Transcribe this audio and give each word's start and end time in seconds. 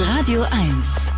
Radio 0.00 0.44
1. 0.44 1.12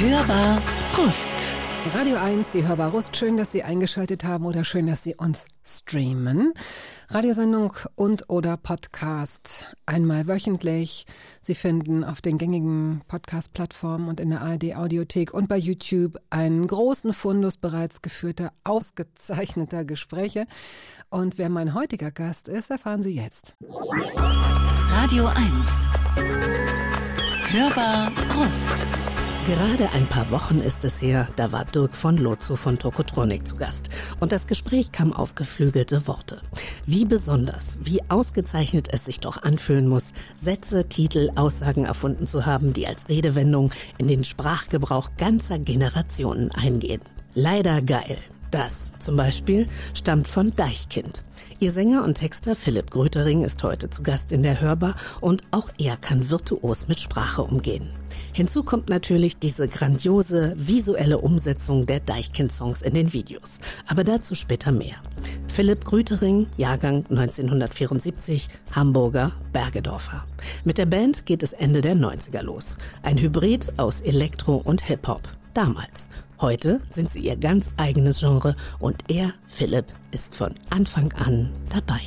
Hörbar 0.00 0.62
Brust. 0.94 1.54
Radio 1.86 2.16
1, 2.16 2.50
die 2.50 2.66
Hörbar 2.66 2.90
Rust. 2.90 3.16
Schön, 3.16 3.36
dass 3.36 3.52
Sie 3.52 3.62
eingeschaltet 3.62 4.24
haben 4.24 4.44
oder 4.44 4.64
schön, 4.64 4.86
dass 4.86 5.04
Sie 5.04 5.14
uns 5.14 5.46
streamen. 5.64 6.52
Radiosendung 7.08 7.72
und 7.94 8.28
oder 8.28 8.56
Podcast. 8.56 9.76
Einmal 9.86 10.26
wöchentlich. 10.26 11.06
Sie 11.40 11.54
finden 11.54 12.04
auf 12.04 12.20
den 12.20 12.36
gängigen 12.36 13.02
Podcast-Plattformen 13.08 14.08
und 14.08 14.20
in 14.20 14.30
der 14.30 14.42
ARD 14.42 14.76
Audiothek 14.76 15.32
und 15.32 15.48
bei 15.48 15.56
YouTube 15.56 16.18
einen 16.30 16.66
großen 16.66 17.12
Fundus 17.12 17.56
bereits 17.56 18.02
geführter, 18.02 18.52
ausgezeichneter 18.64 19.84
Gespräche. 19.84 20.46
Und 21.10 21.38
wer 21.38 21.48
mein 21.48 21.74
heutiger 21.74 22.10
Gast 22.10 22.48
ist, 22.48 22.70
erfahren 22.70 23.02
Sie 23.02 23.14
jetzt. 23.14 23.54
Radio 24.90 25.26
1. 25.26 25.46
Hörbar 27.50 28.12
Rust. 28.36 28.86
Gerade 29.48 29.88
ein 29.94 30.06
paar 30.06 30.30
Wochen 30.30 30.60
ist 30.60 30.84
es 30.84 31.00
her, 31.00 31.26
da 31.36 31.52
war 31.52 31.64
Dirk 31.64 31.96
von 31.96 32.18
Lozo 32.18 32.54
von 32.54 32.78
Tokotronic 32.78 33.48
zu 33.48 33.56
Gast. 33.56 33.88
Und 34.20 34.30
das 34.30 34.46
Gespräch 34.46 34.92
kam 34.92 35.14
auf 35.14 35.36
geflügelte 35.36 36.06
Worte. 36.06 36.42
Wie 36.84 37.06
besonders, 37.06 37.78
wie 37.82 38.02
ausgezeichnet 38.10 38.88
es 38.92 39.06
sich 39.06 39.20
doch 39.20 39.42
anfühlen 39.42 39.88
muss, 39.88 40.12
Sätze, 40.34 40.86
Titel, 40.86 41.30
Aussagen 41.34 41.86
erfunden 41.86 42.26
zu 42.26 42.44
haben, 42.44 42.74
die 42.74 42.86
als 42.86 43.08
Redewendung 43.08 43.70
in 43.96 44.06
den 44.06 44.22
Sprachgebrauch 44.22 45.12
ganzer 45.16 45.58
Generationen 45.58 46.52
eingehen. 46.52 47.00
Leider 47.32 47.80
geil. 47.80 48.18
Das 48.50 48.92
zum 48.98 49.16
Beispiel 49.16 49.66
stammt 49.94 50.28
von 50.28 50.54
Deichkind. 50.56 51.22
Ihr 51.60 51.72
Sänger 51.72 52.04
und 52.04 52.14
Texter 52.14 52.54
Philipp 52.54 52.92
Grötering 52.92 53.42
ist 53.42 53.64
heute 53.64 53.90
zu 53.90 54.04
Gast 54.04 54.30
in 54.30 54.44
der 54.44 54.60
Hörbar 54.60 54.94
und 55.20 55.42
auch 55.50 55.72
er 55.76 55.96
kann 55.96 56.30
virtuos 56.30 56.86
mit 56.86 57.00
Sprache 57.00 57.42
umgehen. 57.42 57.90
Hinzu 58.32 58.62
kommt 58.62 58.88
natürlich 58.88 59.38
diese 59.38 59.66
grandiose 59.66 60.54
visuelle 60.56 61.18
Umsetzung 61.18 61.84
der 61.84 61.98
Deichkind-Songs 61.98 62.82
in 62.82 62.94
den 62.94 63.12
Videos. 63.12 63.58
Aber 63.88 64.04
dazu 64.04 64.36
später 64.36 64.70
mehr. 64.70 64.94
Philipp 65.52 65.84
Grütering, 65.84 66.46
Jahrgang 66.56 67.04
1974, 67.10 68.48
Hamburger 68.70 69.32
Bergedorfer. 69.52 70.24
Mit 70.62 70.78
der 70.78 70.86
Band 70.86 71.26
geht 71.26 71.42
es 71.42 71.54
Ende 71.54 71.80
der 71.80 71.96
90er 71.96 72.42
los. 72.42 72.78
Ein 73.02 73.18
Hybrid 73.18 73.80
aus 73.80 74.00
Elektro 74.00 74.54
und 74.54 74.82
Hip-Hop. 74.82 75.22
Damals. 75.62 76.08
Heute 76.40 76.80
sind 76.88 77.10
sie 77.10 77.18
ihr 77.18 77.36
ganz 77.36 77.68
eigenes 77.78 78.20
Genre 78.20 78.54
und 78.78 79.10
er, 79.10 79.32
Philipp, 79.48 79.86
ist 80.12 80.36
von 80.36 80.54
Anfang 80.70 81.12
an 81.14 81.50
dabei. 81.68 81.98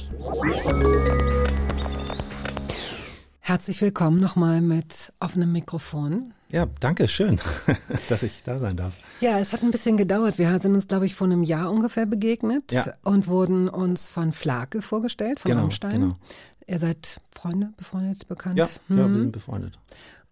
Herzlich 3.41 3.81
willkommen 3.81 4.21
nochmal 4.21 4.61
mit 4.61 5.11
offenem 5.19 5.51
Mikrofon. 5.51 6.33
Ja, 6.49 6.65
danke, 6.79 7.09
schön, 7.09 7.41
dass 8.07 8.23
ich 8.23 8.41
da 8.43 8.57
sein 8.57 8.77
darf. 8.77 8.93
Ja, 9.19 9.37
es 9.39 9.51
hat 9.51 9.63
ein 9.63 9.71
bisschen 9.71 9.97
gedauert. 9.97 10.37
Wir 10.37 10.57
sind 10.61 10.73
uns, 10.73 10.87
glaube 10.87 11.05
ich, 11.05 11.15
vor 11.15 11.27
einem 11.27 11.43
Jahr 11.43 11.69
ungefähr 11.73 12.05
begegnet 12.05 12.71
Ja. 12.71 12.93
und 13.03 13.27
wurden 13.27 13.67
uns 13.67 14.07
von 14.07 14.31
Flake 14.31 14.81
vorgestellt, 14.81 15.41
von 15.41 15.49
Genau, 15.51 15.63
Rammstein. 15.63 15.91
genau. 15.99 16.15
Ihr 16.67 16.79
seid 16.79 17.19
Freunde, 17.31 17.73
befreundet, 17.75 18.29
bekannt? 18.29 18.55
Ja, 18.55 18.63
ja, 18.87 18.95
Mhm. 19.07 19.13
wir 19.13 19.19
sind 19.19 19.31
befreundet. 19.33 19.77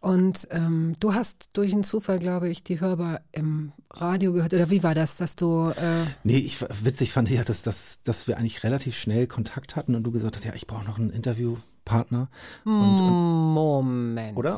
Und 0.02 0.47
ähm, 0.52 0.95
du 1.00 1.14
hast 1.14 1.50
durch 1.53 1.73
einen 1.73 1.83
Zufall, 1.83 2.19
glaube 2.19 2.47
ich, 2.47 2.64
die 2.64 2.80
Hörbar 2.80 3.22
im 3.33 3.73
Radio 3.92 4.31
gehört. 4.31 4.53
Oder 4.53 4.69
wie 4.69 4.81
war 4.81 4.95
das, 4.95 5.17
dass 5.17 5.36
du... 5.36 5.69
Äh, 5.69 6.06
Nee, 6.23 6.38
ich 6.38 6.61
witzig 6.61 7.11
fand 7.11 7.30
ich 7.30 7.38
ja, 7.38 7.44
dass, 7.44 7.64
dass, 7.64 8.02
dass 8.03 8.28
wir 8.28 8.38
eigentlich 8.38 8.64
relativ 8.64 8.97
schnell 8.97 9.28
Kontakt 9.28 9.75
hatten 9.75 9.95
und 9.95 10.03
du 10.03 10.11
gesagt 10.11 10.38
hast, 10.38 10.45
ja, 10.45 10.53
ich 10.53 10.67
brauche 10.67 10.86
noch 10.86 10.97
einen 10.97 11.09
Interviewpartner. 11.09 12.30
Und, 12.64 12.73
und, 12.73 13.53
Moment. 13.53 14.38
oder? 14.38 14.57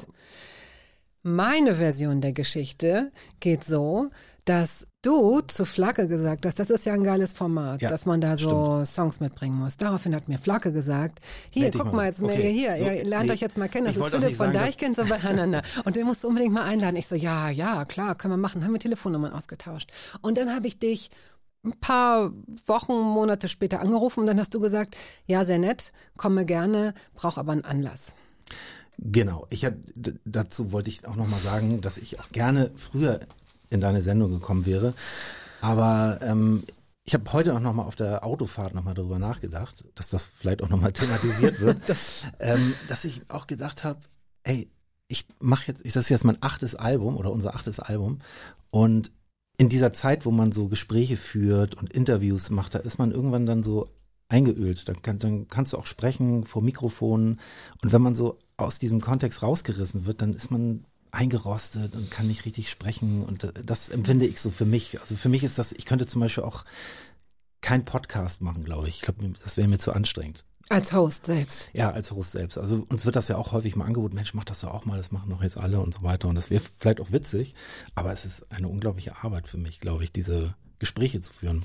Meine 1.23 1.75
Version 1.75 2.19
der 2.21 2.33
Geschichte 2.33 3.11
geht 3.39 3.63
so, 3.63 4.09
dass 4.45 4.87
du 5.03 5.41
zu 5.41 5.65
Flagge 5.65 6.07
gesagt 6.07 6.47
hast, 6.47 6.57
das 6.59 6.71
ist 6.71 6.85
ja 6.85 6.93
ein 6.93 7.03
geiles 7.03 7.33
Format, 7.33 7.81
Ja, 7.83 7.89
dass 7.89 8.07
man 8.07 8.21
da 8.21 8.35
so 8.37 8.83
Songs 8.85 9.19
mitbringen 9.19 9.55
muss. 9.55 9.77
Daraufhin 9.77 10.15
hat 10.15 10.27
mir 10.27 10.39
Flagge 10.39 10.71
gesagt, 10.71 11.19
hier, 11.51 11.69
dich 11.69 11.79
guck 11.79 11.93
mal. 11.93 12.05
jetzt 12.05 12.21
mal 12.21 12.31
Okay. 12.31 12.51
hier, 12.51 12.75
So, 12.77 12.85
ihr 12.85 13.05
lernt 13.05 13.27
nee, 13.27 13.33
euch 13.33 13.39
jetzt 13.39 13.57
mal 13.57 13.69
kennen, 13.69 13.85
das 13.85 13.97
ist 13.97 14.07
Philipp 14.07 14.35
von 14.35 14.51
Deichkind, 14.51 14.95
so 14.95 15.05
beieinander. 15.09 15.61
Und 15.85 15.95
den 15.95 16.07
musst 16.07 16.23
du 16.23 16.27
unbedingt 16.27 16.53
mal 16.53 16.63
einladen. 16.63 16.95
Ich 16.95 17.07
so, 17.07 17.15
ja, 17.15 17.49
ja, 17.49 17.85
klar, 17.85 18.15
können 18.15 18.33
wir 18.33 18.37
machen. 18.37 18.63
Haben 18.63 18.73
wir 18.73 18.79
Telefonnummern 18.79 19.31
ausgetauscht. 19.31 19.91
Und 20.21 20.39
dann 20.39 20.53
habe 20.53 20.65
ich 20.65 20.79
dich 20.79 21.11
ein 21.63 21.73
paar 21.79 22.31
Wochen, 22.65 22.93
Monate 22.93 23.47
später 23.47 23.81
angerufen 23.81 24.21
und 24.21 24.25
dann 24.25 24.39
hast 24.39 24.55
du 24.55 24.59
gesagt, 24.59 24.97
ja, 25.27 25.45
sehr 25.45 25.59
nett, 25.59 25.91
komme 26.17 26.45
gerne, 26.45 26.95
brauche 27.13 27.39
aber 27.39 27.51
einen 27.51 27.63
Anlass. 27.63 28.15
Genau. 29.01 29.47
Ich 29.49 29.65
hab, 29.65 29.73
dazu 30.25 30.71
wollte 30.71 30.89
ich 30.89 31.07
auch 31.07 31.15
nochmal 31.15 31.39
sagen, 31.39 31.81
dass 31.81 31.97
ich 31.97 32.19
auch 32.19 32.29
gerne 32.29 32.71
früher 32.75 33.19
in 33.69 33.81
deine 33.81 34.01
Sendung 34.01 34.31
gekommen 34.31 34.65
wäre. 34.65 34.93
Aber 35.59 36.19
ähm, 36.21 36.63
ich 37.03 37.15
habe 37.15 37.33
heute 37.33 37.55
auch 37.55 37.59
nochmal 37.59 37.87
auf 37.87 37.95
der 37.95 38.23
Autofahrt 38.23 38.75
nochmal 38.75 38.93
darüber 38.93 39.17
nachgedacht, 39.17 39.83
dass 39.95 40.09
das 40.09 40.25
vielleicht 40.25 40.61
auch 40.61 40.69
nochmal 40.69 40.93
thematisiert 40.93 41.59
wird. 41.59 41.81
ähm, 42.39 42.73
dass 42.87 43.03
ich 43.03 43.23
auch 43.29 43.47
gedacht 43.47 43.83
habe, 43.83 43.99
ey, 44.43 44.69
ich 45.07 45.25
mache 45.39 45.67
jetzt, 45.67 45.83
das 45.83 45.95
ist 45.95 46.09
jetzt 46.09 46.23
mein 46.23 46.37
achtes 46.41 46.75
Album 46.75 47.17
oder 47.17 47.31
unser 47.31 47.55
achtes 47.55 47.79
Album 47.79 48.19
und 48.69 49.11
in 49.57 49.67
dieser 49.67 49.93
Zeit, 49.93 50.25
wo 50.25 50.31
man 50.31 50.51
so 50.51 50.69
Gespräche 50.69 51.17
führt 51.17 51.75
und 51.75 51.91
Interviews 51.91 52.49
macht, 52.49 52.75
da 52.75 52.79
ist 52.79 52.97
man 52.97 53.11
irgendwann 53.11 53.45
dann 53.45 53.61
so 53.61 53.89
eingeölt. 54.29 54.87
Dann, 54.87 55.01
kann, 55.01 55.19
dann 55.19 55.47
kannst 55.49 55.73
du 55.73 55.77
auch 55.77 55.85
sprechen 55.85 56.45
vor 56.45 56.61
Mikrofonen 56.61 57.39
und 57.81 57.91
wenn 57.91 58.01
man 58.01 58.15
so 58.15 58.39
aus 58.65 58.79
diesem 58.79 59.01
Kontext 59.01 59.41
rausgerissen 59.41 60.05
wird, 60.05 60.21
dann 60.21 60.33
ist 60.33 60.51
man 60.51 60.85
eingerostet 61.11 61.93
und 61.93 62.09
kann 62.09 62.27
nicht 62.27 62.45
richtig 62.45 62.69
sprechen 62.69 63.23
und 63.23 63.43
äh, 63.43 63.51
das 63.65 63.89
empfinde 63.89 64.25
ich 64.25 64.39
so 64.39 64.49
für 64.49 64.65
mich. 64.65 64.99
Also 64.99 65.15
für 65.15 65.29
mich 65.29 65.43
ist 65.43 65.57
das, 65.57 65.71
ich 65.73 65.85
könnte 65.85 66.07
zum 66.07 66.21
Beispiel 66.21 66.43
auch 66.43 66.63
kein 67.59 67.85
Podcast 67.85 68.41
machen, 68.41 68.63
glaube 68.63 68.87
ich. 68.87 68.95
Ich 68.95 69.01
glaube, 69.01 69.33
das 69.43 69.57
wäre 69.57 69.67
mir 69.67 69.77
zu 69.77 69.93
anstrengend. 69.93 70.45
Als 70.69 70.93
Host 70.93 71.25
selbst. 71.25 71.67
Ja, 71.73 71.91
als 71.91 72.11
Host 72.11 72.31
selbst. 72.31 72.57
Also 72.57 72.85
uns 72.89 73.05
wird 73.05 73.17
das 73.17 73.27
ja 73.27 73.35
auch 73.35 73.51
häufig 73.51 73.75
mal 73.75 73.85
angeboten, 73.85 74.15
Mensch, 74.15 74.33
mach 74.33 74.45
das 74.45 74.61
ja 74.61 74.71
auch 74.71 74.85
mal, 74.85 74.97
das 74.97 75.11
machen 75.11 75.29
doch 75.29 75.43
jetzt 75.43 75.57
alle 75.57 75.79
und 75.81 75.93
so 75.93 76.03
weiter. 76.03 76.29
Und 76.29 76.35
das 76.35 76.49
wäre 76.49 76.63
vielleicht 76.77 77.01
auch 77.01 77.11
witzig, 77.11 77.55
aber 77.93 78.13
es 78.13 78.25
ist 78.25 78.51
eine 78.51 78.69
unglaubliche 78.69 79.21
Arbeit 79.21 79.47
für 79.47 79.57
mich, 79.57 79.81
glaube 79.81 80.05
ich, 80.05 80.13
diese 80.13 80.55
Gespräche 80.79 81.19
zu 81.19 81.33
führen, 81.33 81.63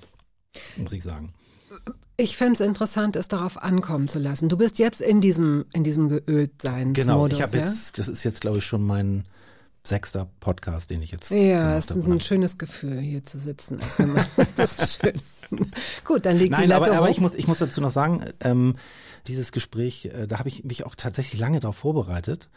muss 0.77 0.93
ich 0.93 1.05
sagen. 1.05 1.33
Ich 2.19 2.37
fände 2.37 2.55
es 2.55 2.61
interessant, 2.61 3.15
es 3.17 3.29
darauf 3.29 3.63
ankommen 3.63 4.09
zu 4.09 4.19
lassen. 4.19 4.49
Du 4.49 4.57
bist 4.57 4.79
jetzt 4.79 5.03
in 5.03 5.21
diesem, 5.21 5.67
in 5.75 5.85
diesem 5.85 6.09
Geöltseinsmodus, 6.09 6.95
Genau, 6.95 7.27
ich 7.27 7.43
habe 7.43 7.59
ja? 7.59 7.65
jetzt, 7.65 7.99
das 7.99 8.09
ist 8.09 8.25
jetzt, 8.25 8.41
glaube 8.41 8.59
ich, 8.59 8.65
schon 8.65 8.83
mein 8.85 9.25
sechster 9.85 10.29
Podcast, 10.41 10.91
den 10.91 11.03
ich 11.03 11.13
jetzt 11.13 11.31
Ja, 11.31 11.77
es 11.77 11.91
ist 11.91 12.07
ein 12.07 12.21
schönes 12.21 12.59
Gefühl, 12.59 12.99
hier 12.99 13.25
zu 13.25 13.39
sitzen. 13.39 13.79
Also, 13.81 14.15
das 14.57 14.79
ist 14.79 15.01
schön. 15.03 15.21
Gut, 16.05 16.27
dann 16.27 16.37
liegt 16.39 16.57
die 16.57 16.61
Nein, 16.61 16.71
Latte 16.71 16.87
aber, 16.87 16.97
aber 16.97 17.07
hoch. 17.07 17.11
ich 17.11 17.21
muss, 17.21 17.35
ich 17.35 17.47
muss 17.47 17.59
dazu 17.59 17.81
noch 17.81 17.91
sagen, 17.91 18.25
ähm, 18.41 18.77
dieses 19.29 19.53
Gespräch, 19.53 20.07
äh, 20.07 20.27
da 20.27 20.39
habe 20.39 20.49
ich 20.49 20.65
mich 20.65 20.87
auch 20.87 20.95
tatsächlich 20.95 21.41
lange 21.41 21.61
darauf 21.61 21.77
vorbereitet, 21.77 22.49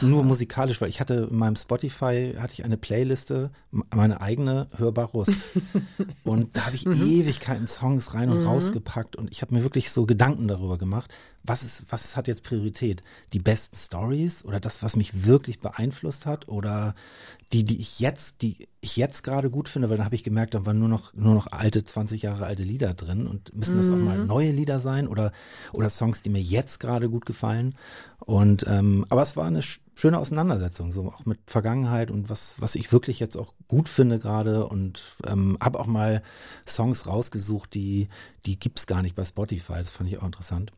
nur 0.00 0.24
musikalisch, 0.24 0.80
weil 0.80 0.88
ich 0.88 1.00
hatte 1.00 1.28
in 1.30 1.36
meinem 1.36 1.56
Spotify 1.56 2.34
hatte 2.38 2.52
ich 2.52 2.64
eine 2.64 2.76
Playliste, 2.76 3.50
meine 3.70 4.20
eigene 4.20 4.68
hörbar 4.76 5.06
Rust, 5.06 5.34
und 6.24 6.56
da 6.56 6.66
habe 6.66 6.76
ich 6.76 6.86
Ewigkeiten 6.86 7.66
Songs 7.66 8.14
rein 8.14 8.30
und 8.30 8.44
rausgepackt 8.44 9.16
und 9.16 9.30
ich 9.30 9.42
habe 9.42 9.54
mir 9.54 9.62
wirklich 9.62 9.90
so 9.90 10.06
Gedanken 10.06 10.48
darüber 10.48 10.78
gemacht, 10.78 11.12
was 11.44 11.62
ist, 11.62 11.86
was 11.90 12.16
hat 12.16 12.28
jetzt 12.28 12.44
Priorität, 12.44 13.02
die 13.32 13.38
besten 13.38 13.76
Stories 13.76 14.44
oder 14.44 14.60
das, 14.60 14.82
was 14.82 14.96
mich 14.96 15.26
wirklich 15.26 15.60
beeinflusst 15.60 16.26
hat 16.26 16.48
oder 16.48 16.94
die, 17.52 17.64
die 17.64 17.80
ich 17.80 18.00
jetzt, 18.00 18.42
die 18.42 18.68
ich 18.80 18.96
jetzt 18.96 19.22
gerade 19.24 19.50
gut 19.50 19.68
finde, 19.68 19.90
weil 19.90 19.96
dann 19.96 20.04
habe 20.06 20.14
ich 20.14 20.22
gemerkt, 20.22 20.54
da 20.54 20.64
waren 20.64 20.78
nur 20.78 20.88
noch 20.88 21.12
nur 21.14 21.34
noch 21.34 21.48
alte 21.50 21.82
20 21.82 22.22
Jahre 22.22 22.46
alte 22.46 22.62
Lieder 22.62 22.94
drin 22.94 23.26
und 23.26 23.54
müssen 23.56 23.76
das 23.76 23.90
auch 23.90 23.96
mal 23.96 24.24
neue 24.24 24.52
Lieder 24.52 24.78
sein 24.78 25.08
oder 25.08 25.32
oder 25.72 25.90
Songs, 25.90 26.22
die 26.22 26.30
mir 26.30 26.40
jetzt 26.40 26.78
gerade 26.78 27.10
gut 27.10 27.26
gefallen. 27.26 27.72
Und 28.20 28.64
ähm, 28.68 29.04
aber 29.08 29.22
es 29.22 29.36
war 29.36 29.46
eine 29.46 29.62
sch- 29.62 29.80
schöne 29.96 30.18
Auseinandersetzung 30.18 30.92
so 30.92 31.08
auch 31.08 31.26
mit 31.26 31.40
Vergangenheit 31.46 32.12
und 32.12 32.30
was 32.30 32.54
was 32.60 32.76
ich 32.76 32.92
wirklich 32.92 33.18
jetzt 33.18 33.36
auch 33.36 33.52
gut 33.66 33.88
finde 33.88 34.20
gerade 34.20 34.66
und 34.68 35.02
ähm, 35.26 35.56
habe 35.60 35.80
auch 35.80 35.86
mal 35.86 36.22
Songs 36.66 37.06
rausgesucht, 37.08 37.74
die 37.74 38.08
die 38.46 38.60
gibt's 38.60 38.86
gar 38.86 39.02
nicht 39.02 39.16
bei 39.16 39.24
Spotify, 39.24 39.78
das 39.78 39.90
fand 39.90 40.08
ich 40.08 40.18
auch 40.18 40.26
interessant. 40.26 40.72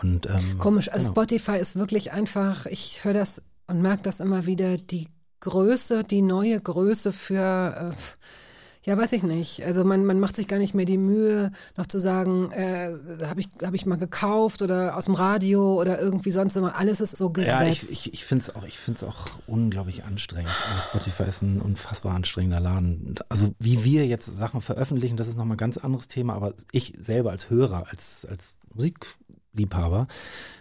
Und 0.00 0.26
ähm, 0.30 0.56
Komisch, 0.58 0.90
also 0.90 1.12
genau. 1.12 1.20
Spotify 1.22 1.58
ist 1.58 1.76
wirklich 1.76 2.12
einfach, 2.12 2.64
ich 2.64 3.04
höre 3.04 3.12
das 3.12 3.42
und 3.66 3.82
merke 3.82 4.02
das 4.04 4.20
immer 4.20 4.46
wieder, 4.46 4.78
die 4.78 5.06
Größe, 5.42 6.04
die 6.04 6.22
neue 6.22 6.60
Größe 6.60 7.12
für, 7.12 7.92
äh, 7.92 8.88
ja, 8.88 8.96
weiß 8.96 9.12
ich 9.12 9.24
nicht. 9.24 9.64
Also 9.64 9.84
man, 9.84 10.04
man 10.04 10.20
macht 10.20 10.36
sich 10.36 10.46
gar 10.46 10.58
nicht 10.58 10.72
mehr 10.72 10.84
die 10.84 10.98
Mühe, 10.98 11.50
noch 11.76 11.86
zu 11.86 11.98
sagen, 11.98 12.52
äh, 12.52 12.92
habe 13.24 13.40
ich, 13.40 13.48
hab 13.60 13.74
ich 13.74 13.84
mal 13.84 13.96
gekauft 13.96 14.62
oder 14.62 14.96
aus 14.96 15.06
dem 15.06 15.14
Radio 15.14 15.80
oder 15.80 16.00
irgendwie 16.00 16.30
sonst 16.30 16.56
immer. 16.56 16.76
Alles 16.76 17.00
ist 17.00 17.16
so 17.16 17.30
gesetzt. 17.30 17.60
Ja, 17.60 17.66
ich, 17.66 17.90
ich, 17.90 18.14
ich 18.14 18.24
finde 18.24 18.42
es 18.42 18.54
auch, 18.54 18.64
ich 18.64 18.78
find's 18.78 19.02
auch 19.02 19.26
unglaublich 19.48 20.04
anstrengend. 20.04 20.52
Also 20.70 20.88
Spotify 20.88 21.24
ist 21.24 21.42
ein 21.42 21.60
unfassbar 21.60 22.14
anstrengender 22.14 22.60
Laden. 22.60 23.16
Also 23.28 23.50
wie 23.58 23.82
wir 23.82 24.06
jetzt 24.06 24.26
Sachen 24.26 24.60
veröffentlichen, 24.60 25.16
das 25.16 25.26
ist 25.26 25.36
nochmal 25.36 25.56
ein 25.56 25.58
ganz 25.58 25.76
anderes 25.76 26.06
Thema, 26.06 26.34
aber 26.34 26.54
ich 26.70 26.94
selber 27.00 27.32
als 27.32 27.50
Hörer, 27.50 27.86
als, 27.90 28.26
als 28.28 28.54
Musikliebhaber, 28.74 30.06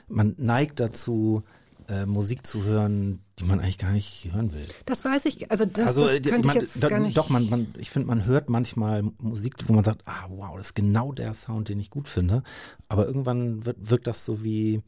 man 0.08 0.34
neigt 0.38 0.80
dazu, 0.80 1.44
äh, 1.92 2.06
Musik 2.06 2.46
zu 2.46 2.64
hören, 2.64 3.20
die 3.38 3.44
man 3.44 3.60
eigentlich 3.60 3.78
gar 3.78 3.92
nicht 3.92 4.30
hören 4.32 4.54
will. 4.54 4.66
Das 4.86 5.04
weiß 5.04 5.26
ich, 5.26 5.52
also 5.52 5.66
das, 5.66 5.88
also 5.88 6.08
das 6.08 6.18
äh, 6.18 6.22
könnte 6.22 6.48
man, 6.48 6.56
ich 6.56 6.62
jetzt 6.62 6.82
da, 6.84 6.88
gar 6.88 7.00
nicht. 7.00 7.18
Doch, 7.18 7.30
man, 7.30 7.50
man, 7.50 7.76
ich 7.78 7.90
finde, 7.90 8.08
man 8.08 8.26
hört 8.26 8.50
manchmal 8.50 9.04
Musik, 9.20 9.56
wo 9.68 9.74
man 9.74 9.84
sagt, 9.84 10.02
ah 10.06 10.26
wow, 10.30 10.56
das 10.56 10.68
ist 10.68 10.76
genau 10.76 11.12
der 11.12 11.34
Sound, 11.34 11.70
den 11.70 11.80
ich 11.80 11.90
gut 11.90 12.08
finde. 12.08 12.44
Aber 12.88 13.06
irgendwann 13.06 13.66
wird, 13.66 13.78
wirkt 13.82 14.08
das 14.08 14.26
so 14.26 14.44
wie, 14.44 14.82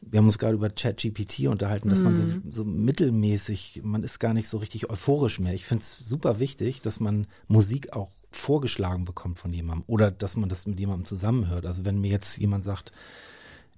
wir 0.00 0.18
haben 0.18 0.26
uns 0.26 0.38
gerade 0.38 0.54
über 0.54 0.68
ChatGPT 0.70 1.46
unterhalten, 1.48 1.88
dass 1.88 2.02
man 2.02 2.14
so, 2.14 2.22
Mhm. 2.22 2.42
so 2.48 2.64
mittelmäßig, 2.64 3.80
man 3.82 4.02
ist 4.02 4.20
gar 4.20 4.34
nicht 4.34 4.48
so 4.48 4.58
richtig 4.58 4.90
euphorisch 4.90 5.40
mehr. 5.40 5.54
Ich 5.54 5.64
finde 5.64 5.82
es 5.82 5.98
super 5.98 6.38
wichtig, 6.38 6.82
dass 6.82 7.00
man 7.00 7.26
Musik 7.48 7.92
auch 7.92 8.10
vorgeschlagen 8.30 9.04
bekommt 9.04 9.38
von 9.38 9.52
jemandem 9.52 9.84
oder 9.86 10.10
dass 10.10 10.36
man 10.36 10.48
das 10.48 10.66
mit 10.66 10.78
jemandem 10.78 11.06
zusammenhört. 11.06 11.66
Also 11.66 11.84
wenn 11.84 12.00
mir 12.00 12.10
jetzt 12.10 12.36
jemand 12.36 12.64
sagt, 12.64 12.92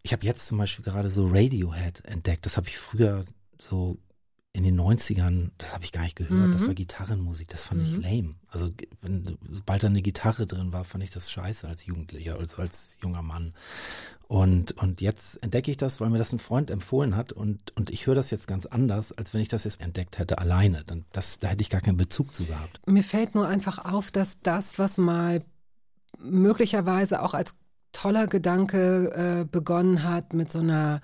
ich 0.07 0.13
habe 0.13 0.25
jetzt 0.25 0.47
zum 0.47 0.59
Beispiel 0.59 0.85
gerade 0.85 1.11
so 1.11 1.27
Radiohead 1.27 2.05
entdeckt, 2.05 2.47
das 2.47 2.57
habe 2.57 2.69
ich 2.69 2.79
früher 2.79 3.25
so 3.61 3.99
in 4.53 4.63
den 4.63 4.79
90ern, 4.81 5.51
das 5.59 5.75
habe 5.75 5.85
ich 5.85 5.91
gar 5.91 6.03
nicht 6.03 6.15
gehört, 6.15 6.55
das 6.55 6.63
Mhm. 6.63 6.67
war 6.69 6.75
Gitarrenmusik, 6.75 7.49
das 7.49 7.65
fand 7.65 7.83
ich 7.83 7.97
Mhm. 7.97 8.03
lame. 8.03 8.35
Also 8.49 8.71
wenn, 9.03 9.37
sobald 9.49 9.83
da 9.83 9.89
eine 9.89 10.01
Gitarre 10.03 10.47
drin 10.47 10.73
war, 10.73 10.85
fand 10.85 11.03
ich 11.03 11.11
das 11.11 11.31
scheiße 11.31 11.67
als 11.67 11.85
Jugendlicher, 11.87 12.39
also 12.39 12.63
als 12.63 12.99
junger 13.03 13.21
Mann. 13.23 13.53
Und, 14.29 14.73
und 14.79 15.01
jetzt 15.01 15.43
entdecke 15.43 15.73
ich 15.73 15.77
das, 15.77 16.01
weil 16.01 16.09
mir 16.09 16.19
das 16.19 16.33
ein 16.33 16.39
Freund 16.39 16.71
empfohlen 16.71 17.17
hat 17.17 17.33
und, 17.33 17.77
und 17.77 17.91
ich 17.91 18.07
höre 18.07 18.15
das 18.15 18.31
jetzt 18.31 18.47
ganz 18.47 18.65
anders, 18.65 19.11
als 19.13 19.35
wenn 19.35 19.41
ich 19.41 19.49
das 19.49 19.65
jetzt 19.65 19.81
entdeckt 19.81 20.19
hätte 20.19 20.39
alleine. 20.39 20.85
Dann, 20.85 21.05
das, 21.13 21.41
da 21.41 21.49
hätte 21.49 21.63
ich 21.63 21.69
gar 21.71 21.81
keinen 21.81 21.99
Bezug 21.99 22.33
zu 22.33 22.47
gehabt. 22.47 22.81
Mir 22.87 23.03
fällt 23.03 23.35
nur 23.35 23.47
einfach 23.49 23.85
auf, 23.85 24.13
dass 24.13 24.41
das, 24.41 24.79
was 24.79 24.99
mal 24.99 25.45
möglicherweise 26.19 27.23
auch 27.23 27.35
als 27.35 27.57
toller 27.97 28.27
Gedanke 28.27 29.41
äh, 29.41 29.45
begonnen 29.45 30.03
hat 30.03 30.35
mit 30.35 30.53
so 30.53 30.59
einer, 30.59 31.01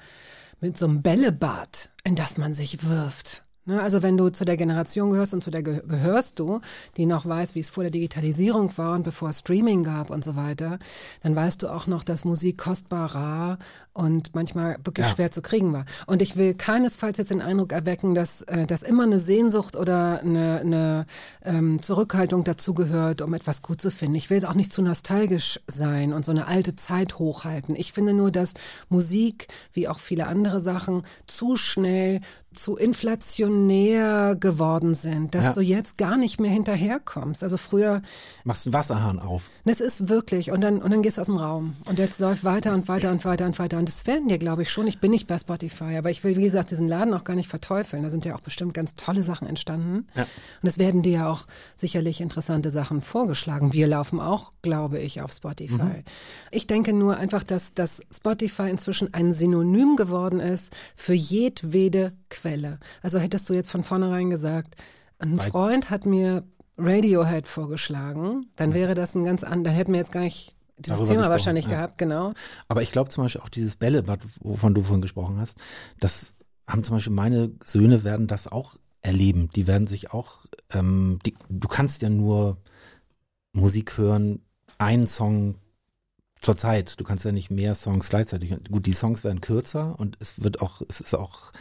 mit 0.60 0.76
so 0.76 0.86
einem 0.86 1.00
Bällebad, 1.00 1.88
in 2.04 2.16
das 2.16 2.36
man 2.36 2.52
sich 2.52 2.86
wirft. 2.86 3.42
Ne, 3.64 3.80
also 3.80 4.02
wenn 4.02 4.16
du 4.16 4.28
zu 4.30 4.44
der 4.44 4.56
Generation 4.56 5.10
gehörst 5.10 5.34
und 5.34 5.44
zu 5.44 5.52
der 5.52 5.62
ge 5.62 5.82
gehörst 5.86 6.40
du, 6.40 6.60
die 6.96 7.06
noch 7.06 7.26
weiß, 7.26 7.54
wie 7.54 7.60
es 7.60 7.70
vor 7.70 7.84
der 7.84 7.92
Digitalisierung 7.92 8.76
war 8.76 8.94
und 8.94 9.04
bevor 9.04 9.28
es 9.28 9.38
Streaming 9.38 9.84
gab 9.84 10.10
und 10.10 10.24
so 10.24 10.34
weiter, 10.34 10.80
dann 11.22 11.36
weißt 11.36 11.62
du 11.62 11.68
auch 11.68 11.86
noch, 11.86 12.02
dass 12.02 12.24
Musik 12.24 12.58
kostbar, 12.58 13.14
rar 13.14 13.58
und 13.92 14.34
manchmal 14.34 14.78
wirklich 14.84 15.06
Ja. 15.06 15.12
schwer 15.12 15.30
zu 15.30 15.42
kriegen 15.42 15.72
war. 15.72 15.84
Und 16.06 16.22
ich 16.22 16.36
will 16.36 16.54
keinesfalls 16.54 17.18
jetzt 17.18 17.30
den 17.30 17.40
Eindruck 17.40 17.70
erwecken, 17.70 18.16
dass, 18.16 18.42
äh, 18.42 18.66
dass 18.66 18.82
immer 18.82 19.04
eine 19.04 19.20
Sehnsucht 19.20 19.76
oder 19.76 20.18
eine, 20.22 20.58
eine 20.60 21.06
ähm, 21.44 21.80
Zurückhaltung 21.80 22.42
dazu 22.42 22.74
gehört, 22.74 23.22
um 23.22 23.32
etwas 23.32 23.62
gut 23.62 23.80
zu 23.80 23.92
finden. 23.92 24.16
Ich 24.16 24.28
will 24.28 24.44
auch 24.44 24.54
nicht 24.54 24.72
zu 24.72 24.82
nostalgisch 24.82 25.60
sein 25.68 26.12
und 26.12 26.24
so 26.24 26.32
eine 26.32 26.48
alte 26.48 26.74
Zeit 26.74 27.20
hochhalten. 27.20 27.76
Ich 27.76 27.92
finde 27.92 28.12
nur, 28.12 28.32
dass 28.32 28.54
Musik, 28.88 29.46
wie 29.72 29.86
auch 29.86 30.00
viele 30.00 30.26
andere 30.26 30.60
Sachen, 30.60 31.04
zu 31.28 31.56
schnell, 31.56 32.20
zu 32.54 32.76
inflationär 32.76 34.36
geworden 34.38 34.94
sind, 34.94 35.34
dass 35.34 35.46
Ja. 35.46 35.52
du 35.52 35.60
jetzt 35.60 35.98
gar 35.98 36.16
nicht 36.16 36.40
mehr 36.40 36.50
hinterherkommst. 36.50 37.42
Also 37.42 37.56
früher, 37.56 38.02
Machst 38.44 38.66
einen 38.66 38.72
Wasserhahn 38.74 39.18
auf. 39.18 39.50
das 39.64 39.80
ist 39.80 40.08
wirklich, 40.08 40.50
und 40.50 40.60
dann, 40.60 40.80
und 40.82 40.90
dann 40.90 41.02
gehst 41.02 41.16
du 41.16 41.20
aus 41.20 41.26
dem 41.26 41.36
Raum. 41.36 41.74
Und 41.88 41.98
jetzt 41.98 42.20
läuft 42.20 42.44
weiter 42.44 42.74
und 42.74 42.88
weiter 42.88 43.10
und 43.10 43.24
weiter 43.24 43.46
und 43.46 43.58
weiter. 43.58 43.78
Und 43.78 43.88
das 43.88 44.06
werden 44.06 44.28
dir, 44.28 44.38
glaube 44.38 44.62
ich, 44.62 44.70
schon. 44.70 44.86
Ich 44.86 45.00
bin 45.00 45.10
nicht 45.10 45.26
bei 45.26 45.38
Spotify, 45.38 45.96
aber 45.96 46.10
ich 46.10 46.22
will, 46.24 46.36
wie 46.36 46.42
gesagt, 46.42 46.70
diesen 46.70 46.88
Laden 46.88 47.14
auch 47.14 47.24
gar 47.24 47.34
nicht 47.36 47.48
verteufeln. 47.48 48.02
Da 48.02 48.10
sind 48.10 48.24
ja 48.24 48.34
auch 48.34 48.40
bestimmt 48.40 48.74
ganz 48.74 48.94
tolle 48.94 49.22
Sachen 49.22 49.46
entstanden. 49.48 50.06
Ja. 50.14 50.22
Und 50.62 50.68
es 50.68 50.78
werden 50.78 51.02
dir 51.02 51.12
ja 51.12 51.30
auch 51.30 51.46
sicherlich 51.76 52.20
interessante 52.20 52.70
Sachen 52.70 53.00
vorgeschlagen. 53.00 53.72
Wir 53.72 53.86
laufen 53.86 54.20
auch, 54.20 54.52
glaube 54.62 54.98
ich, 54.98 55.22
auf 55.22 55.32
Spotify. 55.32 56.04
Ich 56.50 56.66
denke 56.66 56.92
nur 56.92 57.16
einfach, 57.16 57.42
dass, 57.42 57.74
dass 57.74 58.02
Spotify 58.14 58.68
inzwischen 58.70 59.12
ein 59.14 59.34
Synonym 59.34 59.96
geworden 59.96 60.40
ist 60.40 60.72
für 60.94 61.14
jedwede 61.14 62.12
Quelle. 62.30 62.41
Also 63.02 63.18
hättest 63.18 63.48
du 63.48 63.54
jetzt 63.54 63.70
von 63.70 63.82
vornherein 63.82 64.30
gesagt, 64.30 64.74
ein 65.18 65.36
Bei- 65.36 65.44
Freund 65.44 65.90
hat 65.90 66.06
mir 66.06 66.44
Radiohead 66.78 67.46
vorgeschlagen, 67.46 68.46
dann 68.56 68.74
wäre 68.74 68.94
das 68.94 69.14
ein 69.14 69.24
ganz 69.24 69.44
anderes, 69.44 69.64
dann 69.64 69.74
hätten 69.74 69.92
wir 69.92 70.00
jetzt 70.00 70.12
gar 70.12 70.20
nicht 70.22 70.56
dieses 70.78 70.98
Darüber 70.98 71.14
Thema 71.14 71.30
wahrscheinlich 71.30 71.66
ja. 71.66 71.72
gehabt, 71.72 71.98
genau. 71.98 72.32
Aber 72.68 72.82
ich 72.82 72.92
glaube 72.92 73.10
zum 73.10 73.24
Beispiel 73.24 73.42
auch 73.42 73.48
dieses 73.48 73.76
Bällebad, 73.76 74.20
wovon 74.40 74.74
du 74.74 74.82
vorhin 74.82 75.02
gesprochen 75.02 75.38
hast, 75.38 75.58
das 76.00 76.34
haben 76.66 76.82
zum 76.82 76.96
Beispiel 76.96 77.12
meine 77.12 77.52
Söhne 77.62 78.04
werden 78.04 78.26
das 78.26 78.48
auch 78.48 78.76
erleben. 79.02 79.50
Die 79.54 79.66
werden 79.66 79.86
sich 79.86 80.12
auch, 80.12 80.46
ähm, 80.70 81.18
die, 81.26 81.34
du 81.48 81.68
kannst 81.68 82.02
ja 82.02 82.08
nur 82.08 82.56
Musik 83.52 83.98
hören, 83.98 84.40
einen 84.78 85.06
Song 85.06 85.56
zur 86.40 86.56
Zeit. 86.56 86.98
Du 86.98 87.04
kannst 87.04 87.24
ja 87.24 87.32
nicht 87.32 87.50
mehr 87.50 87.74
Songs 87.74 88.08
gleichzeitig. 88.08 88.54
Gut, 88.70 88.86
die 88.86 88.94
Songs 88.94 89.24
werden 89.24 89.40
kürzer 89.40 89.98
und 89.98 90.16
es 90.20 90.42
wird 90.42 90.60
auch, 90.62 90.82
es 90.88 91.00
ist 91.00 91.14
auch 91.14 91.52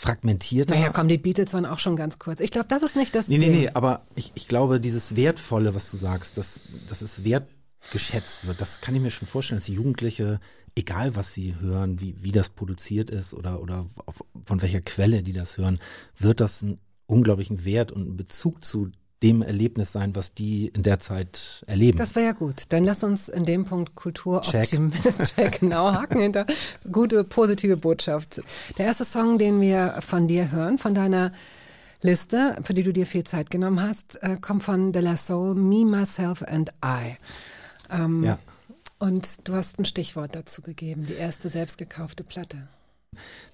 fragmentierter. 0.00 0.74
Naja, 0.74 0.90
komm, 0.92 1.08
die 1.08 1.18
Beatles 1.18 1.52
waren 1.52 1.66
auch 1.66 1.78
schon 1.78 1.94
ganz 1.94 2.18
kurz. 2.18 2.40
Ich 2.40 2.50
glaube, 2.50 2.68
das 2.68 2.82
ist 2.82 2.96
nicht 2.96 3.14
das 3.14 3.28
Nee, 3.28 3.38
nee, 3.38 3.46
Ding. 3.46 3.60
nee, 3.60 3.68
aber 3.74 4.06
ich, 4.14 4.32
ich 4.34 4.48
glaube, 4.48 4.80
dieses 4.80 5.14
Wertvolle, 5.14 5.74
was 5.74 5.90
du 5.90 5.98
sagst, 5.98 6.38
dass, 6.38 6.62
dass 6.88 7.02
es 7.02 7.22
wertgeschätzt 7.22 8.46
wird, 8.46 8.60
das 8.60 8.80
kann 8.80 8.94
ich 8.94 9.02
mir 9.02 9.10
schon 9.10 9.28
vorstellen, 9.28 9.58
dass 9.58 9.66
die 9.66 9.74
Jugendliche, 9.74 10.40
egal 10.74 11.16
was 11.16 11.34
sie 11.34 11.54
hören, 11.60 12.00
wie, 12.00 12.16
wie 12.18 12.32
das 12.32 12.48
produziert 12.48 13.10
ist 13.10 13.34
oder, 13.34 13.60
oder 13.60 13.86
auf, 14.06 14.24
von 14.46 14.62
welcher 14.62 14.80
Quelle 14.80 15.22
die 15.22 15.34
das 15.34 15.58
hören, 15.58 15.78
wird 16.16 16.40
das 16.40 16.62
einen 16.62 16.78
unglaublichen 17.06 17.64
Wert 17.66 17.92
und 17.92 18.02
einen 18.02 18.16
Bezug 18.16 18.64
zu 18.64 18.90
dem 19.22 19.42
Erlebnis 19.42 19.92
sein, 19.92 20.14
was 20.16 20.34
die 20.34 20.68
in 20.68 20.82
der 20.82 20.98
Zeit 20.98 21.62
erleben. 21.66 21.98
Das 21.98 22.16
wäre 22.16 22.26
ja 22.26 22.32
gut. 22.32 22.64
Dann 22.70 22.84
lass 22.84 23.04
uns 23.04 23.28
in 23.28 23.44
dem 23.44 23.64
Punkt 23.64 23.94
Kulturoptimist, 23.94 25.34
genau, 25.60 25.92
Haken 25.92 26.20
hinter. 26.20 26.46
Gute, 26.90 27.24
positive 27.24 27.76
Botschaft. 27.76 28.40
Der 28.78 28.86
erste 28.86 29.04
Song, 29.04 29.36
den 29.36 29.60
wir 29.60 29.96
von 30.00 30.26
dir 30.26 30.50
hören, 30.50 30.78
von 30.78 30.94
deiner 30.94 31.32
Liste, 32.00 32.56
für 32.62 32.72
die 32.72 32.82
du 32.82 32.92
dir 32.94 33.04
viel 33.04 33.24
Zeit 33.24 33.50
genommen 33.50 33.82
hast, 33.82 34.22
äh, 34.22 34.38
kommt 34.40 34.62
von 34.62 34.92
De 34.92 35.02
La 35.02 35.16
Soul, 35.16 35.54
Me, 35.54 35.84
Myself 35.84 36.42
and 36.42 36.72
I. 36.82 37.16
Ähm, 37.90 38.24
ja. 38.24 38.38
Und 38.98 39.48
du 39.48 39.54
hast 39.54 39.78
ein 39.78 39.84
Stichwort 39.84 40.34
dazu 40.34 40.62
gegeben, 40.62 41.04
die 41.06 41.14
erste 41.14 41.50
selbst 41.50 41.76
gekaufte 41.76 42.24
Platte. 42.24 42.68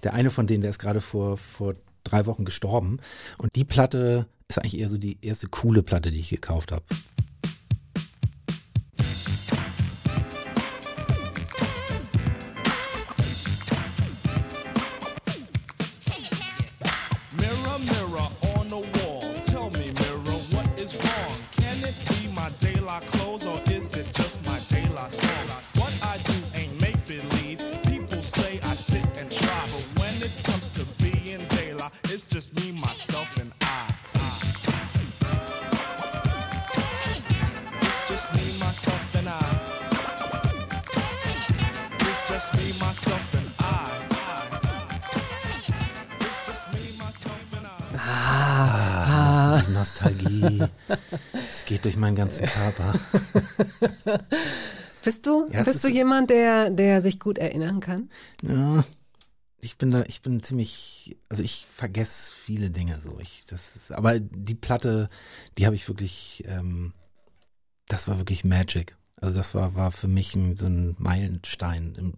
Der 0.03 0.13
eine 0.13 0.29
von 0.29 0.47
denen, 0.47 0.61
der 0.61 0.71
ist 0.71 0.79
gerade 0.79 1.01
vor, 1.01 1.37
vor 1.37 1.75
drei 2.03 2.25
Wochen 2.25 2.45
gestorben. 2.45 2.99
Und 3.37 3.55
die 3.55 3.65
Platte 3.65 4.27
ist 4.49 4.59
eigentlich 4.59 4.79
eher 4.79 4.89
so 4.89 4.97
die 4.97 5.17
erste 5.21 5.47
coole 5.47 5.83
Platte, 5.83 6.11
die 6.11 6.19
ich 6.19 6.29
gekauft 6.29 6.71
habe. 6.71 6.83
Geht 51.77 51.85
durch 51.85 51.97
meinen 51.97 52.15
ganzen 52.15 52.47
Körper. 52.47 52.93
Bist 55.03 55.25
du, 55.25 55.47
Ja, 55.51 55.63
bist 55.63 55.83
du 55.85 55.87
jemand, 55.87 56.29
der, 56.31 56.69
der 56.69 57.01
sich 57.01 57.17
gut 57.19 57.37
erinnern 57.37 57.79
kann? 57.79 58.09
Ja, 58.41 58.83
ich 59.57 59.77
bin 59.77 59.91
da, 59.91 60.03
ich 60.05 60.21
bin 60.21 60.43
ziemlich, 60.43 61.17
also 61.29 61.43
ich 61.43 61.65
vergesse 61.73 62.33
viele 62.35 62.71
Dinge 62.71 62.99
so. 62.99 63.17
Ich, 63.19 63.45
das 63.45 63.77
ist, 63.77 63.91
aber 63.93 64.19
die 64.19 64.55
Platte, 64.55 65.07
die 65.57 65.65
habe 65.65 65.77
ich 65.77 65.87
wirklich, 65.87 66.43
ähm, 66.47 66.93
das 67.87 68.09
war 68.09 68.17
wirklich 68.17 68.43
Magic. 68.43 68.97
Also 69.15 69.37
das 69.37 69.55
war, 69.55 69.75
war 69.75 69.93
für 69.93 70.09
mich 70.09 70.35
ein, 70.35 70.57
so 70.57 70.65
ein 70.65 70.95
Meilenstein. 70.97 72.13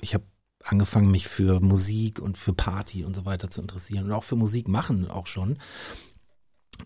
Ich 0.00 0.14
habe 0.14 0.24
angefangen, 0.64 1.10
mich 1.10 1.28
für 1.28 1.60
Musik 1.60 2.18
und 2.18 2.38
für 2.38 2.54
Party 2.54 3.04
und 3.04 3.14
so 3.14 3.26
weiter 3.26 3.50
zu 3.50 3.60
interessieren 3.60 4.06
und 4.06 4.12
auch 4.12 4.24
für 4.24 4.36
Musik 4.36 4.68
machen 4.68 5.10
auch 5.10 5.26
schon. 5.26 5.58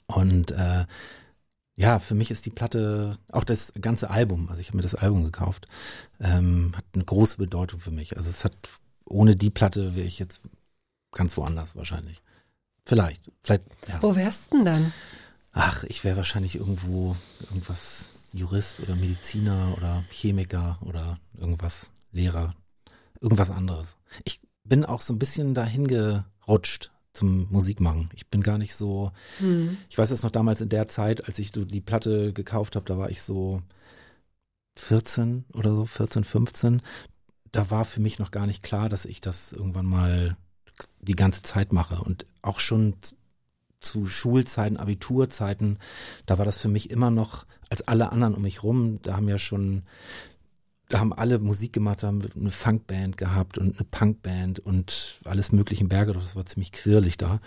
Und 0.07 0.51
äh, 0.51 0.87
ja, 1.77 1.99
für 1.99 2.15
mich 2.15 2.31
ist 2.31 2.47
die 2.47 2.51
Platte, 2.51 3.19
auch 3.31 3.45
das 3.45 3.75
ganze 3.81 4.09
Album, 4.11 4.49
also 4.49 4.61
ich 4.61 4.69
habe 4.69 4.79
mir 4.79 4.83
das 4.83 4.95
Album 4.95 5.25
gekauft, 5.25 5.67
ähm, 6.21 6.73
hat 6.75 6.85
eine 6.95 7.05
große 7.05 7.37
Bedeutung 7.37 7.81
für 7.81 7.91
mich. 7.91 8.17
Also 8.17 8.31
es 8.31 8.45
hat, 8.45 8.57
ohne 9.05 9.37
die 9.37 9.51
Platte 9.51 9.95
wäre 9.95 10.07
ich 10.07 10.19
jetzt 10.19 10.41
ganz 11.13 11.37
woanders 11.37 11.77
wahrscheinlich. 11.77 12.23
Vielleicht, 12.87 13.31
vielleicht, 13.43 13.65
ja. 13.89 14.03
Wo 14.03 14.17
wärst 14.17 14.53
denn 14.53 14.65
dann? 14.65 14.93
Ach, 15.53 15.85
ich 15.85 16.03
wäre 16.03 16.17
wahrscheinlich 16.17 16.57
irgendwo 16.57 17.15
irgendwas 17.43 18.13
Jurist 18.33 18.81
oder 18.81 18.97
Mediziner 18.97 19.75
oder 19.77 20.03
Chemiker 20.11 20.79
oder 20.83 21.19
irgendwas 21.39 21.91
Lehrer, 22.11 22.55
irgendwas 23.21 23.51
anderes. 23.51 23.97
Ich 24.25 24.41
bin 24.65 24.85
auch 24.85 25.03
so 25.03 25.13
ein 25.13 25.19
bisschen 25.19 25.55
dahin 25.55 25.89
gerutscht 25.89 26.91
zum 27.17 27.49
Musikmachen. 27.51 28.11
Ich 28.15 28.29
bin 28.29 28.43
gar 28.43 28.59
nicht 28.59 28.75
so, 28.75 29.13
ich 29.89 29.99
weiß 29.99 30.11
jetzt 30.11 30.23
noch 30.23 30.31
damals 30.31 30.61
in 30.61 30.69
der 30.69 30.87
Zeit, 30.87 31.27
als 31.27 31.39
ich 31.39 31.51
die 31.53 31.81
Platte 31.81 32.33
gekauft 32.33 32.77
habe, 32.77 32.85
da 32.85 32.99
war 32.99 33.11
ich 33.11 33.23
so 33.23 33.63
14 34.77 35.45
oder 35.55 35.75
so, 35.75 35.85
14, 35.85 36.25
15. 36.25 36.83
Da 37.53 37.71
war 37.71 37.85
für 37.85 38.01
mich 38.01 38.19
noch 38.19 38.31
gar 38.31 38.47
nicht 38.47 38.63
klar, 38.63 38.89
dass 38.89 39.05
ich 39.05 39.21
das 39.21 39.53
irgendwann 39.53 39.87
mal 39.87 40.37
die 41.01 41.17
ganze 41.17 41.43
Zeit 41.43 41.73
mache. 41.73 41.97
Und 42.03 42.27
auch 42.43 42.61
schon 42.61 42.95
zu 43.81 44.07
Schulzeiten, 44.07 44.77
Abiturzeiten, 44.77 45.79
da 46.27 46.39
war 46.39 46.45
das 46.45 46.61
für 46.61 46.69
mich 46.69 46.91
immer 46.91 47.11
noch, 47.11 47.47
als 47.71 47.83
alle 47.83 48.13
anderen 48.13 48.35
um 48.35 48.43
mich 48.43 48.63
rum, 48.63 49.01
da 49.03 49.17
haben 49.17 49.29
ja 49.29 49.39
schon, 49.39 49.83
haben 50.93 51.13
alle 51.13 51.39
Musik 51.39 51.73
gemacht, 51.73 52.03
haben 52.03 52.23
eine 52.39 52.51
Funkband 52.51 53.17
gehabt 53.17 53.59
und 53.59 53.77
eine 53.77 53.87
Punkband 53.91 54.61
und 54.61 55.21
alles 55.25 55.53
mögliche 55.53 55.83
in 55.83 55.89
Bergedorf, 55.89 56.23
das 56.23 56.37
war 56.37 56.47
ziemlich 56.47 56.73
quirlig 56.73 57.17
da. 57.17 57.41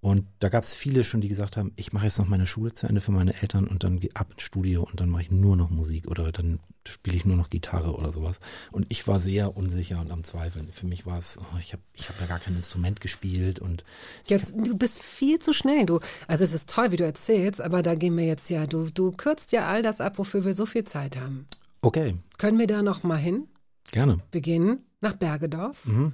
Und 0.00 0.26
da 0.38 0.48
gab 0.48 0.62
es 0.62 0.74
viele 0.74 1.02
schon, 1.02 1.20
die 1.20 1.28
gesagt 1.28 1.56
haben, 1.56 1.72
ich 1.74 1.92
mache 1.92 2.04
jetzt 2.04 2.18
noch 2.18 2.28
meine 2.28 2.46
Schule 2.46 2.72
zu 2.72 2.86
Ende 2.86 3.00
für 3.00 3.10
meine 3.10 3.42
Eltern 3.42 3.66
und 3.66 3.82
dann 3.82 3.98
gehe 3.98 4.14
ab 4.14 4.30
ins 4.30 4.42
Studio 4.42 4.84
und 4.84 5.00
dann 5.00 5.08
mache 5.08 5.22
ich 5.22 5.30
nur 5.32 5.56
noch 5.56 5.70
Musik 5.70 6.08
oder 6.08 6.30
dann 6.30 6.60
spiele 6.86 7.16
ich 7.16 7.24
nur 7.24 7.36
noch 7.36 7.50
Gitarre 7.50 7.94
oder 7.96 8.12
sowas. 8.12 8.38
Und 8.70 8.86
ich 8.90 9.08
war 9.08 9.18
sehr 9.18 9.56
unsicher 9.56 10.00
und 10.00 10.12
am 10.12 10.22
Zweifeln. 10.22 10.70
Für 10.70 10.86
mich 10.86 11.04
war 11.04 11.18
es, 11.18 11.36
oh, 11.38 11.58
ich 11.58 11.72
habe 11.72 11.82
ich 11.94 12.08
hab 12.08 12.20
ja 12.20 12.26
gar 12.26 12.38
kein 12.38 12.54
Instrument 12.54 13.00
gespielt 13.00 13.58
und 13.58 13.82
Jetzt, 14.28 14.54
du 14.56 14.76
bist 14.76 15.02
viel 15.02 15.40
zu 15.40 15.52
schnell. 15.52 15.84
Du, 15.84 15.98
also 16.28 16.44
es 16.44 16.54
ist 16.54 16.70
toll, 16.70 16.92
wie 16.92 16.96
du 16.96 17.04
erzählst, 17.04 17.60
aber 17.60 17.82
da 17.82 17.96
gehen 17.96 18.16
wir 18.16 18.24
jetzt 18.24 18.48
ja, 18.50 18.66
du, 18.66 18.90
du 18.90 19.10
kürzt 19.10 19.50
ja 19.50 19.66
all 19.66 19.82
das 19.82 20.00
ab, 20.00 20.18
wofür 20.18 20.44
wir 20.44 20.54
so 20.54 20.64
viel 20.64 20.84
Zeit 20.84 21.16
haben. 21.16 21.46
Okay, 21.82 22.16
Können 22.38 22.58
wir 22.58 22.66
da 22.66 22.82
noch 22.82 23.02
mal 23.02 23.16
hin? 23.16 23.48
gerne. 23.90 24.18
Wir 24.32 24.40
gehen 24.40 24.84
nach 25.00 25.14
Bergedorf. 25.14 25.84
Mhm. 25.86 26.12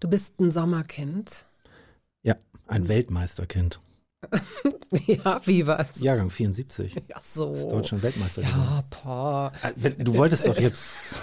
Du 0.00 0.08
bist 0.08 0.38
ein 0.40 0.50
Sommerkind. 0.50 1.46
Ja, 2.22 2.36
ein 2.66 2.88
Weltmeisterkind. 2.88 3.80
Ja, 5.06 5.40
wie 5.44 5.66
was? 5.66 6.00
Jahrgang 6.00 6.30
74. 6.30 6.94
Ja, 7.08 7.16
so. 7.22 7.52
Ist 7.52 7.68
Deutschland 7.68 8.02
Weltmeister. 8.02 8.42
Ja, 8.42 8.84
boah. 8.90 9.52
Ah, 9.62 9.70
wenn- 9.76 9.98
Du 10.04 10.14
wolltest 10.14 10.46
doch 10.46 10.56
jetzt 10.58 11.16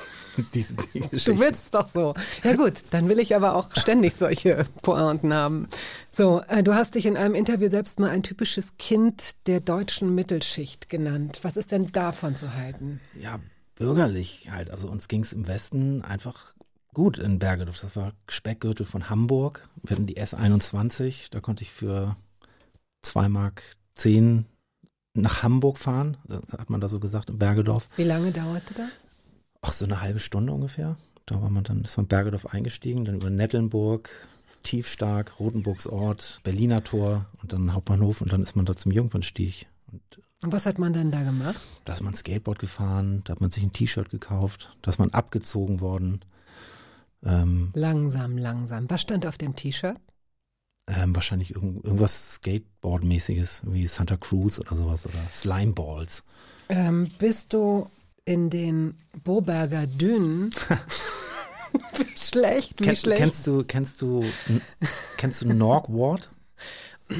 diese 0.53 0.75
die 0.93 0.99
Geschichte. 0.99 1.31
Du 1.33 1.39
willst 1.39 1.73
doch 1.73 1.87
so. 1.87 2.13
Ja 2.43 2.55
gut, 2.55 2.83
dann 2.91 3.07
will 3.09 3.19
ich 3.19 3.35
aber 3.35 3.55
auch 3.55 3.69
ständig 3.77 4.15
solche 4.15 4.65
Pointen 4.81 5.33
haben. 5.33 5.67
So, 6.11 6.41
äh, 6.49 6.61
du 6.63 6.75
hast 6.75 6.95
dich 6.95 7.05
in 7.05 7.17
einem 7.17 7.35
Interview 7.35 7.69
selbst 7.69 7.99
mal 7.99 8.09
ein 8.09 8.23
typisches 8.23 8.77
Kind 8.77 9.47
der 9.47 9.59
deutschen 9.59 10.13
Mittelschicht 10.13 10.89
genannt. 10.89 11.39
Was 11.43 11.55
ist 11.57 11.71
denn 11.71 11.87
davon 11.87 12.35
zu 12.35 12.53
halten? 12.53 12.99
ja, 13.19 13.39
bürgerlich 13.75 14.51
halt. 14.51 14.69
Also 14.69 14.89
uns 14.89 15.07
ging 15.07 15.21
es 15.21 15.33
im 15.33 15.47
Westen 15.47 16.01
einfach 16.01 16.53
gut 16.93 17.17
in 17.17 17.39
Bergedorf. 17.39 17.79
Das 17.81 17.95
war 17.95 18.13
Speckgürtel 18.27 18.85
von 18.85 19.09
Hamburg. 19.09 19.67
Wir 19.81 19.95
hatten 19.95 20.07
die 20.07 20.17
S21. 20.17 21.29
Da 21.31 21.39
konnte 21.39 21.63
ich 21.63 21.71
für 21.71 22.15
2 23.01 23.29
Mark 23.29 23.63
10 23.95 24.45
nach 25.15 25.43
Hamburg 25.43 25.77
fahren. 25.77 26.17
Das 26.27 26.41
hat 26.59 26.69
man 26.69 26.81
da 26.81 26.87
so 26.87 26.99
gesagt, 26.99 27.29
in 27.29 27.39
Bergedorf. 27.39 27.89
Wie 27.95 28.03
lange 28.03 28.31
dauerte 28.31 28.73
das? 28.73 29.07
Ach, 29.61 29.73
so 29.73 29.85
eine 29.85 30.01
halbe 30.01 30.19
Stunde 30.19 30.53
ungefähr. 30.53 30.97
Da 31.25 31.41
war 31.41 31.49
man 31.49 31.63
dann, 31.63 31.83
ist 31.83 31.97
man 31.97 32.05
in 32.05 32.09
Bergedorf 32.09 32.47
eingestiegen, 32.47 33.05
dann 33.05 33.15
über 33.15 33.29
Nettelnburg, 33.29 34.09
Tiefstark, 34.63 35.39
Rotenburgs 35.39 35.87
Ort, 35.87 36.41
Berliner 36.43 36.83
Tor 36.83 37.27
und 37.41 37.53
dann 37.53 37.73
Hauptbahnhof 37.73 38.21
und 38.21 38.33
dann 38.33 38.43
ist 38.43 38.55
man 38.55 38.65
da 38.65 38.75
zum 38.75 38.91
Jungfernstieg. 38.91 39.67
Und 39.91 40.01
Und 40.43 40.51
was 40.53 40.65
hat 40.65 40.77
man 40.77 40.93
dann 40.93 41.09
da 41.11 41.23
gemacht? 41.23 41.59
da 41.85 41.93
ist 41.93 42.01
man 42.03 42.13
Skateboard 42.13 42.59
gefahren, 42.59 43.21
da 43.23 43.33
hat 43.33 43.41
man 43.41 43.49
sich 43.49 43.63
ein 43.63 43.71
T-Shirt 43.71 44.09
gekauft, 44.09 44.75
da 44.81 44.91
ist 44.91 44.99
man 44.99 45.09
abgezogen 45.11 45.79
worden. 45.81 46.21
Ähm, 47.25 47.71
Langsam, 47.73 48.37
langsam. 48.37 48.89
Was 48.89 49.01
stand 49.01 49.25
auf 49.25 49.37
dem 49.37 49.55
T-Shirt? 49.55 49.97
ähm, 50.87 51.15
wahrscheinlich 51.15 51.55
irgend, 51.55 51.85
irgendwas 51.85 52.41
Skateboard-mäßiges, 52.41 53.61
wie 53.63 53.87
Santa 53.87 54.17
Cruz 54.17 54.59
oder 54.59 54.75
sowas 54.75 55.05
oder 55.05 55.19
Slimeballs. 55.29 56.23
Ähm, 56.67 57.09
bist 57.19 57.53
du 57.53 57.89
in 58.25 58.49
den 58.49 58.97
Boberger 59.23 59.87
Dünen? 59.87 60.51
wie 61.95 62.05
schlecht, 62.17 62.81
wie 62.81 62.85
Ken, 62.85 62.95
schlecht. 62.97 63.17
Kennst 63.17 63.47
du, 63.47 63.63
kennst 63.63 64.01
du, 64.01 64.25
kennst 65.15 65.41
du 65.41 65.53
Nork 65.53 65.87
Ward? 65.89 66.29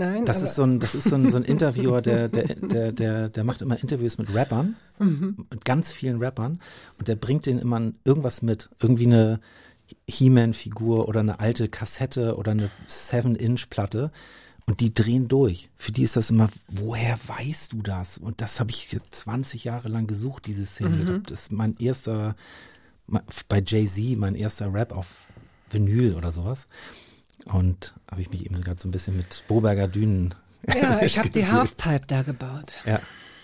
Nein, 0.00 0.24
Das 0.24 0.40
ist 0.42 0.54
so 0.54 0.62
ein, 0.62 0.80
das 0.80 0.94
ist 0.94 1.04
so 1.10 1.16
ein, 1.16 1.28
so 1.30 1.36
ein 1.36 1.44
Interviewer, 1.44 2.00
der, 2.02 2.28
der, 2.28 2.44
der, 2.54 2.92
der, 2.92 3.28
der 3.28 3.44
macht 3.44 3.60
immer 3.62 3.78
Interviews 3.80 4.16
mit 4.18 4.34
Rappern, 4.34 4.76
Mhm. 4.98 5.46
mit 5.50 5.64
ganz 5.64 5.90
vielen 5.92 6.18
Rappern 6.22 6.58
und 6.98 7.08
der 7.08 7.16
bringt 7.16 7.44
denen 7.46 7.58
immer 7.58 7.92
irgendwas 8.04 8.42
mit, 8.42 8.70
irgendwie 8.80 9.06
eine 9.06 9.40
He-Man-Figur 10.08 11.08
oder 11.08 11.20
eine 11.20 11.40
alte 11.40 11.68
Kassette 11.68 12.36
oder 12.36 12.52
eine 12.52 12.70
7-Inch-Platte 12.88 14.10
und 14.66 14.80
die 14.80 14.94
drehen 14.94 15.26
durch. 15.28 15.70
Für 15.76 15.92
die 15.92 16.02
ist 16.04 16.16
das 16.16 16.30
immer, 16.30 16.48
woher 16.68 17.18
weißt 17.26 17.72
du 17.72 17.82
das? 17.82 18.18
Und 18.18 18.40
das 18.40 18.60
habe 18.60 18.70
ich 18.70 18.96
20 19.10 19.64
Jahre 19.64 19.88
lang 19.88 20.06
gesucht, 20.06 20.46
diese 20.46 20.64
Single. 20.66 21.04
Mhm. 21.18 21.22
Das 21.24 21.42
ist 21.42 21.52
mein 21.52 21.76
erster, 21.78 22.36
bei 23.48 23.62
Jay-Z, 23.66 24.16
mein 24.18 24.34
erster 24.34 24.72
Rap 24.72 24.92
auf 24.92 25.08
Vinyl 25.70 26.14
oder 26.14 26.30
sowas. 26.32 26.68
Und 27.46 27.94
habe 28.10 28.20
ich 28.20 28.30
mich 28.30 28.44
eben 28.44 28.60
gerade 28.60 28.80
so 28.80 28.88
ein 28.88 28.90
bisschen 28.90 29.16
mit 29.16 29.44
Boberger 29.48 29.88
Dünen. 29.88 30.34
ja, 30.68 31.02
ich 31.02 31.18
habe 31.18 31.30
die. 31.30 31.46
Halfpipe 31.46 32.06
da 32.06 32.22
gebaut. 32.22 32.80
Ja. 32.84 33.00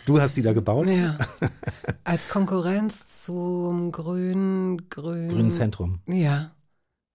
Du 0.06 0.20
hast 0.20 0.36
die 0.36 0.42
da 0.42 0.52
gebaut? 0.52 0.86
Ja. 0.86 1.18
Als 2.04 2.28
Konkurrenz 2.28 3.24
zum 3.24 3.90
Grün, 3.90 4.88
Grün. 4.88 5.28
Grünen 5.28 5.50
Zentrum. 5.50 6.00
Ja. 6.06 6.52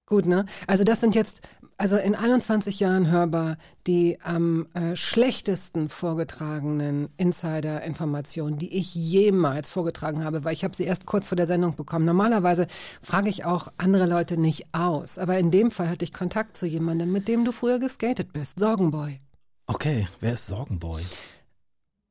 Gut, 0.05 0.25
ne? 0.25 0.45
Also 0.67 0.83
das 0.83 0.99
sind 0.99 1.15
jetzt, 1.15 1.41
also 1.81 1.97
in 1.97 2.13
21 2.15 2.79
Jahren 2.79 3.09
hörbar 3.09 3.57
die 3.87 4.19
am 4.23 4.67
äh, 4.75 4.95
schlechtesten 4.95 5.89
vorgetragenen 5.89 7.09
Insider-Informationen, 7.17 8.59
die 8.59 8.77
ich 8.77 8.93
jemals 8.93 9.71
vorgetragen 9.71 10.23
habe, 10.23 10.43
weil 10.43 10.53
ich 10.53 10.63
habe 10.63 10.75
sie 10.75 10.83
erst 10.83 11.07
kurz 11.07 11.27
vor 11.27 11.35
der 11.35 11.47
Sendung 11.47 11.75
bekommen. 11.75 12.05
Normalerweise 12.05 12.67
frage 13.01 13.29
ich 13.29 13.45
auch 13.45 13.69
andere 13.77 14.05
Leute 14.05 14.39
nicht 14.39 14.67
aus, 14.75 15.17
aber 15.17 15.39
in 15.39 15.49
dem 15.49 15.71
Fall 15.71 15.89
hatte 15.89 16.05
ich 16.05 16.13
Kontakt 16.13 16.55
zu 16.55 16.67
jemandem, 16.67 17.11
mit 17.11 17.27
dem 17.27 17.45
du 17.45 17.51
früher 17.51 17.79
geskatet 17.79 18.31
bist, 18.31 18.59
Sorgenboy. 18.59 19.19
Okay, 19.65 20.07
wer 20.19 20.33
ist 20.33 20.45
Sorgenboy? 20.45 21.01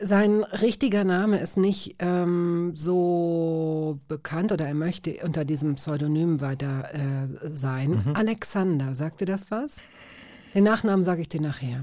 Sein 0.02 0.45
richtiger 0.45 1.04
Name 1.04 1.40
ist 1.40 1.59
nicht 1.59 1.97
ähm, 1.99 2.73
so 2.75 4.00
bekannt 4.09 4.50
oder 4.50 4.66
er 4.66 4.75
möchte 4.75 5.16
unter 5.23 5.45
diesem 5.45 5.75
Pseudonym 5.75 6.40
weiter 6.40 6.88
äh, 6.95 7.50
sein. 7.52 8.02
Alexander, 8.14 8.95
sagte 8.95 9.26
das 9.26 9.50
was? 9.50 9.85
Den 10.54 10.64
Nachnamen 10.64 11.04
sage 11.04 11.21
ich 11.21 11.28
dir 11.28 11.42
nachher. 11.42 11.83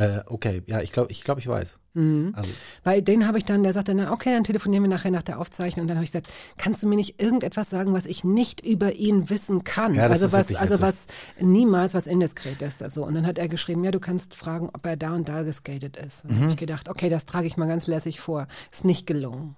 Äh, 0.00 0.22
okay, 0.26 0.62
ja, 0.66 0.80
ich 0.80 0.92
glaube, 0.92 1.12
ich, 1.12 1.22
glaub, 1.24 1.38
ich 1.38 1.46
weiß. 1.46 1.78
Mhm. 1.94 2.32
Also, 2.36 2.48
Weil 2.84 3.02
den 3.02 3.26
habe 3.26 3.36
ich 3.38 3.44
dann, 3.44 3.62
der 3.62 3.72
sagte 3.72 3.94
dann, 3.94 4.08
okay, 4.08 4.30
dann 4.32 4.44
telefonieren 4.44 4.82
wir 4.84 4.88
nachher 4.88 5.10
nach 5.10 5.22
der 5.22 5.38
Aufzeichnung. 5.38 5.82
Und 5.84 5.88
dann 5.88 5.96
habe 5.98 6.04
ich 6.04 6.10
gesagt, 6.12 6.28
kannst 6.56 6.82
du 6.82 6.86
mir 6.88 6.96
nicht 6.96 7.20
irgendetwas 7.20 7.68
sagen, 7.68 7.92
was 7.92 8.06
ich 8.06 8.24
nicht 8.24 8.64
über 8.64 8.94
ihn 8.94 9.28
wissen 9.28 9.62
kann? 9.64 9.94
Ja, 9.94 10.06
also 10.06 10.32
was, 10.32 10.54
also 10.54 10.80
was 10.80 11.06
niemals 11.40 11.92
was 11.94 12.06
indiskret 12.06 12.62
ist. 12.62 12.82
Also. 12.82 13.04
Und 13.04 13.14
dann 13.14 13.26
hat 13.26 13.38
er 13.38 13.48
geschrieben, 13.48 13.84
ja, 13.84 13.90
du 13.90 14.00
kannst 14.00 14.34
fragen, 14.34 14.70
ob 14.72 14.86
er 14.86 14.96
da 14.96 15.14
und 15.14 15.28
da 15.28 15.42
geskatet 15.42 15.96
ist. 15.96 16.24
Und 16.24 16.30
Mhm. 16.36 16.40
habe 16.42 16.50
ich 16.52 16.56
gedacht, 16.56 16.88
okay, 16.88 17.08
das 17.08 17.26
trage 17.26 17.46
ich 17.46 17.56
mal 17.56 17.68
ganz 17.68 17.86
lässig 17.86 18.20
vor. 18.20 18.46
Ist 18.72 18.84
nicht 18.84 19.06
gelungen. 19.06 19.56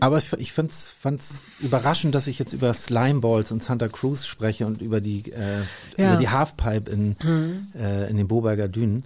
aber 0.00 0.18
ich, 0.18 0.30
ich 0.34 0.52
fand's, 0.52 0.88
fand's 0.98 1.44
überraschend, 1.60 2.14
dass 2.14 2.26
ich 2.26 2.38
jetzt 2.38 2.52
über 2.52 2.74
Slimeballs 2.74 3.52
und 3.52 3.62
Santa 3.62 3.88
Cruz 3.88 4.26
spreche 4.26 4.66
und 4.66 4.82
über 4.82 5.00
die, 5.00 5.30
äh, 5.32 5.60
Ja. 5.96 6.12
über 6.12 6.16
die 6.20 6.28
Halfpipe 6.28 6.90
in, 6.90 7.16
äh, 7.74 8.10
in 8.10 8.16
den 8.18 8.28
Boberger 8.28 8.68
Dünen. 8.68 9.04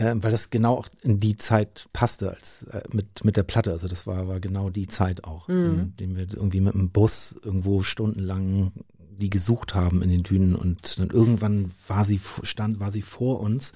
Äh, 0.00 0.14
weil 0.16 0.30
das 0.30 0.48
genau 0.48 0.76
auch 0.76 0.88
in 1.02 1.18
die 1.18 1.36
Zeit 1.36 1.88
passte 1.92 2.30
als 2.30 2.64
äh, 2.64 2.80
mit, 2.90 3.22
mit 3.22 3.36
der 3.36 3.42
Platte. 3.42 3.70
Also 3.70 3.86
das 3.86 4.06
war, 4.06 4.26
war 4.28 4.40
genau 4.40 4.70
die 4.70 4.88
Zeit 4.88 5.24
auch, 5.24 5.48
in 5.48 5.96
dem 6.00 6.16
wir 6.16 6.26
irgendwie 6.32 6.60
mit 6.60 6.72
dem 6.72 6.88
Bus 6.88 7.36
irgendwo 7.44 7.82
stundenlang 7.82 8.72
die 9.10 9.28
gesucht 9.28 9.74
haben 9.74 10.00
in 10.00 10.08
den 10.08 10.22
Dünen 10.22 10.56
und 10.56 10.98
dann 10.98 11.10
irgendwann 11.10 11.72
war 11.86 12.06
sie 12.06 12.18
stand, 12.42 12.80
war 12.80 12.90
sie 12.90 13.02
vor 13.02 13.40
uns 13.40 13.74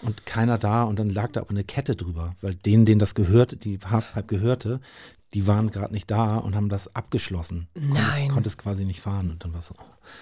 und 0.00 0.26
keiner 0.26 0.58
da 0.58 0.82
und 0.82 0.98
dann 0.98 1.08
lag 1.08 1.30
da 1.30 1.42
aber 1.42 1.50
eine 1.50 1.62
Kette 1.62 1.94
drüber, 1.94 2.34
weil 2.40 2.56
denen, 2.56 2.84
denen 2.84 2.98
das 2.98 3.14
gehört, 3.14 3.64
die 3.64 3.78
Halfpipe 3.78 4.26
gehörte, 4.26 4.80
die 5.34 5.46
waren 5.46 5.70
gerade 5.70 5.92
nicht 5.92 6.10
da 6.10 6.36
und 6.36 6.54
haben 6.54 6.68
das 6.68 6.94
abgeschlossen. 6.94 7.68
Nein. 7.74 7.94
Konntest, 7.94 8.28
konntest 8.30 8.58
quasi 8.58 8.84
nicht 8.84 9.00
fahren 9.00 9.30
und 9.30 9.44
dann 9.44 9.54
war 9.54 9.62
so. 9.62 9.74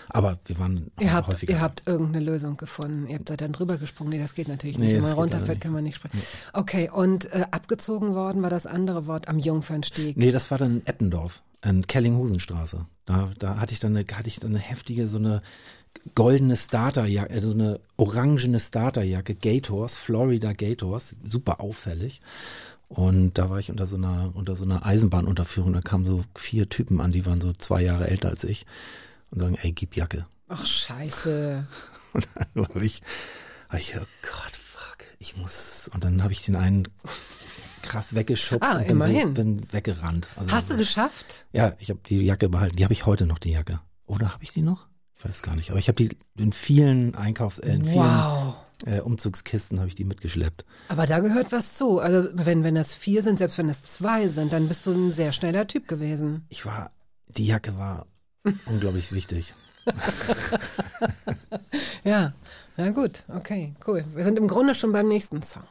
Aber 0.09 0.39
wir 0.45 0.59
waren 0.59 0.91
Ihr 1.01 1.13
habt, 1.13 1.29
häufiger. 1.29 1.53
ihr 1.55 1.61
habt 1.61 1.83
irgendeine 1.87 2.25
Lösung 2.25 2.57
gefunden. 2.57 3.09
Ihr 3.09 3.17
habt 3.17 3.29
da 3.31 3.37
dann 3.37 3.53
drüber 3.53 3.77
gesprungen. 3.77 4.11
Nee, 4.11 4.19
das 4.19 4.35
geht 4.35 4.47
natürlich 4.49 4.79
nicht. 4.79 4.89
Nee, 4.89 4.95
Wenn 4.97 5.03
man 5.03 5.13
runterfällt, 5.15 5.49
nicht. 5.49 5.61
kann 5.63 5.73
man 5.73 5.83
nicht 5.85 5.97
springen. 5.97 6.23
Okay, 6.53 6.91
und 6.93 7.33
äh, 7.33 7.45
abgezogen 7.51 8.15
worden 8.15 8.43
war 8.43 8.51
das 8.51 8.67
andere 8.67 9.07
Wort 9.07 9.29
am 9.29 9.39
Jungfernstieg. 9.39 10.17
Nee, 10.17 10.31
das 10.31 10.51
war 10.51 10.59
dann 10.59 10.77
in 10.81 10.87
Eppendorf, 10.87 11.43
in 11.65 11.87
Kellinghusenstraße. 11.87 12.87
Da, 13.07 13.31
da 13.39 13.59
hatte 13.59 13.73
ich 13.73 13.81
dann 13.81 13.97
eine, 13.97 14.07
hatte 14.13 14.29
ich 14.29 14.39
dann 14.39 14.51
eine 14.51 14.61
heftige, 14.61 15.09
so 15.09 15.19
eine 15.19 15.43
goldene 16.15 16.57
Starterjacke, 16.57 17.33
äh, 17.33 17.41
so 17.41 17.51
eine 17.53 17.81
orangene 17.97 18.61
Starterjacke, 18.61 19.35
Gators, 19.35 19.97
Florida 19.97 20.53
Gators, 20.53 21.17
super 21.25 21.61
auffällig. 21.61 22.21
Und 22.93 23.39
da 23.39 23.49
war 23.49 23.61
ich 23.61 23.71
unter 23.71 23.87
so 23.87 23.95
einer, 23.95 24.33
unter 24.35 24.57
so 24.57 24.65
einer 24.65 24.85
Eisenbahnunterführung, 24.85 25.73
da 25.73 25.81
kamen 25.81 26.05
so 26.05 26.23
vier 26.35 26.69
Typen 26.69 27.01
an, 27.01 27.13
die 27.13 27.25
waren 27.25 27.41
so 27.41 27.53
zwei 27.53 27.83
Jahre 27.83 28.09
älter 28.09 28.31
als 28.31 28.43
ich. 28.43 28.67
und 29.31 29.39
sagen, 29.39 29.57
ey, 29.63 29.71
gib 29.71 29.95
Jacke. 29.97 30.27
Ach, 30.49 30.67
scheiße. 30.67 31.65
Und 32.13 32.27
dann 32.35 32.67
habe 32.69 32.85
ich, 32.85 33.01
hab 33.69 33.79
ich, 33.79 33.95
oh 33.97 34.01
Gott, 34.23 34.57
fuck, 34.57 34.99
ich 35.21 35.37
muss. 35.37 35.89
Und 35.95 36.03
dann 36.03 36.25
habe 36.25 36.33
ich 36.33 36.45
den 36.45 36.57
einen 36.57 36.89
krass 37.83 38.17
weggeschubst 38.17 38.69
Ah, 38.69 38.79
und 38.79 38.89
bin, 38.89 38.99
so, 39.01 39.07
immerhin. 39.07 39.35
bin 39.35 39.73
weggerannt. 39.73 40.29
Also, 40.35 40.51
Hast 40.51 40.71
du 40.71 40.77
geschafft? 40.77 41.47
Ja, 41.53 41.75
ich 41.79 41.91
habe 41.91 42.01
die 42.09 42.21
Jacke 42.23 42.49
behalten. 42.49 42.75
Die 42.75 42.83
habe 42.83 42.93
ich 42.93 43.07
heute 43.07 43.27
noch, 43.27 43.39
die 43.39 43.53
Jacke. 43.53 43.79
Oder 44.07 44.33
habe 44.35 44.43
ich 44.43 44.51
die 44.51 44.63
noch? 44.63 44.89
Ich 45.17 45.25
weiß 45.25 45.43
gar 45.43 45.55
nicht. 45.55 45.71
Aber 45.71 45.79
ich 45.79 45.87
habe 45.87 45.95
die 45.95 46.17
in 46.37 46.51
vielen 46.51 47.15
Einkaufs-, 47.15 47.61
äh, 47.61 47.75
in 47.77 47.85
vielen 47.85 47.95
Wow. 48.05 48.57
Äh, 48.87 49.01
Umzugskisten 49.01 49.79
habe 49.79 49.89
ich 49.89 49.95
die 49.95 50.05
mitgeschleppt. 50.05 50.65
Aber 50.89 51.07
da 51.07 51.21
gehört 51.21 51.53
was 51.53 51.75
zu. 51.75 51.99
Also 52.01 52.29
wenn, 52.33 52.65
wenn 52.65 52.75
das 52.75 52.95
vier 52.95 53.23
sind, 53.23 53.39
selbst 53.39 53.59
wenn 53.59 53.69
es 53.69 53.85
zwei 53.85 54.29
sind, 54.29 54.53
dann 54.53 54.69
bist 54.69 54.87
du 54.87 54.93
ein 54.93 55.13
sehr 55.13 55.33
schneller 55.33 55.67
Typ 55.67 55.89
gewesen. 55.89 56.47
Ich 56.49 56.67
war, 56.67 56.91
die 57.29 57.47
Jacke 57.47 57.77
war 57.79 58.07
unglaublich 58.67 59.13
wichtig. 59.13 59.55
Ja, 62.05 62.33
na 62.77 62.91
gut, 62.91 63.25
okay, 63.29 63.75
cool. 63.87 64.05
Wir 64.15 64.25
sind 64.25 64.39
im 64.39 64.49
Grunde 64.49 64.75
schon 64.75 64.93
beim 64.93 65.09
nächsten 65.09 65.43
Song. 65.43 65.65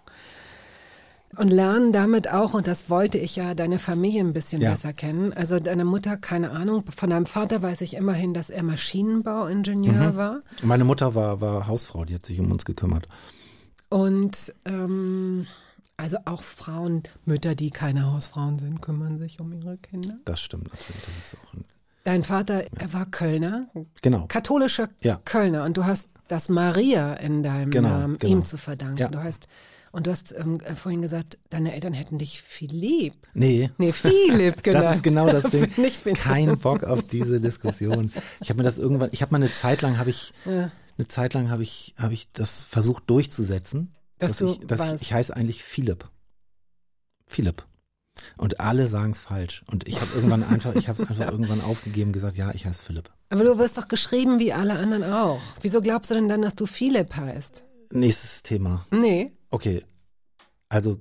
Und 1.37 1.49
lernen 1.49 1.91
damit 1.93 2.29
auch, 2.29 2.53
und 2.55 2.67
das 2.67 2.89
wollte 2.89 3.17
ich 3.17 3.35
ja, 3.35 3.53
deine 3.53 3.77
Familie 3.79 4.21
ein 4.21 4.33
bisschen 4.33 4.61
Ja. 4.61 4.71
besser 4.71 4.93
kennen. 4.93 5.31
Also 5.31 5.59
deine 5.59 5.85
Mutter, 5.85 6.17
keine 6.17 6.51
Ahnung, 6.51 6.83
von 6.95 7.09
deinem 7.11 7.27
Vater 7.27 7.61
weiß 7.61 7.81
ich 7.81 7.95
immerhin, 7.95 8.33
dass 8.33 8.49
er 8.49 8.63
Maschinenbauingenieur 8.63 10.15
war. 10.15 10.41
Meine 10.63 10.83
Mutter 10.85 11.15
war, 11.15 11.39
war 11.41 11.67
Hausfrau, 11.67 12.03
die 12.05 12.15
hat 12.15 12.25
sich 12.25 12.39
um 12.39 12.51
uns 12.51 12.65
gekümmert. 12.65 13.07
Und 13.89 14.53
ähm, 14.65 15.47
also 15.97 16.17
auch 16.25 16.41
Frauen, 16.43 17.03
Mütter, 17.25 17.55
die 17.55 17.71
keine 17.71 18.11
Hausfrauen 18.11 18.57
sind, 18.59 18.81
kümmern 18.81 19.17
sich 19.19 19.39
um 19.39 19.51
ihre 19.53 19.77
Kinder. 19.77 20.15
Das 20.25 20.41
stimmt 20.41 20.65
natürlich. 20.65 21.01
Das 21.05 21.33
ist 21.33 21.37
auch 21.45 21.53
ein, 21.53 21.65
Dein 22.05 22.23
Vater, 22.23 22.63
er 22.77 22.93
war 22.93 23.05
Kölner, 23.05 23.67
genau. 24.01 24.25
katholischer 24.27 24.87
Ja. 25.01 25.19
Kölner 25.25 25.65
und 25.65 25.75
du 25.77 25.85
hast 25.85 26.09
das 26.27 26.47
Maria 26.49 27.13
in 27.15 27.43
deinem 27.43 27.71
Genau, 27.71 27.89
Namen 27.89 28.17
genau. 28.17 28.33
ihm 28.37 28.43
zu 28.45 28.57
verdanken. 28.57 28.97
Ja. 28.99 29.07
Du 29.09 29.21
hast 29.21 29.47
und 29.91 30.07
du 30.07 30.11
hast 30.11 30.33
ähm, 30.37 30.59
äh, 30.61 30.75
vorhin 30.75 31.01
gesagt, 31.01 31.37
deine 31.49 31.73
Eltern 31.73 31.93
hätten 31.93 32.17
dich 32.17 32.41
Philipp. 32.41 33.13
Nee. 33.33 33.69
Nee, 33.77 33.91
Philipp 33.91 34.63
genannt. 34.63 34.85
Das 34.85 34.95
ist 34.97 35.03
genau 35.03 35.27
das 35.31 35.43
Ding. 35.51 35.69
Nicht. 35.77 36.05
Kein 36.15 36.57
Bock 36.59 36.83
auf 36.83 37.01
diese 37.03 37.41
Diskussion. 37.41 38.11
Ich 38.41 38.49
habe 38.49 38.57
mir 38.57 38.63
das 38.63 38.77
irgendwann, 38.77 39.09
ich 39.11 39.21
habe 39.21 39.31
mal 39.31 39.41
eine 39.41 39.51
Zeit 39.51 39.81
lang 39.81 39.97
habe 39.97 40.09
ich 40.09 40.33
Ja. 40.45 40.71
eine 40.97 41.07
Zeit 41.07 41.33
lang 41.33 41.49
habe 41.49 41.63
ich 41.63 41.95
habe 41.97 42.13
ich 42.13 42.31
das 42.31 42.65
versucht 42.65 43.09
durchzusetzen, 43.09 43.91
Dass 44.19 44.37
du 44.37 44.51
ich 44.51 44.59
dass 44.67 44.93
ich, 44.93 45.01
ich 45.01 45.13
heiße 45.13 45.35
eigentlich 45.35 45.63
Philipp. 45.63 46.07
Philipp. 47.27 47.65
Und 48.37 48.59
alle 48.59 48.87
sagen 48.87 49.11
es 49.11 49.19
falsch 49.19 49.63
und 49.71 49.87
ich 49.87 50.01
habe 50.01 50.11
irgendwann 50.13 50.43
einfach 50.43 50.75
ich 50.75 50.89
habe 50.89 51.01
es 51.01 51.07
einfach 51.07 51.31
irgendwann 51.31 51.61
aufgegeben 51.61 52.11
gesagt, 52.11 52.37
ja, 52.37 52.51
ich 52.53 52.65
heiße 52.65 52.83
Philipp. 52.83 53.09
Aber 53.29 53.43
du 53.43 53.57
wirst 53.59 53.77
doch 53.77 53.87
geschrieben 53.87 54.39
wie 54.39 54.51
alle 54.53 54.73
anderen 54.73 55.03
auch. 55.03 55.39
Wieso 55.61 55.81
glaubst 55.81 56.11
du 56.11 56.15
denn 56.15 56.27
dann, 56.27 56.41
dass 56.41 56.55
du 56.55 56.65
Philipp 56.65 57.15
heißt? 57.15 57.63
Nächstes 57.91 58.43
Thema. 58.43 58.85
Nee. 58.91 59.31
Okay. 59.49 59.83
Also 60.69 60.99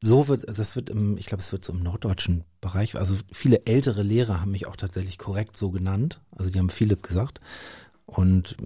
so 0.00 0.28
wird, 0.28 0.46
das 0.58 0.76
wird 0.76 0.90
im, 0.90 1.18
ich 1.18 1.26
glaube, 1.26 1.42
es 1.42 1.52
wird 1.52 1.64
so 1.64 1.72
im 1.72 1.82
norddeutschen 1.82 2.44
Bereich, 2.60 2.96
also 2.96 3.16
viele 3.32 3.66
ältere 3.66 4.02
Lehrer 4.02 4.40
haben 4.40 4.50
mich 4.52 4.66
auch 4.66 4.76
tatsächlich 4.76 5.18
korrekt 5.18 5.56
so 5.56 5.70
genannt. 5.70 6.20
Also 6.36 6.50
die 6.50 6.58
haben 6.58 6.70
Philipp 6.70 7.02
gesagt. 7.02 7.40
Und 8.06 8.56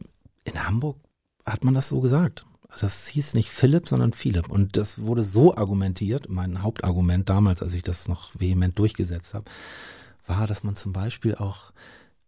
in 0.44 0.66
Hamburg 0.66 0.98
hat 1.46 1.64
man 1.64 1.74
das 1.74 1.88
so 1.88 2.00
gesagt. 2.00 2.44
Also 2.68 2.86
das 2.86 3.08
hieß 3.08 3.34
nicht 3.34 3.50
Philipp, 3.50 3.88
sondern 3.88 4.12
Philipp. 4.12 4.48
Und 4.48 4.76
das 4.76 5.00
wurde 5.00 5.22
so 5.22 5.56
argumentiert, 5.56 6.28
mein 6.28 6.62
Hauptargument 6.62 7.28
damals, 7.28 7.62
als 7.62 7.74
ich 7.74 7.82
das 7.82 8.06
noch 8.06 8.30
vehement 8.38 8.78
durchgesetzt 8.78 9.34
habe, 9.34 9.50
war, 10.26 10.46
dass 10.46 10.62
man 10.62 10.76
zum 10.76 10.92
Beispiel 10.92 11.34
auch 11.34 11.72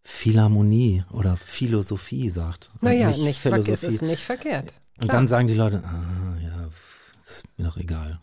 Philharmonie 0.03 1.05
oder 1.13 1.37
Philosophie 1.37 2.29
sagt. 2.31 2.71
und 2.75 2.83
Naja, 2.83 3.09
nicht. 3.11 3.27
Es 3.27 3.39
Philosophie. 3.39 3.87
ist 3.87 4.03
nicht 4.03 4.23
verkehrt. 4.25 4.75
Und 5.03 5.09
Klar. 5.09 5.19
dann 5.19 5.27
sagen 5.29 5.49
die 5.49 5.55
Leute, 5.55 5.83
ah, 5.85 6.37
ja, 6.41 6.69
ist 7.25 7.45
mir 7.59 7.65
doch 7.65 7.77
egal. 7.77 8.21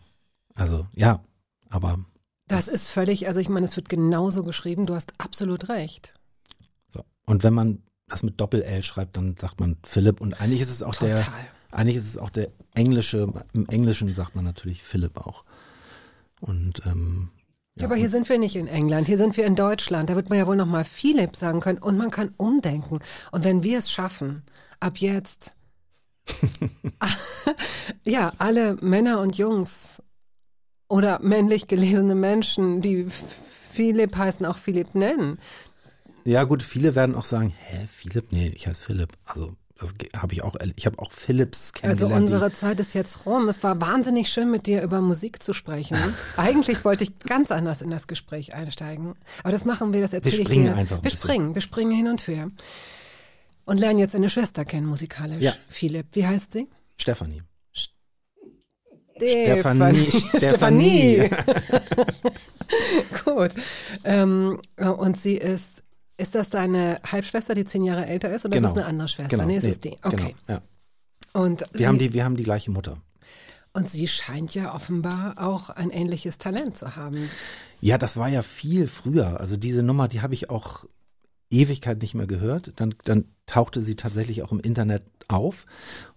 Also, 0.55 0.87
ja, 0.95 1.21
aber 1.69 1.99
Das 2.47 2.69
ist 2.69 2.87
völlig, 2.87 3.27
also 3.27 3.41
ich 3.41 3.49
meine, 3.49 3.65
es 3.65 3.75
wird 3.75 3.89
genauso 3.89 4.43
geschrieben, 4.43 4.85
du 4.85 4.95
hast 4.95 5.11
absolut 5.19 5.67
recht. 5.67 6.13
so. 6.87 7.03
Und 7.25 7.43
wenn 7.43 7.53
man 7.53 7.83
das 8.07 8.23
mit 8.23 8.39
Doppel-L 8.39 8.81
schreibt, 8.83 9.17
dann 9.17 9.35
sagt 9.37 9.59
man 9.59 9.75
Philipp. 9.83 10.21
Und 10.21 10.39
eigentlich 10.41 10.61
ist 10.61 10.71
es 10.71 10.81
auch 10.81 10.95
der, 10.95 11.17
Total. 11.17 11.47
eigentlich 11.71 11.97
ist 11.97 12.07
es 12.07 12.17
auch 12.17 12.29
der 12.29 12.49
englische, 12.75 13.31
im 13.53 13.67
Englischen 13.67 14.13
sagt 14.15 14.35
man 14.35 14.45
natürlich 14.45 14.81
Philipp 14.81 15.17
auch. 15.17 15.43
Und, 16.39 16.81
ähm, 16.85 17.29
Ja, 17.77 17.85
aber 17.87 17.95
hier 17.97 18.09
sind 18.09 18.29
wir 18.29 18.39
nicht 18.39 18.55
in 18.55 18.67
England, 18.67 19.07
hier 19.07 19.17
sind 19.17 19.35
wir 19.35 19.45
in 19.45 19.55
Deutschland. 19.57 20.09
Da 20.09 20.15
wird 20.15 20.29
man 20.29 20.37
ja 20.37 20.47
wohl 20.47 20.55
noch 20.55 20.65
mal 20.65 20.85
Philipp 20.85 21.35
sagen 21.35 21.59
können 21.59 21.79
und 21.79 21.97
man 21.97 22.09
kann 22.09 22.33
umdenken. 22.37 22.99
Und 23.31 23.43
wenn 23.43 23.63
wir 23.63 23.77
es 23.79 23.91
schaffen, 23.91 24.43
ab 24.79 24.97
jetzt, 24.97 25.55
ja, 28.03 28.33
alle 28.37 28.75
Männer 28.81 29.19
und 29.21 29.37
Jungs 29.37 30.01
oder 30.87 31.19
männlich 31.21 31.67
gelesene 31.67 32.15
Menschen, 32.15 32.81
die 32.81 33.07
Philipp 33.71 34.15
heißen, 34.15 34.45
auch 34.45 34.57
Philipp 34.57 34.95
nennen. 34.95 35.39
ja 36.25 36.43
gut, 36.43 36.63
viele 36.63 36.95
werden 36.95 37.15
auch 37.15 37.25
sagen, 37.25 37.53
hä, 37.57 37.85
Philipp? 37.87 38.31
Nee, 38.31 38.51
ich 38.55 38.67
heiße 38.67 38.83
Philipp. 38.83 39.09
Also, 39.25 39.55
das 39.79 39.93
habe 40.15 40.33
ich 40.33 40.41
auch, 40.43 40.55
ich 40.75 40.85
habe 40.85 40.99
auch 40.99 41.11
Philips 41.11 41.71
Also 41.71 41.79
kennengelernt. 42.07 42.11
die- 42.29 42.33
unsere 42.33 42.51
Zeit 42.51 42.79
ist 42.81 42.93
jetzt 42.93 43.25
rum. 43.25 43.47
Es 43.47 43.63
war 43.63 43.79
wahnsinnig 43.79 44.27
schön, 44.29 44.51
mit 44.51 44.67
dir 44.67 44.81
über 44.81 44.99
Musik 44.99 45.41
zu 45.41 45.53
sprechen. 45.53 45.97
Eigentlich 46.37 46.83
wollte 46.83 47.03
ich 47.03 47.17
ganz 47.19 47.49
anders 47.51 47.81
in 47.81 47.89
das 47.89 48.07
Gespräch 48.07 48.53
einsteigen. 48.55 49.15
Aber 49.43 49.51
das 49.53 49.63
machen 49.63 49.93
wir, 49.93 50.01
das 50.01 50.11
erzähle 50.11 50.37
ich 50.41 50.47
springen 50.47 50.65
dir. 50.65 50.75
einfach 50.75 50.97
ein 50.97 51.03
wir 51.03 51.11
bisschen. 51.11 51.19
springen, 51.19 51.55
wir 51.55 51.61
springen 51.61 51.91
hin 51.91 52.07
und 52.09 52.27
her. 52.27 52.49
Und 53.69 53.77
lernen 53.79 53.99
jetzt 53.99 54.15
eine 54.15 54.29
Schwester 54.29 54.65
kennen 54.65 54.87
musikalisch. 54.87 55.43
Ja. 55.43 55.53
Philipp, 55.67 56.07
wie 56.13 56.25
heißt 56.25 56.53
sie? 56.53 56.67
Stefanie. 56.97 57.43
Stefanie. 59.17 60.09
Stefanie. 60.37 61.29
Gut. 63.25 63.51
Ähm, 64.03 64.59
und 64.77 65.17
sie 65.19 65.35
ist, 65.35 65.83
ist 66.17 66.35
das 66.35 66.49
deine 66.49 66.99
Halbschwester, 67.09 67.53
die 67.53 67.65
zehn 67.65 67.83
Jahre 67.83 68.05
älter 68.05 68.33
ist, 68.33 68.45
oder 68.45 68.57
ist 68.57 68.63
das 68.63 68.73
eine 68.73 68.85
andere 68.85 69.07
Schwester? 69.07 69.29
Genau. 69.37 69.45
Nee, 69.45 69.57
es 69.57 69.63
Nee, 69.63 69.69
ist 69.69 69.83
die. 69.83 69.97
Okay. 70.03 70.35
Genau, 70.47 70.59
ja. 70.59 70.61
Und, 71.39 71.63
Wir 71.73 71.87
haben 71.87 71.99
die, 71.99 72.13
wir 72.13 72.23
haben 72.25 72.35
die 72.37 72.43
gleiche 72.43 72.71
Mutter. 72.71 72.97
und 73.73 73.87
sie 73.89 74.07
scheint 74.07 74.55
ja 74.55 74.73
offenbar 74.73 75.35
auch 75.37 75.69
ein 75.69 75.91
ähnliches 75.91 76.39
Talent 76.39 76.75
zu 76.75 76.95
haben. 76.95 77.29
Ja, 77.81 77.97
das 77.99 78.17
war 78.17 78.29
ja 78.29 78.41
viel 78.41 78.87
früher. 78.87 79.39
Also 79.39 79.57
diese 79.57 79.83
Nummer, 79.83 80.07
die 80.07 80.21
habe 80.21 80.33
ich 80.33 80.49
auch 80.49 80.85
Ewigkeit 81.49 82.01
nicht 82.01 82.15
mehr 82.15 82.27
gehört. 82.27 82.73
Dann, 82.79 82.95
dann 83.03 83.25
tauchte 83.45 83.81
sie 83.81 83.95
tatsächlich 83.95 84.43
auch 84.43 84.51
im 84.51 84.59
Internet 84.59 85.03
auf. 85.27 85.65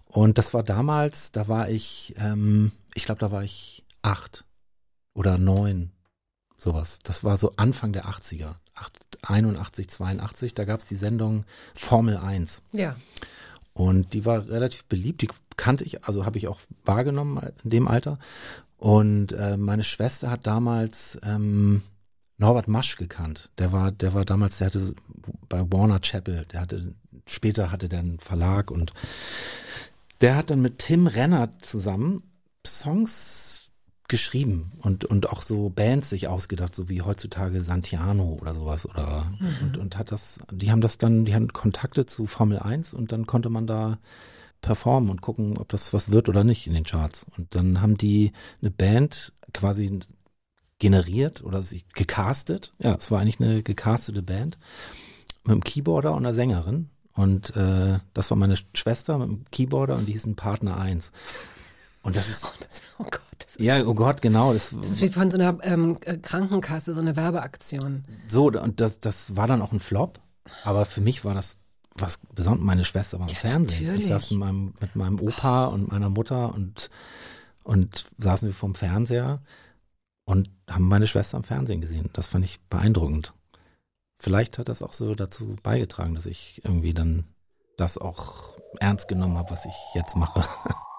Und 0.05 0.37
das 0.37 0.53
war 0.53 0.63
damals, 0.63 1.31
da 1.31 1.47
war 1.47 1.69
ich, 1.69 2.13
ähm, 2.17 2.71
ich 2.93 3.05
glaube, 3.05 3.19
da 3.19 3.31
war 3.31 3.43
ich 3.43 3.83
acht 4.01 4.45
oder 5.13 5.37
neun, 5.37 5.91
sowas. 6.57 6.99
Das 7.03 7.23
war 7.23 7.37
so 7.37 7.53
Anfang 7.55 7.93
der 7.93 8.05
80er, 8.05 8.55
acht- 8.75 9.07
81, 9.23 9.89
82, 9.89 10.53
da 10.53 10.65
gab 10.65 10.81
es 10.81 10.85
die 10.85 10.95
Sendung 10.95 11.45
Formel 11.73 12.17
1. 12.17 12.61
Ja. 12.73 12.95
Und 13.73 14.13
die 14.13 14.25
war 14.25 14.47
relativ 14.49 14.85
beliebt, 14.85 15.21
die 15.21 15.29
kannte 15.57 15.83
ich, 15.83 16.03
also 16.03 16.25
habe 16.25 16.37
ich 16.37 16.47
auch 16.47 16.59
wahrgenommen 16.85 17.41
in 17.63 17.69
dem 17.71 17.87
Alter. 17.87 18.19
Und 18.77 19.31
äh, 19.31 19.57
meine 19.57 19.83
Schwester 19.83 20.29
hat 20.29 20.45
damals 20.45 21.17
ähm, 21.23 21.81
Norbert 22.37 22.67
Masch 22.67 22.97
gekannt. 22.97 23.49
Der 23.57 23.71
war, 23.71 23.91
der 23.91 24.13
war 24.13 24.25
damals, 24.25 24.57
der 24.57 24.67
hatte 24.67 24.95
bei 25.49 25.59
Warner 25.71 25.99
Chapel, 25.99 26.45
der 26.51 26.61
hatte, 26.61 26.93
später 27.25 27.71
hatte 27.71 27.89
der 27.89 27.99
einen 27.99 28.19
Verlag 28.19 28.71
und 28.71 28.91
der 30.21 30.35
hat 30.35 30.49
dann 30.49 30.61
mit 30.61 30.79
Tim 30.79 31.07
Renner 31.07 31.59
zusammen 31.59 32.23
Songs 32.65 33.69
geschrieben 34.07 34.71
und, 34.81 35.05
und 35.05 35.29
auch 35.29 35.41
so 35.41 35.69
Bands 35.69 36.09
sich 36.09 36.27
ausgedacht, 36.27 36.75
so 36.75 36.89
wie 36.89 37.01
heutzutage 37.01 37.61
Santiano 37.61 38.37
oder 38.39 38.53
sowas 38.53 38.85
oder 38.85 39.31
und, 39.61 39.77
und 39.77 39.97
hat 39.97 40.11
das, 40.11 40.39
die 40.51 40.71
haben 40.71 40.81
das 40.81 40.97
dann, 40.97 41.25
die 41.25 41.33
hatten 41.33 41.51
Kontakte 41.53 42.05
zu 42.05 42.25
Formel 42.25 42.59
1 42.59 42.93
und 42.93 43.11
dann 43.11 43.25
konnte 43.25 43.49
man 43.49 43.65
da 43.65 43.99
performen 44.61 45.09
und 45.09 45.21
gucken, 45.21 45.57
ob 45.57 45.69
das 45.69 45.93
was 45.93 46.11
wird 46.11 46.29
oder 46.29 46.43
nicht 46.43 46.67
in 46.67 46.73
den 46.73 46.85
Charts. 46.85 47.25
Und 47.37 47.53
dann 47.55 47.81
haben 47.81 47.95
die 47.95 48.31
eine 48.61 48.71
Band 48.71 49.33
quasi 49.53 49.99
generiert 50.83 51.41
oder 51.45 51.61
sich 51.63 51.87
gecastet. 51.93 52.73
Ja, 52.77 52.95
es 52.95 53.09
war 53.09 53.21
eigentlich 53.21 53.39
eine 53.39 53.63
gecastete 53.63 54.21
Band 54.21 54.57
mit 55.45 55.51
einem 55.53 55.63
Keyboarder 55.63 56.11
und 56.11 56.25
einer 56.25 56.33
Sängerin. 56.33 56.89
Und 57.13 57.55
äh, 57.55 57.99
das 58.13 58.29
war 58.31 58.37
meine 58.37 58.57
Schwester 58.73 59.17
mit 59.17 59.29
dem 59.29 59.45
Keyboarder 59.49 59.95
und 59.95 60.07
die 60.07 60.11
hießen 60.11 60.35
Partner 60.35 60.77
1. 60.77 61.13
Und 62.01 62.17
das 62.17 62.27
ist, 62.27 62.43
Das, 62.59 62.81
oh 62.97 63.03
Gott, 63.05 63.21
das 63.39 63.55
ist, 63.55 63.61
ja, 63.65 63.81
oh 63.85 63.93
Gott, 63.93 64.21
genau, 64.21 64.51
das, 64.51 64.75
das 64.81 64.91
ist 64.91 65.01
wie 65.01 65.07
von 65.07 65.31
so 65.31 65.37
einer 65.37 65.57
ähm, 65.63 65.97
äh, 66.01 66.17
Krankenkasse, 66.17 66.93
so 66.93 66.99
eine 66.99 67.15
Werbeaktion. 67.15 68.03
so, 68.27 68.47
und 68.47 68.81
das, 68.81 68.99
das 68.99 69.37
war 69.37 69.47
dann 69.47 69.61
auch 69.61 69.71
ein 69.71 69.79
Flop. 69.79 70.19
Aber 70.65 70.83
für 70.85 70.99
mich 70.99 71.23
war 71.23 71.33
das 71.33 71.59
was 71.95 72.19
besonders. 72.35 72.65
Meine 72.65 72.83
Schwester 72.83 73.19
war 73.19 73.27
im 73.29 73.33
Ja, 73.33 73.39
Fernsehen. 73.39 73.83
natürlich. 73.85 74.01
Ich 74.03 74.09
saß 74.09 74.31
mit 74.31 74.39
meinem, 74.41 74.73
mit 74.81 74.95
meinem 74.97 75.21
Opa 75.21 75.65
und 75.67 75.91
meiner 75.93 76.09
Mutter 76.09 76.53
und, 76.53 76.89
und 77.63 78.05
saßen 78.17 78.49
wir 78.49 78.53
vorm 78.53 78.75
Fernseher 78.75 79.41
und 80.25 80.49
haben 80.69 80.87
meine 80.87 81.07
Schwester 81.07 81.37
im 81.37 81.43
Fernsehen 81.43 81.81
gesehen. 81.81 82.09
Das 82.13 82.27
fand 82.27 82.45
ich 82.45 82.61
beeindruckend. 82.69 83.33
vielleicht 84.17 84.57
hat 84.57 84.69
das 84.69 84.81
auch 84.81 84.93
so 84.93 85.15
dazu 85.15 85.57
beigetragen, 85.63 86.15
dass 86.15 86.25
ich 86.25 86.63
irgendwie 86.63 86.93
dann 86.93 87.25
das 87.77 87.97
auch 87.97 88.57
ernst 88.79 89.07
genommen 89.07 89.37
habe, 89.37 89.51
was 89.51 89.65
ich 89.65 89.75
jetzt 89.93 90.15
mache. 90.15 90.45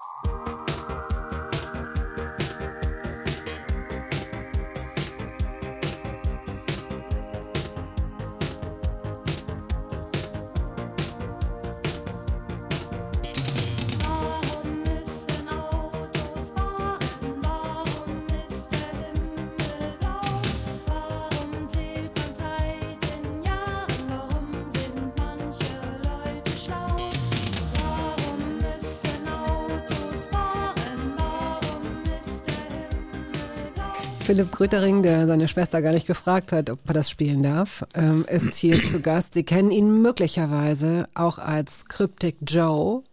Philipp 34.35 34.51
Grütering, 34.51 35.01
der 35.01 35.27
seine 35.27 35.47
Schwester 35.47 35.81
gar 35.81 35.93
nicht 35.93 36.07
gefragt 36.07 36.51
hat, 36.51 36.69
ob 36.69 36.79
er 36.89 36.93
das 36.93 37.09
spielen 37.09 37.41
darf, 37.41 37.85
ähm, 37.93 38.25
ist 38.27 38.53
hier 38.53 38.83
zu 38.83 38.99
Gast. 38.99 39.33
Sie 39.33 39.45
kennen 39.45 39.71
ihn 39.71 40.01
möglicherweise 40.01 41.07
auch 41.13 41.39
als 41.39 41.85
Cryptic 41.85 42.35
Joe. 42.45 43.03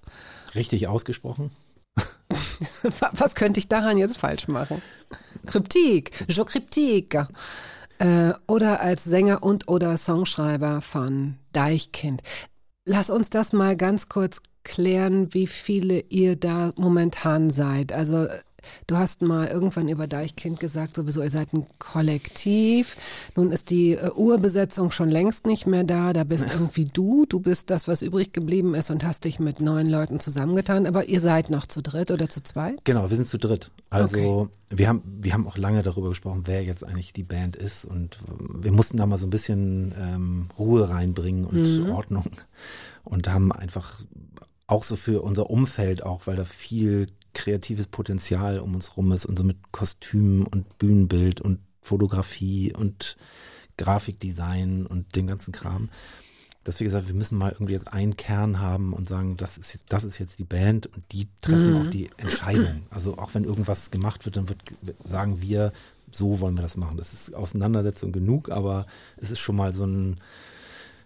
Richtig 0.57 0.89
ausgesprochen? 0.89 1.53
Was 3.13 3.37
könnte 3.37 3.61
ich 3.61 3.69
daran 3.69 3.99
jetzt 3.99 4.19
falsch 4.19 4.49
machen? 4.49 4.83
Kryptik, 5.47 6.11
Joe 6.27 6.45
Kryptik. 6.45 7.17
Äh, 8.01 8.33
oder 8.49 8.81
als 8.81 9.05
Sänger 9.05 9.45
und 9.45 9.69
oder 9.69 9.97
Songschreiber 9.99 10.81
von 10.81 11.37
Deichkind. 11.53 12.21
Lass 12.85 13.11
uns 13.11 13.31
das 13.31 13.53
mal 13.53 13.77
ganz 13.77 14.09
kurz 14.09 14.41
klären, 14.65 15.33
wie 15.33 15.47
viele 15.47 16.01
ihr 16.09 16.35
da 16.35 16.73
momentan 16.75 17.51
seid. 17.51 17.93
Also 17.93 18.27
du 18.87 18.97
hast 18.97 19.23
mal 19.23 19.49
irgendwann 19.49 19.89
über 19.89 20.07
Deichkind 20.07 20.61
gesagt, 20.61 20.97
sowieso 20.97 21.23
ihr 21.23 21.31
seid 21.31 21.53
ein 21.53 21.67
Kollektiv. 21.79 22.97
Nun 23.37 23.53
ist 23.53 23.71
die 23.71 23.93
äh, 23.93 24.11
Urbesetzung 24.11 24.91
schon 24.91 25.11
längst 25.11 25.47
nicht 25.47 25.67
mehr 25.67 25.85
da. 25.85 26.13
Da 26.13 26.25
bist 26.25 26.51
irgendwie 26.51 26.85
du. 26.85 27.27
Du 27.27 27.41
bist 27.41 27.71
das, 27.71 27.89
was 27.89 28.03
übrig 28.03 28.33
geblieben 28.33 28.75
ist 28.75 28.91
und 28.91 29.05
hast 29.05 29.25
dich 29.25 29.39
mit 29.39 29.61
neun 29.61 29.87
Leuten 29.87 30.21
zusammengetan. 30.21 30.87
Aber 30.87 31.07
ihr 31.07 31.21
seid 31.21 31.51
noch 31.51 31.67
zu 31.67 31.83
dritt 31.83 32.11
oder 32.11 32.29
zu 32.29 32.43
zweit? 32.43 32.85
Genau, 32.85 33.11
wir 33.11 33.17
sind 33.17 33.27
zu 33.27 33.39
dritt. 33.39 33.71
Also 33.91 34.49
wir 34.71 34.89
haben 34.89 35.03
wir 35.21 35.33
haben 35.33 35.47
auch 35.47 35.59
lange 35.59 35.83
darüber 35.83 36.09
gesprochen, 36.09 36.43
wer 36.47 36.65
jetzt 36.65 36.85
eigentlich 36.85 37.13
die 37.13 37.23
Band 37.23 37.57
ist 37.57 37.85
und 37.85 38.19
wir 38.55 38.73
mussten 38.73 38.97
da 38.97 39.07
mal 39.07 39.19
so 39.19 39.27
ein 39.27 39.31
bisschen 39.31 39.95
ähm, 39.99 40.49
Ruhe 40.59 40.89
reinbringen 40.89 41.45
und 41.45 41.91
Ordnung 41.91 42.31
und 43.05 43.29
haben 43.29 43.53
einfach 43.53 44.01
auch 44.67 44.85
so 44.85 44.97
für 44.97 45.23
unser 45.23 45.51
Umfeld 45.51 46.03
auch, 46.03 46.27
weil 46.27 46.37
da 46.37 46.45
viel 46.45 47.09
kreatives 47.35 47.87
Potenzial 47.87 48.59
um 48.61 48.75
uns 48.75 48.97
rum 48.97 49.13
ist 49.13 49.27
und 49.27 49.39
so 49.39 49.45
mit 49.45 49.73
Kostümen 49.73 50.47
und 50.47 50.79
Bühnenbild 50.79 51.41
und 51.41 51.61
Fotografie 51.81 52.73
und 52.73 53.17
Grafikdesign 53.77 54.87
und 54.87 55.17
dem 55.17 55.27
ganzen 55.27 55.53
Kram. 55.53 55.89
Dass 56.65 56.79
wir 56.79 56.85
gesagt, 56.85 57.09
wir 57.09 57.15
müssen 57.15 57.39
mal 57.39 57.51
irgendwie 57.51 57.73
jetzt 57.73 57.93
einen 57.93 58.17
Kern 58.17 58.61
haben 58.61 58.93
und 58.93 59.09
sagen, 59.09 59.37
das 59.37 59.59
ist 59.59 59.75
jetzt, 59.75 59.93
das 59.93 60.05
ist 60.05 60.19
jetzt 60.19 60.39
die 60.39 60.45
Band 60.45 60.87
und 60.87 61.03
die 61.11 61.29
treffen 61.41 61.75
auch 61.75 61.91
die 61.91 62.09
Entscheidung. 62.19 62.87
Also 62.91 63.19
auch 63.19 63.35
wenn 63.35 63.43
irgendwas 63.43 63.91
gemacht 63.91 64.25
wird, 64.25 64.37
dann 64.37 64.49
wird 64.49 64.61
sagen 65.03 65.43
wir, 65.43 65.73
so 66.13 66.39
wollen 66.39 66.57
wir 66.57 66.63
das 66.63 66.77
machen. 66.77 66.99
Das 66.99 67.15
ist 67.15 67.35
Auseinandersetzung 67.35 68.13
genug, 68.13 68.51
aber 68.51 68.87
es 69.17 69.33
ist 69.33 69.41
schon 69.41 69.57
mal 69.57 69.75
so 69.75 69.87
ein 69.87 70.19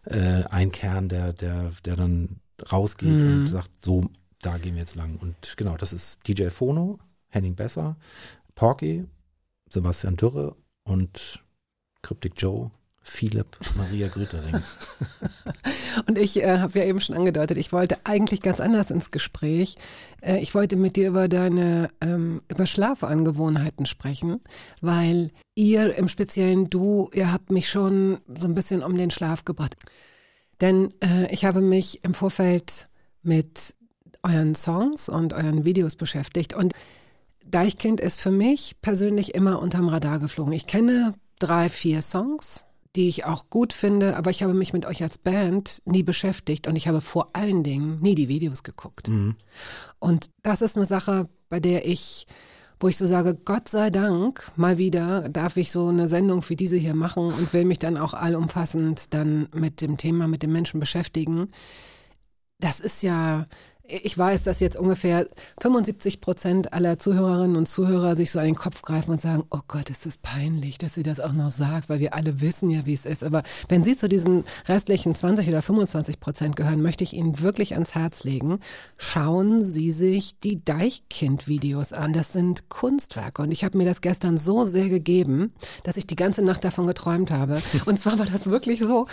äh, 0.06 0.44
ein 0.50 0.72
Kern, 0.72 1.08
der, 1.08 1.32
der, 1.32 1.72
der 1.84 1.96
dann 1.96 2.40
rausgeht 2.70 3.08
und 3.08 3.46
sagt, 3.46 3.84
so, 3.84 4.10
da 4.42 4.58
gehen 4.58 4.74
wir 4.74 4.82
jetzt 4.82 4.94
lang. 4.94 5.16
Und 5.16 5.56
genau, 5.56 5.76
das 5.76 5.92
ist 5.92 6.26
DJ 6.26 6.48
Phono, 6.48 6.98
Henning 7.28 7.54
Besser, 7.54 7.96
Porky, 8.54 9.06
Sebastian 9.70 10.16
Dürre 10.16 10.56
und 10.84 11.42
Cryptic 12.02 12.34
Joe, 12.36 12.70
Philipp 13.08 13.56
Maria 13.76 14.08
Grütering. 14.08 14.60
Und 16.08 16.18
ich 16.18 16.42
äh, 16.42 16.58
habe 16.58 16.80
ja 16.80 16.84
eben 16.84 17.00
schon 17.00 17.16
angedeutet, 17.16 17.56
ich 17.56 17.72
wollte 17.72 17.98
eigentlich 18.02 18.42
ganz 18.42 18.58
anders 18.58 18.90
ins 18.90 19.12
Gespräch. 19.12 19.76
Äh, 20.20 20.40
ich 20.40 20.54
wollte 20.56 20.74
mit 20.74 20.96
dir 20.96 21.08
über 21.08 21.28
deine 21.28 21.90
ähm, 22.00 22.42
über 22.48 22.66
Schlafangewohnheiten 22.66 23.86
sprechen, 23.86 24.40
weil 24.80 25.30
ihr 25.54 25.94
im 25.94 26.08
Speziellen 26.08 26.68
du, 26.68 27.08
ihr 27.12 27.32
habt 27.32 27.52
mich 27.52 27.70
schon 27.70 28.18
so 28.26 28.48
ein 28.48 28.54
bisschen 28.54 28.82
um 28.82 28.96
den 28.96 29.12
Schlaf 29.12 29.44
gebracht. 29.44 29.76
Denn 30.60 30.92
äh, 31.00 31.32
ich 31.32 31.44
habe 31.44 31.60
mich 31.60 32.02
im 32.02 32.12
Vorfeld 32.12 32.88
mit 33.22 33.75
euren 34.26 34.54
Songs 34.54 35.08
und 35.08 35.32
euren 35.32 35.64
Videos 35.64 35.96
beschäftigt 35.96 36.54
und 36.54 36.72
Deichkind 37.48 38.00
ist 38.00 38.20
für 38.20 38.32
mich 38.32 38.76
persönlich 38.82 39.34
immer 39.34 39.60
unterm 39.62 39.88
Radar 39.88 40.18
geflogen. 40.18 40.52
Ich 40.52 40.66
kenne 40.66 41.14
drei, 41.38 41.68
vier 41.68 42.02
Songs, 42.02 42.64
die 42.96 43.08
ich 43.08 43.24
auch 43.24 43.50
gut 43.50 43.72
finde, 43.72 44.16
aber 44.16 44.30
ich 44.30 44.42
habe 44.42 44.54
mich 44.54 44.72
mit 44.72 44.86
euch 44.86 45.02
als 45.02 45.18
Band 45.18 45.82
nie 45.84 46.02
beschäftigt 46.02 46.66
und 46.66 46.76
ich 46.76 46.88
habe 46.88 47.00
vor 47.00 47.28
allen 47.34 47.62
Dingen 47.62 48.00
nie 48.00 48.14
die 48.14 48.28
Videos 48.28 48.62
geguckt. 48.62 49.08
Und 49.98 50.30
das 50.42 50.62
ist 50.62 50.76
eine 50.76 50.86
Sache, 50.86 51.28
bei 51.48 51.60
der 51.60 51.86
ich, 51.86 52.26
wo 52.80 52.88
ich 52.88 52.96
so 52.96 53.06
sage, 53.06 53.34
Gott 53.34 53.68
sei 53.68 53.90
Dank, 53.90 54.50
mal 54.56 54.78
wieder 54.78 55.28
darf 55.28 55.56
ich 55.56 55.70
so 55.70 55.88
eine 55.88 56.08
Sendung 56.08 56.42
wie 56.48 56.56
diese 56.56 56.76
hier 56.76 56.94
machen 56.94 57.26
und 57.26 57.52
will 57.52 57.64
mich 57.64 57.78
dann 57.78 57.96
auch 57.96 58.14
allumfassend 58.14 59.14
dann 59.14 59.48
mit 59.54 59.80
dem 59.82 59.98
Thema, 59.98 60.26
mit 60.26 60.42
dem 60.42 60.52
Menschen 60.52 60.80
beschäftigen. 60.80 61.48
Das 62.58 62.80
ist 62.80 63.02
ja, 63.02 63.44
ich 63.88 64.16
weiß, 64.16 64.44
dass 64.44 64.60
jetzt 64.60 64.78
ungefähr 64.78 65.28
75 65.60 66.20
Prozent 66.20 66.72
aller 66.72 66.98
Zuhörerinnen 66.98 67.56
und 67.56 67.66
Zuhörer 67.66 68.16
sich 68.16 68.30
so 68.30 68.38
an 68.38 68.46
den 68.46 68.54
Kopf 68.54 68.82
greifen 68.82 69.12
und 69.12 69.20
sagen, 69.20 69.44
oh 69.50 69.60
Gott, 69.68 69.90
ist 69.90 70.06
das 70.06 70.16
peinlich, 70.18 70.78
dass 70.78 70.94
sie 70.94 71.02
das 71.02 71.20
auch 71.20 71.32
noch 71.32 71.50
sagt, 71.50 71.88
weil 71.88 72.00
wir 72.00 72.14
alle 72.14 72.40
wissen 72.40 72.70
ja, 72.70 72.86
wie 72.86 72.94
es 72.94 73.06
ist. 73.06 73.22
Aber 73.22 73.42
wenn 73.68 73.84
Sie 73.84 73.96
zu 73.96 74.08
diesen 74.08 74.44
restlichen 74.68 75.14
20 75.14 75.48
oder 75.48 75.62
25 75.62 76.20
Prozent 76.20 76.56
gehören, 76.56 76.82
möchte 76.82 77.04
ich 77.04 77.12
Ihnen 77.12 77.40
wirklich 77.40 77.74
ans 77.74 77.94
Herz 77.94 78.24
legen, 78.24 78.60
schauen 78.96 79.64
Sie 79.64 79.92
sich 79.92 80.38
die 80.38 80.64
Deichkind-Videos 80.64 81.92
an. 81.92 82.12
Das 82.12 82.32
sind 82.32 82.68
Kunstwerke 82.68 83.42
und 83.42 83.50
ich 83.52 83.64
habe 83.64 83.78
mir 83.78 83.84
das 83.84 84.00
gestern 84.00 84.38
so 84.38 84.64
sehr 84.64 84.88
gegeben, 84.88 85.52
dass 85.84 85.96
ich 85.96 86.06
die 86.06 86.16
ganze 86.16 86.42
Nacht 86.44 86.64
davon 86.64 86.86
geträumt 86.86 87.30
habe. 87.30 87.62
Und 87.84 87.98
zwar 87.98 88.18
war 88.18 88.26
das 88.26 88.46
wirklich 88.46 88.80
so, 88.80 89.06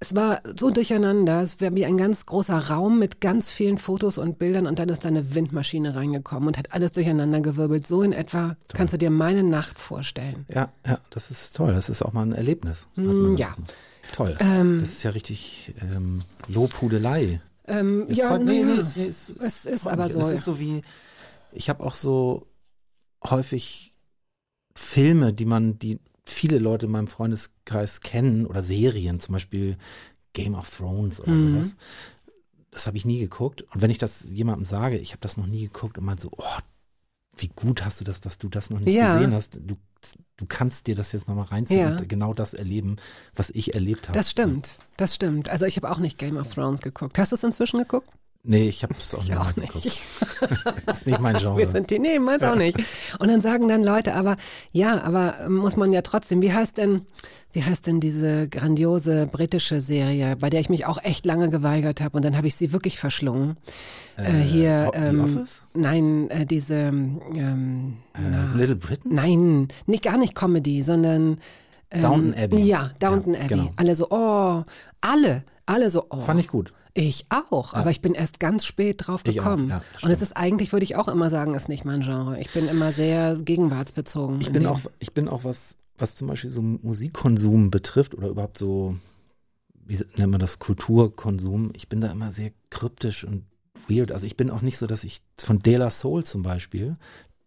es 0.00 0.14
war 0.14 0.42
so 0.58 0.70
durcheinander. 0.70 1.42
Es 1.42 1.60
war 1.60 1.74
wie 1.74 1.84
ein 1.84 1.96
ganz 1.96 2.24
großer 2.26 2.68
Raum 2.70 2.98
mit 2.98 3.20
ganz 3.20 3.50
vielen 3.50 3.78
Fotos 3.78 4.16
und 4.18 4.38
Bildern 4.38 4.66
und 4.66 4.78
dann 4.78 4.88
ist 4.88 5.04
da 5.04 5.08
eine 5.08 5.34
Windmaschine 5.34 5.94
reingekommen 5.96 6.46
und 6.48 6.56
hat 6.58 6.72
alles 6.72 6.92
durcheinander 6.92 7.40
gewirbelt. 7.40 7.86
So 7.86 8.02
in 8.02 8.12
etwa 8.12 8.56
kannst 8.74 8.94
du 8.94 8.98
dir 8.98 9.10
meine 9.10 9.42
Nacht 9.42 9.78
vorstellen. 9.78 10.46
ja, 10.54 10.72
ja, 10.86 10.98
das 11.10 11.30
ist 11.30 11.56
toll. 11.56 11.72
Das 11.74 11.88
ist 11.88 12.02
auch 12.02 12.12
mal 12.12 12.22
ein 12.22 12.32
Erlebnis. 12.32 12.88
Mm, 12.96 13.34
ja. 13.36 13.54
Toll. 14.12 14.36
Ähm, 14.40 14.80
das 14.80 14.90
ist 14.90 15.02
ja 15.02 15.10
richtig 15.10 15.74
ähm, 15.82 16.20
Lobhudelei. 16.46 17.40
Ähm, 17.66 18.06
ja, 18.08 18.28
freut- 18.28 18.44
nee, 18.44 18.62
nee, 18.64 18.72
es, 18.78 18.96
es, 18.96 19.30
es 19.30 19.66
ist 19.66 19.86
aber 19.86 20.04
mich. 20.04 20.12
so. 20.12 20.20
Es 20.20 20.38
ist 20.38 20.44
so 20.44 20.58
wie, 20.60 20.82
ich 21.52 21.68
habe 21.68 21.84
auch 21.84 21.94
so 21.94 22.46
häufig 23.28 23.92
Filme, 24.74 25.32
die 25.32 25.44
man, 25.44 25.78
die 25.78 25.98
viele 26.28 26.58
Leute 26.58 26.86
in 26.86 26.92
meinem 26.92 27.06
Freundeskreis 27.06 28.00
kennen 28.00 28.46
oder 28.46 28.62
Serien, 28.62 29.18
zum 29.18 29.32
Beispiel 29.34 29.76
Game 30.32 30.54
of 30.54 30.74
Thrones 30.76 31.20
oder 31.20 31.32
Mhm. 31.32 31.54
sowas. 31.54 31.76
Das 32.70 32.86
habe 32.86 32.96
ich 32.96 33.04
nie 33.04 33.18
geguckt. 33.18 33.62
Und 33.62 33.80
wenn 33.82 33.90
ich 33.90 33.98
das 33.98 34.24
jemandem 34.28 34.64
sage, 34.66 34.98
ich 34.98 35.12
habe 35.12 35.20
das 35.20 35.36
noch 35.36 35.46
nie 35.46 35.62
geguckt 35.62 35.98
und 35.98 36.04
man 36.04 36.18
so, 36.18 36.30
oh, 36.36 36.44
wie 37.36 37.48
gut 37.48 37.84
hast 37.84 38.00
du 38.00 38.04
das, 38.04 38.20
dass 38.20 38.38
du 38.38 38.48
das 38.48 38.68
noch 38.70 38.80
nicht 38.80 38.94
Ja. 38.94 39.14
gesehen 39.14 39.32
hast. 39.32 39.58
Du, 39.62 39.76
du 40.36 40.46
kannst 40.46 40.86
dir 40.86 40.94
das 40.94 41.12
jetzt 41.12 41.28
nochmal 41.28 41.46
reinziehen 41.46 41.80
Ja. 41.80 41.96
und 41.96 42.08
genau 42.08 42.34
das 42.34 42.52
erleben, 42.52 42.96
was 43.34 43.50
ich 43.50 43.74
erlebt 43.74 44.08
habe. 44.08 44.18
Das 44.18 44.30
stimmt, 44.30 44.78
das 44.96 45.14
stimmt. 45.14 45.48
Also 45.48 45.64
ich 45.64 45.76
habe 45.76 45.90
auch 45.90 45.98
nicht 45.98 46.18
Game 46.18 46.36
of 46.36 46.52
Thrones 46.52 46.80
geguckt. 46.82 47.18
Hast 47.18 47.32
du 47.32 47.36
es 47.36 47.42
inzwischen 47.42 47.78
geguckt? 47.78 48.10
Nee, 48.50 48.66
ich 48.66 48.82
habe 48.82 48.94
es 48.98 49.14
auch, 49.14 49.28
auch 49.38 49.56
nicht. 49.56 50.00
Das 50.86 50.98
ist 51.00 51.06
nicht 51.06 51.20
mein 51.20 51.36
Genre. 51.36 51.58
Wir 51.58 51.68
sind 51.68 51.90
die, 51.90 51.98
nee, 51.98 52.18
meins 52.18 52.42
auch 52.42 52.54
nicht. 52.56 52.78
Und 53.18 53.28
dann 53.28 53.42
sagen 53.42 53.68
dann 53.68 53.84
Leute, 53.84 54.14
aber 54.14 54.38
ja, 54.72 55.02
aber 55.02 55.36
ähm, 55.44 55.56
muss 55.56 55.76
man 55.76 55.92
ja 55.92 56.00
trotzdem, 56.00 56.40
wie 56.40 56.50
heißt 56.50 56.78
denn, 56.78 57.02
wie 57.52 57.62
heißt 57.62 57.86
denn 57.86 58.00
diese 58.00 58.48
grandiose 58.48 59.26
britische 59.30 59.82
Serie, 59.82 60.34
bei 60.36 60.48
der 60.48 60.60
ich 60.60 60.70
mich 60.70 60.86
auch 60.86 60.96
echt 61.04 61.26
lange 61.26 61.50
geweigert 61.50 62.00
habe 62.00 62.16
und 62.16 62.24
dann 62.24 62.38
habe 62.38 62.46
ich 62.46 62.54
sie 62.56 62.72
wirklich 62.72 62.98
verschlungen. 62.98 63.58
Äh, 64.16 64.32
hier, 64.40 64.90
The 64.94 64.98
ähm, 64.98 65.24
Office? 65.24 65.62
nein, 65.74 66.30
äh, 66.30 66.46
diese, 66.46 66.74
ähm, 66.74 67.98
Äh, 68.14 68.56
Little 68.56 68.76
Britain? 68.76 69.14
nein, 69.14 69.68
nicht 69.86 70.04
gar 70.04 70.16
nicht 70.16 70.34
Comedy, 70.34 70.82
sondern 70.82 71.36
ähm, 71.90 72.02
Downton 72.02 72.34
Abbey. 72.34 72.62
Ja, 72.62 72.90
Downton 72.98 73.34
Ja, 73.34 73.40
Abbey. 73.40 73.48
genau. 73.48 73.70
Alle 73.76 73.94
so, 73.94 74.06
oh, 74.10 74.62
alle, 75.02 75.42
alle 75.68 75.90
so, 75.90 76.06
oh. 76.10 76.20
Fand 76.20 76.40
ich 76.40 76.48
gut. 76.48 76.72
Ich 76.94 77.26
auch, 77.28 77.74
aber 77.74 77.90
ich 77.90 78.00
bin 78.00 78.14
erst 78.14 78.40
ganz 78.40 78.64
spät 78.64 79.06
drauf 79.06 79.22
gekommen. 79.22 79.68
ja, 79.68 79.82
und 80.02 80.10
es 80.10 80.20
ist 80.20 80.36
eigentlich, 80.36 80.72
würde 80.72 80.82
ich 80.82 80.96
auch 80.96 81.06
immer 81.06 81.30
sagen, 81.30 81.54
ist 81.54 81.68
nicht 81.68 81.84
mein 81.84 82.00
Genre. 82.00 82.40
Ich 82.40 82.50
bin 82.50 82.66
immer 82.66 82.90
sehr 82.90 83.36
gegenwartsbezogen. 83.36 84.40
Ich 84.40 84.48
in 84.48 84.54
bin 84.54 84.66
auch, 84.66 84.80
ich 84.98 85.14
bin 85.14 85.28
auch 85.28 85.44
was, 85.44 85.76
was 85.96 86.16
zum 86.16 86.26
Beispiel 86.26 86.50
so 86.50 86.60
Musikkonsum 86.60 87.70
betrifft 87.70 88.16
oder 88.16 88.28
überhaupt 88.28 88.58
so 88.58 88.96
wie 89.88 89.98
nennt 90.16 90.30
man 90.30 90.38
das, 90.38 90.58
Kulturkonsum, 90.58 91.72
ich 91.74 91.88
bin 91.88 92.02
da 92.02 92.12
immer 92.12 92.30
sehr 92.30 92.52
kryptisch 92.68 93.24
und 93.24 93.46
weird. 93.88 94.12
Also 94.12 94.26
ich 94.26 94.36
bin 94.36 94.50
auch 94.50 94.60
nicht 94.60 94.76
so, 94.76 94.86
dass 94.86 95.02
ich 95.02 95.22
von 95.38 95.60
De 95.60 95.76
La 95.76 95.88
Soul 95.88 96.24
zum 96.24 96.42
Beispiel, 96.42 96.98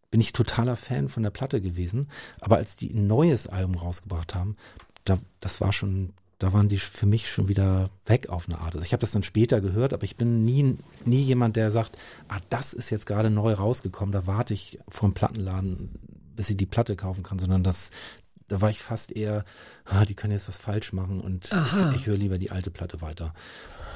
bin 0.09 0.19
ich 0.19 0.33
totaler 0.33 0.75
Fan 0.75 1.07
von 1.07 1.21
der 1.21 1.29
Platte 1.29 1.61
gewesen. 1.61 2.07
Aber 2.41 2.57
als 2.57 2.75
die 2.75 2.91
ein 2.91 3.05
neues 3.05 3.47
Album 3.47 3.75
rausgebracht 3.75 4.33
haben, 4.33 4.57
da, 5.05 5.19
das 5.39 5.61
war 5.61 5.71
schon, 5.71 6.13
da 6.41 6.53
waren 6.53 6.69
die 6.69 6.79
für 6.79 7.05
mich 7.05 7.29
schon 7.29 7.49
wieder 7.49 7.91
weg 8.07 8.29
auf 8.29 8.47
eine 8.47 8.59
Art. 8.59 8.73
Also 8.73 8.83
ich 8.83 8.93
habe 8.93 9.01
das 9.01 9.11
dann 9.11 9.21
später 9.21 9.61
gehört, 9.61 9.93
aber 9.93 10.03
ich 10.03 10.17
bin 10.17 10.43
nie, 10.43 10.75
nie 11.05 11.21
jemand, 11.21 11.55
der 11.55 11.69
sagt, 11.69 11.99
ah, 12.29 12.39
das 12.49 12.73
ist 12.73 12.89
jetzt 12.89 13.05
gerade 13.05 13.29
neu 13.29 13.53
rausgekommen, 13.53 14.11
da 14.11 14.25
warte 14.25 14.55
ich 14.55 14.79
vor 14.89 15.07
dem 15.07 15.13
Plattenladen, 15.13 15.99
bis 16.35 16.49
ich 16.49 16.57
die 16.57 16.65
Platte 16.65 16.95
kaufen 16.95 17.21
kann, 17.21 17.37
sondern 17.37 17.63
das, 17.63 17.91
da 18.47 18.59
war 18.59 18.71
ich 18.71 18.81
fast 18.81 19.15
eher, 19.15 19.45
ah, 19.85 20.03
die 20.03 20.15
können 20.15 20.33
jetzt 20.33 20.47
was 20.47 20.57
falsch 20.57 20.93
machen 20.93 21.21
und 21.21 21.53
Aha. 21.53 21.91
ich, 21.91 21.97
ich 21.97 22.07
höre 22.07 22.17
lieber 22.17 22.39
die 22.39 22.49
alte 22.49 22.71
Platte 22.71 23.01
weiter. 23.01 23.35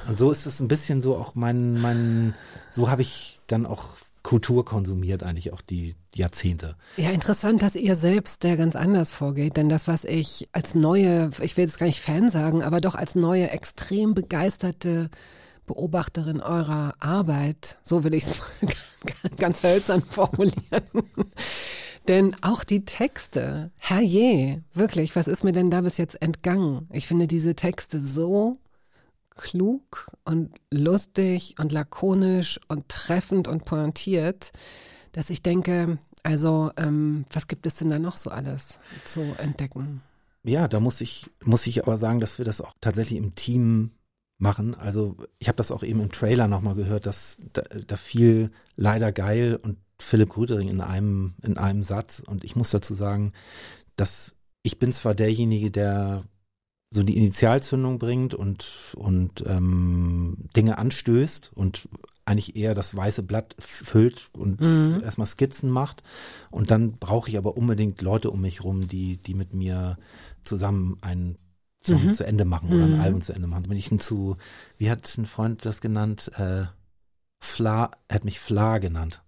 Und 0.06 0.16
so 0.16 0.30
ist 0.30 0.46
es 0.46 0.60
ein 0.60 0.68
bisschen 0.68 1.00
so 1.00 1.16
auch 1.16 1.34
mein, 1.34 1.80
mein, 1.80 2.32
so 2.70 2.88
habe 2.88 3.02
ich 3.02 3.40
dann 3.48 3.66
auch 3.66 3.96
Kultur 4.26 4.64
konsumiert, 4.64 5.22
eigentlich 5.22 5.52
auch 5.52 5.60
die 5.60 5.94
Jahrzehnte. 6.12 6.74
Ja, 6.96 7.10
interessant, 7.10 7.62
dass 7.62 7.76
ihr 7.76 7.94
selbst 7.94 8.42
da 8.42 8.56
ganz 8.56 8.74
anders 8.74 9.14
vorgeht. 9.14 9.56
Denn 9.56 9.68
das, 9.68 9.86
was 9.86 10.04
ich 10.04 10.48
als 10.50 10.74
neue, 10.74 11.30
ich 11.42 11.56
will 11.56 11.64
jetzt 11.64 11.78
gar 11.78 11.86
nicht 11.86 12.00
Fan 12.00 12.28
sagen, 12.28 12.64
aber 12.64 12.80
doch 12.80 12.96
als 12.96 13.14
neue, 13.14 13.50
extrem 13.50 14.14
begeisterte 14.14 15.10
Beobachterin 15.66 16.40
eurer 16.40 16.94
Arbeit, 16.98 17.78
so 17.84 18.02
will 18.02 18.14
ich 18.14 18.24
es 18.24 18.42
ganz 19.36 19.62
hölzern 19.62 20.00
formulieren. 20.00 20.82
Denn 22.08 22.34
auch 22.42 22.64
die 22.64 22.84
Texte, 22.84 23.70
herrje, 23.76 24.64
wirklich, 24.74 25.14
was 25.14 25.28
ist 25.28 25.44
mir 25.44 25.52
denn 25.52 25.70
da 25.70 25.82
bis 25.82 25.98
jetzt 25.98 26.20
entgangen? 26.20 26.88
Ich 26.92 27.06
finde 27.06 27.28
diese 27.28 27.54
Texte 27.54 28.00
so 28.00 28.58
klug 29.36 30.10
und 30.24 30.50
lustig 30.70 31.54
und 31.58 31.72
lakonisch 31.72 32.58
und 32.68 32.88
treffend 32.88 33.48
und 33.48 33.64
pointiert, 33.64 34.52
dass 35.12 35.30
ich 35.30 35.42
denke, 35.42 35.98
also 36.22 36.70
ähm, 36.76 37.24
was 37.32 37.46
gibt 37.46 37.66
es 37.66 37.76
denn 37.76 37.90
da 37.90 37.98
noch 37.98 38.16
so 38.16 38.30
alles 38.30 38.78
zu 39.04 39.20
entdecken? 39.38 40.02
Ja, 40.42 40.68
da 40.68 40.80
muss 40.80 41.00
ich, 41.00 41.30
muss 41.44 41.66
ich 41.66 41.82
aber 41.82 41.98
sagen, 41.98 42.20
dass 42.20 42.38
wir 42.38 42.44
das 42.44 42.60
auch 42.60 42.72
tatsächlich 42.80 43.18
im 43.18 43.34
Team 43.34 43.90
machen. 44.38 44.74
Also 44.74 45.16
ich 45.38 45.48
habe 45.48 45.56
das 45.56 45.70
auch 45.70 45.82
eben 45.82 46.00
im 46.00 46.12
Trailer 46.12 46.48
nochmal 46.48 46.74
gehört, 46.74 47.06
dass 47.06 47.40
da, 47.52 47.62
da 47.62 47.96
fiel 47.96 48.50
leider 48.76 49.12
geil 49.12 49.58
und 49.60 49.78
Philipp 49.98 50.36
Rüdering 50.36 50.68
in 50.68 50.80
einem, 50.80 51.34
in 51.42 51.56
einem 51.58 51.82
Satz. 51.82 52.22
Und 52.24 52.44
ich 52.44 52.56
muss 52.56 52.70
dazu 52.70 52.94
sagen, 52.94 53.32
dass 53.96 54.34
ich 54.62 54.78
bin 54.78 54.92
zwar 54.92 55.14
derjenige, 55.14 55.70
der 55.70 56.24
so 56.96 57.02
die 57.04 57.16
Initialzündung 57.16 57.98
bringt 57.98 58.34
und, 58.34 58.94
und 58.96 59.44
ähm, 59.46 60.36
Dinge 60.56 60.78
anstößt 60.78 61.52
und 61.54 61.88
eigentlich 62.24 62.56
eher 62.56 62.74
das 62.74 62.96
weiße 62.96 63.22
Blatt 63.22 63.54
füllt 63.58 64.30
und 64.32 64.60
Mhm. 64.60 65.00
erstmal 65.04 65.28
Skizzen 65.28 65.70
macht. 65.70 66.02
Und 66.50 66.72
dann 66.72 66.92
brauche 66.94 67.28
ich 67.30 67.38
aber 67.38 67.56
unbedingt 67.56 68.02
Leute 68.02 68.30
um 68.30 68.40
mich 68.40 68.64
rum, 68.64 68.88
die, 68.88 69.18
die 69.18 69.34
mit 69.34 69.54
mir 69.54 69.96
zusammen 70.42 70.98
einen 71.02 71.38
Song 71.84 72.06
Mhm. 72.06 72.14
zu 72.14 72.26
Ende 72.26 72.44
machen 72.44 72.70
oder 72.72 72.84
ein 72.84 72.94
Mhm. 72.94 73.00
Album 73.00 73.20
zu 73.20 73.32
Ende 73.32 73.46
machen. 73.46 73.68
Bin 73.68 73.78
ich 73.78 73.86
hinzu, 73.86 74.36
wie 74.76 74.90
hat 74.90 75.16
ein 75.16 75.26
Freund 75.26 75.64
das 75.64 75.80
genannt? 75.80 76.32
Äh, 76.36 76.64
Fla, 77.40 77.92
er 78.08 78.14
hat 78.16 78.24
mich 78.24 78.40
Fla 78.40 78.78
genannt. 78.78 79.22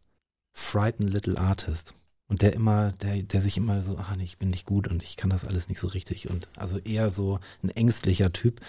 Frightened 0.52 1.12
Little 1.12 1.38
Artist. 1.38 1.94
Und 2.28 2.42
der 2.42 2.52
immer, 2.52 2.92
der, 2.92 3.22
der 3.22 3.40
sich 3.40 3.56
immer 3.56 3.82
so, 3.82 3.96
ah 3.96 4.14
nee, 4.16 4.24
ich 4.24 4.38
bin 4.38 4.50
nicht 4.50 4.66
gut 4.66 4.86
und 4.86 5.02
ich 5.02 5.16
kann 5.16 5.30
das 5.30 5.46
alles 5.46 5.68
nicht 5.68 5.80
so 5.80 5.86
richtig. 5.86 6.28
Und 6.30 6.48
also 6.56 6.78
eher 6.78 7.10
so 7.10 7.40
ein 7.62 7.70
ängstlicher 7.70 8.32
Typ. 8.32 8.60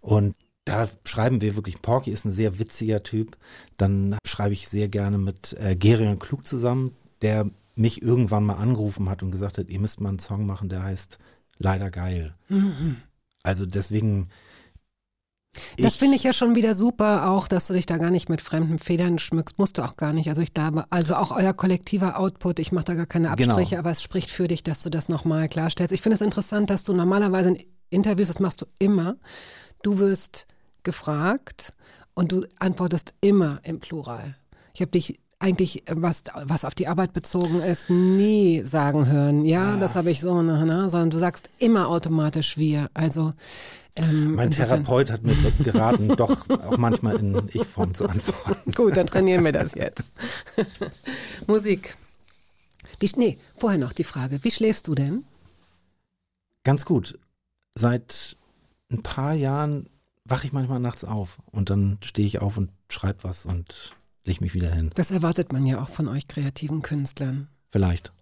Und 0.00 0.34
da 0.64 0.88
schreiben 1.04 1.40
wir 1.40 1.56
wirklich, 1.56 1.82
Porky 1.82 2.10
ist 2.10 2.24
ein 2.24 2.32
sehr 2.32 2.58
witziger 2.58 3.02
Typ. 3.02 3.36
Dann 3.76 4.16
schreibe 4.26 4.54
ich 4.54 4.68
sehr 4.68 4.88
gerne 4.88 5.18
mit 5.18 5.54
äh, 5.60 5.76
Gerion 5.76 6.18
Klug 6.18 6.46
zusammen, 6.46 6.96
der 7.20 7.50
mich 7.74 8.02
irgendwann 8.02 8.44
mal 8.44 8.54
angerufen 8.54 9.08
hat 9.08 9.22
und 9.22 9.30
gesagt 9.30 9.58
hat, 9.58 9.68
ihr 9.68 9.80
müsst 9.80 10.00
mal 10.00 10.10
einen 10.10 10.18
Song 10.18 10.46
machen, 10.46 10.68
der 10.68 10.82
heißt 10.82 11.18
Leider 11.62 11.90
geil. 11.90 12.34
Also 13.42 13.66
deswegen. 13.66 14.28
Das 15.78 15.96
finde 15.96 16.16
ich 16.16 16.22
ja 16.22 16.32
schon 16.32 16.54
wieder 16.54 16.74
super, 16.74 17.28
auch, 17.28 17.46
dass 17.48 17.66
du 17.66 17.74
dich 17.74 17.86
da 17.86 17.98
gar 17.98 18.10
nicht 18.10 18.28
mit 18.28 18.40
fremden 18.40 18.78
Federn 18.78 19.18
schmückst. 19.18 19.58
Musst 19.58 19.78
du 19.78 19.82
auch 19.82 19.96
gar 19.96 20.12
nicht. 20.12 20.28
Also 20.28 20.40
ich 20.42 20.54
glaube, 20.54 20.84
also 20.90 21.14
auch 21.14 21.30
euer 21.30 21.52
kollektiver 21.52 22.18
Output, 22.18 22.58
ich 22.58 22.72
mache 22.72 22.84
da 22.84 22.94
gar 22.94 23.06
keine 23.06 23.34
Genau. 23.36 23.52
Abstriche, 23.54 23.78
aber 23.78 23.90
es 23.90 24.02
spricht 24.02 24.30
für 24.30 24.48
dich, 24.48 24.62
dass 24.62 24.82
du 24.82 24.90
das 24.90 25.08
nochmal 25.08 25.48
klarstellst. 25.48 25.92
Ich 25.92 26.02
finde 26.02 26.14
es 26.14 26.20
interessant, 26.20 26.70
dass 26.70 26.84
du 26.84 26.92
normalerweise 26.94 27.50
in 27.50 27.64
Interviews, 27.90 28.28
das 28.28 28.38
machst 28.38 28.62
du 28.62 28.66
immer, 28.78 29.16
du 29.82 29.98
wirst 29.98 30.46
gefragt 30.82 31.74
und 32.14 32.32
du 32.32 32.46
antwortest 32.58 33.14
immer 33.20 33.60
im 33.64 33.80
Plural. 33.80 34.36
Ich 34.74 34.80
habe 34.80 34.90
dich 34.90 35.20
eigentlich, 35.42 35.82
was, 35.90 36.24
was 36.44 36.64
auf 36.64 36.74
die 36.74 36.88
Arbeit 36.88 37.12
bezogen 37.12 37.60
ist, 37.60 37.90
nie 37.90 38.62
sagen 38.62 39.06
hören, 39.06 39.44
ja, 39.44 39.76
das 39.76 39.96
habe 39.96 40.10
ich 40.10 40.20
so, 40.20 40.40
na, 40.40 40.88
sondern 40.88 41.10
du 41.10 41.18
sagst 41.18 41.50
immer 41.58 41.88
automatisch 41.88 42.56
wir. 42.56 42.90
Also 42.94 43.32
ähm, 43.96 44.36
Mein 44.36 44.50
Therapeut 44.50 45.10
hat 45.10 45.22
mir 45.22 45.34
geraten, 45.62 46.08
doch 46.16 46.48
auch 46.48 46.78
manchmal 46.78 47.16
in 47.16 47.48
Ich-Form 47.52 47.92
zu 47.92 48.08
antworten. 48.08 48.72
Gut, 48.74 48.96
dann 48.96 49.06
trainieren 49.06 49.44
wir 49.44 49.52
das 49.52 49.74
jetzt. 49.74 50.12
Musik. 51.46 51.96
Wie, 53.00 53.10
nee, 53.16 53.38
vorher 53.56 53.78
noch 53.78 53.92
die 53.92 54.04
Frage, 54.04 54.42
wie 54.44 54.50
schläfst 54.50 54.86
du 54.86 54.94
denn? 54.94 55.24
Ganz 56.64 56.84
gut. 56.84 57.18
Seit 57.74 58.36
ein 58.90 59.02
paar 59.02 59.34
Jahren 59.34 59.88
wache 60.24 60.46
ich 60.46 60.52
manchmal 60.52 60.78
nachts 60.78 61.04
auf 61.04 61.38
und 61.50 61.68
dann 61.68 61.98
stehe 62.04 62.26
ich 62.26 62.40
auf 62.40 62.56
und 62.56 62.70
schreibe 62.88 63.24
was 63.24 63.44
und 63.44 63.96
leg 64.24 64.40
mich 64.40 64.54
wieder 64.54 64.72
hin. 64.72 64.90
Das 64.94 65.10
erwartet 65.10 65.52
man 65.52 65.66
ja 65.66 65.82
auch 65.82 65.88
von 65.88 66.08
euch 66.08 66.28
kreativen 66.28 66.82
Künstlern. 66.82 67.48
Vielleicht. 67.70 68.12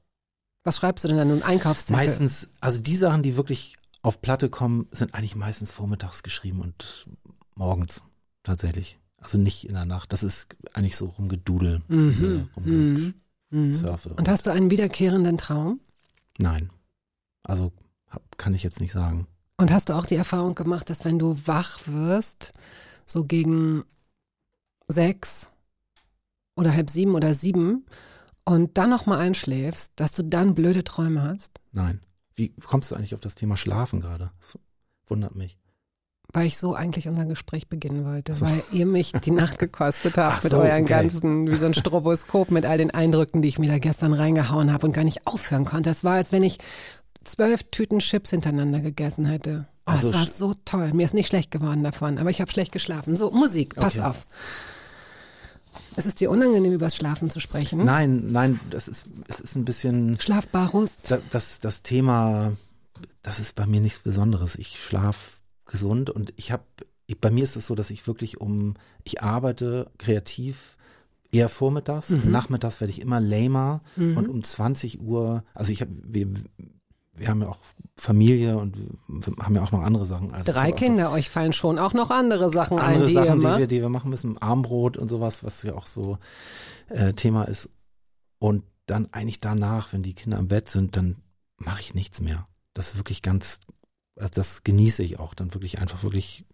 Was 0.65 0.77
schreibst 0.77 1.05
du 1.05 1.09
denn 1.09 1.17
dann? 1.17 1.31
Ein 1.31 1.43
Einkaufszettel? 1.43 1.97
Meistens, 1.97 2.51
also 2.61 2.81
die 2.81 2.97
Sachen, 2.97 3.23
die 3.23 3.37
wirklich 3.37 3.77
auf 4.03 4.21
Platte 4.21 4.49
kommen, 4.51 4.87
sind 4.91 5.15
eigentlich 5.15 5.37
meistens 5.37 5.71
vormittags 5.71 6.23
geschrieben 6.23 6.61
und 6.61 7.07
morgens 7.55 8.03
tatsächlich. 8.43 8.99
Also 9.19 9.37
nicht 9.39 9.67
in 9.69 9.75
der 9.75 9.85
Nacht. 9.85 10.13
Das 10.13 10.23
ist 10.23 10.49
eigentlich 10.73 10.97
so 10.97 11.07
rumgedudel, 11.07 11.83
Mhm. 11.89 12.49
äh, 12.57 12.61
Mhm. 12.61 12.75
Mhm. 12.95 13.15
rumgesurfe. 13.53 14.11
Und 14.15 14.29
hast 14.29 14.47
du 14.47 14.51
einen 14.51 14.71
wiederkehrenden 14.71 15.37
Traum? 15.39 15.81
Nein. 16.39 16.71
Also 17.43 17.73
hab, 18.09 18.39
kann 18.39 18.55
ich 18.55 18.63
jetzt 18.63 18.81
nicht 18.81 18.93
sagen. 18.93 19.27
Und 19.59 19.71
hast 19.71 19.91
du 19.91 19.95
auch 19.95 20.07
die 20.07 20.15
Erfahrung 20.15 20.55
gemacht, 20.55 20.89
dass 20.89 21.05
wenn 21.05 21.19
du 21.19 21.37
wach 21.47 21.81
wirst, 21.87 22.53
so 23.05 23.25
gegen 23.25 23.85
sechs 24.89 25.51
oder 26.61 26.75
halb 26.75 26.91
sieben 26.91 27.15
oder 27.15 27.35
sieben 27.35 27.87
und 28.45 28.79
dann 28.79 28.91
nochmal 28.91 29.19
einschläfst, 29.19 29.93
dass 29.97 30.13
du 30.13 30.23
dann 30.23 30.55
blöde 30.55 30.85
Träume 30.85 31.23
hast? 31.23 31.53
Nein. 31.73 32.01
Wie 32.35 32.51
kommst 32.65 32.91
du 32.91 32.95
eigentlich 32.95 33.15
auf 33.15 33.21
das 33.21 33.35
Thema 33.35 33.57
Schlafen 33.57 34.01
gerade? 34.01 34.31
Das 34.41 34.59
wundert 35.09 35.35
mich. 35.35 35.59
Weil 36.33 36.47
ich 36.47 36.59
so 36.59 36.75
eigentlich 36.75 37.09
unser 37.09 37.25
Gespräch 37.25 37.69
beginnen 37.69 38.05
wollte, 38.05 38.33
Ach 38.33 38.37
so. 38.37 38.47
weil 38.47 38.63
ihr 38.71 38.87
mich 38.87 39.11
die 39.13 39.33
Nacht 39.33 39.59
gekostet 39.59 40.17
habt 40.17 40.37
Ach 40.39 40.43
mit 40.45 40.53
so, 40.53 40.59
euren 40.59 40.85
okay. 40.85 40.85
ganzen, 40.85 41.51
wie 41.51 41.57
so 41.57 41.67
ein 41.67 41.75
Stroboskop 41.75 42.53
mit 42.53 42.65
all 42.67 42.79
den 42.79 42.93
Eindrücken, 42.93 43.43
die 43.43 43.49
ich 43.49 43.59
mir 43.59 43.67
da 43.69 43.79
gestern 43.79 44.13
reingehauen 44.13 44.73
habe 44.73 44.87
und 44.87 44.93
gar 44.93 45.03
nicht 45.05 45.27
aufhören 45.27 45.65
konnte. 45.65 45.91
Es 45.91 46.05
war, 46.05 46.15
als 46.15 46.31
wenn 46.31 46.45
ich 46.45 46.59
zwölf 47.25 47.65
Tüten 47.73 47.99
Chips 47.99 48.31
hintereinander 48.31 48.81
gegessen 48.81 49.25
hätte. 49.27 49.67
Oh, 49.87 49.91
Also 49.91 50.11
es 50.11 50.15
war 50.15 50.27
so 50.27 50.55
toll. 50.65 50.93
Mir 50.95 51.05
ist 51.05 51.15
nicht 51.15 51.27
schlecht 51.29 51.51
geworden 51.51 51.83
davon, 51.83 52.17
aber 52.19 52.31
ich 52.31 52.41
habe 52.41 52.51
schlecht 52.51 52.71
geschlafen. 52.71 53.17
So, 53.17 53.33
Musik, 53.33 53.75
pass 53.75 53.97
Okay. 53.99 54.07
auf. 54.07 54.27
Es 55.97 56.07
ist 56.07 56.21
dir 56.21 56.31
unangenehm, 56.31 56.73
übers 56.73 56.97
Schlafen 56.97 57.29
zu 57.31 57.41
sprechen. 57.41 57.85
Nein, 57.85 58.29
nein, 58.33 58.61
das 58.71 58.89
ist, 58.89 59.07
es 59.29 59.41
ist 59.41 59.57
ein 59.57 59.65
bisschen, 59.65 60.19
Schlafbarust. 60.21 61.11
das, 61.11 61.23
das, 61.31 61.61
das 61.61 61.83
Thema, 61.83 62.53
das 63.23 63.41
ist 63.41 63.55
bei 63.55 63.67
mir 63.67 63.81
nichts 63.81 64.01
Besonderes. 64.01 64.55
Ich 64.57 64.83
schlafe 64.83 65.33
gesund 65.67 66.11
und 66.11 66.33
ich 66.37 66.53
habe, 66.53 66.63
bei 67.21 67.31
mir 67.31 67.45
ist 67.45 67.57
es 67.57 67.67
so, 67.67 67.75
dass 67.75 67.91
ich 67.91 68.07
wirklich 68.07 68.41
um, 68.41 68.75
ich 69.05 69.23
arbeite 69.23 69.91
kreativ 69.99 70.77
eher 71.33 71.49
vormittags, 71.49 72.11
Mhm. 72.11 72.31
nachmittags 72.31 72.81
werde 72.81 72.91
ich 72.93 73.01
immer 73.01 73.21
lamer 73.21 73.83
und 73.97 74.29
um 74.29 74.43
20 74.43 75.01
Uhr, 75.01 75.45
also 75.55 75.71
ich 75.73 75.81
habe, 75.81 75.93
wir, 76.05 76.27
wir 77.13 77.29
haben 77.29 77.43
ja 77.43 77.49
auch 77.49 77.59
Familie 77.97 78.57
und 78.57 78.77
wir 79.09 79.45
haben 79.45 79.55
ja 79.55 79.63
auch 79.63 79.73
noch 79.73 79.83
andere 79.83 80.07
Sachen. 80.07 80.33
Also 80.33 80.53
Drei 80.53 80.73
Kinder, 80.73 81.11
euch 81.13 81.29
fallen 81.29 81.53
schon 81.53 81.79
auch 81.79 81.93
noch 81.93 82.11
andere 82.11 82.51
Sachen 82.51 82.79
ein, 82.79 82.95
andere 82.95 83.07
die 83.09 83.15
ihr 83.15 83.25
Sachen, 83.25 83.41
die 83.41 83.47
wir, 83.47 83.67
die 83.67 83.81
wir 83.83 83.89
machen 83.89 84.11
müssen, 84.11 84.39
Armbrot 84.39 84.97
und 84.97 85.09
sowas, 85.09 85.45
was 85.45 85.63
ja 85.63 85.75
auch 85.75 85.87
so 85.87 86.19
äh, 86.89 87.13
Thema 87.13 87.45
ist. 87.45 87.71
Und 88.39 88.65
dann 88.87 89.13
eigentlich 89.13 89.41
danach, 89.41 89.93
wenn 89.93 90.03
die 90.03 90.15
Kinder 90.15 90.39
im 90.39 90.49
Bett 90.49 90.69
sind, 90.69 90.97
dann 90.97 91.17
mache 91.59 91.81
ich 91.81 91.95
nichts 91.95 92.21
mehr. 92.21 92.49
Das 92.73 92.93
ist 92.93 92.97
wirklich 92.97 93.21
ganz, 93.23 93.61
also 94.17 94.31
das 94.35 94.63
genieße 94.65 95.03
ich 95.03 95.19
auch, 95.19 95.35
dann 95.35 95.53
wirklich 95.53 95.79
einfach 95.81 96.03
wirklich 96.03 96.45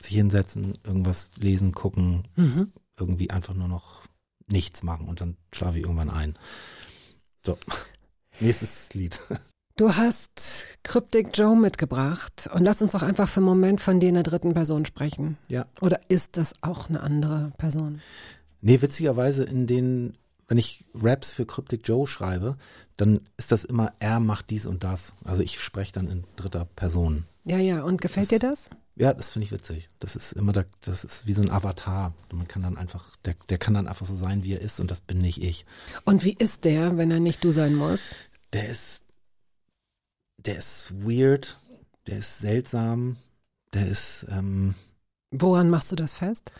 sich 0.00 0.14
hinsetzen, 0.14 0.78
irgendwas 0.84 1.30
lesen, 1.36 1.72
gucken, 1.72 2.28
Mhm. 2.36 2.72
irgendwie 2.98 3.30
einfach 3.30 3.54
nur 3.54 3.68
noch 3.68 4.02
nichts 4.46 4.82
machen 4.82 5.08
und 5.08 5.20
dann 5.20 5.36
schlafe 5.52 5.78
ich 5.78 5.84
irgendwann 5.84 6.10
ein. 6.10 6.38
So. 7.44 7.58
Nächstes 8.40 8.92
Lied. 8.94 9.20
Du 9.78 9.94
hast 9.94 10.64
Cryptic 10.84 11.36
Joe 11.36 11.54
mitgebracht 11.54 12.48
und 12.54 12.64
lass 12.64 12.80
uns 12.80 12.92
doch 12.92 13.02
einfach 13.02 13.28
für 13.28 13.40
einen 13.40 13.46
Moment 13.46 13.82
von 13.82 14.00
dir 14.00 14.08
in 14.08 14.14
der 14.14 14.22
dritten 14.22 14.54
Person 14.54 14.86
sprechen. 14.86 15.36
Ja. 15.48 15.66
Oder 15.82 16.00
ist 16.08 16.38
das 16.38 16.54
auch 16.62 16.88
eine 16.88 17.02
andere 17.02 17.52
Person? 17.58 18.00
Nee, 18.62 18.80
witzigerweise 18.80 19.44
in 19.44 19.66
den, 19.66 20.16
wenn 20.48 20.56
ich 20.56 20.86
Raps 20.94 21.30
für 21.30 21.44
Cryptic 21.44 21.86
Joe 21.86 22.06
schreibe, 22.06 22.56
dann 22.96 23.20
ist 23.36 23.52
das 23.52 23.64
immer, 23.66 23.92
er 23.98 24.18
macht 24.18 24.48
dies 24.48 24.64
und 24.64 24.82
das. 24.82 25.12
Also 25.24 25.42
ich 25.42 25.60
spreche 25.60 25.92
dann 25.92 26.08
in 26.08 26.24
dritter 26.36 26.64
Person. 26.64 27.24
Ja, 27.44 27.58
ja, 27.58 27.82
und 27.82 28.00
gefällt 28.00 28.30
dir 28.30 28.38
das? 28.38 28.70
Ja, 28.94 29.12
das 29.12 29.28
finde 29.28 29.44
ich 29.44 29.52
witzig. 29.52 29.90
Das 30.00 30.16
ist 30.16 30.32
immer, 30.32 30.54
da, 30.54 30.64
das 30.86 31.04
ist 31.04 31.26
wie 31.26 31.34
so 31.34 31.42
ein 31.42 31.50
Avatar. 31.50 32.14
Man 32.32 32.48
kann 32.48 32.62
dann 32.62 32.78
einfach, 32.78 33.14
der, 33.26 33.34
der 33.50 33.58
kann 33.58 33.74
dann 33.74 33.88
einfach 33.88 34.06
so 34.06 34.16
sein, 34.16 34.42
wie 34.42 34.54
er 34.54 34.62
ist 34.62 34.80
und 34.80 34.90
das 34.90 35.02
bin 35.02 35.18
nicht 35.18 35.42
ich. 35.42 35.66
Und 36.06 36.24
wie 36.24 36.32
ist 36.32 36.64
der, 36.64 36.96
wenn 36.96 37.10
er 37.10 37.20
nicht 37.20 37.44
du 37.44 37.52
sein 37.52 37.74
muss? 37.74 38.14
Der 38.54 38.70
ist, 38.70 39.02
der 40.46 40.56
ist 40.58 40.92
weird, 40.92 41.58
der 42.06 42.18
ist 42.18 42.38
seltsam, 42.38 43.16
der 43.72 43.86
ist, 43.86 44.26
ähm, 44.30 44.74
Woran 45.30 45.68
machst 45.68 45.92
du 45.92 45.96
das 45.96 46.14
fest? 46.14 46.52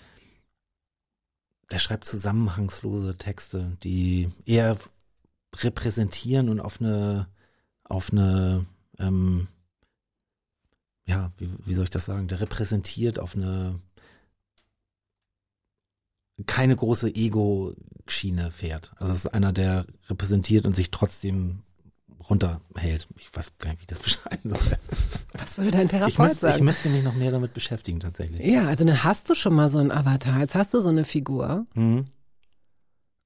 der 1.70 1.78
schreibt 1.78 2.04
zusammenhangslose 2.04 3.16
Texte, 3.16 3.76
die 3.82 4.28
eher 4.44 4.76
repräsentieren 5.54 6.48
und 6.48 6.60
auf 6.60 6.80
eine, 6.80 7.28
auf 7.84 8.12
eine, 8.12 8.66
ähm, 8.98 9.48
ja, 11.06 11.32
wie, 11.38 11.50
wie 11.64 11.74
soll 11.74 11.84
ich 11.84 11.90
das 11.90 12.04
sagen? 12.04 12.28
Der 12.28 12.40
repräsentiert 12.40 13.18
auf 13.18 13.34
eine 13.34 13.80
keine 16.44 16.76
große 16.76 17.14
Ego-Schiene 17.14 18.50
fährt. 18.50 18.92
Also 18.96 19.14
es 19.14 19.24
ist 19.24 19.30
einer, 19.32 19.54
der 19.54 19.86
repräsentiert 20.10 20.66
und 20.66 20.76
sich 20.76 20.90
trotzdem 20.90 21.62
runterhält. 22.28 23.06
Ich 23.18 23.34
weiß 23.34 23.52
gar 23.58 23.70
nicht, 23.70 23.78
wie 23.80 23.82
ich 23.82 23.86
das 23.86 23.98
beschreiben 24.02 24.50
soll. 24.50 24.78
Was 25.38 25.58
würde 25.58 25.70
dein 25.72 25.86
Ich 25.86 25.90
Therapeut 25.92 26.18
müsste, 26.18 26.46
ich 26.46 26.52
sagen? 26.54 26.64
müsste 26.64 26.88
mich 26.88 27.02
noch 27.04 27.14
mehr 27.14 27.30
damit 27.30 27.52
beschäftigen, 27.54 28.00
tatsächlich. 28.00 28.44
ja, 28.44 28.66
also 28.66 28.84
dann 28.84 29.04
hast 29.04 29.28
du 29.30 29.34
schon 29.34 29.54
mal 29.54 29.68
so 29.68 29.78
einen 29.78 29.92
Avatar, 29.92 30.40
jetzt 30.40 30.54
hast 30.54 30.74
du 30.74 30.80
so 30.80 30.88
eine 30.88 31.04
Figur 31.04 31.66
Mhm. 31.74 32.06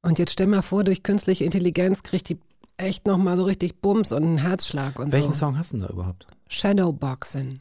und 0.02 0.18
jetzt 0.18 0.32
stell 0.32 0.46
mal 0.46 0.62
vor, 0.62 0.84
durch 0.84 1.02
künstliche 1.02 1.44
Intelligenz 1.44 2.02
kriegt 2.02 2.28
die 2.28 2.38
echt 2.76 3.06
nochmal 3.06 3.36
so 3.36 3.44
richtig 3.44 3.80
Bums 3.80 4.10
und 4.12 4.22
einen 4.22 4.38
Herzschlag 4.38 4.98
und 4.98 5.12
Welchen 5.12 5.32
so. 5.32 5.38
Song 5.40 5.58
hast 5.58 5.72
du 5.72 5.78
denn 5.78 5.86
da 5.86 5.92
überhaupt? 5.92 6.26
Shadowboxing. 6.48 7.58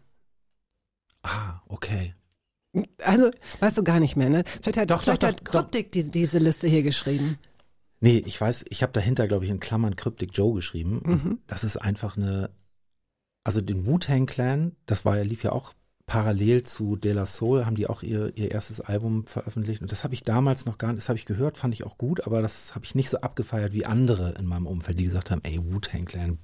Ah, 1.23 1.59
okay. 1.67 2.15
Also, 3.03 3.29
weißt 3.59 3.77
du 3.79 3.83
gar 3.83 3.99
nicht 3.99 4.15
mehr, 4.15 4.29
ne? 4.29 4.43
Vielleicht 4.61 4.77
hat, 4.77 4.89
Doch, 4.91 5.01
vielleicht 5.01 5.23
doch, 5.23 5.27
hat 5.29 5.39
doch, 5.39 5.43
doch. 5.43 5.51
Kryptik 5.51 5.91
diese, 5.91 6.11
diese 6.11 6.37
Liste 6.37 6.67
hier 6.67 6.83
geschrieben. 6.83 7.37
Nee, 8.01 8.23
ich 8.25 8.39
weiß, 8.39 8.65
ich 8.69 8.81
habe 8.81 8.93
dahinter, 8.93 9.27
glaube 9.27 9.45
ich, 9.45 9.51
in 9.51 9.59
Klammern 9.59 9.95
Cryptic 9.95 10.31
Joe 10.33 10.53
geschrieben. 10.53 11.01
Mhm. 11.05 11.39
Das 11.47 11.63
ist 11.63 11.77
einfach 11.77 12.15
eine, 12.15 12.49
also 13.43 13.61
den 13.61 13.85
Wu-Tang 13.85 14.25
Clan, 14.25 14.75
das 14.85 15.05
war 15.05 15.17
ja, 15.17 15.23
lief 15.23 15.43
ja 15.43 15.51
auch 15.51 15.73
parallel 16.09 16.63
zu 16.63 16.95
De 16.95 17.13
La 17.13 17.27
Soul, 17.27 17.67
haben 17.67 17.75
die 17.75 17.87
auch 17.87 18.01
ihr, 18.01 18.35
ihr 18.35 18.49
erstes 18.49 18.81
Album 18.81 19.27
veröffentlicht. 19.27 19.81
Und 19.81 19.91
das 19.91 20.03
habe 20.03 20.15
ich 20.15 20.23
damals 20.23 20.65
noch 20.65 20.79
gar 20.79 20.87
nicht, 20.87 20.97
das 20.97 21.09
habe 21.09 21.19
ich 21.19 21.27
gehört, 21.27 21.57
fand 21.57 21.73
ich 21.73 21.83
auch 21.83 21.99
gut, 21.99 22.25
aber 22.25 22.41
das 22.41 22.73
habe 22.73 22.83
ich 22.83 22.95
nicht 22.95 23.11
so 23.11 23.21
abgefeiert 23.21 23.73
wie 23.73 23.85
andere 23.85 24.31
in 24.39 24.47
meinem 24.47 24.65
Umfeld, 24.65 24.99
die 24.99 25.03
gesagt 25.03 25.29
haben, 25.29 25.41
ey, 25.43 25.59
Wu-Tang 25.63 26.05
Clan, 26.05 26.39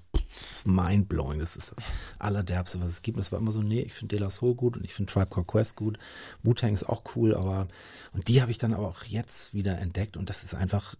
mindblowing, 0.65 1.39
das 1.39 1.56
ist 1.56 1.72
das 1.72 1.84
Allerderbste, 2.20 2.80
was 2.80 2.89
es 2.89 3.02
gibt. 3.02 3.18
Und 3.18 3.22
es 3.22 3.32
war 3.32 3.39
immer 3.39 3.52
so, 3.52 3.63
nee, 3.63 3.82
ich 3.82 3.94
finde 3.94 4.15
De 4.15 4.24
La 4.24 4.30
Soul 4.30 4.54
gut 4.54 4.78
und 4.78 4.86
ich 4.86 4.94
finde 4.94 5.12
Tribe 5.12 5.32
Called 5.32 5.48
Quest 5.48 5.76
gut. 5.76 5.98
Wu-Tang 6.44 6.74
ist 6.74 6.88
auch 6.88 7.04
cool, 7.15 7.34
aber, 7.34 7.68
und 8.13 8.28
die 8.28 8.41
habe 8.41 8.52
ich 8.52 8.60
dann 8.60 8.74
aber 8.74 8.88
auch 8.88 9.04
jetzt 9.06 9.56
wieder 9.56 9.80
entdeckt 9.80 10.15
und 10.15 10.30
das 10.30 10.44
ist 10.44 10.54
einfach, 10.54 10.96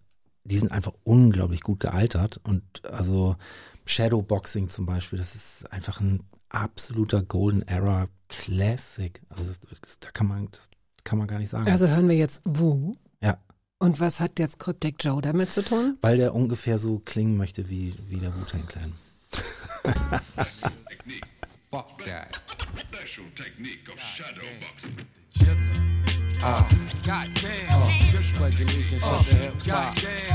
die 0.46 0.58
sind 0.58 0.72
einfach 0.72 0.92
unglaublich 1.04 1.60
gut 1.62 1.80
gealtert 1.80 2.40
und 2.44 2.62
also 2.84 3.36
Shadowboxing 3.84 4.68
zum 4.68 4.86
Beispiel, 4.86 5.18
das 5.18 5.34
ist 5.34 5.72
einfach 5.72 6.00
ein 6.00 6.22
absoluter 6.48 7.22
Golden 7.22 7.62
Era 7.62 8.08
Classic. 8.28 9.20
Also 9.28 9.44
das, 9.44 9.60
das, 9.80 9.98
da 10.00 10.10
kann 10.10 10.26
man, 10.26 10.48
das 10.50 10.68
kann 11.04 11.18
man 11.18 11.28
gar 11.28 11.38
nicht 11.38 11.50
sagen. 11.50 11.68
Also 11.70 11.86
hören 11.88 12.08
wir 12.08 12.16
jetzt 12.16 12.42
Wu. 12.44 12.94
ja, 13.20 13.38
Und 13.78 14.00
was 14.00 14.20
hat 14.20 14.38
jetzt 14.38 14.58
Cryptic 14.58 14.96
Joe 15.04 15.20
damit 15.22 15.50
zu 15.50 15.62
tun? 15.64 15.98
weil 16.00 16.16
der 16.16 16.34
ungefähr 16.34 16.78
so 16.78 16.98
klingen 16.98 17.36
möchte 17.36 17.68
wie, 17.70 17.94
wie 18.06 18.18
der 18.18 18.34
Wu-Tang 18.34 18.66
Clan. 18.66 18.92
Fuck 21.70 21.98
that. 22.04 22.42
Special 22.78 23.26
technique 23.34 23.88
of 23.92 24.00
shadow 24.00 24.46
boxing. 24.60 24.96
Uh, 26.42 26.62
Goddamn. 27.04 27.66
Uh, 27.70 27.90
just 28.10 28.34
pledge 28.34 28.60
allegiance 28.60 29.02
uh, 29.04 29.22
to 29.22 29.30
the 29.30 29.36
hip 29.36 29.54
hop. 29.62 29.94
Goddamn. 29.94 30.26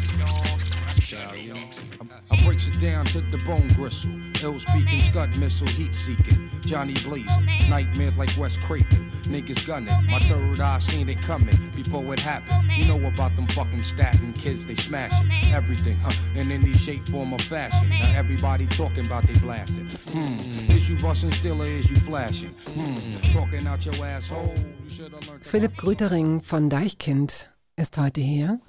Maximilian 0.87 1.97
breaks 2.44 2.68
it 2.68 2.81
down 2.81 3.05
to 3.07 3.20
the 3.20 3.38
bone 3.38 3.66
gristle. 3.68 4.11
Ill 4.42 4.59
speaking, 4.59 5.01
scud 5.01 5.37
missile, 5.38 5.66
heat 5.68 5.94
seeking. 5.94 6.48
Johnny 6.61 6.94
blazing, 7.05 7.46
nightmares 7.68 8.18
like 8.18 8.31
Wes 8.37 8.57
Craven. 8.57 9.11
Niggas 9.24 9.66
gunning, 9.66 9.94
my 10.11 10.18
third 10.20 10.61
eye 10.61 10.79
seen 10.79 11.09
it 11.09 11.20
coming 11.20 11.57
before 11.74 12.12
it 12.14 12.20
happened. 12.20 12.62
You 12.77 12.87
know 12.87 13.07
about 13.07 13.35
them 13.37 13.46
fucking 13.48 13.83
statin 13.83 14.33
kids, 14.35 14.66
they 14.66 14.74
smashing 14.74 15.29
everything, 15.53 15.96
huh? 15.98 16.12
And 16.35 16.51
in 16.51 16.62
any 16.62 16.72
shape, 16.72 17.09
form, 17.09 17.33
or 17.33 17.38
fashion. 17.38 17.88
Now 17.88 18.18
everybody 18.18 18.66
talking 18.66 19.07
about 19.07 19.27
they 19.27 19.38
blasting. 19.40 19.88
Hmm, 20.12 20.70
is 20.70 20.88
you 20.88 20.96
busting 20.98 21.33
still 21.33 21.61
or 21.61 21.66
is 21.66 21.90
you 21.90 21.96
flashing? 21.96 22.55
Hmm, 22.74 23.33
talking 23.33 23.66
out 23.66 23.85
your 23.85 23.94
asshole. 24.05 24.55
You 24.85 24.90
should 24.90 25.12
have 25.12 25.29
learned. 25.29 25.44
Philipp 25.44 25.77
Grütering 25.77 26.40
von 26.42 26.68
Deichkind 26.70 27.51
ist 27.77 27.98
heute 27.98 28.20
hier. 28.20 28.61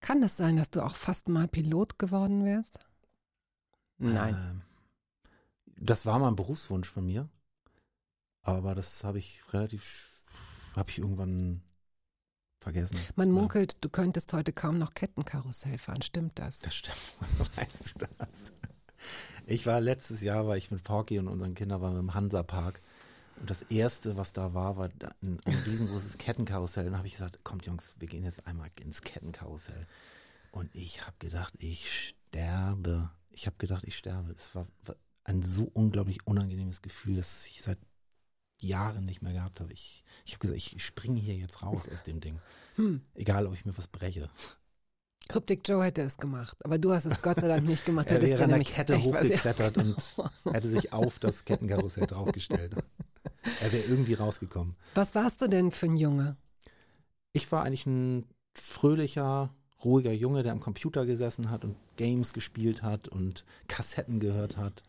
Kann 0.00 0.22
es 0.22 0.36
sein, 0.36 0.56
dass 0.56 0.70
du 0.70 0.82
auch 0.84 0.94
fast 0.94 1.28
mal 1.28 1.48
Pilot 1.48 1.98
geworden 1.98 2.44
wärst? 2.44 2.78
Nein. 3.98 4.34
Ähm, 4.34 4.62
das 5.78 6.06
war 6.06 6.18
mal 6.18 6.28
ein 6.28 6.36
Berufswunsch 6.36 6.88
von 6.88 7.04
mir, 7.06 7.28
aber 8.42 8.74
das 8.74 9.04
habe 9.04 9.18
ich 9.18 9.42
relativ, 9.52 10.10
habe 10.74 10.90
ich 10.90 10.98
irgendwann 10.98 11.62
vergessen. 12.60 12.98
Man 13.16 13.28
Ja. 13.28 13.34
munkelt, 13.34 13.76
du 13.84 13.88
könntest 13.88 14.32
heute 14.32 14.52
kaum 14.52 14.78
noch 14.78 14.94
Kettenkarussell 14.94 15.78
fahren. 15.78 16.02
Stimmt 16.02 16.38
das? 16.38 16.60
Das 16.60 16.74
stimmt. 16.74 16.96
Weißt 17.56 17.94
du 18.00 18.06
das? 18.18 18.52
Ich 19.46 19.66
war 19.66 19.80
letztes 19.80 20.22
Jahr, 20.22 20.46
war 20.46 20.56
ich 20.56 20.70
mit 20.70 20.82
Porky 20.82 21.18
und 21.18 21.28
unseren 21.28 21.54
Kindern 21.54 21.80
waren 21.80 21.98
im 21.98 22.14
Hansapark. 22.14 22.80
Und 23.40 23.50
das 23.50 23.62
erste, 23.62 24.16
was 24.16 24.32
da 24.32 24.54
war, 24.54 24.76
war 24.76 24.88
ein, 25.22 25.38
ein 25.44 25.54
riesengroßes 25.66 26.18
Kettenkarussell. 26.18 26.86
Und 26.86 26.92
da 26.92 26.98
habe 26.98 27.06
ich 27.06 27.14
gesagt, 27.14 27.44
kommt 27.44 27.66
Jungs, 27.66 27.94
wir 27.98 28.08
gehen 28.08 28.24
jetzt 28.24 28.46
einmal 28.46 28.70
ins 28.80 29.02
Kettenkarussell. 29.02 29.86
Und 30.52 30.74
ich 30.74 31.02
habe 31.06 31.16
gedacht, 31.18 31.52
ich 31.58 31.90
sterbe. 31.90 33.10
Ich 33.30 33.46
habe 33.46 33.56
gedacht, 33.58 33.84
ich 33.86 33.96
sterbe. 33.96 34.32
Das 34.32 34.54
war 34.54 34.66
ein 35.24 35.42
so 35.42 35.70
unglaublich 35.74 36.26
unangenehmes 36.26 36.82
Gefühl, 36.82 37.16
das 37.16 37.46
ich 37.46 37.62
seit 37.62 37.78
Jahren 38.60 39.04
nicht 39.04 39.22
mehr 39.22 39.32
gehabt 39.32 39.60
habe. 39.60 39.72
Ich, 39.72 40.02
ich 40.24 40.32
habe 40.32 40.40
gesagt, 40.40 40.56
ich 40.56 40.82
springe 40.82 41.20
hier 41.20 41.34
jetzt 41.34 41.62
raus 41.62 41.88
aus 41.92 42.02
dem 42.04 42.20
Ding. 42.20 42.40
Hm. 42.76 43.02
Egal, 43.14 43.46
ob 43.46 43.54
ich 43.54 43.66
mir 43.66 43.76
was 43.76 43.88
breche. 43.88 44.30
Cryptic 45.28 45.68
Joe 45.68 45.84
hätte 45.84 46.02
es 46.02 46.18
gemacht, 46.18 46.64
aber 46.64 46.78
du 46.78 46.92
hast 46.92 47.04
es 47.04 47.20
Gott 47.20 47.40
sei 47.40 47.48
Dank 47.48 47.66
nicht 47.66 47.84
gemacht. 47.84 48.10
Er 48.10 48.22
wäre 48.22 48.44
an 48.44 48.50
der 48.50 48.60
Kette 48.60 48.96
hochgeklettert 49.02 49.76
und 49.76 49.96
hätte 50.52 50.68
sich 50.68 50.92
auf 50.92 51.18
das 51.18 51.44
Kettenkarussell 51.44 52.06
draufgestellt. 52.06 52.76
Er 53.60 53.72
wäre 53.72 53.84
irgendwie 53.84 54.14
rausgekommen. 54.14 54.74
Was 54.94 55.14
warst 55.14 55.42
du 55.42 55.48
denn 55.48 55.70
für 55.70 55.86
ein 55.86 55.96
Junge? 55.96 56.36
Ich 57.32 57.50
war 57.52 57.64
eigentlich 57.64 57.86
ein 57.86 58.26
fröhlicher, 58.54 59.54
ruhiger 59.84 60.12
Junge, 60.12 60.42
der 60.42 60.52
am 60.52 60.60
Computer 60.60 61.06
gesessen 61.06 61.50
hat 61.50 61.64
und 61.64 61.76
Games 61.96 62.32
gespielt 62.32 62.82
hat 62.82 63.08
und 63.08 63.44
Kassetten 63.68 64.20
gehört 64.20 64.56
hat 64.56 64.82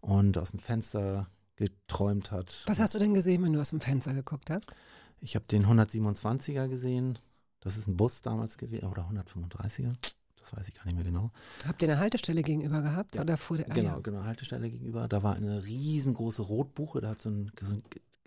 und 0.00 0.38
aus 0.38 0.50
dem 0.50 0.60
Fenster 0.60 1.28
geträumt 1.56 2.30
hat. 2.30 2.62
Was 2.66 2.78
hast 2.78 2.94
du 2.94 2.98
denn 2.98 3.14
gesehen, 3.14 3.42
wenn 3.42 3.52
du 3.52 3.60
aus 3.60 3.70
dem 3.70 3.80
Fenster 3.80 4.14
geguckt 4.14 4.50
hast? 4.50 4.70
Ich 5.20 5.34
habe 5.34 5.46
den 5.46 5.66
127er 5.66 6.68
gesehen. 6.68 7.18
Das 7.60 7.76
ist 7.76 7.88
ein 7.88 7.96
Bus 7.96 8.20
damals 8.20 8.56
gewesen, 8.56 8.86
oder 8.86 9.08
135er. 9.10 9.94
Das 10.50 10.58
weiß 10.60 10.68
ich 10.68 10.74
gar 10.74 10.84
nicht 10.86 10.94
mehr 10.94 11.04
genau. 11.04 11.30
Habt 11.66 11.82
ihr 11.82 11.88
eine 11.90 11.98
Haltestelle 11.98 12.42
gegenüber 12.42 12.80
gehabt 12.82 13.16
Ja, 13.16 13.22
oder 13.22 13.36
fuhr 13.36 13.58
der? 13.58 13.70
ah, 13.70 13.74
Genau, 13.74 13.88
ja. 13.96 13.98
genau, 14.00 14.24
Haltestelle 14.24 14.70
gegenüber. 14.70 15.06
Da 15.08 15.22
war 15.22 15.34
eine 15.34 15.64
riesengroße 15.64 16.42
Rotbuche, 16.42 17.00
da 17.00 17.10
hat 17.10 17.22
so 17.22 17.30
ein, 17.30 17.52
so 17.60 17.74
ein 17.74 17.82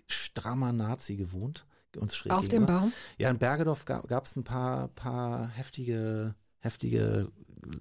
strammer 0.06 0.72
Nazi 0.72 1.16
gewohnt. 1.16 1.66
Uns 1.96 2.14
schräg 2.16 2.32
Auf 2.32 2.48
dem. 2.48 2.64
Baum? 2.66 2.92
Ja, 3.18 3.28
in 3.30 3.38
Bergedorf 3.38 3.84
gab 3.84 4.24
es 4.24 4.36
ein 4.36 4.44
paar, 4.44 4.88
paar 4.88 5.48
heftige, 5.48 6.34
heftige 6.60 7.30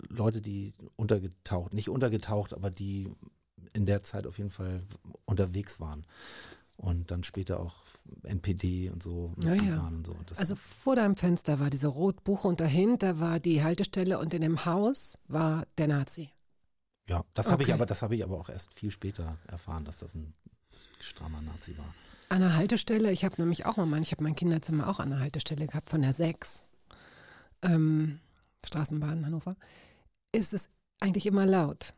Leute, 0.10 0.42
die 0.42 0.74
untergetaucht, 0.96 1.74
nicht 1.74 1.90
untergetaucht, 1.90 2.54
aber 2.54 2.72
die 2.72 3.10
in 3.74 3.86
der 3.86 4.04
Zeit 4.04 4.28
auf 4.28 4.38
jeden 4.38 4.50
Fall 4.50 4.84
unterwegs 5.26 5.80
waren. 5.80 6.06
Und 6.82 7.12
dann 7.12 7.24
später 7.24 7.60
auch 7.60 7.76
NPD 8.24 8.90
und 8.90 9.04
so 9.04 9.36
Ja, 9.40 9.54
ja. 9.54 9.78
und 9.88 10.08
so. 10.08 10.16
Also 10.38 10.56
vor 10.56 10.96
deinem 10.96 11.16
Fenster 11.16 11.60
war 11.60 11.70
diese 11.70 11.88
Rotbuche 11.88 12.48
und 12.48 12.60
dahinter 12.60 13.20
war 13.20 13.40
die 13.40 13.62
Haltestelle 13.64 14.18
und 14.18 14.34
in 14.34 14.42
dem 14.42 14.66
Haus 14.66 15.20
war 15.28 15.68
der 15.78 15.88
Nazi. 15.88 16.32
Ja, 17.08 17.24
das 17.36 17.52
habe 17.52 17.62
ich 17.62 17.70
Okay. 17.70 17.74
aber, 17.74 17.86
das 17.86 18.02
habe 18.02 18.16
ich 18.16 18.24
aber 18.24 18.40
auch 18.40 18.50
erst 18.50 18.74
viel 18.74 18.90
später 18.90 19.38
erfahren, 19.48 19.86
dass 19.86 20.00
das 20.00 20.16
ein 20.16 20.34
strammer 21.00 21.42
Nazi 21.42 21.78
war. 21.78 21.94
An 22.30 22.40
der 22.42 22.56
Haltestelle, 22.56 23.12
ich 23.12 23.26
habe 23.26 23.36
nämlich 23.38 23.68
auch 23.68 23.78
mal 23.78 23.86
mein, 23.86 24.02
ich 24.02 24.12
habe 24.12 24.24
mein 24.24 24.36
Kinderzimmer 24.36 24.88
auch 24.88 25.00
an 25.00 25.12
der 25.12 25.20
Haltestelle 25.20 25.68
gehabt, 25.68 25.88
von 25.90 26.02
der 26.02 26.14
6, 26.14 26.66
ähm, 27.62 28.20
Straßenbahn 28.66 29.24
Hannover, 29.24 29.56
ist 30.32 30.54
es 30.54 30.68
eigentlich 31.00 31.28
immer 31.28 31.46
laut. 31.46 31.92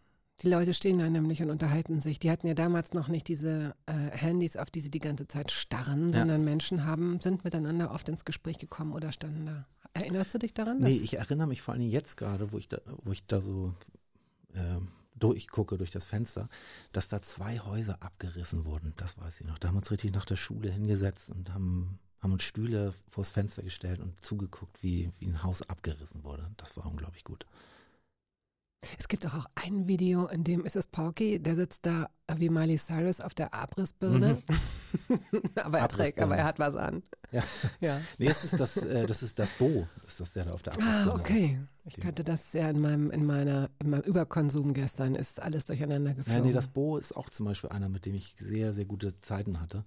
Die 0.43 0.49
Leute 0.49 0.73
stehen 0.73 0.97
da 0.97 1.09
nämlich 1.09 1.41
und 1.41 1.49
unterhalten 1.49 2.01
sich. 2.01 2.19
Die 2.19 2.29
hatten 2.29 2.47
ja 2.47 2.53
damals 2.53 2.93
noch 2.93 3.07
nicht 3.07 3.27
diese 3.29 3.75
äh, 3.85 3.93
Handys, 3.93 4.57
auf 4.57 4.69
die 4.69 4.81
sie 4.81 4.91
die 4.91 4.99
ganze 4.99 5.27
Zeit 5.27 5.51
starren, 5.51 6.11
Ja. 6.11 6.19
sondern 6.19 6.43
Menschen 6.43 6.85
haben, 6.85 7.19
sind 7.21 7.43
miteinander 7.45 7.91
oft 7.91 8.09
ins 8.09 8.25
Gespräch 8.25 8.57
gekommen 8.57 8.91
oder 8.93 9.11
standen 9.11 9.45
da. 9.45 9.65
Erinnerst 9.93 10.33
du 10.33 10.39
dich 10.39 10.53
daran? 10.53 10.79
Nee, 10.79 10.89
ich 10.97 11.15
erinnere 11.17 11.47
mich 11.47 11.61
vor 11.61 11.73
allen 11.73 11.81
Dingen 11.81 11.91
jetzt 11.93 12.17
gerade, 12.17 12.51
wo 12.51 12.57
ich 12.57 12.67
da, 12.67 12.79
wo 13.03 13.11
ich 13.11 13.25
da 13.27 13.39
so 13.41 13.73
ähm, 14.55 14.89
durchgucke 15.15 15.77
durch 15.77 15.91
das 15.91 16.03
Fenster, 16.05 16.49
dass 16.91 17.07
da 17.07 17.21
zwei 17.21 17.59
Häuser 17.59 18.01
abgerissen 18.01 18.65
wurden. 18.65 18.93
Das 18.97 19.17
weiß 19.17 19.39
ich 19.39 19.47
noch. 19.47 19.59
Da 19.59 19.67
haben 19.69 19.75
wir 19.75 19.79
uns 19.79 19.91
richtig 19.91 20.11
nach 20.13 20.25
der 20.25 20.35
Schule 20.35 20.69
hingesetzt 20.71 21.29
und 21.29 21.53
haben, 21.53 21.99
haben 22.21 22.33
uns 22.33 22.43
Stühle 22.43 22.93
vors 23.07 23.31
Fenster 23.31 23.63
gestellt 23.63 23.99
und 24.01 24.19
zugeguckt, 24.25 24.81
wie, 24.81 25.11
wie 25.19 25.27
ein 25.27 25.43
Haus 25.43 25.61
abgerissen 25.61 26.23
wurde. 26.23 26.49
Das 26.57 26.75
war 26.75 26.85
unglaublich 26.87 27.23
gut. 27.23 27.45
Es 28.99 29.07
gibt 29.07 29.25
doch 29.25 29.35
auch 29.35 29.45
ein 29.55 29.87
Video, 29.87 30.27
in 30.27 30.43
dem 30.43 30.65
ist 30.65 30.75
es 30.75 30.87
Porky, 30.87 31.39
der 31.39 31.55
sitzt 31.55 31.85
da 31.85 32.09
wie 32.37 32.49
Miley 32.49 32.77
Cyrus 32.77 33.19
auf 33.21 33.33
der 33.33 33.53
Abrissbirne. 33.53 34.37
aber 35.55 35.79
er 35.79 35.87
trägt, 35.87 36.19
aber 36.21 36.35
er 36.37 36.45
hat 36.45 36.59
was 36.59 36.75
an. 36.75 37.03
Ja. 37.31 37.43
Ja. 37.81 37.99
Nee, 38.17 38.27
das 38.27 38.43
ist 38.43 38.59
das, 38.59 38.77
äh, 38.77 39.05
das 39.07 39.23
ist 39.23 39.37
das 39.39 39.51
Bo, 39.53 39.87
ist 40.07 40.19
das 40.19 40.33
der 40.33 40.45
da 40.45 40.53
auf 40.53 40.63
der 40.63 40.73
Ah, 40.73 41.03
Abrissbirne 41.03 41.19
okay. 41.19 41.59
sitzt. 41.83 41.97
Ich 41.97 42.05
hatte 42.05 42.23
das 42.23 42.53
ja 42.53 42.69
in 42.69 42.79
meinem, 42.79 43.11
in 43.11 43.25
meiner, 43.25 43.69
in 43.79 43.89
meinem 43.89 44.03
Überkonsum 44.03 44.73
gestern, 44.73 45.15
ist 45.15 45.41
alles 45.41 45.65
durcheinander 45.65 46.11
Ja, 46.11 46.15
geflogen. 46.15 46.43
nee, 46.43 46.53
das 46.53 46.67
Bo 46.69 46.97
ist 46.97 47.15
auch 47.17 47.29
zum 47.29 47.45
Beispiel 47.45 47.69
einer, 47.71 47.89
mit 47.89 48.05
dem 48.05 48.13
ich 48.15 48.35
sehr, 48.37 48.73
sehr 48.73 48.85
gute 48.85 49.15
Zeiten 49.19 49.59
hatte. 49.59 49.83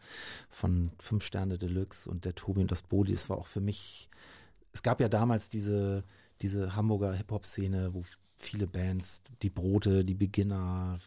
Von 0.51 0.91
Fünf 0.99 1.25
Sterne 1.25 1.57
Deluxe 1.59 2.09
und 2.11 2.25
der 2.27 2.35
Tobi 2.35 2.61
und 2.61 2.71
das 2.71 2.83
Bo, 2.83 3.03
das 3.05 3.31
war 3.31 3.39
auch 3.39 3.47
für 3.47 3.61
mich, 3.63 4.11
es 4.73 4.83
gab 4.83 5.01
ja 5.01 5.09
damals 5.09 5.49
diese, 5.49 6.05
diese 6.43 6.77
Hamburger 6.77 7.13
Hip-Hop-Szene, 7.15 7.95
wo 7.95 8.05
viele 8.37 8.67
Bands, 8.67 9.23
die 9.43 9.51
Brote, 9.51 10.05
die 10.05 10.15
Beginner, 10.15 10.99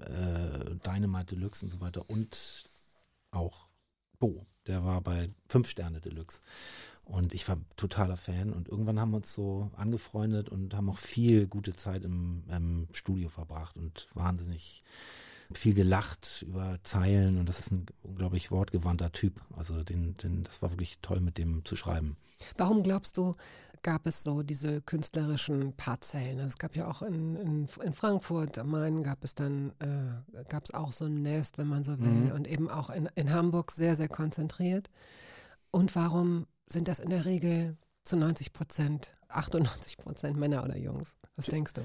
äh, 0.00 0.76
Dynamite 0.86 1.34
Deluxe 1.34 1.64
und 1.64 1.70
so 1.70 1.80
weiter 1.80 2.08
und 2.08 2.70
auch 3.30 3.68
Bo, 4.18 4.46
der 4.66 4.84
war 4.84 5.00
bei 5.00 5.30
Fünf 5.48 5.68
Sterne 5.68 6.00
Deluxe. 6.00 6.40
Und 7.04 7.32
ich 7.32 7.48
war 7.48 7.58
totaler 7.76 8.16
Fan 8.18 8.52
und 8.52 8.68
irgendwann 8.68 9.00
haben 9.00 9.12
wir 9.12 9.16
uns 9.16 9.32
so 9.32 9.70
angefreundet 9.76 10.50
und 10.50 10.74
haben 10.74 10.90
auch 10.90 10.98
viel 10.98 11.46
gute 11.46 11.74
Zeit 11.74 12.04
im, 12.04 12.44
im 12.50 12.86
Studio 12.92 13.30
verbracht 13.30 13.76
und 13.76 14.08
wahnsinnig 14.12 14.82
viel 15.52 15.72
gelacht 15.72 16.44
über 16.46 16.78
Zeilen 16.82 17.38
und 17.38 17.48
das 17.48 17.60
ist 17.60 17.72
ein 17.72 17.86
unglaublich 18.02 18.50
wortgewandter 18.50 19.12
Typ. 19.12 19.40
Also 19.56 19.82
den, 19.82 20.16
den, 20.18 20.42
das 20.42 20.60
war 20.60 20.70
wirklich 20.70 20.98
toll 21.00 21.20
mit 21.20 21.38
dem 21.38 21.64
zu 21.64 21.74
schreiben. 21.76 22.18
Warum 22.58 22.82
glaubst 22.82 23.16
du, 23.16 23.34
gab 23.88 24.06
es 24.06 24.22
so 24.22 24.42
diese 24.42 24.82
künstlerischen 24.82 25.74
Parzellen? 25.74 26.40
Es 26.40 26.58
gab 26.58 26.76
ja 26.76 26.88
auch 26.88 27.00
in, 27.00 27.36
in, 27.36 27.68
in 27.82 27.94
Frankfurt 27.94 28.58
am 28.58 28.68
Main 28.70 29.02
gab 29.02 29.24
es 29.24 29.34
dann, 29.34 29.72
äh, 29.78 30.44
gab 30.50 30.64
es 30.64 30.74
auch 30.74 30.92
so 30.92 31.06
ein 31.06 31.22
Nest, 31.22 31.56
wenn 31.56 31.68
man 31.68 31.84
so 31.84 31.98
will, 31.98 32.06
Mhm. 32.26 32.32
und 32.32 32.46
eben 32.48 32.68
auch 32.68 32.90
in, 32.90 33.08
in 33.14 33.32
Hamburg 33.32 33.70
sehr, 33.70 33.96
sehr 33.96 34.08
konzentriert. 34.10 34.90
Und 35.70 35.96
warum 35.96 36.46
sind 36.66 36.86
das 36.86 36.98
in 36.98 37.08
der 37.08 37.24
Regel 37.24 37.78
zu 38.04 38.18
90 38.18 38.52
Prozent, 38.52 39.10
98 39.28 39.96
Prozent 39.96 40.36
Männer 40.36 40.64
oder 40.64 40.76
Jungs? 40.76 41.16
Was 41.36 41.46
denkst 41.46 41.72
du? 41.72 41.80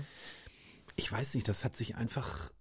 Ich 0.97 1.09
weiß 1.09 1.35
nicht, 1.35 1.47
das 1.47 1.63
hat 1.63 1.77
sich 1.77 1.95
einfach, 1.95 2.51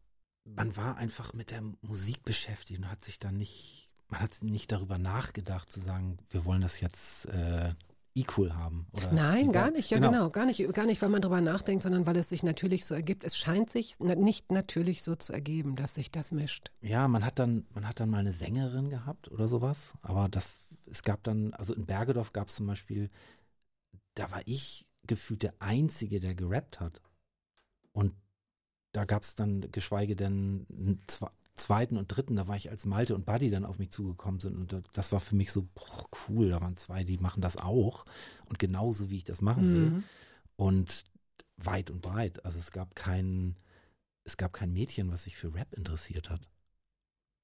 man 0.45 0.77
war 0.77 0.99
einfach 0.99 1.33
mit 1.33 1.51
der 1.51 1.63
Musik 1.81 2.23
beschäftigt 2.25 2.79
und 2.79 2.89
hat 2.89 3.03
sich 3.03 3.19
dann 3.19 3.39
nicht, 3.39 3.91
man 4.07 4.21
hat 4.21 4.41
nicht 4.45 4.71
darüber 4.71 4.99
nachgedacht 4.99 5.69
zu 5.69 5.81
sagen, 5.81 6.19
wir 6.31 6.45
wollen 6.45 6.61
das 6.61 6.79
jetzt 6.79 7.27
äh, 7.27 7.75
equal 8.15 8.55
haben. 8.55 8.87
Oder 8.93 9.13
Nein, 9.13 9.53
gar 9.53 9.71
nicht, 9.71 9.91
ja 9.91 9.99
genau. 9.99 10.31
gar 10.31 10.45
nicht, 10.47 10.73
gar 10.75 10.87
nicht, 10.87 11.01
weil 11.01 11.09
man 11.09 11.23
drüber 11.23 11.41
nachdenkt, 11.41 11.83
sondern 11.83 12.07
weil 12.07 12.17
es 12.17 12.29
sich 12.29 12.43
natürlich 12.43 12.85
so 12.85 12.95
ergibt. 12.95 13.25
Es 13.25 13.37
scheint 13.37 13.71
sich 13.71 13.99
nicht 14.01 14.53
natürlich 14.53 15.03
so 15.03 15.15
zu 15.17 15.33
ergeben, 15.33 15.77
dass 15.77 15.95
sich 15.95 16.11
das 16.11 16.33
mischt. 16.33 16.71
Ja, 16.83 17.09
man 17.09 17.25
hat 17.25 17.39
dann, 17.39 17.67
man 17.75 17.89
hat 17.89 18.01
dann 18.01 18.11
mal 18.11 18.19
eine 18.19 18.33
Sängerin 18.33 18.91
gehabt 18.91 19.31
oder 19.31 19.49
sowas, 19.49 19.95
aber 20.03 20.29
das, 20.29 20.67
es 20.87 21.03
gab 21.03 21.23
dann, 21.25 21.55
also 21.55 21.75
in 21.75 21.87
Bergedorf 21.87 22.33
gab 22.33 22.49
es 22.49 22.57
zum 22.57 22.67
Beispiel, 22.67 23.11
da 24.15 24.31
war 24.31 24.43
ich 24.45 24.87
gefühlt 25.07 25.43
der 25.43 25.55
Einzige, 25.59 26.21
der 26.21 26.35
gerappt 26.35 26.81
hat. 26.81 27.01
Und 27.93 28.15
da 28.93 29.05
gab 29.05 29.23
es 29.23 29.35
dann, 29.35 29.71
geschweige 29.73 30.17
denn, 30.17 30.67
einen 30.71 31.01
zwe- 31.09 31.31
zweiten 31.55 31.97
und 31.97 32.09
dritten, 32.09 32.37
da 32.37 32.49
war 32.49 32.57
ich 32.57 32.71
als 32.71 32.87
Malte 32.87 33.15
und 33.15 33.27
Buddy 33.27 33.51
dann 33.51 33.65
auf 33.65 33.79
mich 33.79 33.91
zugekommen 33.91 34.41
sind 34.41 34.57
und 34.57 34.73
da- 34.73 34.83
das 34.95 35.13
war 35.13 35.21
für 35.21 35.37
mich 35.37 35.53
so, 35.53 35.69
boah, 35.75 36.07
cool, 36.29 36.49
da 36.49 36.61
waren 36.61 36.77
zwei, 36.77 37.05
die 37.05 37.19
machen 37.19 37.43
das 37.43 37.57
auch 37.57 38.05
und 38.47 38.59
genauso 38.59 39.11
wie 39.11 39.17
ich 39.19 39.25
das 39.25 39.43
machen 39.43 39.73
will. 39.73 39.91
Mhm. 39.91 40.05
Und 40.57 41.05
weit 41.57 41.91
und 41.91 42.01
breit, 42.01 42.45
also 42.45 42.59
es 42.59 42.71
gab 42.71 42.95
kein, 42.95 43.57
es 44.25 44.37
gab 44.37 44.53
kein 44.53 44.73
Mädchen, 44.73 45.11
was 45.11 45.25
sich 45.25 45.37
für 45.37 45.55
Rap 45.55 45.75
interessiert 45.75 46.31
hat 46.31 46.49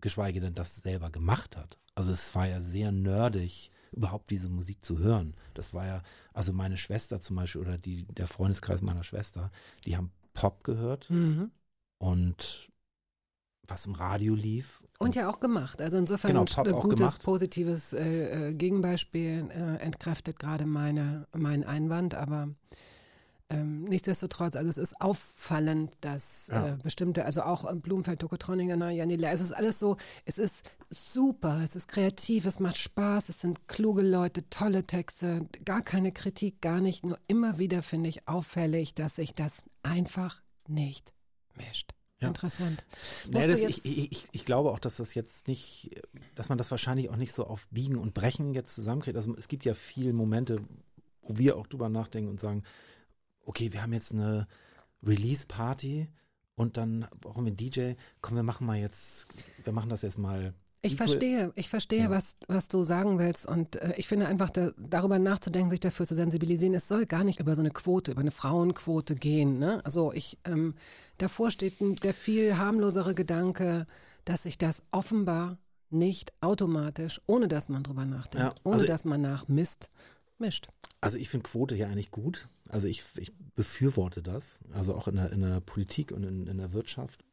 geschweige 0.01 0.41
denn 0.41 0.55
das 0.55 0.77
selber 0.77 1.11
gemacht 1.11 1.57
hat. 1.57 1.79
Also 1.95 2.13
es 2.13 2.35
war 2.35 2.47
ja 2.47 2.61
sehr 2.61 2.93
nerdig, 2.93 3.71
überhaupt 3.93 4.31
diese 4.31 4.49
Musik 4.49 4.85
zu 4.85 4.99
hören. 4.99 5.35
Das 5.55 5.75
war 5.75 5.87
ja, 5.87 6.03
also 6.33 6.53
meine 6.53 6.77
Schwester 6.77 7.21
zum 7.21 7.37
Beispiel 7.37 7.61
oder 7.61 7.79
die, 7.79 8.05
der 8.07 8.29
Freundeskreis 8.29 8.83
meiner 8.83 9.03
Schwester, 9.03 9.51
die 9.85 9.97
haben 9.97 10.13
Pop 10.35 10.63
gehört 10.63 11.11
Mhm. 11.11 11.51
und 11.99 12.71
was 13.69 13.87
im 13.87 13.95
Radio 13.95 14.35
lief. 14.35 14.83
Und 14.99 15.14
ja 15.14 15.31
auch 15.31 15.39
gemacht. 15.39 15.81
Also 15.81 15.97
insofern 15.97 16.31
Genau, 16.31 16.41
ein 16.41 16.47
Pop 16.47 16.81
gutes, 16.81 17.19
positives 17.19 17.93
äh, 17.93 18.49
äh, 18.49 18.55
Gegenbeispiel 18.55 19.49
äh, 19.51 19.77
entkräftet 19.83 20.39
gerade 20.41 20.66
meine, 20.66 21.27
meinen 21.37 21.62
Einwand, 21.62 22.14
aber 22.14 22.49
ähm, 23.51 23.85
nichtsdestotrotz, 23.85 24.57
also 24.57 24.69
es 24.69 24.77
ist 24.77 25.01
auffallend, 25.01 25.93
dass 26.01 26.49
Ja. 26.49 26.71
äh, 26.71 26.77
bestimmte, 26.83 27.25
also 27.25 27.43
auch 27.43 27.73
Blumenfeld, 27.77 28.21
Tokotronic, 28.21 28.69
Janila, 28.69 29.31
es 29.31 29.41
ist 29.41 29.53
alles 29.53 29.79
so, 29.79 29.97
es 30.25 30.39
ist 30.39 30.69
super, 30.91 31.62
es 31.64 31.77
ist 31.77 31.89
kreativ, 31.89 32.45
es 32.45 32.61
macht 32.61 32.77
Spaß, 32.77 33.29
es 33.29 33.41
sind 33.41 33.69
kluge 33.69 34.03
Leute, 34.03 34.51
tolle 34.51 34.85
Texte, 34.85 35.47
gar 35.64 35.83
keine 35.83 36.12
Kritik, 36.12 36.61
gar 36.61 36.81
nicht, 36.81 37.07
nur 37.07 37.19
immer 37.27 37.59
wieder 37.59 37.83
finde 37.83 38.09
ich 38.11 38.29
auffällig, 38.29 38.95
dass 38.95 39.16
sich 39.16 39.33
das 39.33 39.64
einfach 39.83 40.43
nicht 40.66 41.12
mischt. 41.55 41.93
Ja. 42.21 42.29
Interessant. 42.29 42.85
Du 43.27 43.33
das, 43.33 43.61
ich, 43.61 43.85
ich, 43.85 44.27
ich 44.33 44.45
glaube 44.45 44.73
auch, 44.73 44.81
dass 44.81 44.97
das 44.97 45.14
jetzt 45.14 45.47
nicht, 45.47 46.03
dass 46.35 46.49
man 46.49 46.59
das 46.59 46.71
wahrscheinlich 46.71 47.11
auch 47.11 47.16
nicht 47.16 47.33
so 47.33 47.47
auf 47.47 47.69
Biegen 47.69 47.97
und 47.97 48.12
Brechen 48.12 48.55
jetzt 48.55 48.75
zusammenkriegt. 48.75 49.16
Also 49.16 49.35
es 49.37 49.47
gibt 49.47 49.64
ja 49.64 49.75
viele 49.75 50.12
Momente, 50.12 50.61
wo 51.23 51.39
wir 51.39 51.57
auch 51.57 51.69
drüber 51.69 51.89
nachdenken 51.89 52.29
und 52.29 52.41
sagen, 52.41 52.64
okay, 53.45 53.73
wir 53.73 53.83
haben 53.83 53.93
jetzt 53.93 54.12
eine 54.12 54.49
Release-Party 55.05 56.09
und 56.57 56.77
dann 56.77 57.07
brauchen 57.21 57.45
wir 57.45 57.51
einen 57.51 57.57
DJ. 57.57 57.93
Komm, 58.21 58.35
wir 58.35 58.43
machen 58.43 58.66
mal 58.66 58.79
jetzt, 58.79 59.29
wir 59.62 59.73
machen 59.73 59.89
das 59.89 60.03
jetzt 60.03 60.19
mal. 60.19 60.55
Ich 60.81 60.95
verstehe, 60.97 61.53
ich 61.57 61.68
verstehe, 61.68 62.05
Ja. 62.05 62.11
was, 62.11 62.37
was 62.47 62.68
du 62.68 62.85
sagen 62.85 63.18
willst. 63.18 63.47
Und 63.47 63.76
äh, 63.76 63.95
ich 63.97 64.07
finde 64.07 64.29
einfach, 64.29 64.51
da, 64.51 64.70
darüber 64.79 65.18
nachzudenken, 65.18 65.70
sich 65.70 65.81
dafür 65.81 66.07
zu 66.07 66.14
sensibilisieren, 66.14 66.74
es 66.74 66.87
soll 66.87 67.05
gar 67.07 67.24
nicht 67.24 67.41
über 67.41 67.55
so 67.57 67.62
eine 67.62 67.70
Quote, 67.70 68.12
über 68.12 68.20
eine 68.20 68.31
Frauenquote 68.31 69.14
gehen. 69.16 69.59
Ne? 69.59 69.85
Also 69.85 70.12
ich, 70.12 70.39
ähm, 70.45 70.74
davor 71.18 71.51
steht 71.51 71.74
der 72.05 72.14
viel 72.14 72.57
harmlosere 72.59 73.14
Gedanke, 73.14 73.87
dass 74.24 74.45
sich 74.45 74.57
das 74.57 74.83
offenbar 74.93 75.59
nicht 75.91 76.33
automatisch, 76.43 77.20
ohne 77.26 77.49
dass 77.49 77.68
man 77.68 77.83
drüber 77.83 78.05
nachdenkt, 78.05 78.47
Ja, 78.47 78.55
ohne 78.62 78.74
also- 78.76 78.87
dass 78.87 79.05
man 79.05 79.20
nachmisst, 79.20 79.89
mischt. 80.39 80.68
Also 81.01 81.16
ich 81.18 81.29
finde 81.29 81.49
Quote 81.49 81.74
ja 81.74 81.87
eigentlich 81.89 82.11
gut. 82.12 82.49
Also 82.68 82.87
ich, 82.87 83.03
ich 83.16 83.33
befürworte 83.57 84.22
das. 84.22 84.61
Also 84.72 84.95
auch 84.95 85.09
in 85.09 85.16
der, 85.16 85.33
in 85.33 85.41
der 85.41 85.61
Politik 85.61 86.12
und 86.12 86.22
in, 86.24 86.47
in 86.47 86.59
der 86.59 86.72
Wirtschaft. 86.72 87.24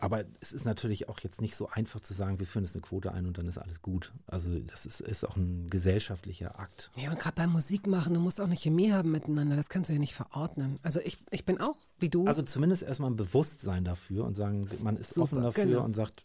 Aber 0.00 0.24
es 0.40 0.52
ist 0.52 0.64
natürlich 0.64 1.08
auch 1.08 1.18
jetzt 1.18 1.40
nicht 1.40 1.56
so 1.56 1.68
einfach 1.68 1.98
zu 1.98 2.14
sagen, 2.14 2.38
wir 2.38 2.46
führen 2.46 2.64
jetzt 2.64 2.76
eine 2.76 2.82
Quote 2.82 3.12
ein 3.12 3.26
und 3.26 3.36
dann 3.36 3.48
ist 3.48 3.58
alles 3.58 3.82
gut. 3.82 4.12
Also 4.28 4.60
das 4.60 4.86
ist, 4.86 5.00
ist 5.00 5.24
auch 5.24 5.36
ein 5.36 5.68
gesellschaftlicher 5.70 6.60
Akt. 6.60 6.92
Ja, 6.96 7.10
und 7.10 7.18
gerade 7.18 7.34
beim 7.34 7.50
Musik 7.50 7.88
machen, 7.88 8.14
du 8.14 8.20
musst 8.20 8.40
auch 8.40 8.46
eine 8.46 8.56
Chemie 8.56 8.92
haben 8.92 9.10
miteinander, 9.10 9.56
das 9.56 9.68
kannst 9.68 9.90
du 9.90 9.94
ja 9.94 9.98
nicht 9.98 10.14
verordnen. 10.14 10.78
Also 10.82 11.00
ich, 11.00 11.18
ich 11.32 11.44
bin 11.44 11.60
auch, 11.60 11.76
wie 11.98 12.08
du, 12.08 12.26
Also 12.28 12.42
zumindest 12.42 12.84
erstmal 12.84 13.10
ein 13.10 13.16
Bewusstsein 13.16 13.84
dafür 13.84 14.24
und 14.24 14.36
sagen, 14.36 14.68
man 14.84 14.96
ist 14.96 15.14
Super, 15.14 15.24
offen 15.24 15.42
dafür 15.42 15.64
genau. 15.64 15.84
und 15.84 15.96
sagt, 15.96 16.24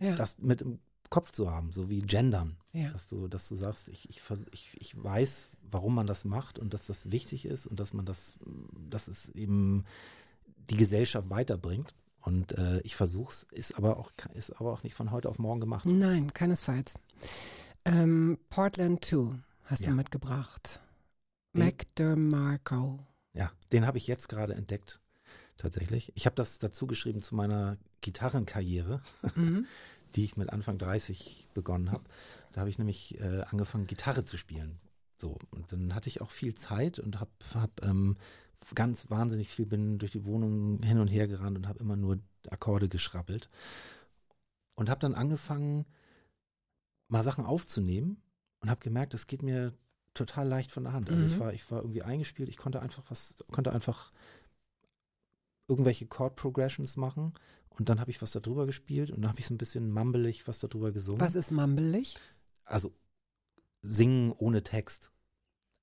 ja. 0.00 0.16
das 0.16 0.38
mit 0.38 0.62
im 0.62 0.78
Kopf 1.10 1.30
zu 1.30 1.50
haben, 1.50 1.72
so 1.72 1.90
wie 1.90 1.98
Gendern. 1.98 2.56
Ja. 2.72 2.88
Dass 2.88 3.06
du, 3.06 3.28
dass 3.28 3.50
du 3.50 3.54
sagst, 3.54 3.88
ich, 3.88 4.08
ich, 4.08 4.22
ich, 4.50 4.70
ich 4.80 5.04
weiß, 5.04 5.50
warum 5.70 5.94
man 5.94 6.06
das 6.06 6.24
macht 6.24 6.58
und 6.58 6.72
dass 6.72 6.86
das 6.86 7.10
wichtig 7.10 7.44
ist 7.44 7.66
und 7.66 7.78
dass 7.78 7.92
man 7.92 8.06
das, 8.06 8.38
dass 8.88 9.08
es 9.08 9.28
eben 9.28 9.84
die 10.70 10.76
Gesellschaft 10.78 11.28
weiterbringt. 11.28 11.94
Und 12.22 12.56
äh, 12.56 12.80
ich 12.82 12.94
versuch's, 12.96 13.46
ist 13.50 13.76
aber 13.76 13.96
auch 13.98 14.10
ist 14.34 14.52
aber 14.60 14.72
auch 14.72 14.82
nicht 14.84 14.94
von 14.94 15.10
heute 15.10 15.28
auf 15.28 15.38
morgen 15.38 15.60
gemacht. 15.60 15.84
Nein, 15.86 16.32
keinesfalls. 16.32 16.94
Ähm, 17.84 18.38
Portland 18.48 19.04
2 19.04 19.34
hast 19.64 19.80
Ja. 19.82 19.90
du 19.90 19.96
mitgebracht. 19.96 20.80
DeMarco. 21.98 22.98
Ja, 23.34 23.50
den 23.72 23.86
habe 23.86 23.98
ich 23.98 24.06
jetzt 24.06 24.28
gerade 24.28 24.54
entdeckt. 24.54 25.00
tatsächlich. 25.58 26.10
Ich 26.16 26.26
habe 26.26 26.34
das 26.34 26.58
dazu 26.58 26.86
geschrieben 26.88 27.22
zu 27.22 27.34
meiner 27.36 27.76
Gitarrenkarriere, 28.00 29.00
Mhm. 29.36 29.66
die 30.16 30.24
ich 30.24 30.36
mit 30.36 30.50
Anfang 30.50 30.76
30 30.78 31.46
begonnen 31.54 31.92
habe. 31.92 32.02
Da 32.52 32.60
habe 32.60 32.70
ich 32.70 32.78
nämlich 32.78 33.20
äh, 33.20 33.42
angefangen, 33.50 33.84
Gitarre 33.86 34.24
zu 34.24 34.36
spielen. 34.36 34.80
So, 35.16 35.38
und 35.50 35.70
dann 35.70 35.94
hatte 35.94 36.08
ich 36.08 36.20
auch 36.20 36.30
viel 36.30 36.54
Zeit 36.54 36.98
und 36.98 37.20
habe 37.20 37.30
hab, 37.54 37.84
ähm, 37.84 38.16
ganz 38.74 39.10
wahnsinnig 39.10 39.48
viel, 39.48 39.66
bin 39.66 39.98
durch 39.98 40.12
die 40.12 40.24
Wohnung 40.24 40.82
hin 40.82 40.98
und 40.98 41.08
her 41.08 41.28
gerannt 41.28 41.56
und 41.56 41.68
habe 41.68 41.78
immer 41.80 41.96
nur 41.96 42.18
Akkorde 42.48 42.88
geschrappelt. 42.88 43.48
Und 44.74 44.88
habe 44.88 45.00
dann 45.00 45.14
angefangen, 45.14 45.84
mal 47.08 47.22
Sachen 47.22 47.44
aufzunehmen 47.44 48.22
und 48.60 48.70
habe 48.70 48.80
gemerkt, 48.80 49.14
es 49.14 49.26
geht 49.26 49.42
mir 49.42 49.74
total 50.14 50.48
leicht 50.48 50.70
von 50.70 50.84
der 50.84 50.92
Hand. 50.92 51.10
Also 51.10 51.22
ich 51.24 51.34
Mhm. 51.36 51.40
war, 51.40 51.52
ich 51.52 51.70
war 51.70 51.80
irgendwie 51.80 52.02
eingespielt, 52.02 52.48
ich 52.48 52.56
konnte 52.56 52.80
einfach 52.80 53.02
was, 53.08 53.36
konnte 53.50 53.72
einfach 53.72 54.12
irgendwelche 55.68 56.06
Chord 56.06 56.36
Progressions 56.36 56.96
machen 56.96 57.34
und 57.70 57.88
dann 57.88 58.00
habe 58.00 58.10
ich 58.10 58.20
was 58.20 58.32
darüber 58.32 58.66
gespielt 58.66 59.10
und 59.10 59.22
dann 59.22 59.30
habe 59.30 59.40
ich 59.40 59.46
so 59.46 59.54
ein 59.54 59.58
bisschen 59.58 59.90
mumbelig 59.90 60.46
was 60.48 60.58
darüber 60.58 60.92
gesungen. 60.92 61.20
Was 61.20 61.34
ist 61.34 61.50
mumbelig? 61.50 62.16
Also 62.64 62.94
singen 63.80 64.32
ohne 64.32 64.62
Text. 64.62 65.12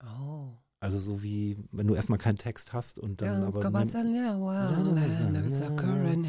Oh. 0.04 0.58
Also 0.82 0.98
so 0.98 1.22
wie, 1.22 1.58
wenn 1.74 1.88
du 1.88 1.96
erstmal 1.96 2.20
keinen 2.20 2.38
Text 2.38 2.72
hast 2.72 3.00
und 3.00 3.22
dann 3.22 3.44
aber. 3.44 3.60
Come 3.60 3.80
on, 3.80 3.88
tell 3.90 4.06
me, 4.06 4.20
well, 4.40 5.46
it's 5.46 5.62
a 5.62 5.70
coronet. 5.76 6.26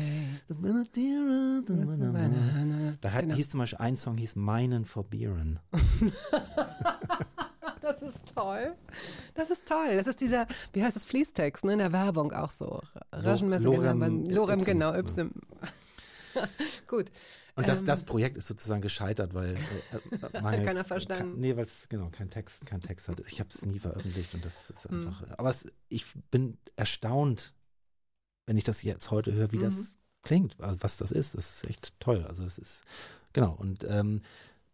Da 3.01 3.13
hat, 3.13 3.23
Genau. 3.23 3.35
hieß 3.37 3.51
zum 3.51 3.61
Beispiel 3.61 3.79
ein 3.79 3.97
Song 3.97 4.17
hieß 4.17 4.37
Meinen 4.37 4.85
Forbeeren. 4.85 5.61
Das 7.83 8.03
ist 8.03 8.35
toll. 8.35 8.75
Das 9.35 9.51
ist 9.51 9.67
toll. 9.67 9.97
Das 9.97 10.07
ist 10.07 10.21
dieser, 10.21 10.47
wie 10.73 10.83
heißt 10.85 10.97
das, 10.97 11.05
Fließtext, 11.05 11.65
ne, 11.65 11.73
in 11.73 11.79
der 11.79 11.93
Werbung 11.93 12.31
auch 12.33 12.51
so. 12.51 12.81
Raschenmäßig 13.11 13.65
Lorem 13.67 14.25
Lorem, 14.27 14.65
genau, 14.65 14.95
Ipsum. 14.95 15.33
Gut. 16.87 17.07
Und 17.61 17.69
das, 17.69 17.81
Ähm, 17.81 17.85
das 17.87 18.05
Projekt 18.05 18.37
ist 18.39 18.47
sozusagen 18.47 18.81
gescheitert, 18.83 19.35
weil 19.35 19.55
äh, 19.55 19.57
äh, 19.57 20.41
mangels- 20.43 20.65
keiner 20.65 20.85
verstanden. 20.85 21.33
Kein, 21.33 21.41
nee, 21.41 21.57
weil 21.57 21.65
es 21.65 21.89
genau 21.89 22.09
kein 22.11 22.31
Text, 22.31 22.65
kein 22.67 22.81
Text 22.81 23.09
hat. 23.09 23.21
Ich 23.29 23.39
habe 23.41 23.51
es 23.51 23.65
nie 23.67 23.79
veröffentlicht 23.79 24.35
und 24.35 24.45
das 24.45 24.71
ist 24.71 24.89
Hm. 24.89 25.07
einfach. 25.07 25.39
Aber 25.39 25.51
es, 25.51 25.67
ich 25.89 26.07
bin 26.31 26.57
erstaunt, 26.77 27.55
wenn 28.47 28.57
ich 28.57 28.65
das 28.65 28.83
jetzt 28.83 29.11
heute 29.11 29.33
höre, 29.33 29.53
wie 29.53 29.57
Mhm. 29.59 29.61
das 29.63 29.97
klingt, 30.23 30.59
also 30.61 30.83
was 30.83 30.97
das 30.97 31.13
ist. 31.13 31.35
Das 31.35 31.63
ist 31.63 31.69
echt 31.71 31.93
toll. 32.01 32.25
Also 32.27 32.45
es 32.45 32.59
ist 32.59 32.85
genau 33.33 33.53
und 33.55 33.85
ähm, 33.89 34.23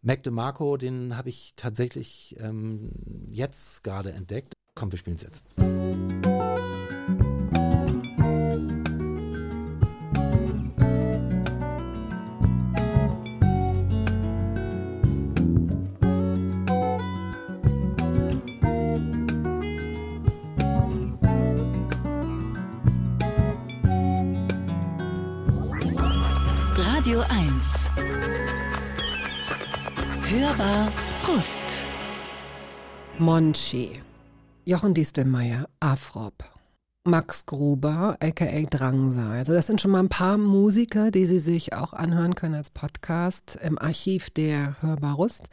Mac 0.01 0.23
DeMarco, 0.23 0.77
den 0.77 1.17
habe 1.17 1.29
ich 1.29 1.53
tatsächlich 1.57 2.35
ähm, 2.39 2.91
jetzt 3.29 3.83
gerade 3.83 4.13
entdeckt. 4.13 4.53
Komm, 4.75 4.91
wir 4.91 4.97
spielen 4.99 5.17
es 5.17 5.23
jetzt. 5.23 5.43
Monchi, 33.27 33.89
Jochen 34.63 34.93
Distelmeier, 34.93 35.67
Afrop, 35.81 36.45
Max 37.03 37.45
Gruber, 37.45 38.15
aka 38.21 38.61
Drangsal. 38.69 39.39
Also 39.39 39.51
das 39.51 39.67
sind 39.67 39.81
schon 39.81 39.91
mal 39.91 39.99
ein 39.99 40.07
paar 40.07 40.37
Musiker, 40.37 41.11
die 41.11 41.25
Sie 41.25 41.39
sich 41.39 41.73
auch 41.73 41.91
anhören 41.91 42.35
können 42.35 42.55
als 42.55 42.69
Podcast 42.69 43.59
im 43.61 43.77
Archiv 43.77 44.29
der 44.29 44.81
Hörbarust. 44.81 45.49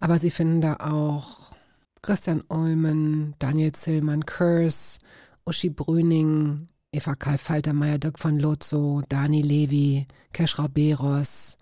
Aber 0.00 0.18
Sie 0.18 0.30
finden 0.30 0.62
da 0.62 0.76
auch 0.76 1.52
Christian 2.00 2.42
Ulmen, 2.48 3.34
Daniel 3.38 3.72
Zillmann, 3.72 4.24
Kurs, 4.24 4.98
Uschi 5.44 5.68
Brüning, 5.68 6.68
Eva 6.90 7.16
Karl 7.16 7.36
Faltermeier, 7.36 7.98
Dirk 7.98 8.18
von 8.18 8.36
Lotso, 8.36 9.02
Dani 9.10 9.42
Levi, 9.42 10.06
Keschrau 10.32 10.68
Beros, 10.68 11.58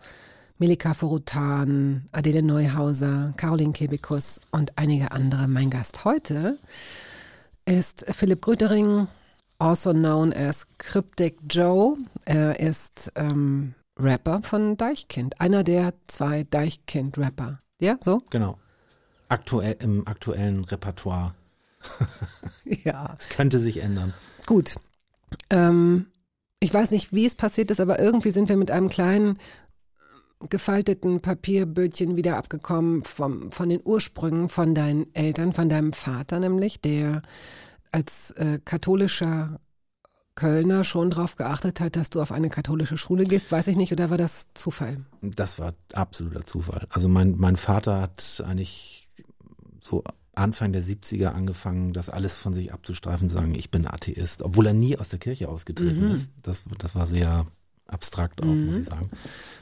Melika 0.62 0.94
Forutan, 0.94 2.06
Adele 2.12 2.40
Neuhauser, 2.40 3.34
Caroline 3.36 3.72
Kebekus 3.72 4.40
und 4.52 4.78
einige 4.78 5.10
andere. 5.10 5.48
Mein 5.48 5.70
Gast 5.70 6.04
heute 6.04 6.56
ist 7.64 8.04
Philipp 8.08 8.42
Grütering, 8.42 9.08
also 9.58 9.92
known 9.92 10.32
as 10.32 10.68
Cryptic 10.78 11.36
Joe. 11.50 11.96
Er 12.26 12.60
ist 12.60 13.10
ähm, 13.16 13.74
Rapper 13.98 14.40
von 14.42 14.76
Deichkind, 14.76 15.40
einer 15.40 15.64
der 15.64 15.94
zwei 16.06 16.44
Deichkind-Rapper. 16.44 17.58
Ja, 17.80 17.96
so? 18.00 18.22
Genau. 18.30 18.56
Aktuell 19.28 19.78
im 19.80 20.06
aktuellen 20.06 20.62
Repertoire. 20.62 21.34
Ja. 22.84 23.16
Es 23.18 23.28
könnte 23.28 23.58
sich 23.58 23.78
ändern. 23.78 24.14
Gut. 24.46 24.76
Ähm, 25.50 26.06
ich 26.60 26.72
weiß 26.72 26.92
nicht, 26.92 27.12
wie 27.12 27.26
es 27.26 27.34
passiert 27.34 27.72
ist, 27.72 27.80
aber 27.80 27.98
irgendwie 27.98 28.30
sind 28.30 28.48
wir 28.48 28.56
mit 28.56 28.70
einem 28.70 28.88
kleinen 28.88 29.38
gefalteten 30.48 31.20
Papierbötchen 31.20 32.16
wieder 32.16 32.36
abgekommen 32.36 33.04
vom, 33.04 33.50
von 33.52 33.68
den 33.68 33.80
Ursprüngen 33.84 34.48
von 34.48 34.74
deinen 34.74 35.12
Eltern, 35.14 35.52
von 35.52 35.68
deinem 35.68 35.92
Vater 35.92 36.38
nämlich, 36.40 36.80
der 36.80 37.22
als 37.90 38.30
äh, 38.32 38.58
katholischer 38.64 39.60
Kölner 40.34 40.82
schon 40.82 41.10
darauf 41.10 41.36
geachtet 41.36 41.80
hat, 41.80 41.94
dass 41.96 42.08
du 42.08 42.22
auf 42.22 42.32
eine 42.32 42.48
katholische 42.48 42.96
Schule 42.96 43.24
gehst. 43.24 43.52
Weiß 43.52 43.66
ich 43.66 43.76
nicht, 43.76 43.92
oder 43.92 44.08
war 44.08 44.16
das 44.16 44.48
Zufall? 44.54 45.04
Das 45.20 45.58
war 45.58 45.74
absoluter 45.92 46.40
Zufall. 46.40 46.86
Also 46.90 47.08
mein, 47.08 47.36
mein 47.36 47.56
Vater 47.56 48.00
hat 48.00 48.42
eigentlich 48.46 49.10
so 49.82 50.02
Anfang 50.34 50.72
der 50.72 50.82
70er 50.82 51.28
angefangen, 51.28 51.92
das 51.92 52.08
alles 52.08 52.38
von 52.38 52.54
sich 52.54 52.72
abzustreifen, 52.72 53.28
zu 53.28 53.34
sagen, 53.34 53.54
ich 53.54 53.70
bin 53.70 53.86
Atheist, 53.86 54.40
obwohl 54.40 54.66
er 54.66 54.72
nie 54.72 54.96
aus 54.96 55.10
der 55.10 55.18
Kirche 55.18 55.50
ausgetreten 55.50 56.06
Mhm. 56.06 56.14
ist. 56.14 56.30
Das, 56.40 56.64
das 56.78 56.94
war 56.94 57.06
sehr 57.06 57.44
abstrakt 57.92 58.42
auch, 58.42 58.46
muss 58.46 58.76
ich 58.76 58.86
sagen. 58.86 59.10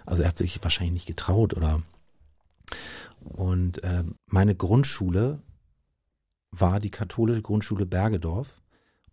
Also 0.07 0.23
er 0.23 0.29
hat 0.29 0.39
sich 0.39 0.63
wahrscheinlich 0.63 0.95
nicht 0.95 1.07
getraut 1.07 1.55
oder 1.55 1.83
und 3.21 3.83
äh, 3.85 4.05
meine 4.27 4.55
Grundschule 4.55 5.43
war 6.51 6.81
die 6.81 6.91
katholische 6.91 7.43
Grundschule 7.43 7.87
Bergedorf 7.87 8.61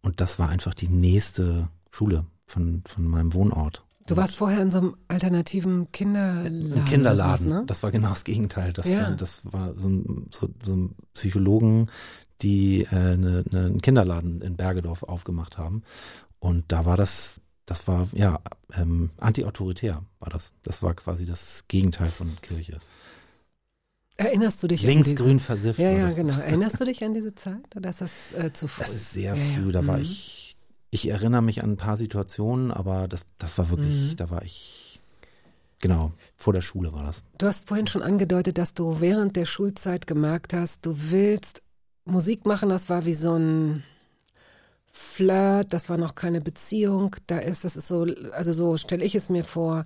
und 0.02 0.22
das 0.22 0.40
war 0.40 0.50
einfach 0.50 0.74
die 0.74 0.88
nächste 0.88 1.70
Schule 1.92 2.26
von, 2.46 2.82
von 2.86 3.06
meinem 3.06 3.34
Wohnort. 3.34 3.84
Du 4.08 4.16
warst 4.16 4.38
vorher 4.38 4.62
in 4.62 4.72
so 4.72 4.78
einem 4.78 4.96
alternativen 5.10 5.92
Kinderladen. 5.92 6.72
Im 6.72 6.86
Kinderladen. 6.86 7.50
Sowas, 7.50 7.60
ne? 7.60 7.64
Das 7.68 7.84
war 7.84 7.92
genau 7.92 8.10
das 8.10 8.24
Gegenteil. 8.24 8.72
Das, 8.72 8.88
Ja. 8.88 9.02
war, 9.02 9.12
das 9.12 9.52
war 9.52 9.74
so 9.76 9.90
ein, 9.90 10.28
so, 10.32 10.48
so 10.64 10.76
ein 10.78 10.96
Psychologen, 11.14 11.88
die 12.42 12.84
äh, 12.84 12.88
eine, 12.96 13.44
eine, 13.52 13.66
einen 13.66 13.82
Kinderladen 13.82 14.42
in 14.42 14.56
Bergedorf 14.56 15.04
aufgemacht 15.04 15.58
haben. 15.58 15.84
Und 16.40 16.72
da 16.72 16.86
war 16.86 16.96
das, 16.96 17.42
das 17.68 17.88
war 17.88 18.08
ja 18.14 18.40
ähm, 18.74 19.12
antiautoritär 19.20 20.04
war 20.20 20.30
das. 20.32 20.54
Das 20.64 20.82
war 20.82 20.96
quasi 20.96 21.26
das 21.26 21.66
Gegenteil 21.68 22.08
von 22.10 22.36
Kirche. 22.42 22.80
Erinnerst 24.20 24.64
du 24.64 24.68
dich 24.68 24.82
an 24.82 24.88
Links 24.88 25.10
diese? 25.10 25.24
grün 25.24 25.38
versifft. 25.40 25.80
Ja, 25.80 25.92
ja, 25.92 26.10
genau. 26.10 26.34
Erinnerst 26.40 26.80
du 26.80 26.86
dich 26.86 27.04
an 27.04 27.14
diese 27.14 27.36
Zeit 27.36 27.76
oder 27.76 27.92
ist 27.92 28.02
das 28.02 28.34
äh, 28.34 28.52
zu 28.52 28.68
früh? 28.68 28.82
Das 28.84 28.96
ist 28.96 29.12
sehr 29.14 29.36
Ja, 29.36 29.44
ja. 29.44 29.62
früh. 29.62 29.72
Da 29.72 29.86
war 29.86 29.98
Mhm. 29.98 30.02
ich, 30.02 30.58
ich 30.90 31.08
erinnere 31.10 31.44
mich 31.44 31.64
an 31.64 31.74
ein 31.74 31.78
paar 31.78 31.98
Situationen, 31.98 32.72
aber 32.72 33.08
das, 33.08 33.28
das 33.38 33.56
war 33.60 33.70
wirklich, 33.70 34.14
Mhm. 34.14 34.16
da 34.16 34.30
war 34.32 34.42
ich, 34.42 35.00
genau, 35.80 36.14
vor 36.36 36.54
der 36.54 36.62
Schule 36.62 36.94
war 36.94 37.04
das. 37.04 37.24
Du 37.38 37.46
hast 37.46 37.68
vorhin 37.68 37.86
schon 37.86 38.02
angedeutet, 38.02 38.58
dass 38.58 38.74
du 38.74 39.00
während 39.02 39.36
der 39.36 39.46
Schulzeit 39.46 40.08
gemerkt 40.08 40.54
hast, 40.54 40.84
du 40.86 40.96
willst 41.12 41.62
Musik 42.06 42.46
machen. 42.48 42.70
Das 42.70 42.90
war 42.90 43.06
wie 43.06 43.14
so 43.14 43.36
ein 43.36 43.84
Flirt, 44.98 45.74
das 45.74 45.90
war 45.90 45.98
noch 45.98 46.16
keine 46.16 46.42
Beziehung. 46.42 47.16
Da 47.28 47.38
ist, 47.38 47.64
das 47.66 47.76
ist 47.76 47.88
so, 47.88 48.08
also 48.32 48.52
so 48.52 48.78
stelle 48.78 49.06
ich 49.06 49.16
es 49.16 49.30
mir 49.30 49.44
vor, 49.44 49.84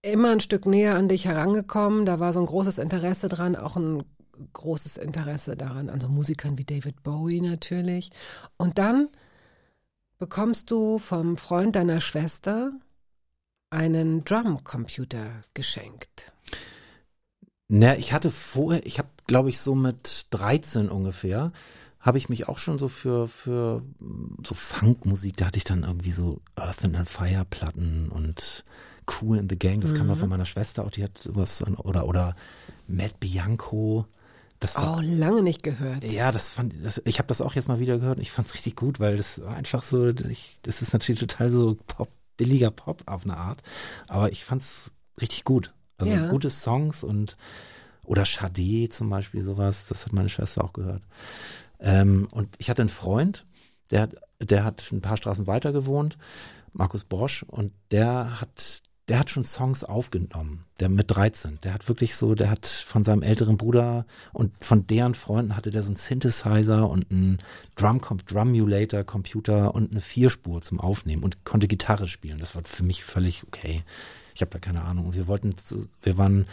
immer 0.00 0.30
ein 0.30 0.40
Stück 0.40 0.66
näher 0.66 0.96
an 0.96 1.08
dich 1.08 1.26
herangekommen. 1.26 2.06
Da 2.06 2.18
war 2.18 2.32
so 2.32 2.40
ein 2.40 2.46
großes 2.46 2.78
Interesse 2.78 3.28
dran, 3.28 3.54
auch 3.54 3.76
ein 3.76 4.02
großes 4.52 4.96
Interesse 4.96 5.56
daran, 5.56 5.90
an 5.90 6.00
so 6.00 6.08
Musikern 6.08 6.58
wie 6.58 6.64
David 6.64 7.02
Bowie 7.02 7.40
natürlich. 7.40 8.10
Und 8.56 8.78
dann 8.78 9.08
bekommst 10.18 10.70
du 10.70 10.98
vom 10.98 11.36
Freund 11.36 11.76
deiner 11.76 12.00
Schwester 12.00 12.72
einen 13.70 14.24
Drumcomputer 14.24 15.42
geschenkt. 15.54 16.32
Na, 17.68 17.96
ich 17.96 18.12
hatte 18.12 18.30
vorher, 18.30 18.86
ich 18.86 18.98
habe, 18.98 19.08
glaube 19.26 19.48
ich, 19.48 19.60
so 19.60 19.74
mit 19.74 20.26
13 20.30 20.88
ungefähr, 20.88 21.52
habe 22.02 22.18
ich 22.18 22.28
mich 22.28 22.48
auch 22.48 22.58
schon 22.58 22.78
so 22.78 22.88
für, 22.88 23.28
für 23.28 23.82
so 24.46 24.54
Funkmusik, 24.54 25.36
da 25.38 25.46
hatte 25.46 25.56
ich 25.58 25.64
dann 25.64 25.84
irgendwie 25.84 26.12
so 26.12 26.40
Earth 26.56 26.84
and 26.84 27.08
Fire 27.08 27.44
Platten 27.48 28.08
und 28.10 28.64
Cool 29.20 29.38
in 29.38 29.48
the 29.48 29.58
Gang, 29.58 29.80
das 29.80 29.94
kam 29.94 30.06
Mhm. 30.06 30.10
dann 30.10 30.18
von 30.18 30.28
meiner 30.28 30.44
Schwester 30.44 30.84
auch, 30.84 30.90
die 30.90 31.02
hat 31.04 31.16
sowas, 31.18 31.62
oder, 31.66 32.06
oder 32.06 32.34
Matt 32.86 33.18
Bianco, 33.20 34.06
Das 34.60 34.76
war, 34.76 34.98
Oh, 34.98 35.00
lange 35.02 35.42
nicht 35.42 35.62
gehört. 35.62 36.04
Ja, 36.04 36.30
das 36.30 36.50
fand 36.50 36.74
das, 36.84 37.00
ich 37.04 37.18
habe 37.18 37.26
das 37.28 37.40
auch 37.40 37.54
jetzt 37.54 37.66
mal 37.68 37.80
wieder 37.80 37.98
gehört 37.98 38.16
und 38.18 38.22
ich 38.22 38.30
fand 38.30 38.46
es 38.48 38.54
richtig 38.54 38.76
gut, 38.76 39.00
weil 39.00 39.16
das 39.16 39.40
war 39.42 39.56
einfach 39.56 39.82
so, 39.82 40.08
ich, 40.08 40.58
das 40.62 40.82
ist 40.82 40.92
natürlich 40.92 41.20
total 41.20 41.50
so 41.50 41.76
Pop, 41.88 42.10
billiger 42.36 42.70
Pop 42.70 43.02
auf 43.06 43.24
eine 43.24 43.36
Art, 43.36 43.62
aber 44.08 44.30
ich 44.32 44.44
fand 44.44 44.62
es 44.62 44.92
richtig 45.20 45.44
gut. 45.44 45.72
Also 45.98 46.12
Ja. 46.12 46.28
gute 46.28 46.50
Songs 46.50 47.02
und 47.04 47.36
oder 48.04 48.24
Sade 48.24 48.88
zum 48.88 49.10
Beispiel 49.10 49.42
sowas, 49.42 49.86
das 49.86 50.04
hat 50.06 50.12
meine 50.12 50.28
Schwester 50.28 50.64
auch 50.64 50.72
gehört. 50.72 51.02
Ähm, 51.82 52.28
und 52.30 52.54
ich 52.58 52.70
hatte 52.70 52.82
einen 52.82 52.88
Freund, 52.88 53.44
der 53.90 54.02
hat, 54.02 54.14
der 54.40 54.64
hat 54.64 54.88
ein 54.92 55.02
paar 55.02 55.16
Straßen 55.16 55.46
weiter 55.46 55.72
gewohnt, 55.72 56.16
Markus 56.72 57.04
Brosch, 57.04 57.42
und 57.42 57.72
der 57.90 58.40
hat, 58.40 58.82
der 59.08 59.18
hat 59.18 59.28
schon 59.28 59.44
Songs 59.44 59.84
aufgenommen, 59.84 60.64
der 60.80 60.88
mit 60.88 61.10
13. 61.10 61.60
Der 61.62 61.74
hat 61.74 61.88
wirklich 61.88 62.16
so, 62.16 62.34
der 62.34 62.48
hat 62.48 62.66
von 62.66 63.04
seinem 63.04 63.22
älteren 63.22 63.56
Bruder 63.56 64.06
und 64.32 64.52
von 64.64 64.86
deren 64.86 65.14
Freunden 65.14 65.56
hatte 65.56 65.70
der 65.70 65.82
so 65.82 65.88
einen 65.88 65.96
Synthesizer 65.96 66.88
und 66.88 67.10
einen 67.10 67.38
Drum, 67.74 68.00
Drumulator, 68.00 69.04
Computer 69.04 69.74
und 69.74 69.90
eine 69.90 70.00
Vierspur 70.00 70.62
zum 70.62 70.80
Aufnehmen 70.80 71.24
und 71.24 71.44
konnte 71.44 71.68
Gitarre 71.68 72.08
spielen. 72.08 72.38
Das 72.38 72.54
war 72.54 72.62
für 72.64 72.84
mich 72.84 73.04
völlig 73.04 73.44
okay. 73.44 73.82
Ich 74.34 74.40
habe 74.40 74.50
da 74.50 74.58
keine 74.58 74.82
Ahnung. 74.82 75.06
Und 75.06 75.16
wir 75.16 75.28
wollten, 75.28 75.54
wir 76.02 76.16
waren, 76.16 76.46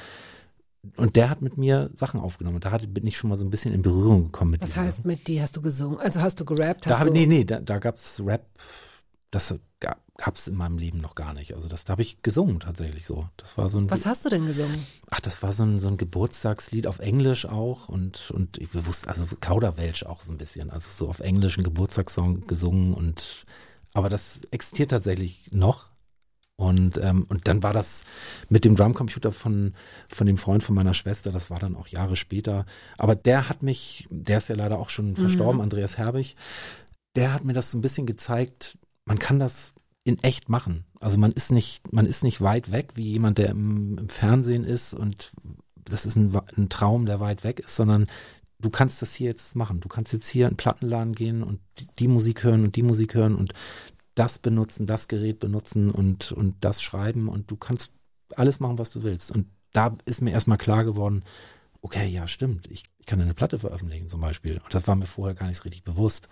und 0.96 1.16
der 1.16 1.30
hat 1.30 1.42
mit 1.42 1.58
mir 1.58 1.90
Sachen 1.96 2.20
aufgenommen. 2.20 2.56
Und 2.56 2.66
da 2.66 2.72
hatte, 2.72 2.88
bin 2.88 3.06
ich 3.06 3.18
schon 3.18 3.30
mal 3.30 3.36
so 3.36 3.46
ein 3.46 3.50
bisschen 3.50 3.74
in 3.74 3.82
Berührung 3.82 4.26
gekommen 4.26 4.52
mit 4.52 4.62
Was 4.62 4.78
heißt 4.78 5.06
mit 5.06 5.28
die? 5.28 5.42
Hast 5.42 5.56
du 5.58 5.62
gesungen? 5.62 6.00
Also 6.00 6.22
hast 6.22 6.40
du 6.40 6.46
gerappt? 6.46 6.86
Hast 6.86 6.94
da 6.94 7.00
hab, 7.00 7.08
du 7.08 7.14
nee, 7.14 7.26
nee, 7.26 7.44
da, 7.44 7.60
da 7.60 7.80
gab's 7.80 8.22
Rap, 8.26 8.46
das 9.32 9.60
gab 9.80 10.36
es 10.36 10.48
in 10.48 10.56
meinem 10.56 10.78
Leben 10.78 11.00
noch 11.00 11.16
gar 11.16 11.34
nicht. 11.34 11.56
Also 11.56 11.68
das, 11.68 11.84
da 11.86 11.92
habe 11.92 12.02
ich 12.02 12.22
gesungen 12.22 12.60
tatsächlich 12.60 13.06
so. 13.06 13.28
Das 13.38 13.58
war 13.58 13.70
so 13.70 13.80
ein, 13.80 13.90
Was 13.90 14.06
hast 14.06 14.26
du 14.26 14.30
denn 14.30 14.46
gesungen? 14.46 14.86
ach, 15.10 15.22
das 15.22 15.42
war 15.44 15.54
so 15.54 15.64
ein, 15.64 15.80
so 15.80 15.88
ein 15.88 15.98
Geburtstagslied 15.98 16.88
auf 16.88 17.00
Englisch 17.00 17.46
auch 17.46 17.90
und, 17.90 18.32
und 18.32 18.58
ich 18.58 18.70
wusste, 18.74 19.10
also 19.10 19.26
Kauderwelsch 19.40 20.04
auch 20.04 20.22
so 20.22 20.34
ein 20.34 20.38
bisschen. 20.38 20.70
Also 20.70 20.90
so 20.90 21.10
auf 21.10 21.20
Englisch 21.20 21.58
ein 21.58 21.64
Geburtstagssong 21.64 22.48
gesungen 22.48 22.94
und, 22.94 23.46
aber 23.94 24.10
das 24.10 24.42
existiert 24.52 24.92
tatsächlich 24.92 25.52
noch. 25.52 25.89
Und, 26.60 27.00
ähm, 27.02 27.26
und 27.30 27.48
dann 27.48 27.64
war 27.64 27.72
das 27.72 28.04
mit 28.50 28.66
dem 28.66 28.76
Drumcomputer 28.76 29.32
von, 29.32 29.74
von 30.10 30.28
dem 30.28 30.36
Freund 30.36 30.62
von 30.62 30.76
meiner 30.76 30.94
Schwester, 30.94 31.32
das 31.32 31.50
war 31.50 31.58
dann 31.58 31.74
auch 31.74 31.88
Jahre 31.88 32.18
später. 32.18 32.66
Aber 32.98 33.16
der 33.16 33.48
hat 33.48 33.64
mich, 33.64 34.08
der 34.10 34.40
ist 34.40 34.50
ja 34.50 34.56
leider 34.56 34.78
auch 34.78 34.90
schon 34.90 35.16
verstorben, 35.16 35.62
Andreas 35.62 35.98
Herbig, 35.98 36.36
der 37.16 37.34
hat 37.34 37.46
mir 37.46 37.54
das 37.54 37.72
so 37.72 37.78
ein 37.78 37.82
bisschen 37.82 38.06
gezeigt, 38.06 38.78
man 39.06 39.20
kann 39.20 39.40
das 39.40 39.74
in 40.04 40.22
echt 40.22 40.50
machen. 40.50 40.84
Also 41.00 41.18
man 41.18 41.32
ist 41.32 41.50
nicht, 41.50 41.94
man 41.94 42.06
ist 42.06 42.26
nicht 42.26 42.42
weit 42.42 42.74
weg, 42.74 42.90
wie 42.96 43.10
jemand, 43.10 43.38
der 43.38 43.52
im, 43.52 43.98
im 43.98 44.10
Fernsehen 44.10 44.66
ist 44.66 44.94
und 44.94 45.32
das 45.76 46.06
ist 46.06 46.18
ein, 46.18 46.38
ein 46.58 46.68
Traum, 46.68 47.06
der 47.06 47.22
weit 47.22 47.46
weg 47.46 47.62
ist, 47.62 47.78
sondern 47.78 48.08
du 48.60 48.70
kannst 48.70 49.02
das 49.02 49.14
hier 49.14 49.28
jetzt 49.28 49.56
machen. 49.56 49.80
Du 49.80 49.88
kannst 49.88 50.12
jetzt 50.12 50.28
hier 50.28 50.48
in 50.48 50.52
den 50.52 50.58
Plattenladen 50.58 51.16
gehen 51.16 51.42
und 51.42 51.62
die, 51.80 51.88
die 52.00 52.10
Musik 52.10 52.44
hören 52.44 52.66
und 52.66 52.76
die 52.76 52.84
Musik 52.84 53.14
hören 53.14 53.36
und 53.36 53.54
das 54.20 54.38
benutzen, 54.38 54.86
das 54.86 55.08
Gerät 55.08 55.40
benutzen 55.40 55.90
und, 55.90 56.34
und 56.34 56.56
das 56.60 56.82
schreiben 56.82 57.30
und 57.30 57.50
du 57.50 57.56
kannst 57.56 57.94
alles 58.36 58.60
machen, 58.60 58.78
was 58.78 58.92
du 58.92 59.04
willst. 59.04 59.32
Und 59.32 59.48
da 59.72 59.96
ist 60.06 60.22
mir 60.22 60.32
erstmal 60.32 60.58
klar 60.58 60.84
geworden, 60.84 61.24
okay, 61.82 62.08
ja, 62.08 62.28
stimmt, 62.28 62.70
ich, 62.70 62.84
ich 63.00 63.06
kann 63.06 63.22
eine 63.22 63.34
Platte 63.34 63.60
veröffentlichen 63.60 64.10
zum 64.10 64.20
Beispiel. 64.20 64.58
Und 64.58 64.74
das 64.74 64.88
war 64.88 64.96
mir 64.96 65.06
vorher 65.06 65.36
gar 65.36 65.48
nicht 65.48 65.64
richtig 65.64 65.84
bewusst. 65.84 66.28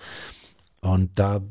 Und 0.81 1.17
da 1.17 1.41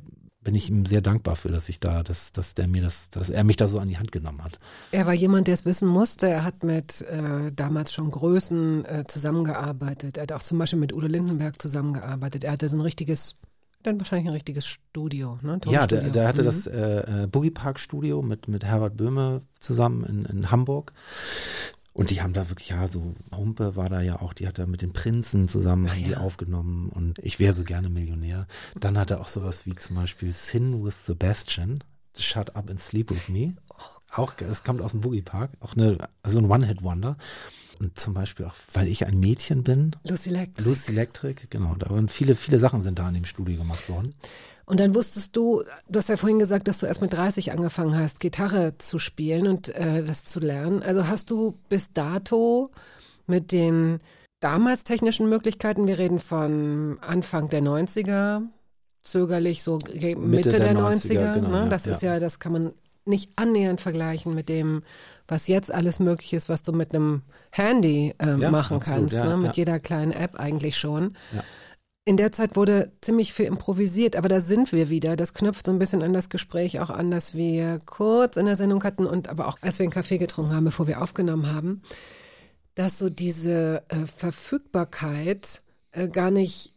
bin 0.42 0.54
ich 0.54 0.68
ihm 0.68 0.86
sehr 0.86 1.00
dankbar 1.00 1.34
für, 1.34 1.48
dass 1.48 1.68
ich 1.68 1.80
da, 1.80 2.04
dass, 2.04 2.30
dass 2.30 2.54
der 2.54 2.68
mir 2.68 2.82
das, 2.82 3.10
dass 3.10 3.30
er 3.30 3.42
mich 3.42 3.56
da 3.56 3.66
so 3.66 3.80
an 3.80 3.88
die 3.88 3.98
Hand 3.98 4.12
genommen 4.12 4.44
hat. 4.44 4.60
Er 4.92 5.06
war 5.06 5.14
jemand, 5.14 5.48
der 5.48 5.54
es 5.54 5.64
wissen 5.64 5.88
musste. 5.88 6.28
Er 6.28 6.44
hat 6.44 6.62
mit 6.62 7.00
äh, 7.02 7.50
damals 7.50 7.92
schon 7.92 8.12
Größen 8.12 8.84
äh, 8.84 9.04
zusammengearbeitet. 9.08 10.18
Er 10.18 10.24
hat 10.24 10.32
auch 10.32 10.42
zum 10.42 10.58
Beispiel 10.58 10.78
mit 10.78 10.92
Udo 10.92 11.08
Lindenberg 11.08 11.60
zusammengearbeitet. 11.60 12.44
Er 12.44 12.52
hatte 12.52 12.68
so 12.68 12.76
ein 12.76 12.82
richtiges, 12.82 13.38
dann 13.86 13.98
wahrscheinlich 14.00 14.26
ein 14.28 14.32
richtiges 14.34 14.66
Studio, 14.66 15.38
ne? 15.42 15.58
Ja, 15.66 15.86
der, 15.86 16.10
der 16.10 16.28
hatte 16.28 16.42
Mhm. 16.42 16.46
das 16.46 16.66
äh, 16.66 17.22
äh, 17.24 17.26
Boogie 17.26 17.50
Park 17.50 17.78
Studio 17.80 18.22
mit, 18.22 18.48
mit 18.48 18.64
Herbert 18.64 18.96
Böhme 18.96 19.40
zusammen 19.60 20.04
in, 20.04 20.24
in 20.24 20.50
Hamburg. 20.50 20.92
Und 21.92 22.10
die 22.10 22.20
haben 22.20 22.34
da 22.34 22.50
wirklich, 22.50 22.68
ja, 22.68 22.88
so 22.88 23.14
Humpe 23.34 23.74
war 23.74 23.88
da 23.88 24.02
ja 24.02 24.20
auch, 24.20 24.34
die 24.34 24.46
hat 24.46 24.58
da 24.58 24.66
mit 24.66 24.82
den 24.82 24.92
Prinzen 24.92 25.48
zusammen 25.48 25.88
haben 25.90 26.04
die 26.04 26.14
aufgenommen 26.16 26.90
und 26.90 27.18
ich 27.22 27.38
wäre 27.40 27.54
so 27.54 27.64
gerne 27.64 27.88
Millionär. 27.88 28.46
Dann 28.78 28.98
hat 28.98 29.10
er 29.10 29.20
auch 29.22 29.28
sowas 29.28 29.64
wie 29.64 29.74
zum 29.76 29.96
Beispiel 29.96 30.30
Sin 30.34 30.84
with 30.84 31.06
Sebastian, 31.06 31.82
Shut 32.18 32.54
Up 32.54 32.68
and 32.68 32.78
Sleep 32.78 33.10
with 33.10 33.28
Me. 33.30 33.54
Auch, 34.12 34.34
es 34.40 34.62
kommt 34.62 34.82
aus 34.82 34.90
dem 34.92 35.00
Boogie 35.00 35.22
Park, 35.22 35.52
auch 35.60 35.74
eine, 35.74 35.96
also 36.22 36.38
ein 36.38 36.50
One-Hit-Wonder. 36.50 37.16
Und 37.80 37.98
zum 37.98 38.14
Beispiel 38.14 38.46
auch, 38.46 38.54
weil 38.72 38.88
ich 38.88 39.06
ein 39.06 39.18
Mädchen 39.20 39.62
bin, 39.62 39.94
Lucy 40.04 40.30
Electric. 40.30 40.66
Lucy 40.68 40.92
Electric, 40.92 41.46
genau, 41.50 41.74
da 41.74 41.90
waren 41.90 42.08
viele, 42.08 42.34
viele 42.34 42.58
Sachen 42.58 42.82
sind 42.82 42.98
da 42.98 43.08
in 43.08 43.14
dem 43.14 43.24
Studio 43.26 43.56
gemacht 43.58 43.88
worden. 43.88 44.14
Und 44.64 44.80
dann 44.80 44.94
wusstest 44.94 45.36
du, 45.36 45.62
du 45.88 45.98
hast 45.98 46.08
ja 46.08 46.16
vorhin 46.16 46.38
gesagt, 46.40 46.66
dass 46.66 46.78
du 46.80 46.86
erst 46.86 47.00
mit 47.00 47.12
30 47.12 47.52
angefangen 47.52 47.96
hast, 47.96 48.18
Gitarre 48.18 48.76
zu 48.78 48.98
spielen 48.98 49.46
und 49.46 49.68
äh, 49.68 50.02
das 50.04 50.24
zu 50.24 50.40
lernen. 50.40 50.82
Also 50.82 51.06
hast 51.06 51.30
du 51.30 51.56
bis 51.68 51.92
dato 51.92 52.70
mit 53.26 53.52
den 53.52 54.00
damals 54.40 54.82
technischen 54.84 55.28
Möglichkeiten, 55.28 55.86
wir 55.86 55.98
reden 55.98 56.18
von 56.18 56.98
Anfang 57.00 57.48
der 57.48 57.62
90er, 57.62 58.42
zögerlich 59.02 59.62
so 59.62 59.78
ge- 59.78 60.16
Mitte, 60.16 60.50
der 60.50 60.60
der, 60.60 60.74
90er, 60.74 61.10
90er, 61.10 61.34
genau, 61.34 61.48
ne? 61.64 61.68
das 61.68 61.84
ja. 61.84 61.92
ist 61.92 62.02
ja, 62.02 62.18
das 62.18 62.38
kann 62.40 62.52
man 62.52 62.72
nicht 63.04 63.30
annähernd 63.36 63.80
vergleichen 63.80 64.34
mit 64.34 64.48
dem, 64.48 64.82
was 65.28 65.48
jetzt 65.48 65.72
alles 65.72 65.98
möglich 65.98 66.32
ist, 66.32 66.48
was 66.48 66.62
du 66.62 66.72
mit 66.72 66.94
einem 66.94 67.22
Handy 67.50 68.14
ähm, 68.18 68.40
Ja, 68.40 68.50
machen 68.50 68.76
absolut, 68.76 68.98
kannst, 69.00 69.14
ja, 69.14 69.24
ne? 69.24 69.36
mit 69.36 69.56
jeder 69.56 69.80
kleinen 69.80 70.12
App 70.12 70.38
eigentlich 70.38 70.76
schon. 70.76 71.14
In 72.04 72.16
der 72.16 72.30
Zeit 72.30 72.54
wurde 72.54 72.92
ziemlich 73.00 73.32
viel 73.32 73.46
improvisiert, 73.46 74.14
aber 74.14 74.28
da 74.28 74.40
sind 74.40 74.72
wir 74.72 74.90
wieder. 74.90 75.16
Das 75.16 75.34
knüpft 75.34 75.66
so 75.66 75.72
ein 75.72 75.80
bisschen 75.80 76.02
an 76.02 76.12
das 76.12 76.28
Gespräch 76.28 76.78
auch 76.78 76.90
an, 76.90 77.10
das 77.10 77.34
wir 77.34 77.80
kurz 77.84 78.36
in 78.36 78.46
der 78.46 78.54
Sendung 78.54 78.84
hatten 78.84 79.06
und 79.06 79.28
aber 79.28 79.48
auch 79.48 79.58
als 79.60 79.80
wir 79.80 79.84
einen 79.84 79.92
Kaffee 79.92 80.18
getrunken 80.18 80.54
haben, 80.54 80.64
bevor 80.64 80.86
wir 80.86 81.02
aufgenommen 81.02 81.52
haben, 81.52 81.82
dass 82.76 82.98
so 82.98 83.10
diese 83.10 83.82
äh, 83.88 84.06
Verfügbarkeit 84.06 85.62
äh, 85.90 86.06
gar 86.06 86.30
nicht, 86.30 86.74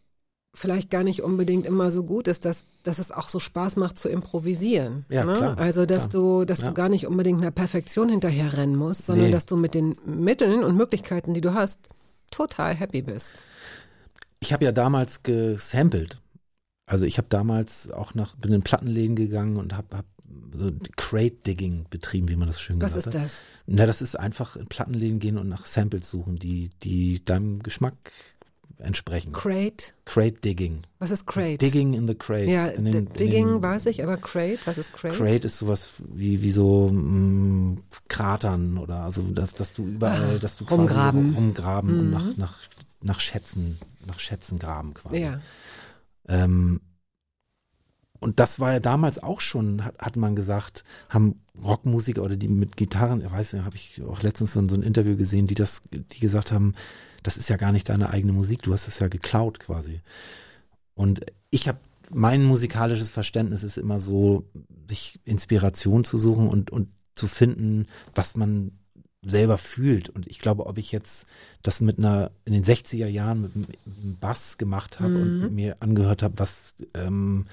vielleicht 0.55 0.89
gar 0.89 1.03
nicht 1.03 1.21
unbedingt 1.21 1.65
immer 1.65 1.91
so 1.91 2.03
gut 2.03 2.27
ist, 2.27 2.43
dass, 2.45 2.65
dass 2.83 2.99
es 2.99 3.11
auch 3.11 3.29
so 3.29 3.39
Spaß 3.39 3.75
macht 3.75 3.97
zu 3.97 4.09
improvisieren. 4.09 5.05
Ja, 5.09 5.23
ne? 5.23 5.33
klar, 5.33 5.57
Also, 5.57 5.85
dass 5.85 6.09
klar. 6.09 6.23
du, 6.39 6.45
dass 6.45 6.61
Ja. 6.61 6.67
du 6.69 6.73
gar 6.73 6.89
nicht 6.89 7.05
unbedingt 7.07 7.41
einer 7.41 7.51
Perfektion 7.51 8.09
hinterherrennen 8.09 8.75
musst, 8.75 9.05
sondern 9.05 9.27
Nee. 9.27 9.31
dass 9.31 9.45
du 9.45 9.57
mit 9.57 9.73
den 9.75 9.95
Mitteln 10.05 10.63
und 10.63 10.75
Möglichkeiten, 10.75 11.33
die 11.33 11.41
du 11.41 11.53
hast, 11.53 11.89
total 12.31 12.73
happy 12.75 13.01
bist. 13.01 13.33
ich 14.41 14.53
habe 14.53 14.63
ja 14.65 14.71
damals 14.71 15.23
gesampelt. 15.23 16.19
Also 16.85 17.05
ich 17.05 17.17
habe 17.17 17.27
damals 17.29 17.91
auch 17.91 18.15
nach, 18.15 18.35
bin 18.35 18.51
in 18.53 18.61
Plattenläden 18.63 19.15
gegangen 19.15 19.57
und 19.57 19.75
habe 19.75 19.97
hab 19.97 20.05
so 20.53 20.71
Crate-Digging 20.95 21.85
betrieben, 21.89 22.29
wie 22.29 22.35
man 22.35 22.47
das 22.47 22.59
schön 22.61 22.81
Was 22.81 22.93
gesagt 22.95 23.15
ist 23.15 23.19
hat. 23.19 23.25
das? 23.25 23.43
Na, 23.67 23.85
das 23.85 24.01
ist 24.01 24.17
einfach 24.17 24.55
in 24.55 24.65
Plattenläden 24.67 25.19
gehen 25.19 25.37
und 25.37 25.49
nach 25.49 25.65
Samples 25.65 26.09
suchen, 26.09 26.37
die, 26.37 26.69
die 26.83 27.23
deinem 27.25 27.61
Geschmack 27.61 27.95
entsprechen. 28.79 29.31
Crate? 29.33 29.93
Crate-Digging. 30.05 30.81
Was 30.99 31.11
ist 31.11 31.25
Crate? 31.27 31.57
Digging 31.59 31.93
in 31.93 32.07
the 32.07 32.15
crates. 32.15 32.49
Ja, 32.49 32.67
in 32.67 32.85
den, 32.85 33.09
Digging 33.09 33.47
in 33.47 33.53
den, 33.55 33.63
weiß 33.63 33.85
ich, 33.87 34.01
aber 34.03 34.17
Crate, 34.17 34.59
was 34.65 34.77
ist 34.77 34.93
Crate? 34.93 35.17
Crate 35.17 35.45
ist 35.45 35.57
sowas 35.59 35.93
wie, 36.13 36.41
wie 36.41 36.51
so 36.51 36.89
mm, 36.89 37.83
Kratern 38.07 38.77
oder 38.77 39.01
also 39.01 39.21
dass, 39.23 39.53
dass 39.53 39.73
du 39.73 39.85
überall, 39.85 40.35
Ah, 40.37 40.39
dass 40.39 40.57
du 40.57 40.65
quasi 40.65 40.81
rumgraben 40.81 41.35
und 41.99 42.05
Mhm. 42.05 42.11
nach, 42.11 42.37
nach, 42.37 42.57
nach 43.01 43.19
Schätzen, 43.19 43.77
nach 44.07 44.19
Schätzen 44.19 44.59
graben 44.59 44.93
quasi. 44.93 45.17
Ja. 45.17 45.39
Ähm, 46.27 46.81
und 48.21 48.39
das 48.39 48.59
war 48.59 48.73
ja 48.73 48.79
damals 48.79 49.21
auch 49.23 49.39
schon, 49.39 49.83
hat, 49.85 49.97
hat 49.99 50.15
man 50.17 50.35
gesagt, 50.35 50.83
haben 51.09 51.41
Rockmusiker 51.63 52.21
oder 52.21 52.35
die 52.35 52.49
mit 52.49 52.75
Gitarren, 52.75 53.21
ich 53.21 53.31
weiß 53.31 53.53
nicht, 53.53 53.63
habe 53.65 53.75
ich 53.77 54.01
auch 54.03 54.21
letztens 54.21 54.53
so, 54.53 54.67
so 54.67 54.75
ein 54.75 54.83
Interview 54.83 55.15
gesehen, 55.15 55.47
die 55.47 55.55
das, 55.55 55.81
die 55.91 56.19
gesagt 56.19 56.51
haben, 56.51 56.75
das 57.23 57.37
ist 57.37 57.49
ja 57.49 57.57
gar 57.57 57.71
nicht 57.71 57.89
deine 57.89 58.09
eigene 58.09 58.33
Musik, 58.33 58.61
du 58.63 58.73
hast 58.73 58.87
es 58.87 58.99
ja 58.99 59.07
geklaut 59.07 59.59
quasi. 59.59 60.01
Und 60.95 61.21
ich 61.49 61.67
habe 61.67 61.79
mein 62.11 62.43
musikalisches 62.43 63.09
Verständnis 63.09 63.63
ist 63.63 63.77
immer 63.77 63.99
so, 63.99 64.43
sich 64.89 65.19
Inspiration 65.25 66.03
zu 66.03 66.17
suchen 66.17 66.47
und, 66.47 66.71
und 66.71 66.89
zu 67.15 67.27
finden, 67.27 67.85
was 68.15 68.35
man 68.35 68.71
selber 69.21 69.57
fühlt. 69.57 70.09
Und 70.09 70.27
ich 70.27 70.39
glaube, 70.39 70.65
ob 70.65 70.77
ich 70.77 70.91
jetzt 70.91 71.27
das 71.61 71.81
mit 71.81 71.99
einer, 71.99 72.31
in 72.45 72.53
den 72.53 72.63
60er 72.63 73.07
Jahren 73.07 73.41
mit 73.41 73.51
einem 73.53 74.17
Bass 74.19 74.57
gemacht 74.57 74.99
habe 74.99 75.21
und 75.21 75.53
mir 75.53 75.77
angehört 75.81 76.23
habe, 76.23 76.35
was 76.37 76.75
ähm, 76.95 77.45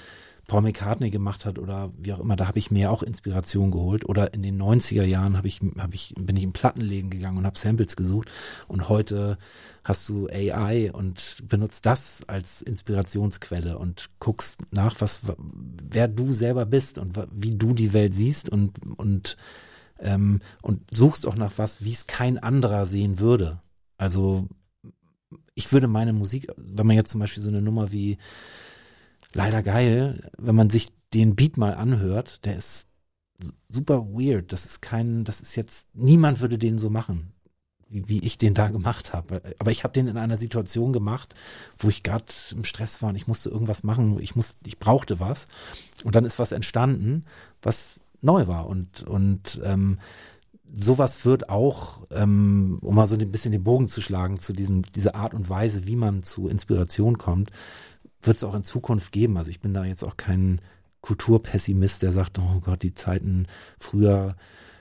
Paul 0.46 0.62
McCartney 0.62 1.10
gemacht 1.10 1.44
hat 1.44 1.58
oder 1.58 1.92
wie 1.98 2.12
auch 2.12 2.20
immer, 2.20 2.36
da 2.36 2.46
habe 2.46 2.58
ich 2.58 2.70
mir 2.70 2.90
auch 2.90 3.02
Inspiration 3.02 3.70
geholt. 3.70 4.04
Oder 4.04 4.32
in 4.32 4.42
den 4.42 4.60
90er 4.60 5.02
Jahren 5.02 5.36
habe 5.36 5.48
ich, 5.48 5.60
hab 5.78 5.92
ich, 5.92 6.14
bin 6.16 6.36
ich 6.36 6.44
in 6.44 6.52
Plattenläden 6.52 7.10
gegangen 7.10 7.38
und 7.38 7.46
habe 7.46 7.58
Samples 7.58 7.96
gesucht. 7.96 8.30
Und 8.68 8.88
heute 8.88 9.38
hast 9.84 10.08
du 10.08 10.28
AI 10.28 10.92
und 10.92 11.38
benutzt 11.48 11.86
das 11.86 12.22
als 12.28 12.62
Inspirationsquelle 12.62 13.78
und 13.78 14.10
guckst 14.20 14.60
nach, 14.72 15.00
was, 15.00 15.22
wer 15.36 16.08
du 16.08 16.32
selber 16.32 16.66
bist 16.66 16.98
und 16.98 17.18
wie 17.32 17.56
du 17.56 17.74
die 17.74 17.92
Welt 17.92 18.14
siehst 18.14 18.48
und, 18.48 18.72
und 18.96 19.36
ähm, 19.98 20.40
und 20.62 20.82
suchst 20.94 21.26
auch 21.26 21.36
nach 21.36 21.52
was, 21.56 21.84
wie 21.84 21.92
es 21.92 22.06
kein 22.06 22.38
anderer 22.38 22.86
sehen 22.86 23.18
würde. 23.18 23.60
Also 23.96 24.48
ich 25.54 25.72
würde 25.72 25.88
meine 25.88 26.12
Musik, 26.12 26.48
wenn 26.56 26.86
man 26.86 26.96
jetzt 26.96 27.10
zum 27.10 27.20
Beispiel 27.20 27.42
so 27.42 27.48
eine 27.48 27.62
Nummer 27.62 27.92
wie 27.92 28.18
Leider 29.36 29.62
geil, 29.62 30.30
wenn 30.38 30.54
man 30.54 30.70
sich 30.70 30.94
den 31.12 31.36
Beat 31.36 31.58
mal 31.58 31.74
anhört, 31.74 32.46
der 32.46 32.56
ist 32.56 32.88
super 33.68 34.06
weird. 34.06 34.50
Das 34.50 34.64
ist 34.64 34.80
kein, 34.80 35.24
das 35.24 35.42
ist 35.42 35.56
jetzt, 35.56 35.88
niemand 35.92 36.40
würde 36.40 36.56
den 36.56 36.78
so 36.78 36.88
machen, 36.88 37.34
wie, 37.86 38.08
wie 38.08 38.24
ich 38.24 38.38
den 38.38 38.54
da 38.54 38.68
gemacht 38.68 39.12
habe. 39.12 39.42
Aber 39.58 39.70
ich 39.70 39.84
habe 39.84 39.92
den 39.92 40.06
in 40.06 40.16
einer 40.16 40.38
Situation 40.38 40.94
gemacht, 40.94 41.34
wo 41.76 41.90
ich 41.90 42.02
gerade 42.02 42.24
im 42.52 42.64
Stress 42.64 43.02
war 43.02 43.10
und 43.10 43.16
ich 43.16 43.26
musste 43.26 43.50
irgendwas 43.50 43.82
machen, 43.82 44.18
ich 44.20 44.36
muss, 44.36 44.56
ich 44.64 44.78
brauchte 44.78 45.20
was. 45.20 45.48
Und 46.02 46.14
dann 46.14 46.24
ist 46.24 46.38
was 46.38 46.52
entstanden, 46.52 47.26
was 47.60 48.00
neu 48.22 48.46
war. 48.46 48.66
Und, 48.66 49.02
und 49.02 49.60
ähm, 49.62 49.98
sowas 50.74 51.26
wird 51.26 51.50
auch, 51.50 52.06
ähm, 52.10 52.78
um 52.80 52.94
mal 52.94 53.06
so 53.06 53.16
ein 53.16 53.30
bisschen 53.30 53.52
den 53.52 53.64
Bogen 53.64 53.88
zu 53.88 54.00
schlagen, 54.00 54.40
zu 54.40 54.54
diesem, 54.54 54.80
dieser 54.82 55.14
Art 55.14 55.34
und 55.34 55.50
Weise, 55.50 55.86
wie 55.86 55.96
man 55.96 56.22
zu 56.22 56.48
Inspiration 56.48 57.18
kommt, 57.18 57.50
wird 58.26 58.36
es 58.36 58.44
auch 58.44 58.54
in 58.54 58.64
Zukunft 58.64 59.12
geben. 59.12 59.36
Also 59.36 59.50
ich 59.50 59.60
bin 59.60 59.74
da 59.74 59.84
jetzt 59.84 60.04
auch 60.04 60.16
kein 60.16 60.60
Kulturpessimist, 61.00 62.02
der 62.02 62.12
sagt, 62.12 62.38
oh 62.38 62.60
Gott, 62.64 62.82
die 62.82 62.94
Zeiten 62.94 63.46
früher 63.78 64.34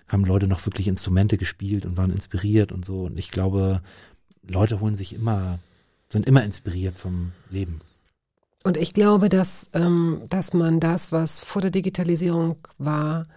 haben 0.08 0.26
Leute 0.26 0.48
noch 0.48 0.66
wirklich 0.66 0.88
Instrumente 0.88 1.38
gespielt 1.38 1.86
und 1.86 1.98
waren 1.98 2.12
inspiriert 2.12 2.72
und 2.72 2.86
so. 2.86 3.02
Und 3.02 3.18
ich 3.18 3.32
glaube, 3.32 3.82
Leute 4.48 4.80
holen 4.80 4.96
sich 4.96 5.14
immer, 5.14 5.60
sind 6.10 6.28
immer 6.28 6.44
inspiriert 6.44 6.96
vom 6.98 7.32
Leben. 7.50 7.82
Und 8.64 8.78
ich 8.78 8.94
glaube, 8.94 9.30
dass, 9.30 9.70
ähm, 9.74 10.24
dass 10.30 10.54
man 10.54 10.80
das, 10.80 11.12
was 11.12 11.40
vor 11.40 11.62
der 11.62 11.72
Digitalisierung 11.72 12.58
war, 12.78 13.28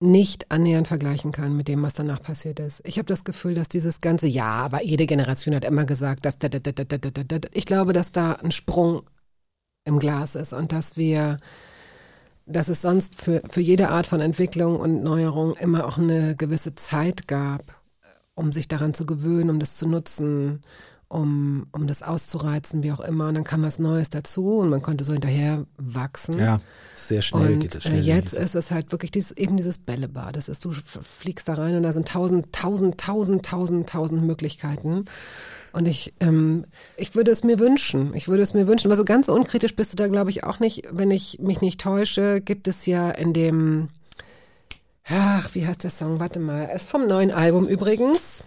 nicht 0.00 0.50
annähernd 0.50 0.88
vergleichen 0.88 1.30
kann 1.30 1.56
mit 1.56 1.68
dem, 1.68 1.82
was 1.82 1.92
danach 1.94 2.22
passiert 2.22 2.58
ist. 2.58 2.80
Ich 2.86 2.96
habe 2.98 3.06
das 3.06 3.24
Gefühl, 3.24 3.54
dass 3.54 3.68
dieses 3.68 4.00
ganze 4.00 4.26
Ja, 4.26 4.52
aber 4.52 4.82
jede 4.82 5.06
Generation 5.06 5.54
hat 5.54 5.64
immer 5.64 5.84
gesagt, 5.84 6.24
dass 6.24 6.38
da, 6.38 6.48
da, 6.48 6.58
da, 6.58 6.72
da, 6.72 6.84
da, 6.84 6.98
da, 6.98 7.10
da, 7.10 7.38
da. 7.38 7.48
ich 7.52 7.66
glaube, 7.66 7.92
dass 7.92 8.10
da 8.10 8.32
ein 8.32 8.50
Sprung 8.50 9.02
im 9.84 9.98
Glas 9.98 10.34
ist 10.36 10.54
und 10.54 10.72
dass 10.72 10.96
wir, 10.96 11.38
dass 12.46 12.68
es 12.68 12.82
sonst 12.82 13.20
für, 13.20 13.42
für 13.50 13.60
jede 13.60 13.90
Art 13.90 14.06
von 14.06 14.20
Entwicklung 14.20 14.80
und 14.80 15.02
Neuerung 15.02 15.54
immer 15.56 15.86
auch 15.86 15.98
eine 15.98 16.34
gewisse 16.34 16.74
Zeit 16.74 17.28
gab, 17.28 17.80
um 18.34 18.52
sich 18.52 18.68
daran 18.68 18.94
zu 18.94 19.04
gewöhnen, 19.04 19.50
um 19.50 19.60
das 19.60 19.76
zu 19.76 19.86
nutzen, 19.86 20.62
um, 21.10 21.66
um 21.72 21.88
das 21.88 22.02
auszureizen, 22.02 22.84
wie 22.84 22.92
auch 22.92 23.00
immer. 23.00 23.26
Und 23.28 23.34
dann 23.34 23.44
kam 23.44 23.62
was 23.62 23.80
Neues 23.80 24.10
dazu 24.10 24.58
und 24.58 24.68
man 24.70 24.80
konnte 24.80 25.04
so 25.04 25.12
hinterher 25.12 25.66
wachsen. 25.76 26.38
Ja, 26.38 26.60
sehr 26.94 27.20
schnell 27.20 27.56
geht 27.56 27.74
Und 27.74 27.74
es 27.74 27.84
äh, 27.84 27.88
schnell. 27.88 28.04
jetzt 28.04 28.32
ist 28.32 28.54
es 28.54 28.70
halt 28.70 28.92
wirklich 28.92 29.10
dieses, 29.10 29.32
eben 29.32 29.56
dieses 29.56 29.78
Bällebad. 29.78 30.36
Das 30.36 30.48
ist, 30.48 30.64
du 30.64 30.70
fliegst 30.70 31.48
da 31.48 31.54
rein 31.54 31.74
und 31.74 31.82
da 31.82 31.92
sind 31.92 32.06
tausend, 32.06 32.52
tausend, 32.52 33.00
tausend, 33.00 33.44
tausend, 33.44 33.88
tausend 33.88 34.22
Möglichkeiten. 34.22 35.06
Und 35.72 35.88
ich, 35.88 36.14
ähm, 36.20 36.64
ich 36.96 37.16
würde 37.16 37.32
es 37.32 37.42
mir 37.42 37.58
wünschen. 37.58 38.14
Ich 38.14 38.28
würde 38.28 38.44
es 38.44 38.54
mir 38.54 38.68
wünschen. 38.68 38.86
Aber 38.86 38.96
so 38.96 39.04
ganz 39.04 39.28
unkritisch 39.28 39.74
bist 39.74 39.92
du 39.92 39.96
da, 39.96 40.06
glaube 40.06 40.30
ich, 40.30 40.44
auch 40.44 40.60
nicht. 40.60 40.84
Wenn 40.92 41.10
ich 41.10 41.40
mich 41.40 41.60
nicht 41.60 41.80
täusche, 41.80 42.40
gibt 42.40 42.68
es 42.68 42.86
ja 42.86 43.10
in 43.10 43.32
dem, 43.32 43.88
ach, 45.08 45.56
wie 45.56 45.66
heißt 45.66 45.82
der 45.82 45.90
Song? 45.90 46.20
Warte 46.20 46.38
mal. 46.38 46.62
Er 46.66 46.76
ist 46.76 46.88
vom 46.88 47.08
neuen 47.08 47.32
Album 47.32 47.66
übrigens. 47.66 48.44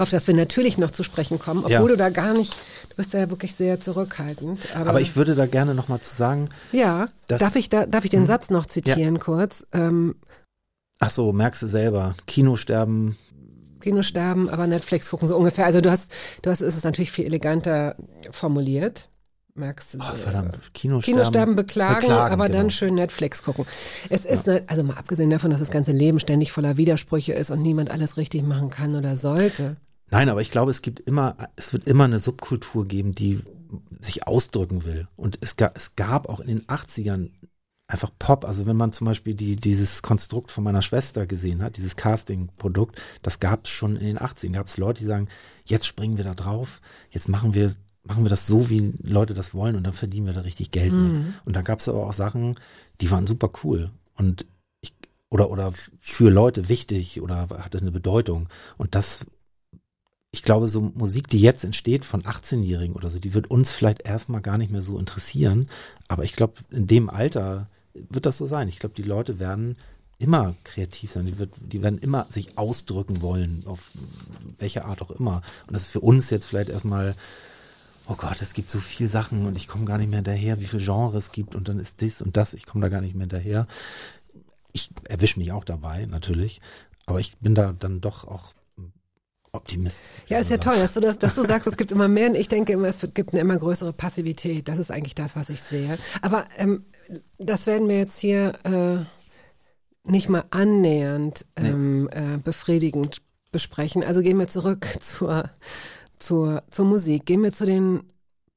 Auf 0.00 0.08
das 0.08 0.26
wir 0.26 0.32
natürlich 0.34 0.78
noch 0.78 0.90
zu 0.90 1.02
sprechen 1.04 1.38
kommen, 1.38 1.60
obwohl 1.60 1.72
Ja. 1.72 1.86
du 1.88 1.96
da 1.96 2.08
gar 2.08 2.32
nicht, 2.32 2.54
du 2.88 2.96
bist 2.96 3.12
da 3.12 3.18
ja 3.18 3.28
wirklich 3.28 3.54
sehr 3.54 3.80
zurückhaltend. 3.80 4.74
Aber, 4.74 4.88
Aber 4.90 5.00
ich 5.02 5.14
würde 5.14 5.34
da 5.34 5.44
gerne 5.44 5.74
nochmal 5.74 6.00
zu 6.00 6.14
sagen, 6.14 6.48
ja, 6.72 7.08
darf 7.28 7.54
ich 7.54 7.68
da, 7.68 7.84
darf 7.84 8.04
ich 8.04 8.10
den 8.10 8.20
Hm. 8.20 8.26
Satz 8.26 8.48
noch 8.48 8.64
zitieren 8.64 9.20
kurz? 9.20 9.66
Ähm, 9.72 10.14
ach 11.00 11.10
so, 11.10 11.34
merkst 11.34 11.60
du 11.60 11.66
selber, 11.66 12.14
Kinosterben, 12.26 13.18
Kinosterben, 13.80 14.48
aber 14.48 14.66
Netflix 14.66 15.10
gucken 15.10 15.28
so 15.28 15.36
ungefähr. 15.36 15.66
Also 15.66 15.82
du 15.82 15.90
hast, 15.90 16.10
du 16.40 16.50
hast, 16.50 16.62
es 16.62 16.76
ist 16.76 16.84
natürlich 16.84 17.12
viel 17.12 17.26
eleganter 17.26 17.94
formuliert. 18.30 19.08
Merkst 19.54 19.94
du? 19.94 19.98
oh, 19.98 20.14
verdammt, 20.14 20.72
Kinosterben. 20.72 21.02
Kinosterben 21.18 21.56
beklagen, 21.56 22.00
beklagen, 22.00 22.32
aber 22.32 22.48
dann 22.48 22.68
genau. 22.68 22.70
schön 22.70 22.94
Netflix 22.94 23.42
gucken. 23.42 23.66
Es 24.08 24.24
ist, 24.24 24.46
ne, 24.46 24.62
also 24.66 24.82
mal 24.82 24.96
abgesehen 24.96 25.28
davon, 25.28 25.50
dass 25.50 25.60
das 25.60 25.70
ganze 25.70 25.90
Leben 25.92 26.20
ständig 26.20 26.52
voller 26.52 26.78
Widersprüche 26.78 27.34
ist 27.34 27.50
und 27.50 27.60
niemand 27.60 27.90
alles 27.90 28.16
richtig 28.16 28.44
machen 28.44 28.70
kann 28.70 28.96
oder 28.96 29.18
sollte. 29.18 29.76
Nein, 30.10 30.28
aber 30.28 30.40
ich 30.40 30.50
glaube, 30.50 30.70
es 30.70 30.82
gibt 30.82 31.00
immer, 31.00 31.36
es 31.56 31.72
wird 31.72 31.86
immer 31.86 32.04
eine 32.04 32.18
Subkultur 32.18 32.86
geben, 32.86 33.14
die 33.14 33.40
sich 34.00 34.26
ausdrücken 34.26 34.84
will. 34.84 35.08
Und 35.16 35.38
es 35.40 35.56
gab, 35.56 35.76
es 35.76 35.96
gab 35.96 36.28
auch 36.28 36.40
in 36.40 36.48
den 36.48 36.66
80ern 36.66 37.30
einfach 37.86 38.10
Pop. 38.18 38.44
Also 38.44 38.66
wenn 38.66 38.76
man 38.76 38.92
zum 38.92 39.06
Beispiel 39.06 39.34
die, 39.34 39.56
dieses 39.56 40.02
Konstrukt 40.02 40.50
von 40.50 40.64
meiner 40.64 40.82
Schwester 40.82 41.26
gesehen 41.26 41.62
hat, 41.62 41.76
dieses 41.76 41.96
Casting-Produkt, 41.96 43.00
das 43.22 43.40
gab 43.40 43.64
es 43.64 43.70
schon 43.70 43.96
in 43.96 44.06
den 44.06 44.18
80ern. 44.18 44.52
Gab 44.52 44.66
es 44.66 44.76
Leute, 44.76 45.00
die 45.02 45.08
sagen, 45.08 45.28
jetzt 45.64 45.86
springen 45.86 46.16
wir 46.16 46.24
da 46.24 46.34
drauf, 46.34 46.80
jetzt 47.10 47.28
machen 47.28 47.54
wir, 47.54 47.72
machen 48.02 48.24
wir 48.24 48.30
das 48.30 48.46
so, 48.46 48.70
wie 48.70 48.94
Leute 49.02 49.34
das 49.34 49.54
wollen 49.54 49.76
und 49.76 49.84
dann 49.84 49.92
verdienen 49.92 50.26
wir 50.26 50.32
da 50.32 50.40
richtig 50.40 50.70
Geld 50.70 50.92
mit. 50.92 51.22
Und 51.44 51.56
da 51.56 51.62
gab 51.62 51.80
es 51.80 51.88
aber 51.88 52.06
auch 52.06 52.12
Sachen, 52.12 52.56
die 53.00 53.10
waren 53.10 53.26
super 53.26 53.50
cool. 53.64 53.90
Und 54.14 54.46
ich, 54.80 54.94
oder, 55.28 55.50
oder 55.50 55.72
für 55.98 56.30
Leute 56.30 56.68
wichtig 56.68 57.20
oder 57.20 57.48
hatte 57.50 57.78
eine 57.78 57.92
Bedeutung. 57.92 58.48
Und 58.78 58.94
das 58.94 59.26
ich 60.32 60.42
glaube, 60.42 60.68
so 60.68 60.80
Musik, 60.80 61.26
die 61.28 61.40
jetzt 61.40 61.64
entsteht 61.64 62.04
von 62.04 62.22
18-Jährigen 62.22 62.94
oder 62.94 63.10
so, 63.10 63.18
die 63.18 63.34
wird 63.34 63.50
uns 63.50 63.72
vielleicht 63.72 64.02
erstmal 64.02 64.40
gar 64.40 64.58
nicht 64.58 64.70
mehr 64.70 64.82
so 64.82 64.98
interessieren. 64.98 65.68
Aber 66.08 66.22
ich 66.22 66.34
glaube, 66.34 66.54
in 66.70 66.86
dem 66.86 67.10
Alter 67.10 67.68
wird 67.94 68.26
das 68.26 68.38
so 68.38 68.46
sein. 68.46 68.68
Ich 68.68 68.78
glaube, 68.78 68.94
die 68.94 69.02
Leute 69.02 69.40
werden 69.40 69.76
immer 70.18 70.54
kreativ 70.62 71.10
sein. 71.10 71.26
Die, 71.26 71.38
wird, 71.38 71.50
die 71.60 71.82
werden 71.82 71.98
immer 71.98 72.26
sich 72.28 72.56
ausdrücken 72.58 73.22
wollen, 73.22 73.64
auf 73.66 73.90
welche 74.58 74.84
Art 74.84 75.02
auch 75.02 75.10
immer. 75.10 75.42
Und 75.66 75.72
das 75.72 75.82
ist 75.82 75.90
für 75.90 76.00
uns 76.00 76.30
jetzt 76.30 76.44
vielleicht 76.44 76.68
erstmal, 76.68 77.16
oh 78.06 78.14
Gott, 78.14 78.40
es 78.40 78.52
gibt 78.52 78.70
so 78.70 78.78
viel 78.78 79.08
Sachen 79.08 79.46
und 79.46 79.56
ich 79.56 79.66
komme 79.66 79.84
gar 79.84 79.98
nicht 79.98 80.10
mehr 80.10 80.18
hinterher, 80.18 80.60
wie 80.60 80.66
viel 80.66 80.84
Genres 80.84 81.24
es 81.24 81.32
gibt 81.32 81.56
und 81.56 81.68
dann 81.68 81.80
ist 81.80 82.02
das 82.02 82.22
und 82.22 82.36
das, 82.36 82.54
ich 82.54 82.66
komme 82.66 82.82
da 82.82 82.88
gar 82.88 83.00
nicht 83.00 83.14
mehr 83.14 83.24
hinterher. 83.24 83.66
Ich 84.72 84.90
erwische 85.08 85.40
mich 85.40 85.50
auch 85.50 85.64
dabei, 85.64 86.06
natürlich. 86.06 86.60
Aber 87.06 87.18
ich 87.18 87.36
bin 87.38 87.56
da 87.56 87.72
dann 87.72 88.00
doch 88.00 88.28
auch 88.28 88.52
Optimist. 89.52 89.98
Ja, 90.28 90.38
ist 90.38 90.50
ja 90.50 90.58
toll, 90.58 90.76
dass 90.76 90.94
du 90.94 91.00
das, 91.00 91.18
dass 91.18 91.34
du 91.34 91.42
sagst, 91.42 91.66
es 91.66 91.76
gibt 91.76 91.92
immer 91.92 92.08
mehr. 92.08 92.28
Und 92.28 92.36
ich 92.36 92.48
denke 92.48 92.72
immer, 92.72 92.88
es 92.88 93.00
gibt 93.14 93.32
eine 93.32 93.40
immer 93.40 93.56
größere 93.56 93.92
Passivität. 93.92 94.68
Das 94.68 94.78
ist 94.78 94.90
eigentlich 94.90 95.14
das, 95.14 95.36
was 95.36 95.50
ich 95.50 95.60
sehe. 95.60 95.98
Aber 96.22 96.46
ähm, 96.56 96.84
das 97.38 97.66
werden 97.66 97.88
wir 97.88 97.98
jetzt 97.98 98.18
hier 98.18 98.52
äh, 98.64 99.04
nicht 100.10 100.28
mal 100.28 100.44
annähernd 100.50 101.46
ähm, 101.56 102.08
äh, 102.12 102.38
befriedigend 102.38 103.22
besprechen. 103.50 104.04
Also 104.04 104.22
gehen 104.22 104.38
wir 104.38 104.48
zurück 104.48 104.86
zur, 105.00 105.50
zur, 106.18 106.62
zur 106.70 106.84
Musik. 106.84 107.26
Gehen 107.26 107.42
wir 107.42 107.52
zu 107.52 107.66
den 107.66 108.04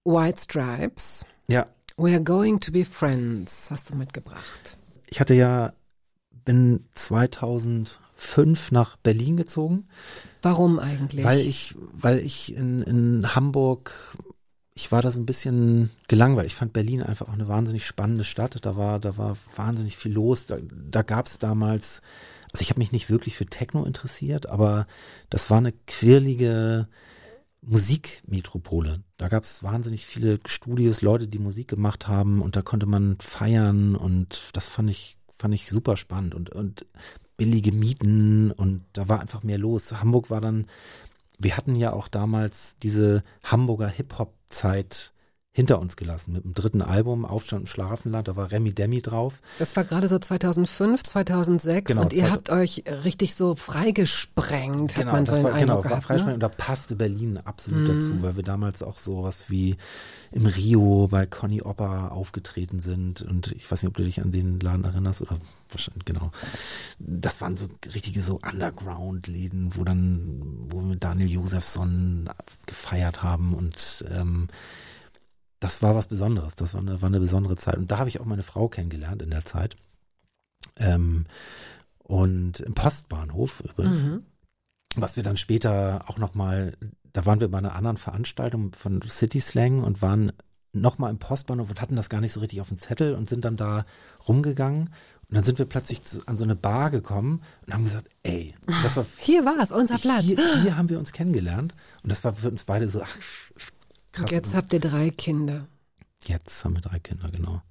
White 0.06 0.41
Stripes. 0.41 1.26
Ja, 1.48 1.68
We're 1.96 2.24
going 2.24 2.60
to 2.60 2.72
be 2.72 2.86
friends, 2.86 3.70
hast 3.70 3.91
du 3.91 3.96
mitgebracht. 3.96 4.78
ich 5.10 5.20
hatte 5.20 5.36
ja, 5.36 5.74
bin 6.44 6.86
2005 6.96 8.72
nach 8.72 8.98
Berlin 8.98 9.38
gezogen, 9.38 9.88
Warum 10.41 10.80
eigentlich? 10.80 11.24
weil 11.24 11.39
ich, 11.39 11.76
weil 11.94 12.20
ich 12.20 12.56
in, 12.56 12.82
in 12.82 13.36
Hamburg, 13.36 14.18
ich 14.76 14.91
war 14.91 15.02
da 15.02 15.12
so 15.12 15.20
ein 15.20 15.26
bisschen 15.26 15.89
gelangweilt. 16.08 16.48
Ich 16.48 16.56
fand 16.56 16.74
Berlin 16.74 17.02
einfach 17.04 17.28
auch 17.28 17.34
eine 17.34 17.48
wahnsinnig 17.48 17.86
spannende 17.86 18.24
Stadt. 18.24 18.58
Da 18.66 18.76
war, 18.76 19.00
da 19.00 19.18
war 19.18 19.38
wahnsinnig 19.56 19.98
viel 19.98 20.14
los. 20.14 20.46
Da, 20.48 20.58
da 20.62 21.02
gab 21.04 21.28
es 21.28 21.39
damals, 21.39 22.02
also 22.52 22.62
ich 22.62 22.70
habe 22.72 22.80
mich 22.80 22.91
nicht 22.91 23.10
wirklich 23.10 23.36
für 23.36 23.46
Techno 23.46 23.86
interessiert, 23.86 24.48
aber 24.48 24.88
das 25.30 25.50
war 25.50 25.60
eine 25.60 25.74
quirlige 25.88 26.88
Musikmetropole. 27.62 29.04
Da 29.18 29.30
gab 29.30 29.44
es 29.44 29.64
wahnsinnig 29.64 30.06
viele 30.06 30.39
Studios, 30.46 31.02
Leute, 31.02 31.28
die 31.28 31.39
Musik 31.39 31.70
gemacht 31.70 32.08
haben 32.08 32.41
und 32.41 32.56
da 32.56 32.62
konnte 32.62 32.86
man 32.86 33.18
feiern 33.20 33.96
und 33.96 34.50
das 34.54 34.70
fand 34.70 34.89
ich, 34.89 35.18
fand 35.38 35.54
ich 35.54 35.70
super 35.70 35.98
spannend 35.98 36.36
und, 36.36 36.50
und 36.50 36.86
billige 37.38 37.72
Mieten 37.72 38.52
und 38.52 38.86
da 38.94 39.10
war 39.10 39.20
einfach 39.20 39.44
mehr 39.44 39.58
los. 39.58 39.92
Hamburg 39.92 40.30
war 40.30 40.42
dann, 40.42 40.68
wir 41.40 41.58
hatten 41.58 41.76
ja 41.76 41.94
auch 41.94 42.08
damals 42.08 42.76
diese 42.84 43.24
Hamburger 43.44 43.88
Hip-Hop-Zeit 43.88 45.12
hinter 45.56 45.80
uns 45.80 45.95
gelassen 45.95 46.34
mit 46.34 46.43
dem 46.43 46.56
dritten 46.56 46.82
Album 46.82 47.26
Aufstand 47.26 47.62
und 47.62 47.68
Schlafenland, 47.68 48.28
da 48.28 48.36
war 48.36 48.51
Remy 48.51 48.74
Demi 48.74 49.04
drauf. 49.04 49.39
Das 49.60 49.76
war 49.76 49.84
gerade 49.84 50.08
so 50.08 50.18
2005, 50.18 51.04
2006 51.04 51.88
Genau, 51.89 52.01
und 52.01 52.12
ihr 52.14 52.32
habt 52.32 52.49
euch 52.49 52.84
richtig 53.04 53.36
so 53.36 53.54
freigesprengt, 53.54 54.95
Genau, 54.95 55.12
so 55.12 55.24
das 55.24 55.36
den 55.36 55.43
war, 55.43 55.51
genau, 55.51 55.62
Eindruck 55.62 55.76
war 55.76 55.89
gehabt. 55.91 56.04
Freispringen 56.06 56.30
Ne? 56.30 56.34
und 56.34 56.39
da 56.39 56.49
passte 56.49 56.95
Berlin 56.95 57.38
absolut 57.38 57.88
dazu, 57.88 58.24
weil 58.24 58.36
wir 58.36 58.43
damals 58.43 58.82
auch 58.82 58.97
sowas 58.97 59.51
wie 59.51 59.76
im 60.32 60.47
Rio 60.47 61.08
bei 61.08 61.28
Conny 61.28 61.62
Opper 61.62 62.12
aufgetreten 62.14 62.80
sind 62.80 63.22
und 63.22 63.51
ich 63.51 63.72
weiß 63.72 63.84
nicht, 63.84 63.89
ob 63.89 63.97
du 63.97 64.04
dich 64.04 64.22
an 64.22 64.32
den 64.32 64.60
Laden 64.60 64.84
erinnerst 64.84 65.22
oder 65.22 65.38
wahrscheinlich, 65.70 66.06
genau. 66.06 66.32
Das 66.97 67.41
waren 67.41 67.58
so 67.58 67.68
richtige 67.93 68.24
so 68.24 68.39
Underground-Läden, 68.41 69.76
wo 69.76 69.84
dann, 69.84 70.41
wo 70.70 70.80
wir 70.80 70.88
mit 70.88 71.04
Daniel 71.04 71.30
Josefsson 71.30 72.28
gefeiert 72.66 73.22
haben 73.22 73.54
und 73.54 74.04
ähm, 74.12 74.47
das 75.64 75.82
war 75.82 75.95
was 75.95 76.07
Besonderes. 76.07 76.55
Das 76.55 76.74
war 76.74 76.82
eine, 76.82 77.01
war 77.01 77.07
eine 77.07 77.22
besondere 77.22 77.55
Zeit. 77.55 77.78
Und 77.78 77.89
da 77.89 77.97
habe 77.97 78.09
ich 78.09 78.20
auch 78.20 78.26
meine 78.26 78.43
Frau 78.43 78.68
kennengelernt 78.68 79.22
in 79.22 79.30
der 79.30 79.45
Zeit. 79.45 79.78
Ähm, 80.76 81.26
und 81.99 82.59
im 82.59 82.74
Postbahnhof 82.74 83.61
übrigens. 83.61 84.03
Mhm. 84.03 84.24
was 84.95 85.16
wir 85.16 85.24
dann 85.24 85.38
später 85.38 86.03
auch 86.07 86.18
nochmal, 86.18 86.78
da 87.14 87.26
waren 87.26 87.39
wir 87.39 87.49
bei 87.49 87.57
einer 87.57 87.76
anderen 87.76 87.97
Veranstaltung 87.97 88.74
von 88.74 89.01
City 89.03 89.39
Slang 89.39 89.84
und 89.84 90.01
waren 90.01 90.34
nochmal 90.74 91.11
im 91.11 91.18
Postbahnhof 91.18 91.70
und 91.70 91.82
hatten 91.82 91.95
das 91.95 92.09
gar 92.09 92.20
nicht 92.20 92.34
so 92.34 92.41
richtig 92.41 92.59
auf 92.59 92.68
dem 92.68 92.78
Zettel 92.78 93.16
und 93.16 93.30
sind 93.30 93.45
dann 93.45 93.55
da 93.55 93.84
rumgegangen. 94.28 94.89
Und 95.30 95.36
dann 95.36 95.43
sind 95.43 95.59
wir 95.59 95.66
plötzlich 95.66 96.03
zu, 96.03 96.28
an 96.28 96.38
so 96.38 96.43
eine 96.43 96.55
Bar 96.55 96.91
gekommen 96.91 97.41
und 97.66 97.74
haben 97.74 97.86
gesagt, 97.86 98.09
ey, 98.24 98.53
das 98.84 98.97
war 98.97 99.05
Hier 99.18 99.45
war 99.45 99.59
es, 99.59 99.72
unser 99.72 99.97
Platz. 99.97 100.24
hier, 100.26 100.61
hier 100.61 100.76
haben 100.76 100.89
wir 100.89 100.99
uns 100.99 101.14
kennengelernt. 101.14 101.74
Und 102.03 102.11
das 102.11 102.24
war 102.24 102.34
für 102.34 102.49
uns 102.49 102.66
beide 102.66 102.88
so, 102.88 103.01
ach, 103.01 103.18
krass. 104.14 104.24
Und 104.24 104.32
jetzt 104.32 104.55
habt 104.55 104.72
ihr 104.74 104.80
drei 104.80 105.09
Kinder. 105.09 105.68
Jetzt 106.26 106.64
haben 106.64 106.76
wir 106.76 106.82
drei 106.82 106.99
Kinder, 106.99 107.30
genau. 107.30 107.61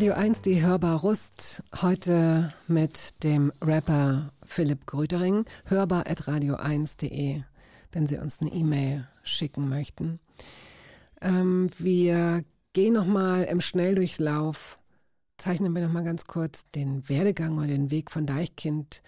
Radio 0.00 0.14
1, 0.14 0.40
die 0.40 0.62
Hörbar 0.62 1.00
Rust. 1.00 1.62
Heute 1.82 2.54
mit 2.68 3.22
dem 3.22 3.52
Rapper 3.60 4.32
Philipp 4.46 4.86
Grütering. 4.86 5.44
Hörbar 5.66 6.06
at 6.06 6.22
radio1.de, 6.22 7.42
wenn 7.92 8.06
Sie 8.06 8.16
uns 8.16 8.40
eine 8.40 8.50
E-Mail 8.50 9.06
schicken 9.24 9.68
möchten. 9.68 10.18
Ähm, 11.20 11.68
wir 11.76 12.44
gehen 12.72 12.94
nochmal 12.94 13.44
im 13.44 13.60
Schnelldurchlauf, 13.60 14.78
zeichnen 15.36 15.74
wir 15.74 15.82
nochmal 15.86 16.04
ganz 16.04 16.24
kurz 16.24 16.62
den 16.70 17.06
Werdegang 17.10 17.58
oder 17.58 17.66
den 17.66 17.90
Weg 17.90 18.10
von 18.10 18.24
Deichkind 18.24 19.02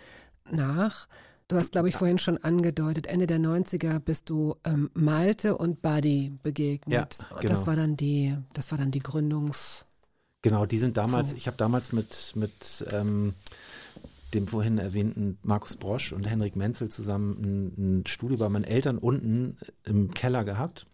nach. 0.51 1.09
Du 1.49 1.57
hast, 1.57 1.73
glaube 1.73 1.89
ich, 1.89 1.97
vorhin 1.97 2.19
schon 2.19 2.37
angedeutet, 2.37 3.07
Ende 3.07 3.27
der 3.27 3.39
90er 3.39 3.99
bist 3.99 4.29
du 4.29 4.57
ähm, 4.65 4.91
Malte 4.93 5.57
und 5.57 5.81
Buddy 5.81 6.35
begegnet. 6.43 6.93
Ja, 7.19 7.29
Das 7.31 7.41
genau. 7.41 7.67
war 7.67 7.77
dann 7.77 7.97
die, 7.97 8.37
das 8.53 8.71
war 8.71 8.77
dann 8.77 8.91
die 8.91 9.01
Gründungs... 9.01 9.87
Genau, 10.43 10.67
die 10.67 10.79
sind 10.79 10.97
damals, 10.97 11.33
ich 11.33 11.47
habe 11.47 11.57
damals 11.57 11.93
mit, 11.93 12.33
mit 12.35 12.85
ähm, 12.91 13.35
dem 14.35 14.49
vorhin 14.49 14.79
erwähnten 14.79 15.39
Markus 15.43 15.77
Brosch 15.77 16.13
und 16.13 16.25
Henrik 16.25 16.57
Menzel 16.57 16.89
zusammen 16.89 17.37
ein, 17.41 18.01
ein 18.01 18.07
Studio 18.07 18.39
bei 18.39 18.49
meinen 18.49 18.65
Eltern 18.65 18.99
unten 18.99 19.57
im 19.85 20.13
Keller 20.13 20.45
gehabt, 20.45 20.87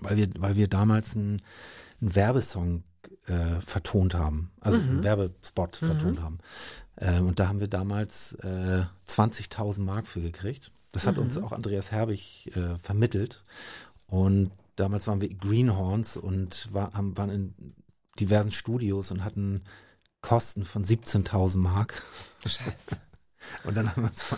weil 0.00 0.16
wir, 0.16 0.28
weil 0.38 0.56
wir 0.56 0.68
damals 0.68 1.14
einen, 1.14 1.40
Werbesong 2.00 2.82
äh, 3.26 3.60
vertont 3.60 4.14
haben, 4.14 4.50
also 4.60 4.78
einen 4.78 5.04
Werbespot 5.04 5.76
vertont 5.76 6.20
haben. 6.22 6.38
Ähm, 6.96 7.26
und 7.26 7.38
da 7.38 7.48
haben 7.48 7.60
wir 7.60 7.68
damals 7.68 8.34
äh, 8.42 8.84
20.000 9.06 9.82
Mark 9.82 10.06
für 10.06 10.20
gekriegt. 10.20 10.72
Das 10.92 11.06
hat 11.06 11.18
uns 11.18 11.36
auch 11.38 11.52
Andreas 11.52 11.92
Herbig 11.92 12.50
äh, 12.56 12.76
vermittelt. 12.78 13.44
Und 14.06 14.50
damals 14.76 15.06
waren 15.06 15.20
wir 15.20 15.28
Greenhorns 15.28 16.16
und 16.16 16.72
war, 16.72 16.92
haben, 16.94 17.16
waren 17.16 17.30
in 17.30 17.54
diversen 18.20 18.52
Studios 18.52 19.10
und 19.10 19.24
hatten 19.24 19.62
Kosten 20.20 20.64
von 20.64 20.84
17.000 20.84 21.58
Mark. 21.58 22.02
Scheiße. 22.44 22.96
Und 23.64 23.74
dann 23.74 23.88
haben 23.90 24.02
wir 24.02 24.10
uns, 24.10 24.36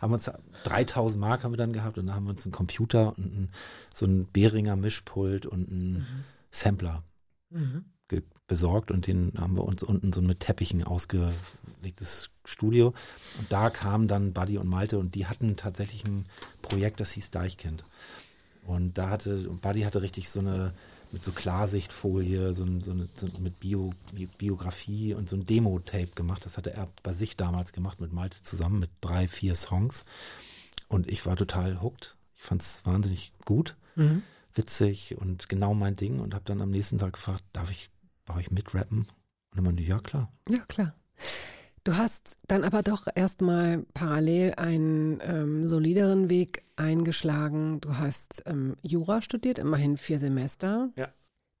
haben 0.00 0.12
uns 0.12 0.28
3.000 0.64 1.16
Mark 1.18 1.44
haben 1.44 1.52
wir 1.52 1.56
dann 1.56 1.72
gehabt 1.72 1.98
und 1.98 2.06
dann 2.06 2.16
haben 2.16 2.24
wir 2.24 2.30
uns 2.30 2.44
einen 2.44 2.50
Computer 2.52 3.16
und 3.16 3.24
ein, 3.26 3.50
so 3.94 4.06
ein 4.06 4.26
Behringer 4.32 4.74
Mischpult 4.74 5.46
und 5.46 5.70
einen 5.70 6.24
Sampler 6.50 7.04
ge- 8.08 8.24
besorgt 8.48 8.90
und 8.90 9.06
den 9.06 9.34
haben 9.38 9.56
wir 9.56 9.62
uns 9.64 9.84
unten 9.84 10.12
so 10.12 10.20
mit 10.20 10.40
Teppichen 10.40 10.82
ausgelegtes 10.82 12.30
Studio. 12.44 12.88
Und 13.38 13.52
da 13.52 13.70
kamen 13.70 14.08
dann 14.08 14.32
Buddy 14.32 14.58
und 14.58 14.66
Malte 14.68 14.98
und 14.98 15.14
die 15.14 15.26
hatten 15.26 15.54
tatsächlich 15.56 16.04
ein 16.04 16.26
Projekt, 16.60 16.98
das 16.98 17.12
hieß 17.12 17.30
Deichkind. 17.30 17.84
Und 18.64 18.98
da 18.98 19.10
hatte, 19.10 19.48
und 19.48 19.62
Buddy 19.62 19.82
hatte 19.82 20.02
richtig 20.02 20.28
so 20.28 20.40
eine, 20.40 20.74
mit 21.12 21.24
so 21.24 21.32
Klarsichtfolie, 21.32 22.52
so, 22.54 22.64
so, 22.80 22.92
eine, 22.92 23.06
so 23.16 23.26
mit 23.40 23.58
Bio, 23.60 23.92
Bi- 24.12 24.28
Biografie 24.38 25.14
und 25.14 25.28
so 25.28 25.36
ein 25.36 25.46
Demo-Tape 25.46 26.08
gemacht. 26.14 26.44
Das 26.44 26.56
hatte 26.56 26.72
er 26.72 26.88
bei 27.02 27.12
sich 27.12 27.36
damals 27.36 27.72
gemacht 27.72 28.00
mit 28.00 28.12
Malte 28.12 28.40
zusammen 28.42 28.78
mit 28.78 28.90
drei, 29.00 29.26
vier 29.28 29.54
Songs. 29.56 30.04
Und 30.88 31.08
ich 31.10 31.26
war 31.26 31.36
total 31.36 31.80
hooked. 31.82 32.16
Ich 32.36 32.42
fand 32.42 32.62
es 32.62 32.84
wahnsinnig 32.86 33.32
gut, 33.44 33.76
witzig 34.54 35.16
und 35.18 35.48
genau 35.48 35.74
mein 35.74 35.96
Ding 35.96 36.20
und 36.20 36.32
habe 36.34 36.44
dann 36.46 36.60
am 36.62 36.70
nächsten 36.70 36.98
Tag 36.98 37.12
gefragt, 37.14 37.44
darf 37.52 37.70
ich 37.70 37.90
bei 38.24 38.34
euch 38.36 38.50
mitrappen? 38.50 39.00
Und 39.00 39.08
dann 39.56 39.64
meinte, 39.64 39.82
ich, 39.82 39.88
ja 39.88 39.98
klar. 39.98 40.32
Ja, 40.48 40.64
klar. 40.66 40.94
Du 41.84 41.96
hast 41.96 42.38
dann 42.46 42.62
aber 42.64 42.82
doch 42.82 43.06
erstmal 43.14 43.84
parallel 43.94 44.54
einen 44.56 45.20
ähm, 45.22 45.66
solideren 45.66 46.28
Weg 46.28 46.62
eingeschlagen. 46.76 47.80
Du 47.80 47.96
hast 47.96 48.42
ähm, 48.46 48.76
Jura 48.82 49.22
studiert, 49.22 49.58
immerhin 49.58 49.96
vier 49.96 50.18
Semester. 50.18 50.90
Ja. 50.96 51.08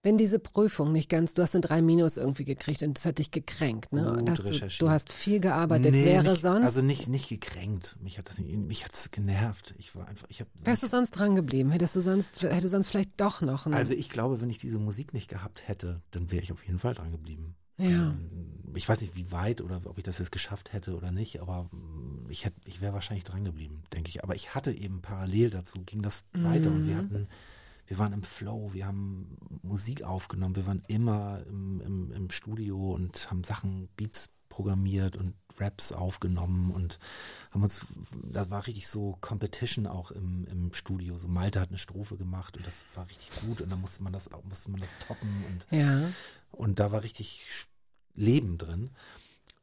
Wenn 0.02 0.16
diese 0.16 0.38
Prüfung 0.38 0.92
nicht 0.92 1.10
ganz, 1.10 1.34
du 1.34 1.42
hast 1.42 1.54
eine 1.54 1.60
3 1.60 1.82
Minus 1.82 2.16
irgendwie 2.16 2.46
gekriegt 2.46 2.82
und 2.82 2.96
das 2.96 3.04
hat 3.04 3.18
dich 3.18 3.30
gekränkt, 3.30 3.92
ne? 3.92 4.16
Gut 4.18 4.30
hast 4.30 4.48
du, 4.48 4.68
du 4.78 4.88
hast 4.88 5.12
viel 5.12 5.40
gearbeitet. 5.40 5.92
Nee, 5.92 6.06
Wäre 6.06 6.30
nicht, 6.30 6.40
sonst, 6.40 6.64
Also 6.64 6.80
nicht, 6.80 7.08
nicht 7.08 7.28
gekränkt. 7.28 7.98
Mich 8.00 8.16
hat 8.16 8.30
das 8.30 8.38
nicht, 8.38 8.56
mich 8.56 8.84
hat's 8.86 9.10
genervt. 9.10 9.74
Ich 9.76 9.94
war 9.94 10.08
einfach, 10.08 10.26
ich 10.30 10.40
habe. 10.40 10.48
wärst 10.64 10.82
du 10.82 10.86
sonst 10.86 11.10
dran 11.10 11.34
geblieben? 11.34 11.70
Hättest 11.70 11.96
du 11.96 12.00
sonst, 12.00 12.42
hätte 12.42 12.68
sonst 12.68 12.88
vielleicht 12.88 13.20
doch 13.20 13.42
noch 13.42 13.66
ein, 13.66 13.74
Also 13.74 13.92
ich 13.92 14.08
glaube, 14.08 14.40
wenn 14.40 14.48
ich 14.48 14.56
diese 14.58 14.78
Musik 14.78 15.12
nicht 15.12 15.28
gehabt 15.28 15.68
hätte, 15.68 16.00
dann 16.12 16.30
wäre 16.30 16.42
ich 16.42 16.50
auf 16.52 16.64
jeden 16.64 16.78
Fall 16.78 16.94
dran 16.94 17.12
geblieben. 17.12 17.56
Ja. 17.80 18.10
Ähm, 18.10 18.72
Ich 18.74 18.88
weiß 18.88 19.00
nicht, 19.00 19.16
wie 19.16 19.32
weit 19.32 19.60
oder 19.62 19.80
ob 19.86 19.98
ich 19.98 20.04
das 20.04 20.18
jetzt 20.18 20.30
geschafft 20.30 20.72
hätte 20.72 20.96
oder 20.96 21.10
nicht, 21.10 21.40
aber 21.40 21.64
mm, 21.72 22.26
ich 22.30 22.44
hätte, 22.44 22.60
ich 22.66 22.80
wäre 22.80 22.92
wahrscheinlich 22.92 23.24
dran 23.24 23.44
geblieben, 23.44 23.82
denke 23.92 24.08
ich. 24.10 24.22
Aber 24.22 24.34
ich 24.36 24.54
hatte 24.54 24.70
eben 24.72 25.02
parallel 25.02 25.50
dazu, 25.50 25.82
ging 25.84 26.02
das 26.02 26.24
weiter 26.32 26.70
und 26.70 26.86
wir 26.86 26.96
hatten, 26.96 27.26
wir 27.86 27.98
waren 27.98 28.12
im 28.12 28.22
Flow, 28.22 28.72
wir 28.72 28.86
haben 28.86 29.36
Musik 29.62 30.04
aufgenommen, 30.04 30.54
wir 30.54 30.66
waren 30.68 30.82
immer 30.86 31.42
im, 31.48 31.80
im, 31.80 32.12
im 32.12 32.30
Studio 32.30 32.92
und 32.92 33.28
haben 33.30 33.42
Sachen, 33.42 33.88
Beats 33.96 34.30
programmiert 34.48 35.16
und 35.16 35.34
Raps 35.58 35.92
aufgenommen 35.92 36.70
und 36.72 36.98
haben 37.52 37.62
uns, 37.62 37.86
das 38.30 38.50
war 38.50 38.66
richtig 38.66 38.88
so 38.88 39.16
Competition 39.20 39.86
auch 39.86 40.10
im, 40.12 40.44
im 40.46 40.72
Studio. 40.74 41.18
So 41.18 41.28
Malte 41.28 41.60
hat 41.60 41.68
eine 41.70 41.78
Strophe 41.78 42.16
gemacht 42.16 42.56
und 42.56 42.66
das 42.66 42.86
war 42.94 43.08
richtig 43.08 43.30
gut 43.42 43.60
und 43.60 43.70
dann 43.72 43.80
musste 43.80 44.02
man 44.02 44.12
das, 44.12 44.28
musste 44.48 44.70
man 44.70 44.80
das 44.80 44.90
toppen 45.06 45.44
und 45.48 45.66
ja. 45.76 46.02
und 46.52 46.78
da 46.80 46.90
war 46.92 47.02
richtig 47.02 47.44
Sch- 47.48 47.66
Leben 48.14 48.58
drin. 48.58 48.90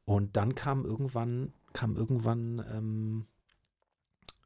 Und 0.05 0.37
dann 0.37 0.55
kam 0.55 0.85
irgendwann, 0.85 1.53
kam 1.73 1.95
irgendwann 1.95 2.63
ähm, 2.71 3.25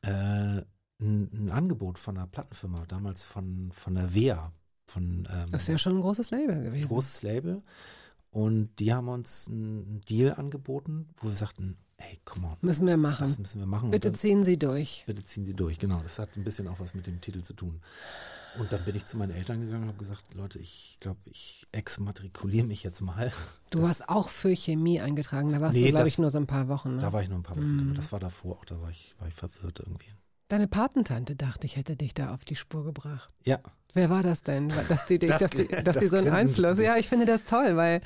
äh, 0.02 0.62
ein, 1.00 1.30
ein 1.34 1.50
Angebot 1.52 1.98
von 2.00 2.18
einer 2.18 2.28
Plattenfirma, 2.28 2.86
damals 2.88 3.24
von, 3.24 3.72
von 3.72 3.96
der 3.96 4.14
WEA, 4.14 4.52
von 4.88 5.28
ähm, 5.32 5.46
Das 5.52 5.64
ist 5.64 5.68
ja 5.68 5.78
schon 5.78 5.98
ein 5.98 6.02
großes 6.02 6.32
Label 6.32 6.64
gewesen. 6.64 6.88
großes 6.88 7.22
Label. 7.24 7.62
Und 8.32 8.70
die 8.80 8.94
haben 8.94 9.10
uns 9.10 9.48
einen 9.50 10.02
Deal 10.08 10.34
angeboten, 10.36 11.10
wo 11.22 11.28
wir 11.28 11.36
sagten, 11.36 11.78
hey, 11.98 12.18
come 12.24 12.48
on, 12.48 12.58
Müssen 12.62 12.86
wir 12.88 12.94
das 12.94 13.02
machen. 13.02 13.36
müssen 13.40 13.60
wir 13.60 13.68
machen. 13.68 13.92
Bitte 13.92 14.10
dann- 14.12 14.20
ziehen 14.20 14.44
Sie 14.46 14.58
durch. 14.58 15.04
Bitte 15.06 15.24
ziehen 15.24 15.46
Sie 15.46 15.54
durch, 15.54 15.80
genau. 15.80 16.02
Das 16.02 16.18
hat 16.18 16.36
ein 16.38 16.44
bisschen 16.44 16.68
auch 16.68 16.80
was 16.80 16.94
mit 16.94 17.08
dem 17.08 17.20
Titel 17.22 17.42
zu 17.42 17.54
tun. 17.54 17.82
Und 18.60 18.74
dann 18.74 18.84
bin 18.84 18.96
ich 18.96 19.06
zu 19.06 19.18
meinen 19.18 19.32
Eltern 19.32 19.62
gegangen 19.62 19.84
und 19.84 19.90
habe 19.90 19.98
gesagt, 19.98 20.34
Leute, 20.34 20.60
ich 20.60 20.98
glaube, 21.00 21.20
ich 21.26 21.68
exmatrikuliere 21.72 22.66
mich 22.66 22.84
jetzt 22.84 23.00
mal. 23.02 23.32
Du 23.70 23.78
Das- 23.80 23.88
warst 23.88 24.10
auch 24.10 24.30
für 24.30 24.54
Chemie 24.56 25.00
eingetragen. 25.00 25.52
Da 25.54 25.62
warst 25.62 25.78
Nee, 25.78 25.86
du, 25.86 25.92
glaube 25.92 26.10
ich, 26.10 26.18
nur 26.18 26.30
so 26.32 26.38
ein 26.38 26.48
paar 26.48 26.68
Wochen. 26.68 26.96
Ne? 26.98 27.02
Da 27.02 27.14
war 27.14 27.22
ich 27.22 27.30
nur 27.30 27.40
ein 27.40 27.44
paar 27.44 27.56
Wochen. 27.56 27.74
Mhm. 27.76 27.78
genau. 27.80 27.94
Das 27.96 28.12
war 28.12 28.20
davor 28.20 28.58
auch, 28.58 28.66
da 28.66 28.82
war 28.82 28.90
ich, 28.90 29.16
war 29.20 29.28
ich 29.30 29.34
verwirrt 29.34 29.80
irgendwie. 29.80 30.08
Deine 30.50 30.68
Patentante 30.68 31.38
dachte, 31.38 31.66
ich 31.66 31.78
hätte 31.78 31.96
dich 31.96 32.14
da 32.14 32.34
auf 32.34 32.44
die 32.44 32.58
Spur 32.58 32.84
gebracht. 32.84 33.34
Ja, 33.46 33.60
Wer 33.94 34.10
war 34.10 34.24
das 34.24 34.42
denn? 34.44 34.70
Dass 34.70 35.06
die, 35.06 35.20
dich, 35.20 35.30
Das- 35.30 35.40
dass 35.40 35.50
die, 35.52 35.68
dass 35.68 35.98
die 35.98 36.02
das 36.06 36.10
so 36.12 36.16
einen. 36.18 36.30
Einfluss. 36.30 36.80
Ja, 36.80 36.96
ich 36.98 37.10
finde 37.10 37.26
das 37.26 37.44
toll, 37.46 37.76
weil 37.76 38.00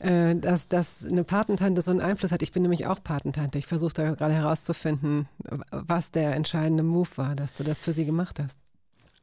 äh, 0.00 0.34
dass, 0.36 0.66
dass 0.68 1.04
eine 1.04 1.22
Patentante 1.24 1.82
so 1.82 1.90
einen 1.92 2.00
Einfluss 2.00 2.32
hat. 2.32 2.42
Ich 2.42 2.50
bin 2.52 2.62
nämlich 2.62 2.86
auch 2.86 3.00
Patentante. 3.02 3.58
Ich 3.58 3.66
versuche 3.68 3.92
da 3.92 4.14
gerade 4.14 4.34
herauszufinden, 4.34 5.28
was 5.70 6.10
der 6.10 6.34
entscheidende 6.34 6.82
Move 6.82 7.08
war, 7.16 7.36
dass 7.36 7.54
du 7.54 7.62
das 7.64 7.78
für 7.80 7.92
sie 7.92 8.04
gemacht 8.04 8.40
hast. 8.40 8.58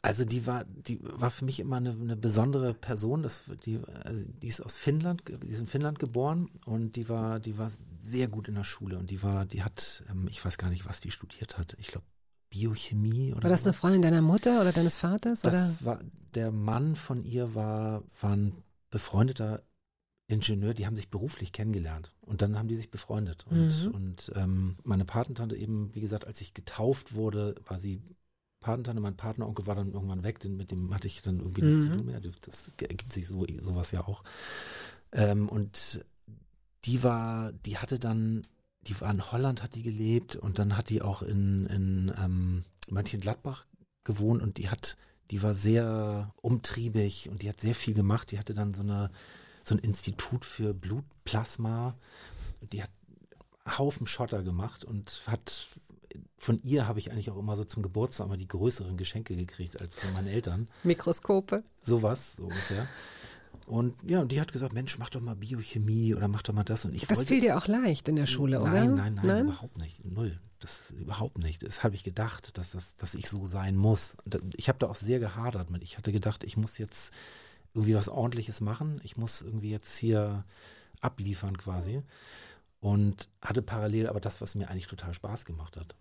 Also 0.03 0.25
die 0.25 0.47
war, 0.47 0.65
die 0.65 0.99
war 1.01 1.29
für 1.29 1.45
mich 1.45 1.59
immer 1.59 1.77
eine, 1.77 1.91
eine 1.91 2.15
besondere 2.15 2.73
Person. 2.73 3.21
Das, 3.23 3.43
die, 3.65 3.79
also 4.03 4.23
die 4.41 4.47
ist 4.47 4.61
aus 4.61 4.75
Finnland, 4.77 5.23
die 5.43 5.49
ist 5.49 5.59
in 5.59 5.67
Finnland 5.67 5.99
geboren 5.99 6.49
und 6.65 6.95
die 6.95 7.07
war, 7.07 7.39
die 7.39 7.57
war 7.57 7.71
sehr 7.99 8.27
gut 8.27 8.47
in 8.47 8.55
der 8.55 8.63
Schule 8.63 8.97
und 8.97 9.11
die 9.11 9.21
war, 9.21 9.45
die 9.45 9.63
hat, 9.63 10.03
ähm, 10.09 10.27
ich 10.29 10.43
weiß 10.43 10.57
gar 10.57 10.69
nicht, 10.69 10.87
was 10.87 11.01
die 11.01 11.11
studiert 11.11 11.57
hat. 11.57 11.75
Ich 11.79 11.87
glaube 11.87 12.05
Biochemie 12.49 13.31
oder 13.33 13.43
War 13.43 13.49
das 13.49 13.63
eine. 13.65 13.73
Freundin 13.73 14.01
deiner 14.01 14.21
Mutter 14.21 14.59
oder 14.61 14.71
deines 14.71 14.97
Vaters? 14.97 15.43
oder? 15.43 15.51
Das 15.53 15.85
war, 15.85 15.99
der 16.35 16.51
Mann 16.51 16.95
von 16.95 17.23
ihr 17.23 17.55
war, 17.55 18.03
war 18.19 18.31
ein 18.35 18.53
befreundeter 18.89 19.63
Ingenieur, 20.27 20.73
die 20.73 20.85
haben 20.85 20.95
sich 20.95 21.09
beruflich 21.09 21.51
kennengelernt 21.53 22.13
und 22.21 22.41
dann 22.41 22.57
haben 22.57 22.67
die 22.67 22.75
sich 22.75 22.89
befreundet. 22.89 23.45
Und, 23.49 23.85
Mhm. 23.85 23.91
und 23.91 24.31
ähm, 24.35 24.77
meine 24.83 25.05
Patentante 25.05 25.55
eben, 25.55 25.93
wie 25.93 26.01
gesagt, 26.01 26.25
als 26.25 26.39
ich 26.41 26.53
getauft 26.53 27.13
wurde, 27.13 27.55
war 27.67 27.79
sie 27.79 28.01
Patentante, 28.61 29.01
mein 29.01 29.17
Partneronkel 29.17 29.67
war 29.67 29.75
dann 29.75 29.91
irgendwann 29.91 30.23
weg, 30.23 30.39
den, 30.39 30.55
mit 30.55 30.71
dem 30.71 30.93
hatte 30.93 31.07
ich 31.07 31.21
dann 31.21 31.39
irgendwie 31.39 31.63
nichts 31.63 31.83
zu 31.83 31.97
tun 31.97 32.05
mehr. 32.05 32.21
Das 32.41 32.71
ergibt 32.79 33.11
sich 33.11 33.27
so 33.27 33.45
sowas 33.61 33.91
ja 33.91 34.07
auch. 34.07 34.23
Ähm, 35.11 35.49
und 35.49 36.05
die 36.85 37.03
war, 37.03 37.51
die 37.51 37.79
hatte 37.79 37.99
dann, 37.99 38.43
die 38.83 38.99
war 39.01 39.11
in 39.11 39.31
Holland, 39.31 39.63
hat 39.63 39.75
die 39.75 39.81
gelebt 39.81 40.35
und 40.35 40.59
dann 40.59 40.77
hat 40.77 40.89
die 40.89 41.01
auch 41.01 41.23
in, 41.23 41.65
in 41.65 42.13
ähm, 42.23 42.63
Mönchengladbach 42.89 43.65
gewohnt 44.03 44.41
und 44.43 44.57
die 44.57 44.69
hat, 44.69 44.95
die 45.31 45.41
war 45.41 45.55
sehr 45.55 46.31
umtriebig 46.41 47.29
und 47.29 47.41
die 47.41 47.49
hat 47.49 47.59
sehr 47.59 47.75
viel 47.75 47.95
gemacht. 47.95 48.31
Die 48.31 48.39
hatte 48.39 48.53
dann 48.53 48.75
so 48.75 48.83
eine, 48.83 49.09
so 49.63 49.75
ein 49.75 49.79
Institut 49.79 50.45
für 50.45 50.73
Blutplasma. 50.73 51.97
Die 52.71 52.83
hat 52.83 52.91
Haufen 53.77 54.05
Schotter 54.05 54.43
gemacht 54.43 54.83
und 54.83 55.21
hat 55.25 55.67
von 56.41 56.59
ihr 56.63 56.87
habe 56.87 56.97
ich 56.97 57.11
eigentlich 57.11 57.29
auch 57.29 57.37
immer 57.37 57.55
so 57.55 57.63
zum 57.65 57.83
Geburtstag 57.83 58.25
immer 58.25 58.35
die 58.35 58.47
größeren 58.47 58.97
Geschenke 58.97 59.35
gekriegt 59.35 59.79
als 59.79 59.93
von 59.93 60.11
meinen 60.13 60.25
Eltern. 60.25 60.67
Mikroskope. 60.83 61.63
Sowas, 61.79 62.37
so 62.37 62.45
ungefähr. 62.45 62.87
Und 63.67 63.93
ja, 64.03 64.21
und 64.21 64.31
die 64.31 64.41
hat 64.41 64.51
gesagt, 64.51 64.73
Mensch, 64.73 64.97
mach 64.97 65.11
doch 65.11 65.21
mal 65.21 65.35
Biochemie 65.35 66.15
oder 66.15 66.27
mach 66.27 66.41
doch 66.41 66.55
mal 66.55 66.63
das. 66.63 66.83
Und 66.83 66.95
ich 66.95 67.05
Das 67.05 67.19
wollte, 67.19 67.31
fiel 67.31 67.41
dir 67.41 67.57
auch 67.57 67.67
leicht 67.67 68.07
in 68.07 68.15
der 68.15 68.25
Schule, 68.25 68.59
oder? 68.59 68.71
Nein, 68.71 68.95
nein, 68.95 69.19
nein, 69.23 69.45
überhaupt 69.49 69.77
nicht. 69.77 70.03
Null. 70.03 70.39
Das 70.59 70.89
überhaupt 70.89 71.37
nicht. 71.37 71.61
Das 71.61 71.83
habe 71.83 71.93
ich 71.93 72.03
gedacht, 72.03 72.57
dass, 72.57 72.71
das, 72.71 72.95
dass 72.95 73.13
ich 73.13 73.29
so 73.29 73.45
sein 73.45 73.75
muss. 73.75 74.17
Ich 74.57 74.67
habe 74.67 74.79
da 74.79 74.87
auch 74.87 74.95
sehr 74.95 75.19
gehadert 75.19 75.69
mit. 75.69 75.83
Ich 75.83 75.99
hatte 75.99 76.11
gedacht, 76.11 76.43
ich 76.43 76.57
muss 76.57 76.79
jetzt 76.79 77.13
irgendwie 77.75 77.93
was 77.93 78.09
ordentliches 78.09 78.61
machen. 78.61 78.99
Ich 79.03 79.15
muss 79.15 79.43
irgendwie 79.43 79.69
jetzt 79.69 79.95
hier 79.95 80.43
abliefern 81.01 81.55
quasi. 81.55 82.01
Und 82.79 83.29
hatte 83.43 83.61
parallel 83.61 84.07
aber 84.07 84.19
das, 84.19 84.41
was 84.41 84.55
mir 84.55 84.69
eigentlich 84.71 84.87
total 84.87 85.13
Spaß 85.13 85.45
gemacht 85.45 85.77
hat. 85.77 85.95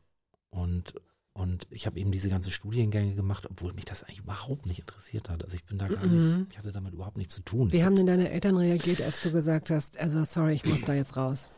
Und, 0.51 0.94
und 1.32 1.66
ich 1.70 1.86
habe 1.86 1.98
eben 1.98 2.12
diese 2.12 2.28
ganzen 2.28 2.51
Studiengänge 2.51 3.14
gemacht, 3.14 3.46
obwohl 3.48 3.72
mich 3.72 3.84
das 3.84 4.03
eigentlich 4.03 4.18
überhaupt 4.18 4.66
nicht 4.66 4.80
interessiert 4.80 5.30
hat. 5.30 5.42
Also 5.44 5.55
ich 5.55 5.64
bin 5.64 5.78
da 5.78 5.88
gar 5.88 6.05
nicht, 6.05 6.51
ich 6.51 6.59
hatte 6.59 6.72
damit 6.72 6.92
überhaupt 6.92 7.16
nichts 7.16 7.34
zu 7.34 7.42
tun. 7.42 7.68
Mhm. 7.68 7.72
Wie 7.72 7.76
Ich 7.78 7.84
haben 7.84 7.96
denn 7.96 8.07
deine 8.07 8.30
Eltern 8.30 8.57
reagiert, 8.57 9.01
als 9.01 9.22
du 9.22 9.30
gesagt 9.30 9.70
hast, 9.70 9.98
also 9.98 10.24
sorry, 10.24 10.55
ich 10.55 10.64
muss 10.64 10.82
da 10.82 10.92
jetzt 10.94 11.16
raus? 11.16 11.51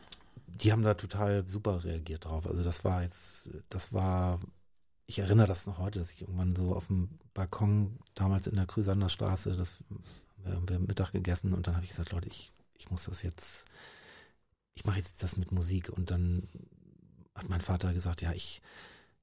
die 0.55 0.71
haben 0.71 0.83
da 0.83 0.93
total 0.93 1.47
super 1.47 1.83
reagiert 1.83 2.25
drauf. 2.25 2.47
Also 2.47 2.63
das 2.63 2.83
war 2.83 3.03
jetzt, 3.03 3.49
das 3.69 3.93
war, 3.93 4.39
ich 5.05 5.19
erinnere 5.19 5.47
das 5.47 5.65
noch 5.65 5.77
heute, 5.79 5.99
dass 5.99 6.11
ich 6.11 6.21
irgendwann 6.21 6.55
so 6.55 6.75
auf 6.75 6.87
dem 6.87 7.09
Balkon 7.33 7.99
damals 8.13 8.47
in 8.47 8.55
der 8.55 8.67
Krüsanderstraße, 8.67 9.55
das 9.55 9.83
haben 10.45 10.69
wir 10.69 10.79
Mittag 10.79 11.11
gegessen 11.11 11.53
und 11.53 11.67
dann 11.67 11.75
habe 11.75 11.85
ich 11.85 11.91
gesagt, 11.91 12.11
Leute, 12.11 12.27
ich, 12.27 12.51
ich 12.77 12.91
muss 12.91 13.05
das 13.05 13.23
jetzt, 13.23 13.65
ich 14.75 14.85
mache 14.85 14.97
jetzt 14.99 15.23
das 15.23 15.37
mit 15.37 15.51
Musik 15.51 15.89
und 15.89 16.11
dann 16.11 16.47
hat 17.35 17.49
mein 17.49 17.61
Vater 17.61 17.93
gesagt, 17.93 18.21
ja, 18.21 18.31
ich, 18.33 18.61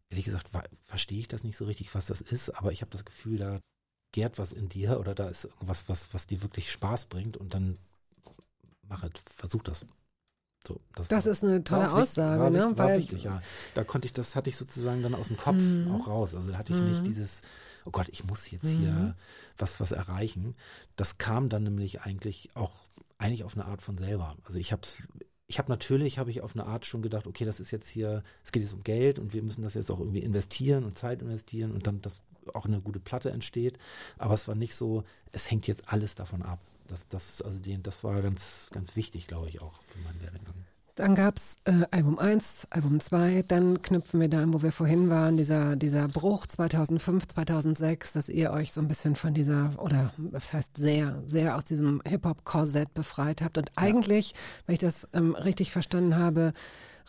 ehrlich 0.08 0.24
gesagt, 0.24 0.50
verstehe 0.84 1.18
ich 1.20 1.28
das 1.28 1.44
nicht 1.44 1.56
so 1.56 1.64
richtig, 1.64 1.94
was 1.94 2.06
das 2.06 2.20
ist, 2.20 2.50
aber 2.50 2.72
ich 2.72 2.80
habe 2.82 2.90
das 2.90 3.04
Gefühl, 3.04 3.38
da 3.38 3.60
gärt 4.12 4.38
was 4.38 4.52
in 4.52 4.68
dir 4.68 4.98
oder 4.98 5.14
da 5.14 5.28
ist 5.28 5.44
irgendwas, 5.44 5.88
was, 5.88 6.12
was 6.12 6.26
dir 6.26 6.42
wirklich 6.42 6.70
Spaß 6.72 7.06
bringt 7.06 7.36
und 7.36 7.54
dann 7.54 7.78
mach 8.88 9.04
es, 9.04 9.10
versuch 9.36 9.62
das. 9.62 9.86
So, 10.66 10.78
Das 10.94 11.10
war- 11.10 11.24
ist 11.24 11.42
eine 11.44 11.64
tolle 11.64 11.84
wichtig, 11.84 11.98
Aussage, 12.02 12.42
war, 12.42 12.50
ne? 12.50 12.58
wichtig, 12.58 12.78
war 12.78 12.86
Weil- 12.88 12.98
wichtig, 12.98 13.22
ja. 13.24 13.42
Da 13.74 13.84
konnte 13.84 14.06
ich, 14.06 14.12
das 14.12 14.36
hatte 14.36 14.50
ich 14.50 14.56
sozusagen 14.58 15.02
dann 15.02 15.14
aus 15.14 15.28
dem 15.28 15.36
Kopf 15.38 15.56
Mhm. 15.56 15.90
auch 15.92 16.06
raus. 16.08 16.34
Also 16.34 16.50
da 16.50 16.58
hatte 16.58 16.74
ich 16.74 16.82
nicht 16.82 17.06
dieses, 17.06 17.40
oh 17.86 17.90
Gott, 17.90 18.08
ich 18.10 18.24
muss 18.24 18.50
jetzt 18.50 18.66
hier 18.66 19.16
was, 19.56 19.80
was 19.80 19.92
erreichen. 19.92 20.54
Das 20.96 21.16
kam 21.16 21.48
dann 21.48 21.62
nämlich 21.62 22.02
eigentlich 22.02 22.50
auch, 22.56 22.72
eigentlich 23.16 23.44
auf 23.44 23.54
eine 23.54 23.64
Art 23.64 23.80
von 23.80 23.96
selber. 23.96 24.36
Also 24.44 24.58
ich 24.58 24.72
habe 24.72 24.82
ich 25.50 25.58
habe 25.58 25.68
natürlich, 25.68 26.20
habe 26.20 26.30
ich 26.30 26.42
auf 26.42 26.54
eine 26.54 26.64
Art 26.64 26.86
schon 26.86 27.02
gedacht, 27.02 27.26
okay, 27.26 27.44
das 27.44 27.58
ist 27.58 27.72
jetzt 27.72 27.88
hier, 27.88 28.22
es 28.44 28.52
geht 28.52 28.62
jetzt 28.62 28.72
um 28.72 28.84
Geld 28.84 29.18
und 29.18 29.34
wir 29.34 29.42
müssen 29.42 29.62
das 29.62 29.74
jetzt 29.74 29.90
auch 29.90 29.98
irgendwie 29.98 30.20
investieren 30.20 30.84
und 30.84 30.96
Zeit 30.96 31.22
investieren 31.22 31.72
und 31.72 31.88
dann, 31.88 32.00
dass 32.02 32.22
auch 32.54 32.66
eine 32.66 32.80
gute 32.80 33.00
Platte 33.00 33.32
entsteht. 33.32 33.76
Aber 34.16 34.34
es 34.34 34.46
war 34.46 34.54
nicht 34.54 34.76
so, 34.76 35.02
es 35.32 35.50
hängt 35.50 35.66
jetzt 35.66 35.92
alles 35.92 36.14
davon 36.14 36.42
ab. 36.42 36.60
Das, 36.86 37.08
das, 37.08 37.42
also 37.42 37.58
den, 37.58 37.82
das 37.82 38.04
war 38.04 38.22
ganz, 38.22 38.70
ganz 38.72 38.94
wichtig, 38.94 39.26
glaube 39.26 39.48
ich, 39.48 39.60
auch 39.60 39.80
für 39.88 39.98
meinen 39.98 40.22
Werdegang. 40.22 40.54
Dann 41.00 41.14
gab's 41.14 41.56
äh, 41.64 41.86
Album 41.92 42.18
1, 42.18 42.66
Album 42.68 43.00
2, 43.00 43.44
dann 43.48 43.80
knüpfen 43.80 44.20
wir 44.20 44.28
da 44.28 44.42
an, 44.42 44.52
wo 44.52 44.60
wir 44.60 44.70
vorhin 44.70 45.08
waren, 45.08 45.38
dieser, 45.38 45.74
dieser 45.74 46.08
Bruch 46.08 46.46
2005, 46.46 47.26
2006, 47.26 48.12
dass 48.12 48.28
ihr 48.28 48.50
euch 48.50 48.74
so 48.74 48.82
ein 48.82 48.88
bisschen 48.88 49.16
von 49.16 49.32
dieser, 49.32 49.72
oder 49.78 50.12
was 50.18 50.52
heißt 50.52 50.76
sehr, 50.76 51.22
sehr 51.24 51.56
aus 51.56 51.64
diesem 51.64 52.02
Hip-Hop-Korsett 52.06 52.92
befreit 52.92 53.40
habt. 53.40 53.56
Und 53.56 53.72
eigentlich, 53.76 54.34
wenn 54.66 54.74
ich 54.74 54.78
das 54.78 55.08
ähm, 55.14 55.34
richtig 55.34 55.72
verstanden 55.72 56.18
habe, 56.18 56.52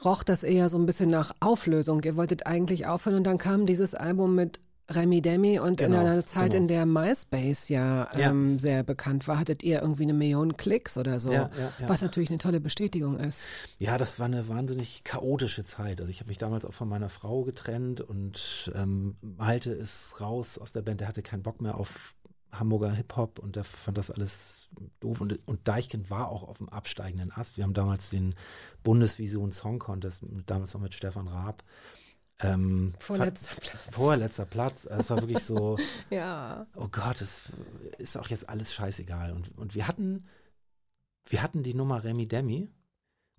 roch 0.06 0.24
das 0.24 0.44
eher 0.44 0.70
so 0.70 0.78
ein 0.78 0.86
bisschen 0.86 1.10
nach 1.10 1.34
Auflösung. 1.42 2.02
Ihr 2.06 2.16
wolltet 2.16 2.48
eigentlich 2.48 2.88
aufhören 2.88 3.18
und 3.18 3.28
dann 3.28 3.39
kam 3.39 3.66
dieses 3.66 3.94
Album 3.94 4.36
mit 4.36 4.62
Remy 4.90 5.22
Demi 5.22 5.60
und 5.60 5.80
in 5.80 5.92
Genau, 5.92 6.02
einer 6.02 6.26
Zeit, 6.26 6.52
genau. 6.52 6.64
in 6.64 6.68
der 6.68 6.86
MySpace 6.86 7.70
ja, 7.70 8.10
Ja. 8.18 8.30
ähm, 8.30 8.60
sehr 8.60 8.84
bekannt 8.84 9.28
war, 9.28 9.40
hattet 9.40 9.64
ihr 9.64 9.82
irgendwie 9.82 10.04
eine 10.04 10.14
Million 10.14 10.58
Klicks 10.58 10.98
oder 10.98 11.20
so, 11.20 11.32
Ja, 11.32 11.50
ja, 11.58 11.88
was 11.88 12.02
natürlich 12.02 12.30
eine 12.30 12.40
tolle 12.40 12.60
Bestätigung 12.60 13.18
ist. 13.20 13.46
Ja, 13.80 13.98
das 13.98 14.20
war 14.20 14.26
eine 14.26 14.48
wahnsinnig 14.50 15.04
chaotische 15.04 15.64
Zeit. 15.64 16.00
Also 16.02 16.10
ich 16.12 16.20
habe 16.20 16.28
mich 16.30 16.38
damals 16.40 16.66
auch 16.66 16.74
von 16.74 16.90
meiner 16.90 17.10
Frau 17.10 17.44
getrennt 17.44 18.02
und 18.02 18.72
ähm, 18.76 19.16
Malte 19.22 19.72
ist 19.72 20.20
raus 20.20 20.58
aus 20.58 20.72
der 20.72 20.82
Band. 20.82 21.02
Der 21.02 21.08
hatte 21.08 21.22
keinen 21.22 21.44
Bock 21.44 21.62
mehr 21.62 21.76
auf 21.76 22.16
Hamburger 22.52 22.92
Hip-Hop 22.92 23.40
und 23.40 23.56
der 23.56 23.64
fand 23.64 23.98
das 23.98 24.12
alles 24.12 24.68
doof. 25.00 25.22
Und, 25.22 25.40
und 25.48 25.66
Deichkind 25.70 26.10
war 26.10 26.28
auch 26.30 26.44
auf 26.44 26.58
dem 26.58 26.68
absteigenden 26.68 27.32
Ast. 27.32 27.56
Wir 27.56 27.64
haben 27.64 27.74
damals 27.74 28.10
den 28.10 28.36
Bundesvision 28.84 29.52
Song 29.52 29.80
Contest, 29.80 30.24
damals 30.48 30.74
noch 30.74 30.82
mit 30.82 30.94
Stefan 30.94 31.30
Raab. 31.30 31.64
Ähm, 32.44 32.94
Vorletzter 33.00 33.56
Platz. 33.56 33.78
Vorletzter 33.92 34.46
Platz. 34.46 34.88
Also 34.88 35.02
Es 35.02 35.10
war 35.10 35.22
wirklich 35.22 35.44
so, 35.44 35.78
Ja. 36.10 36.66
oh 36.76 36.88
Gott, 36.92 37.22
es 37.22 37.50
ist 37.98 38.18
auch 38.18 38.28
jetzt 38.28 38.50
alles 38.50 38.74
scheißegal. 38.74 39.32
Und, 39.34 39.58
und 39.58 39.76
wir 39.76 39.88
hatten, 39.88 40.26
wir 41.30 41.42
hatten 41.44 41.64
die 41.64 41.74
Nummer 41.74 42.04
Remy 42.04 42.28
Demi 42.28 42.70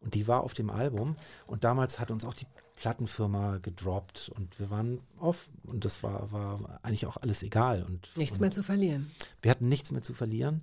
und 0.00 0.14
die 0.14 0.28
war 0.28 0.42
auf 0.42 0.54
dem 0.54 0.70
Album 0.70 1.16
und 1.46 1.64
damals 1.64 1.98
hat 1.98 2.10
uns 2.10 2.24
auch 2.24 2.34
die 2.34 2.46
Plattenfirma 2.76 3.58
gedroppt 3.58 4.30
und 4.34 4.58
wir 4.58 4.68
waren 4.70 5.00
off 5.20 5.48
und 5.64 5.84
das 5.84 6.02
war, 6.02 6.32
war 6.32 6.80
eigentlich 6.82 7.06
auch 7.06 7.16
alles 7.16 7.42
egal 7.44 7.84
und 7.84 8.10
Nichts 8.16 8.38
und 8.38 8.40
mehr 8.40 8.50
zu 8.50 8.62
verlieren. 8.64 9.10
wir 9.40 9.50
hatten 9.52 9.68
nichts 9.68 9.92
mehr 9.92 10.02
zu 10.02 10.14
verlieren. 10.14 10.62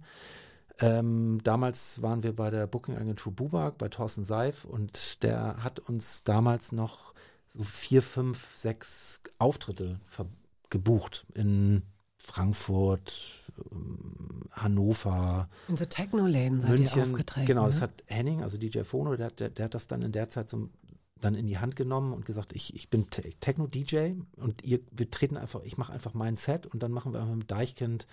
Ähm, 0.82 1.40
damals 1.44 2.02
waren 2.02 2.24
wir 2.24 2.34
bei 2.36 2.50
der 2.50 2.68
Booking-Agentur 2.68 3.34
Bubak, 3.34 3.78
bei 3.78 3.88
Thorsten 3.90 4.24
Seif 4.24 4.66
und 4.66 5.24
der 5.24 5.64
hat 5.64 5.80
uns 5.80 6.24
damals 6.24 6.72
noch 6.72 7.14
so 7.50 7.64
vier, 7.64 8.02
fünf, 8.02 8.56
sechs 8.56 9.22
Auftritte 9.40 10.00
gebucht 10.70 11.26
in 11.34 11.84
Frankfurt, 12.18 13.44
ähm, 13.72 14.42
Hannover, 14.52 15.50
In 15.68 15.76
so 15.76 15.86
Techno-Läden 15.86 16.62
seid 16.62 16.72
ihr 16.72 16.78
München. 16.78 17.02
aufgetreten. 17.02 17.46
Genau, 17.48 17.66
das 17.66 17.76
ne? 17.78 17.82
hat 17.82 18.04
Henning, 18.08 18.44
also 18.44 18.58
DJ 18.58 18.82
Fono, 18.84 19.16
der, 19.16 19.32
der, 19.32 19.50
der 19.50 19.66
hat 19.66 19.74
das 19.74 19.88
dann 19.88 20.02
in 20.02 20.12
der 20.12 20.30
Zeit 20.30 20.50
so 20.50 20.70
dann 21.22 21.36
in 21.36 21.48
die 21.48 21.58
Hand 21.58 21.76
genommen 21.76 22.14
und 22.14 22.26
gesagt, 22.26 22.54
ich, 22.56 22.74
ich 22.76 22.90
bin 22.90 23.10
Te- 23.10 23.34
Techno-DJ 23.42 24.14
und 24.38 24.64
ihr, 24.64 24.80
wir 24.92 25.10
treten 25.12 25.36
einfach, 25.36 25.62
ich 25.64 25.78
mache 25.78 25.92
einfach 25.92 26.14
mein 26.14 26.38
Set 26.38 26.66
und 26.66 26.82
dann 26.82 26.92
machen 26.94 27.12
wir 27.14 27.20
einfach 27.20 27.36
mit 27.36 27.52
Deichkind 27.52 28.08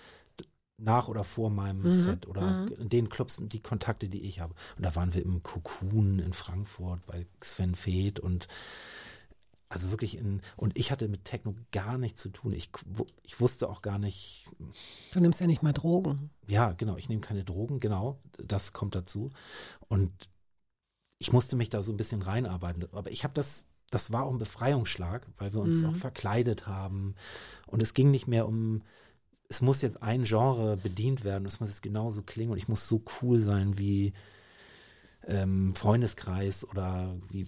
nach 0.77 1.07
oder 1.07 1.23
vor 1.23 1.49
meinem 1.49 1.83
Mhm, 1.83 1.93
Set 1.93 2.27
oder 2.27 2.65
in 2.79 2.89
den 2.89 3.07
Clubs 3.09 3.39
die 3.41 3.61
Kontakte, 3.61 4.09
die 4.09 4.21
ich 4.21 4.41
habe. 4.41 4.53
Und 4.75 4.85
da 4.85 4.93
waren 4.95 5.13
wir 5.13 5.23
im 5.23 5.41
Cocoon 5.41 6.19
in 6.19 6.33
Frankfurt 6.33 7.05
bei 7.05 7.25
Sven 7.41 7.75
Feth 7.75 8.19
und 8.19 8.47
also 9.69 9.91
wirklich 9.91 10.17
in, 10.17 10.41
und 10.55 10.77
ich 10.77 10.91
hatte 10.91 11.07
mit 11.09 11.25
Techno 11.25 11.55
gar 11.71 11.97
nichts 11.97 12.21
zu 12.21 12.29
tun. 12.29 12.53
Ich, 12.53 12.71
ich 13.23 13.39
wusste 13.39 13.69
auch 13.69 13.81
gar 13.81 13.99
nicht, 13.99 14.47
Du 15.11 15.19
nimmst 15.19 15.41
ja 15.41 15.47
nicht 15.47 15.61
mal 15.63 15.73
Drogen. 15.73 16.29
ja, 16.47 16.71
genau, 16.73 16.95
ich 16.97 17.09
nehme 17.09 17.21
keine 17.21 17.43
Drogen, 17.43 17.79
genau, 17.79 18.19
das 18.37 18.71
kommt 18.73 18.95
dazu. 18.95 19.29
Und 19.89 20.11
ich 21.19 21.33
musste 21.33 21.55
mich 21.55 21.69
da 21.69 21.81
so 21.81 21.91
ein 21.91 21.97
bisschen 21.97 22.21
reinarbeiten. 22.21 22.87
Aber 22.93 23.11
ich 23.11 23.23
habe 23.23 23.33
das, 23.33 23.67
das 23.89 24.11
war 24.13 24.23
auch 24.23 24.31
ein 24.31 24.37
Befreiungsschlag, 24.37 25.27
weil 25.37 25.53
wir 25.53 25.61
uns 25.61 25.83
auch 25.83 25.95
verkleidet 25.95 26.67
haben. 26.67 27.15
Und 27.65 27.81
es 27.81 27.93
ging 27.93 28.11
nicht 28.11 28.27
mehr 28.27 28.47
um, 28.47 28.83
es 29.49 29.61
muss 29.61 29.81
jetzt 29.81 30.01
ein 30.03 30.23
Genre 30.23 30.77
bedient 30.77 31.23
werden, 31.23 31.45
es 31.45 31.59
muss 31.59 31.69
jetzt 31.69 31.81
genauso 31.81 32.21
klingen 32.21 32.51
und 32.51 32.57
ich 32.57 32.67
muss 32.67 32.87
so 32.87 33.03
cool 33.21 33.39
sein 33.39 33.77
wie 33.77 34.13
ähm, 35.27 35.75
Freundeskreis 35.75 36.67
oder 36.67 37.13
wie 37.29 37.45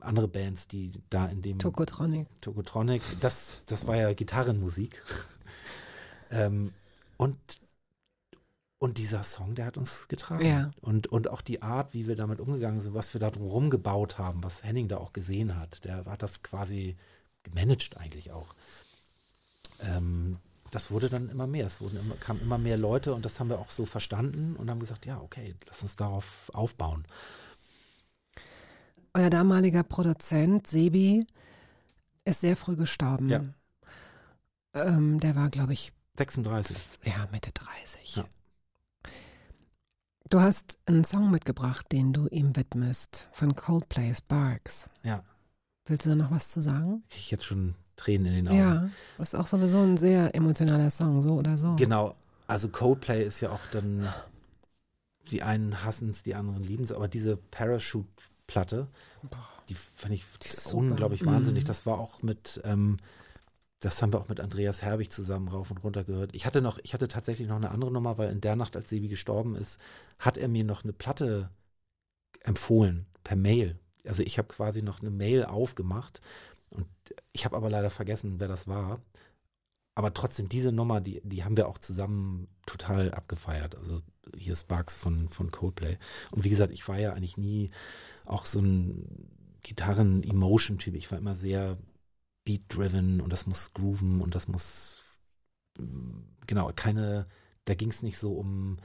andere 0.00 0.28
Bands, 0.28 0.68
die 0.68 0.92
da 1.10 1.26
in 1.26 1.42
dem 1.42 1.58
Tokotronic. 1.58 2.28
Tokotronic, 2.40 3.02
das, 3.20 3.62
das 3.66 3.86
war 3.86 3.96
ja 3.96 4.12
Gitarrenmusik. 4.12 5.02
ähm, 6.30 6.72
und, 7.16 7.36
und 8.78 8.98
dieser 8.98 9.24
Song, 9.24 9.54
der 9.54 9.66
hat 9.66 9.76
uns 9.76 10.08
getragen. 10.08 10.46
Ja. 10.46 10.70
Und, 10.80 11.08
und 11.08 11.28
auch 11.28 11.40
die 11.40 11.62
Art, 11.62 11.94
wie 11.94 12.06
wir 12.06 12.16
damit 12.16 12.40
umgegangen 12.40 12.80
sind, 12.80 12.94
was 12.94 13.12
wir 13.14 13.20
da 13.20 13.30
drum 13.30 13.70
gebaut 13.70 14.18
haben, 14.18 14.44
was 14.44 14.62
Henning 14.62 14.88
da 14.88 14.98
auch 14.98 15.12
gesehen 15.12 15.58
hat, 15.58 15.84
der 15.84 16.04
hat 16.04 16.22
das 16.22 16.42
quasi 16.42 16.96
gemanagt 17.42 17.96
eigentlich 17.96 18.30
auch. 18.30 18.54
Ähm, 19.80 20.38
das 20.74 20.90
wurde 20.90 21.08
dann 21.08 21.28
immer 21.28 21.46
mehr. 21.46 21.66
Es 21.66 21.80
wurden 21.80 21.98
immer, 22.00 22.16
kamen 22.16 22.40
immer 22.40 22.58
mehr 22.58 22.76
Leute 22.76 23.14
und 23.14 23.24
das 23.24 23.38
haben 23.38 23.48
wir 23.48 23.60
auch 23.60 23.70
so 23.70 23.84
verstanden 23.84 24.56
und 24.56 24.68
haben 24.70 24.80
gesagt, 24.80 25.06
ja, 25.06 25.20
okay, 25.20 25.54
lass 25.66 25.82
uns 25.82 25.94
darauf 25.94 26.50
aufbauen. 26.52 27.04
Euer 29.12 29.30
damaliger 29.30 29.84
Produzent, 29.84 30.66
Sebi, 30.66 31.26
ist 32.24 32.40
sehr 32.40 32.56
früh 32.56 32.74
gestorben. 32.74 33.28
Ja. 33.28 33.44
Ähm, 34.74 35.20
der 35.20 35.36
war, 35.36 35.50
glaube 35.50 35.72
ich, 35.72 35.92
36. 36.16 36.76
ja, 37.04 37.28
Mitte 37.30 37.52
30. 37.52 38.16
Ja. 38.16 38.24
Du 40.28 40.40
hast 40.40 40.78
einen 40.86 41.04
Song 41.04 41.30
mitgebracht, 41.30 41.86
den 41.92 42.12
du 42.12 42.26
ihm 42.28 42.56
widmest, 42.56 43.28
von 43.32 43.54
Coldplay 43.54 44.12
Sparks. 44.12 44.90
Ja. 45.04 45.22
Willst 45.86 46.06
du 46.06 46.10
da 46.10 46.16
noch 46.16 46.32
was 46.32 46.48
zu 46.48 46.60
sagen? 46.62 47.04
Ich 47.10 47.30
jetzt 47.30 47.44
schon 47.44 47.76
Tränen 47.96 48.26
in 48.26 48.34
den 48.34 48.48
Augen. 48.48 48.58
Ja, 48.58 48.90
das 49.18 49.32
ist 49.32 49.38
auch 49.38 49.46
sowieso 49.46 49.78
ein 49.78 49.96
sehr 49.96 50.34
emotionaler 50.34 50.90
Song, 50.90 51.22
so 51.22 51.34
oder 51.34 51.56
so. 51.56 51.74
Genau. 51.76 52.14
Also 52.46 52.68
Coldplay 52.68 53.24
ist 53.24 53.40
ja 53.40 53.50
auch 53.50 53.60
dann, 53.70 54.06
die 55.30 55.42
einen 55.42 55.82
hassen 55.84 56.10
es, 56.10 56.22
die 56.22 56.34
anderen 56.34 56.62
lieben 56.62 56.84
es, 56.84 56.92
aber 56.92 57.08
diese 57.08 57.36
Parachute-Platte, 57.36 58.88
die 59.68 59.74
fand 59.74 60.14
ich 60.14 60.24
Die 60.42 60.48
ist 60.48 60.64
super. 60.64 60.78
unglaublich 60.78 61.24
wahnsinnig. 61.24 61.64
Mhm. 61.64 61.68
Das 61.68 61.86
war 61.86 61.98
auch 61.98 62.22
mit, 62.22 62.60
ähm, 62.64 62.98
das 63.80 64.02
haben 64.02 64.12
wir 64.12 64.20
auch 64.20 64.28
mit 64.28 64.40
Andreas 64.40 64.82
Herbig 64.82 65.10
zusammen 65.10 65.48
rauf 65.48 65.70
und 65.70 65.78
runter 65.78 66.04
gehört. 66.04 66.34
Ich 66.34 66.46
hatte 66.46 66.60
noch, 66.60 66.78
ich 66.82 66.94
hatte 66.94 67.08
tatsächlich 67.08 67.48
noch 67.48 67.56
eine 67.56 67.70
andere 67.70 67.90
Nummer, 67.90 68.18
weil 68.18 68.30
in 68.30 68.40
der 68.40 68.56
Nacht, 68.56 68.76
als 68.76 68.88
Sebi 68.90 69.08
gestorben 69.08 69.54
ist, 69.54 69.78
hat 70.18 70.36
er 70.36 70.48
mir 70.48 70.64
noch 70.64 70.84
eine 70.84 70.92
Platte 70.92 71.50
empfohlen 72.40 73.06
per 73.22 73.36
Mail. 73.36 73.78
Also 74.06 74.22
ich 74.22 74.36
habe 74.36 74.48
quasi 74.48 74.82
noch 74.82 75.00
eine 75.00 75.10
Mail 75.10 75.44
aufgemacht 75.44 76.20
und 76.74 76.86
ich 77.32 77.44
habe 77.44 77.56
aber 77.56 77.70
leider 77.70 77.90
vergessen, 77.90 78.40
wer 78.40 78.48
das 78.48 78.66
war. 78.68 79.00
Aber 79.94 80.12
trotzdem, 80.12 80.48
diese 80.48 80.72
Nummer, 80.72 81.00
die, 81.00 81.20
die 81.24 81.44
haben 81.44 81.56
wir 81.56 81.68
auch 81.68 81.78
zusammen 81.78 82.48
total 82.66 83.12
abgefeiert. 83.12 83.76
Also 83.76 84.02
hier 84.36 84.56
Sparks 84.56 84.96
von, 84.96 85.28
von 85.28 85.50
Coldplay. 85.52 85.98
Und 86.32 86.44
wie 86.44 86.50
gesagt, 86.50 86.72
ich 86.72 86.86
war 86.88 86.98
ja 86.98 87.12
eigentlich 87.12 87.36
nie 87.36 87.70
auch 88.24 88.44
so 88.44 88.60
ein 88.60 89.28
Gitarren-Emotion-Typ. 89.62 90.94
Ich 90.94 91.10
war 91.12 91.18
immer 91.18 91.36
sehr 91.36 91.78
beat-driven 92.44 93.20
und 93.20 93.32
das 93.32 93.46
muss 93.46 93.72
grooven 93.72 94.20
und 94.20 94.34
das 94.34 94.48
muss, 94.48 95.04
genau, 96.46 96.72
keine, 96.74 97.26
da 97.64 97.74
ging 97.74 97.90
es 97.90 98.02
nicht 98.02 98.18
so 98.18 98.34
um 98.34 98.78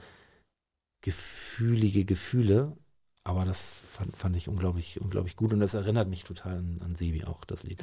gefühlige 1.02 2.04
Gefühle, 2.04 2.76
aber 3.24 3.44
das 3.44 3.82
fand, 3.92 4.16
fand 4.16 4.36
ich 4.36 4.48
unglaublich, 4.48 5.00
unglaublich 5.00 5.36
gut 5.36 5.52
und 5.52 5.60
das 5.60 5.74
erinnert 5.74 6.08
mich 6.08 6.24
total 6.24 6.58
an, 6.58 6.80
an 6.82 6.94
Sebi 6.94 7.24
auch, 7.24 7.44
das 7.44 7.62
Lied. 7.62 7.82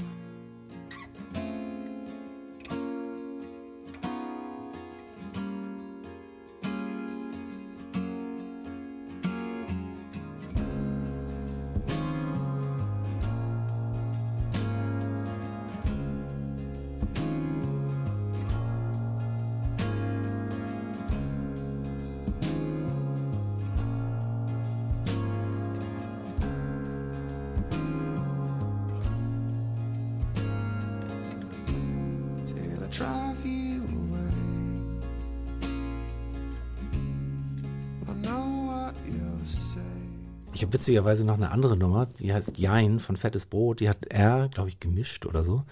Witzigerweise 40.87 41.25
noch 41.25 41.33
eine 41.33 41.51
andere 41.51 41.75
Nummer, 41.75 42.05
die 42.05 42.33
heißt 42.33 42.57
Jein 42.57 43.01
von 43.01 43.17
Fettes 43.17 43.45
Brot. 43.45 43.81
Die 43.81 43.89
hat 43.89 44.05
er, 44.05 44.47
glaube 44.47 44.69
ich, 44.69 44.79
gemischt 44.79 45.25
oder 45.25 45.43
so. 45.43 45.65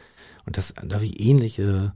Und 0.46 0.58
das, 0.58 0.74
da 0.84 0.96
habe 0.96 1.06
ich 1.06 1.22
ähnliche 1.22 1.94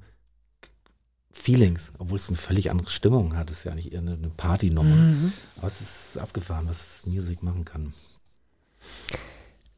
Feelings, 1.30 1.92
obwohl 1.98 2.18
es 2.18 2.30
eine 2.30 2.38
völlig 2.38 2.72
andere 2.72 2.90
Stimmung 2.90 3.36
hat. 3.36 3.52
Es 3.52 3.58
ist 3.60 3.64
ja 3.66 3.76
nicht 3.76 3.92
eher 3.92 4.00
eine, 4.00 4.14
eine 4.14 4.30
Partynummer. 4.30 4.96
Mhm. 4.96 5.34
Aber 5.58 5.68
es 5.68 5.82
ist 5.82 6.18
abgefahren, 6.18 6.68
was 6.70 7.06
Musik 7.06 7.44
machen 7.44 7.66
kann. 7.66 7.94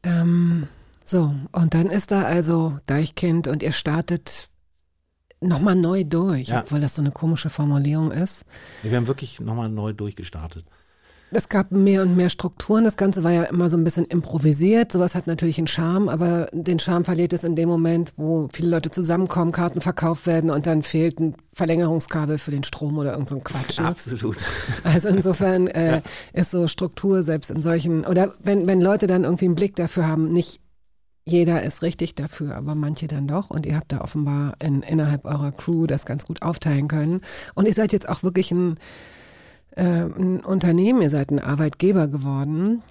Ähm, 0.04 0.68
so, 1.04 1.34
und 1.50 1.74
dann 1.74 1.86
ist 1.86 2.12
da 2.12 2.22
also 2.22 2.78
Deichkind 2.86 3.48
und 3.48 3.64
ihr 3.64 3.72
startet 3.72 4.50
nochmal 5.40 5.74
neu 5.74 6.04
durch, 6.04 6.48
Ja. 6.48 6.60
obwohl 6.60 6.80
das 6.80 6.94
so 6.94 7.02
eine 7.02 7.10
komische 7.10 7.50
Formulierung 7.50 8.12
ist. 8.12 8.44
Wir 8.84 8.96
haben 8.96 9.08
wirklich 9.08 9.40
nochmal 9.40 9.68
neu 9.68 9.92
durchgestartet. 9.92 10.64
Es 11.34 11.48
gab 11.48 11.72
mehr 11.72 12.02
und 12.02 12.16
mehr 12.16 12.28
Strukturen. 12.28 12.84
Das 12.84 12.96
Ganze 12.96 13.24
war 13.24 13.32
ja 13.32 13.44
immer 13.44 13.70
so 13.70 13.76
ein 13.76 13.84
bisschen 13.84 14.04
improvisiert. 14.04 14.92
Sowas 14.92 15.14
hat 15.14 15.26
natürlich 15.26 15.58
einen 15.58 15.66
Charme, 15.66 16.08
aber 16.08 16.48
den 16.52 16.78
Charme 16.78 17.04
verliert 17.04 17.32
es 17.32 17.42
in 17.42 17.56
dem 17.56 17.68
Moment, 17.68 18.12
wo 18.16 18.48
viele 18.52 18.68
Leute 18.68 18.90
zusammenkommen, 18.90 19.52
Karten 19.52 19.80
verkauft 19.80 20.26
werden 20.26 20.50
und 20.50 20.66
dann 20.66 20.82
fehlt 20.82 21.18
ein 21.20 21.34
Verlängerungskabel 21.52 22.38
für 22.38 22.50
den 22.50 22.64
Strom 22.64 22.98
oder 22.98 23.12
irgend 23.12 23.28
so 23.28 23.36
ein 23.36 23.44
Quatsch. 23.44 23.80
Ne? 23.80 23.86
Absolut. 23.86 24.36
Also 24.84 25.08
insofern 25.08 25.68
äh, 25.68 26.02
ist 26.32 26.50
so 26.50 26.66
Struktur 26.66 27.22
selbst 27.22 27.50
in 27.50 27.62
solchen, 27.62 28.04
oder 28.04 28.34
wenn, 28.42 28.66
wenn 28.66 28.80
Leute 28.80 29.06
dann 29.06 29.24
irgendwie 29.24 29.46
einen 29.46 29.54
Blick 29.54 29.76
dafür 29.76 30.06
haben, 30.06 30.32
nicht 30.32 30.60
jeder 31.24 31.62
ist 31.62 31.82
richtig 31.82 32.14
dafür, 32.14 32.56
aber 32.56 32.74
manche 32.74 33.06
dann 33.06 33.28
doch. 33.28 33.50
Und 33.50 33.64
ihr 33.64 33.76
habt 33.76 33.92
da 33.92 34.00
offenbar 34.00 34.54
in, 34.60 34.82
innerhalb 34.82 35.24
eurer 35.24 35.52
Crew 35.52 35.86
das 35.86 36.04
ganz 36.04 36.26
gut 36.26 36.42
aufteilen 36.42 36.88
können. 36.88 37.20
Und 37.54 37.68
ihr 37.68 37.74
seid 37.74 37.92
jetzt 37.92 38.08
auch 38.08 38.22
wirklich 38.22 38.50
ein, 38.50 38.76
äh, 39.76 39.82
ein 39.82 40.40
Unternehmen, 40.40 41.02
ihr 41.02 41.10
seid 41.10 41.30
ein 41.30 41.40
Arbeitgeber 41.40 42.08
geworden. 42.08 42.82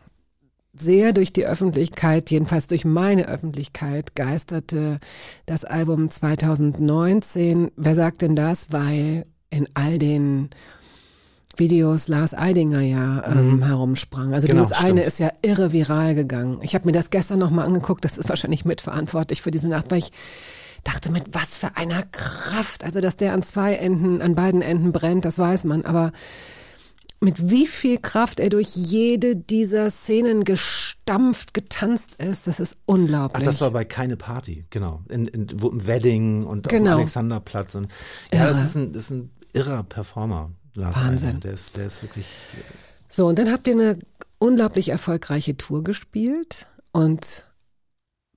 Sehr 0.74 1.12
durch 1.12 1.34
die 1.34 1.46
Öffentlichkeit, 1.46 2.32
jedenfalls 2.32 2.68
durch 2.68 2.86
meine 2.86 3.28
Öffentlichkeit, 3.28 4.16
geisterte 4.16 5.00
das 5.46 5.66
Album 5.66 6.10
2019. 6.10 7.72
Wer 7.76 7.96
sagt 7.96 8.22
denn 8.22 8.38
das? 8.38 8.72
Weil 8.72 9.26
in 9.50 9.68
all 9.74 9.98
den 9.98 10.50
Videos 11.58 12.08
Lars 12.08 12.34
Eidinger 12.34 12.80
ja 12.82 13.24
ähm, 13.28 13.64
herumsprang. 13.64 14.34
Also 14.34 14.48
Genau, 14.48 14.64
dieses 14.64 14.78
eine 14.78 15.02
stimmt. 15.02 15.08
ist 15.08 15.20
ja 15.20 15.32
irre 15.42 15.74
viral 15.74 16.16
gegangen. 16.16 16.60
Ich 16.62 16.74
habe 16.76 16.86
mir 16.86 16.94
das 16.94 17.10
gestern 17.10 17.40
nochmal 17.40 17.66
angeguckt, 17.66 18.06
das 18.06 18.18
ist 18.18 18.30
wahrscheinlich 18.30 18.64
mitverantwortlich 18.64 19.42
für 19.42 19.52
diese 19.52 19.68
Nacht, 19.68 19.92
weil 19.92 20.00
ich 20.00 20.12
dachte, 20.84 21.12
mit 21.12 21.26
was 21.34 21.58
für 21.58 21.76
einer 21.76 22.04
Kraft, 22.12 22.84
also 22.84 23.02
dass 23.02 23.18
der 23.18 23.34
an 23.34 23.44
zwei 23.44 23.76
Enden, 23.76 24.22
an 24.22 24.36
beiden 24.36 24.62
Enden 24.62 24.92
brennt, 24.92 25.26
das 25.26 25.38
weiß 25.38 25.66
man, 25.66 25.84
aber 25.86 26.12
mit 27.24 27.52
wie 27.52 27.68
viel 27.68 28.00
Kraft 28.00 28.40
er 28.40 28.50
durch 28.50 28.76
jede 28.76 29.36
dieser 29.36 29.92
Szenen 29.92 30.44
gestampft, 30.44 31.54
getanzt 31.54 32.16
ist, 32.16 32.48
das 32.48 32.60
ist 32.60 32.78
Ach, 32.80 32.94
unglaublich. 32.96 33.44
das 33.44 33.62
war 33.62 33.70
bei 33.72 33.86
keine 33.86 34.18
Party, 34.18 34.66
genau. 34.72 35.04
In, 35.08 35.28
in, 35.28 35.48
Wedding 35.86 36.46
und 36.46 36.68
auf 36.68 36.72
Genau. 36.72 36.92
dem 36.96 37.00
Alexanderplatz. 37.02 37.76
Und, 37.76 37.90
ja, 38.34 38.48
das 38.48 38.64
ist, 38.64 38.76
ein, 38.76 38.92
das 38.92 39.06
ist 39.06 39.12
ein 39.12 39.30
irrer 39.54 39.84
Performer, 39.84 40.52
Lars 40.74 40.96
Wahnsinn. 40.96 41.40
Der 41.42 41.54
ist, 41.54 41.78
der 41.78 41.86
ist 41.88 42.02
wirklich 42.02 42.26
So, 43.10 43.28
und 43.28 43.38
dann 43.38 43.52
habt 43.52 43.68
ihr 43.68 43.74
eine 43.74 44.00
unglaublich 44.40 44.90
erfolgreiche 44.90 45.56
Tour 45.56 45.84
gespielt 45.84 46.66
und 46.92 47.46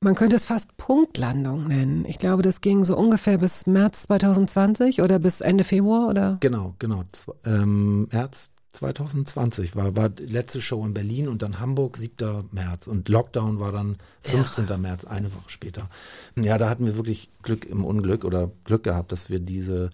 man 0.01 0.15
könnte 0.15 0.36
es 0.36 0.44
fast 0.44 0.77
Punktlandung 0.77 1.69
nennen. 1.69 2.05
Ich 2.06 2.19
glaube, 2.19 2.43
das 2.43 2.61
ging 2.61 2.85
so 2.85 2.94
ungefähr 2.94 3.39
bis 3.39 3.66
März 3.66 4.02
2020 4.02 5.01
oder 5.01 5.19
bis 5.19 5.40
Ende 5.40 5.65
Februar 5.65 6.09
oder? 6.09 6.36
Genau, 6.40 6.74
genau. 6.78 7.05
Ähm, 7.47 8.06
März 8.12 8.51
2020 8.75 9.77
war, 9.77 9.97
war 9.97 10.09
die 10.09 10.27
letzte 10.27 10.61
Show 10.61 10.85
in 10.85 10.95
Berlin 10.95 11.29
und 11.29 11.43
dann 11.43 11.61
Hamburg 11.61 11.97
7. 11.97 12.49
März 12.51 12.89
und 12.89 13.09
Lockdown 13.09 13.61
war 13.61 13.71
dann 13.71 13.99
15. 14.23 14.81
März, 14.81 15.05
eine 15.05 15.33
Woche 15.33 15.49
später. 15.49 15.89
Ja, 16.37 16.59
da 16.59 16.69
hatten 16.69 16.85
wir 16.85 16.97
wirklich 16.97 17.31
Glück 17.43 17.65
im 17.65 17.85
Unglück 17.85 18.25
oder 18.25 18.51
Glück 18.65 18.83
gehabt, 18.83 19.13
dass 19.13 19.31
wir 19.31 19.39
diese, 19.39 19.91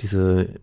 diese 0.00 0.60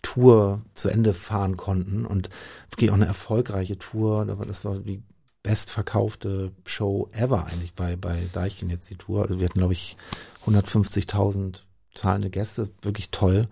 Tour 0.00 0.62
zu 0.74 0.88
Ende 0.88 1.12
fahren 1.12 1.58
konnten 1.58 2.06
und 2.06 2.30
wirklich 2.70 2.90
auch 2.90 2.94
eine 2.94 3.06
erfolgreiche 3.06 3.78
Tour. 3.78 4.24
Das 4.46 4.64
war 4.64 4.78
die 4.78 5.02
bestverkaufte 5.42 6.52
Show 6.64 7.10
ever 7.12 7.46
eigentlich 7.46 7.74
bei, 7.74 7.96
bei 7.96 8.28
Deichkind 8.32 8.70
jetzt 8.70 8.88
die 8.88 8.96
Tour. 8.96 9.22
Also 9.22 9.40
wir 9.40 9.46
hatten, 9.46 9.58
glaube 9.58 9.74
ich, 9.74 9.98
150.000 10.46 11.58
zahlende 11.94 12.30
Gäste, 12.30 12.70
wirklich 12.80 13.10
toll. 13.10 13.46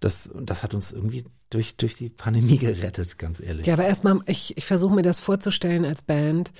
Das, 0.00 0.30
das 0.34 0.62
hat 0.62 0.74
uns 0.74 0.92
irgendwie 0.92 1.24
durch, 1.50 1.76
durch 1.76 1.94
die 1.94 2.08
Pandemie 2.08 2.58
gerettet, 2.58 3.18
ganz 3.18 3.40
ehrlich. 3.40 3.66
Ja, 3.66 3.74
aber 3.74 3.84
erstmal, 3.84 4.20
ich, 4.26 4.56
ich 4.56 4.64
versuche 4.64 4.94
mir 4.94 5.02
das 5.02 5.20
vorzustellen 5.20 5.84
als 5.84 6.02
Band. 6.02 6.52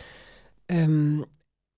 Ähm, 0.68 1.26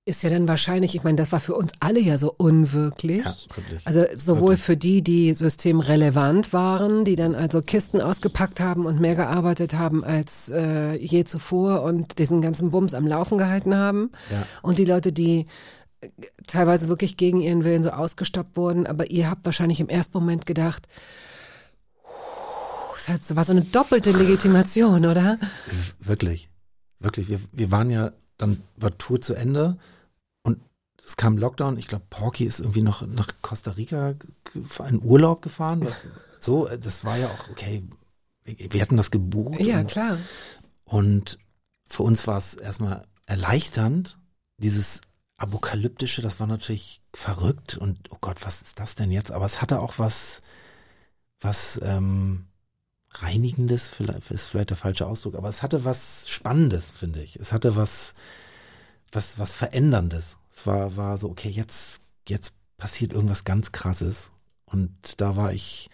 ist 0.09 0.23
ja 0.23 0.31
dann 0.31 0.49
wahrscheinlich, 0.49 0.95
ich 0.95 1.05
meine, 1.05 1.17
das 1.17 1.33
war 1.33 1.41
für 1.41 1.55
uns 1.55 1.73
alle 1.81 2.01
ja 2.01 2.17
so 2.17 2.33
unwirklich. 2.35 3.25
Ja, 3.25 3.35
wirklich. 3.55 3.87
Also 3.87 4.07
sowohl 4.15 4.53
Wirklich. 4.53 4.65
für 4.65 4.77
die, 4.79 5.03
die 5.03 5.35
systemrelevant 5.35 6.55
waren, 6.55 7.05
die 7.05 7.15
dann 7.15 7.35
also 7.35 7.61
Kisten 7.61 8.01
ausgepackt 8.01 8.59
haben 8.59 8.87
und 8.87 9.01
mehr 9.01 9.15
gearbeitet 9.15 9.75
haben 9.75 10.03
als 10.03 10.49
äh, 10.49 10.95
je 10.95 11.25
zuvor 11.25 11.83
und 11.83 12.19
diesen 12.19 12.41
ganzen 12.41 12.71
Bums 12.71 12.95
am 12.95 13.07
Laufen 13.07 13.37
gehalten 13.37 13.75
haben. 13.75 14.11
Ja. 14.31 14.47
Und 14.63 14.79
die 14.79 14.87
Leute, 14.87 15.13
die 15.13 15.45
äh, 16.01 16.09
teilweise 16.47 16.89
wirklich 16.89 17.19
gegen 17.19 17.43
ihren 17.43 17.65
Willen 17.65 17.83
so 17.83 17.91
ausgestoppt 17.91 18.57
wurden, 18.57 18.87
aber 18.87 19.11
ihr 19.11 19.29
habt 19.29 19.45
wahrscheinlich 19.45 19.79
im 19.79 19.91
ersten 19.91 20.17
Moment 20.17 20.47
gedacht, 20.47 20.89
"Puh, 20.89 20.93
das 23.07 23.35
war 23.37 23.45
so 23.45 23.53
eine 23.53 23.63
doppelte 23.65 24.11
Legitimation, 24.13 25.07
oder? 25.07 25.39
Wirklich. 26.01 26.51
Wirklich. 26.99 27.29
Wir, 27.29 27.41
wir 27.53 27.71
waren 27.71 27.91
ja, 27.91 28.13
dann 28.37 28.63
war 28.77 28.97
Tour 28.99 29.21
zu 29.21 29.35
Ende 29.35 29.79
und 30.43 30.61
es 31.05 31.17
kam 31.17 31.39
Lockdown, 31.39 31.79
ich 31.79 31.89
glaube, 31.89 32.05
Porky 32.11 32.45
ist 32.45 32.61
irgendwie 32.61 32.83
noch 32.83 33.07
nach 33.07 33.29
Costa 33.43 33.73
Rica 33.73 34.13
ge- 34.13 34.63
in 34.89 35.03
Urlaub 35.03 35.43
gefahren. 35.43 35.87
So, 36.41 36.69
das 36.69 37.05
war 37.05 37.17
ja 37.17 37.29
auch, 37.29 37.49
okay, 37.51 37.83
wir 38.45 38.73
wir 38.73 38.81
hatten 38.81 38.97
das 38.97 39.11
gebucht. 39.11 39.61
Ja, 39.61 39.81
und, 39.81 39.91
klar. 39.91 40.19
und 40.85 41.39
für 41.89 42.03
uns 42.03 42.27
war 42.27 42.39
es 42.39 42.55
erstmal 42.55 43.07
erleichternd, 43.27 44.19
dieses 44.59 45.01
Apokalyptische, 45.37 46.21
das 46.21 46.41
war 46.41 46.47
natürlich 46.47 47.01
verrückt 47.15 47.77
und 47.77 47.99
oh 48.11 48.19
Gott, 48.21 48.45
was 48.45 48.61
ist 48.63 48.81
das 48.81 48.95
denn 48.97 49.11
jetzt? 49.13 49.31
Aber 49.31 49.47
es 49.47 49.63
hatte 49.63 49.81
auch 49.81 49.99
was, 49.99 50.43
was 51.41 51.79
ähm, 51.83 52.47
Reinigendes, 53.11 53.89
vielleicht 53.89 54.31
ist 54.31 54.47
vielleicht 54.47 54.71
der 54.71 54.77
falsche 54.77 55.07
Ausdruck, 55.07 55.35
aber 55.35 55.49
es 55.49 55.63
hatte 55.63 55.85
was 55.85 56.29
Spannendes, 56.29 56.91
finde 56.91 57.23
ich. 57.23 57.37
Es 57.37 57.53
hatte 57.53 57.75
was, 57.75 58.15
was, 59.13 59.39
was 59.39 59.55
Veränderndes. 59.55 60.39
Es 60.51 60.67
war, 60.67 60.97
war 60.97 61.17
so, 61.17 61.31
okay, 61.31 61.49
jetzt, 61.49 62.01
jetzt 62.29 62.55
passiert 62.77 63.15
irgendwas 63.15 63.45
ganz 63.45 63.73
krasses. 63.73 64.33
Und 64.67 64.93
da 65.21 65.37
war 65.37 65.53
ich, 65.53 65.89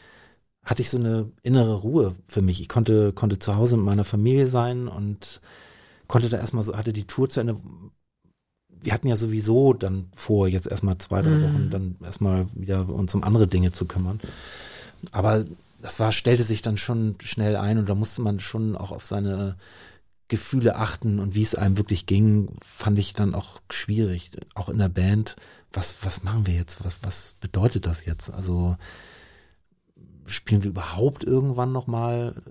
hatte 0.64 0.82
ich 0.82 0.90
so 0.90 0.98
eine 0.98 1.30
innere 1.42 1.74
Ruhe 1.76 2.16
für 2.26 2.42
mich. 2.42 2.60
Ich 2.60 2.68
konnte, 2.68 3.12
konnte 3.12 3.38
zu 3.38 3.56
Hause 3.56 3.76
mit 3.76 3.86
meiner 3.86 4.04
Familie 4.04 4.48
sein 4.48 4.88
und 4.88 5.40
konnte 6.08 6.28
da 6.28 6.38
erstmal 6.38 6.64
so, 6.64 6.76
hatte 6.76 6.92
die 6.92 7.06
Tour 7.06 7.28
zu 7.28 7.40
Ende. 7.40 7.56
Wir 8.68 8.92
hatten 8.92 9.06
ja 9.06 9.16
sowieso 9.16 9.72
dann 9.72 10.10
vor, 10.14 10.48
jetzt 10.48 10.66
erstmal 10.66 10.98
zwei, 10.98 11.22
drei 11.22 11.30
Mhm. 11.30 11.42
Wochen 11.42 11.70
dann 11.70 11.96
erstmal 12.02 12.48
wieder 12.54 12.88
uns 12.88 13.14
um 13.14 13.22
andere 13.22 13.46
Dinge 13.46 13.70
zu 13.70 13.86
kümmern. 13.86 14.20
Aber 15.12 15.44
das 15.84 16.00
war, 16.00 16.12
stellte 16.12 16.44
sich 16.44 16.62
dann 16.62 16.78
schon 16.78 17.16
schnell 17.22 17.56
ein 17.56 17.76
und 17.76 17.90
da 17.90 17.94
musste 17.94 18.22
man 18.22 18.40
schon 18.40 18.74
auch 18.74 18.90
auf 18.90 19.04
seine 19.04 19.58
Gefühle 20.28 20.76
achten 20.76 21.18
und 21.18 21.34
wie 21.34 21.42
es 21.42 21.54
einem 21.54 21.76
wirklich 21.76 22.06
ging, 22.06 22.56
fand 22.62 22.98
ich 22.98 23.12
dann 23.12 23.34
auch 23.34 23.60
schwierig. 23.70 24.30
Auch 24.54 24.70
in 24.70 24.78
der 24.78 24.88
Band. 24.88 25.36
Was, 25.74 25.98
was 26.00 26.22
machen 26.22 26.46
wir 26.46 26.54
jetzt? 26.54 26.82
Was, 26.86 27.00
was 27.02 27.34
bedeutet 27.38 27.84
das 27.84 28.06
jetzt? 28.06 28.30
Also, 28.30 28.78
spielen 30.24 30.62
wir 30.62 30.70
überhaupt 30.70 31.22
irgendwann 31.22 31.72
nochmal 31.72 32.42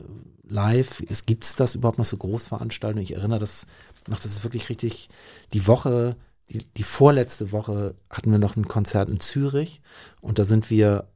live? 0.43 1.01
Es 1.09 1.25
gibt's 1.25 1.55
das 1.55 1.73
überhaupt 1.73 1.97
noch 1.97 2.05
so 2.05 2.17
Großveranstaltungen? 2.17 3.03
Ich 3.03 3.15
erinnere 3.15 3.39
das 3.39 3.65
noch, 4.07 4.19
das 4.19 4.33
ist 4.33 4.43
wirklich 4.43 4.69
richtig, 4.69 5.09
die 5.53 5.65
Woche, 5.65 6.17
die, 6.49 6.59
die 6.77 6.83
vorletzte 6.83 7.51
Woche 7.51 7.95
hatten 8.11 8.29
wir 8.29 8.37
noch 8.37 8.55
ein 8.57 8.67
Konzert 8.67 9.09
in 9.09 9.19
Zürich 9.19 9.81
und 10.21 10.37
da 10.37 10.45
sind 10.45 10.69
wir 10.69 11.07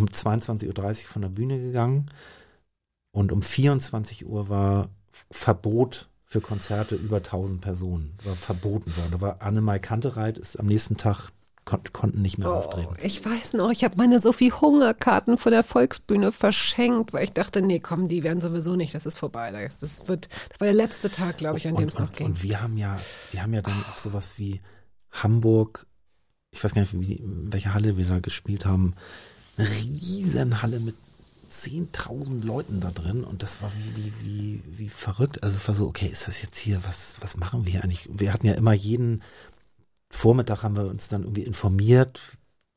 um 0.00 0.06
22.30 0.06 0.68
Uhr 0.68 0.94
von 1.08 1.22
der 1.22 1.28
Bühne 1.28 1.58
gegangen 1.58 2.06
und 3.12 3.32
um 3.32 3.42
24 3.42 4.26
Uhr 4.26 4.48
war 4.48 4.88
Verbot 5.30 6.08
für 6.24 6.40
Konzerte 6.40 6.94
über 6.94 7.16
1000 7.16 7.60
Personen. 7.60 8.16
War 8.24 8.36
verboten 8.36 8.96
worden. 8.96 9.10
Da 9.10 9.20
war 9.20 9.42
Annemai 9.42 9.80
Kantereit 9.80 10.38
ist 10.38 10.58
am 10.58 10.66
nächsten 10.66 10.96
Tag 10.96 11.30
kon 11.64 11.80
konnten 11.92 12.22
nicht 12.22 12.38
mehr 12.38 12.50
auftreten. 12.50 12.94
Oh, 12.98 13.04
ich 13.04 13.24
weiß 13.24 13.52
noch, 13.52 13.70
ich 13.70 13.84
habe 13.84 13.96
meine 13.96 14.18
Sophie 14.18 14.50
Hungerkarten 14.52 15.36
von 15.36 15.52
der 15.52 15.62
Volksbühne 15.62 16.32
verschenkt, 16.32 17.12
weil 17.12 17.24
ich 17.24 17.32
dachte, 17.32 17.62
nee, 17.62 17.80
komm, 17.80 18.08
die 18.08 18.22
werden 18.22 18.40
sowieso 18.40 18.76
nicht, 18.76 18.94
das 18.94 19.06
ist 19.06 19.18
vorbei. 19.18 19.50
Das, 19.50 19.78
das 19.78 20.08
wird, 20.08 20.28
das 20.48 20.60
war 20.60 20.66
der 20.66 20.74
letzte 20.74 21.10
Tag, 21.10 21.36
glaube 21.36 21.58
ich, 21.58 21.68
an 21.68 21.74
dem 21.74 21.88
es 21.88 21.94
noch 21.94 22.08
und, 22.08 22.16
ging. 22.16 22.26
und 22.28 22.42
wir 22.42 22.62
haben 22.62 22.76
ja, 22.76 22.96
wir 23.32 23.42
haben 23.42 23.52
ja 23.52 23.62
dann 23.62 23.84
auch 23.92 23.98
sowas 23.98 24.34
wie 24.38 24.60
Hamburg, 25.10 25.86
ich 26.50 26.64
weiß 26.64 26.74
gar 26.74 26.82
nicht, 26.82 26.98
wie, 26.98 27.14
in 27.14 27.52
welcher 27.52 27.74
Halle 27.74 27.96
wir 27.96 28.06
da 28.06 28.20
gespielt 28.20 28.64
haben, 28.64 28.94
eine 29.60 29.70
riesen 29.70 30.62
Halle 30.62 30.80
mit 30.80 30.96
10.000 31.48 32.44
Leuten 32.44 32.80
da 32.80 32.90
drin 32.92 33.24
und 33.24 33.42
das 33.42 33.60
war 33.62 33.72
wie, 33.76 33.96
wie, 33.96 34.12
wie, 34.22 34.62
wie 34.78 34.88
verrückt. 34.88 35.42
Also 35.42 35.56
es 35.56 35.66
war 35.66 35.74
so, 35.74 35.88
okay, 35.88 36.06
ist 36.06 36.28
das 36.28 36.42
jetzt 36.42 36.58
hier, 36.58 36.84
was, 36.84 37.16
was 37.20 37.36
machen 37.36 37.66
wir 37.66 37.82
eigentlich? 37.82 38.08
Wir 38.12 38.32
hatten 38.32 38.46
ja 38.46 38.54
immer 38.54 38.72
jeden 38.72 39.22
Vormittag 40.10 40.62
haben 40.62 40.76
wir 40.76 40.86
uns 40.86 41.08
dann 41.08 41.22
irgendwie 41.22 41.44
informiert, 41.44 42.20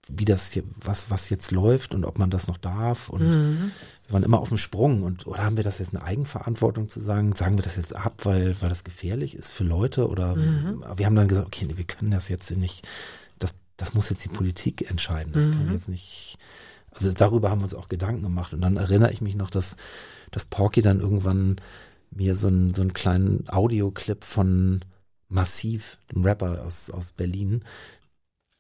wie 0.09 0.25
das 0.25 0.51
hier, 0.51 0.63
was, 0.75 1.09
was 1.09 1.29
jetzt 1.29 1.51
läuft 1.51 1.93
und 1.95 2.03
ob 2.05 2.19
man 2.19 2.29
das 2.29 2.47
noch 2.47 2.57
darf 2.57 3.09
und 3.09 3.23
Mhm. 3.23 3.71
wir 4.05 4.13
waren 4.13 4.23
immer 4.23 4.39
auf 4.39 4.49
dem 4.49 4.57
Sprung 4.57 5.01
und 5.03 5.25
oder 5.27 5.43
haben 5.43 5.57
wir 5.57 5.63
das 5.63 5.79
jetzt 5.79 5.95
eine 5.95 6.03
Eigenverantwortung 6.03 6.89
zu 6.89 6.99
sagen, 6.99 7.33
sagen 7.33 7.57
wir 7.57 7.63
das 7.63 7.77
jetzt 7.77 7.95
ab, 7.95 8.25
weil, 8.25 8.59
weil 8.61 8.69
das 8.69 8.83
gefährlich 8.83 9.35
ist 9.35 9.51
für 9.51 9.63
Leute 9.63 10.07
oder 10.09 10.35
Mhm. 10.35 10.83
wir 10.95 11.05
haben 11.05 11.15
dann 11.15 11.27
gesagt, 11.29 11.47
okay, 11.47 11.65
nee, 11.65 11.77
wir 11.77 11.85
können 11.85 12.11
das 12.11 12.27
jetzt 12.27 12.51
nicht, 12.51 12.87
das, 13.39 13.55
das 13.77 13.93
muss 13.93 14.09
jetzt 14.09 14.25
die 14.25 14.29
Politik 14.29 14.89
entscheiden, 14.89 15.31
das 15.33 15.47
Mhm. 15.47 15.71
jetzt 15.71 15.87
nicht, 15.89 16.37
also 16.93 17.11
darüber 17.11 17.49
haben 17.49 17.59
wir 17.59 17.65
uns 17.65 17.75
auch 17.75 17.89
Gedanken 17.89 18.23
gemacht 18.23 18.53
und 18.53 18.61
dann 18.61 18.77
erinnere 18.77 19.11
ich 19.11 19.21
mich 19.21 19.35
noch, 19.35 19.49
dass, 19.49 19.75
dass 20.31 20.45
Porky 20.45 20.81
dann 20.81 20.99
irgendwann 20.99 21.57
mir 22.11 22.35
so 22.35 22.47
einen, 22.47 22.73
so 22.73 22.81
einen 22.81 22.93
kleinen 22.93 23.49
Audioclip 23.49 24.23
von 24.23 24.81
Massiv, 25.29 25.97
einem 26.13 26.23
Rapper 26.25 26.63
aus, 26.63 26.91
aus 26.91 27.11
Berlin, 27.13 27.63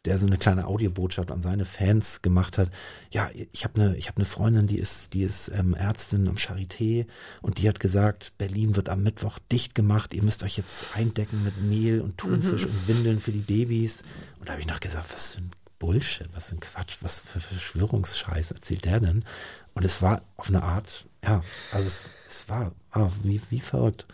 der 0.05 0.17
so 0.19 0.25
eine 0.25 0.37
kleine 0.37 0.67
Audiobotschaft 0.67 1.31
an 1.31 1.41
seine 1.41 1.63
Fans 1.63 2.21
gemacht 2.21 2.57
hat. 2.57 2.69
Ja, 3.11 3.29
ich 3.53 3.63
habe 3.63 3.79
eine 3.81 3.95
ich 3.95 4.07
habe 4.07 4.17
eine 4.17 4.25
Freundin, 4.25 4.67
die 4.67 4.77
ist 4.79 5.13
die 5.13 5.21
ist 5.23 5.49
ähm, 5.49 5.73
Ärztin 5.75 6.27
am 6.27 6.35
Charité 6.35 7.05
und 7.41 7.59
die 7.59 7.69
hat 7.69 7.79
gesagt, 7.79 8.33
Berlin 8.37 8.75
wird 8.75 8.89
am 8.89 9.01
Mittwoch 9.03 9.39
dicht 9.51 9.75
gemacht. 9.75 10.13
Ihr 10.13 10.23
müsst 10.23 10.43
euch 10.43 10.57
jetzt 10.57 10.83
eindecken 10.95 11.43
mit 11.45 11.61
Mehl 11.61 12.01
und 12.01 12.17
Thunfisch 12.17 12.65
Mhm. 12.65 12.71
und 12.71 12.87
Windeln 12.89 13.19
für 13.21 13.31
die 13.31 13.39
Babys. 13.39 14.01
Und 14.39 14.49
da 14.49 14.53
habe 14.53 14.61
ich 14.61 14.67
noch 14.67 14.81
gesagt, 14.81 15.13
was 15.13 15.35
für 15.35 15.41
ein 15.41 15.51
Bullshit, 15.83 16.29
was 16.33 16.45
für 16.47 16.55
ein 16.55 16.61
Quatsch, 16.61 16.95
was 17.01 17.19
für 17.19 17.41
Verschwörungsscheiß 17.41 18.51
erzählt 18.51 18.85
der 18.85 19.01
denn? 19.01 19.25
Und 19.73 19.83
es 19.83 20.01
war 20.01 20.21
auf 20.37 20.47
eine 20.47 20.63
Art, 20.63 21.05
ja, 21.21 21.41
also 21.73 21.87
es, 21.87 22.03
es 22.25 22.47
war, 22.47 22.71
war 22.93 23.11
wie, 23.21 23.41
wie 23.49 23.59
verrückt. 23.59 24.05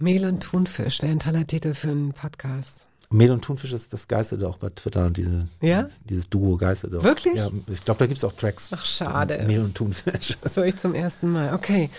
Mehl 0.00 0.24
und 0.24 0.40
Thunfisch 0.40 1.02
wäre 1.02 1.12
ein 1.12 1.18
toller 1.18 1.46
Titel 1.46 1.74
für 1.74 1.90
einen 1.90 2.14
Podcast. 2.14 2.86
Mehl 3.10 3.30
und 3.32 3.44
Thunfisch 3.44 3.74
ist 3.74 3.92
das 3.92 4.08
geisterte 4.08 4.48
auch 4.48 4.56
bei 4.56 4.70
Twitter, 4.70 5.10
diese, 5.10 5.46
Ja? 5.60 5.82
dieses, 5.82 6.02
dieses 6.04 6.30
Duo 6.30 6.56
geisterte 6.56 7.00
auch. 7.00 7.04
Wirklich? 7.04 7.34
Ja, 7.34 7.50
ich 7.66 7.84
glaube, 7.84 7.98
da 7.98 8.06
gibt 8.06 8.16
es 8.16 8.24
auch 8.24 8.32
Tracks. 8.32 8.70
Ach, 8.72 8.86
schade. 8.86 9.44
Mehl 9.46 9.60
und 9.60 9.74
Thunfisch. 9.74 10.38
Das 10.40 10.56
höre 10.56 10.64
ich 10.64 10.78
zum 10.78 10.94
ersten 10.94 11.30
Mal. 11.30 11.52
Okay. 11.52 11.90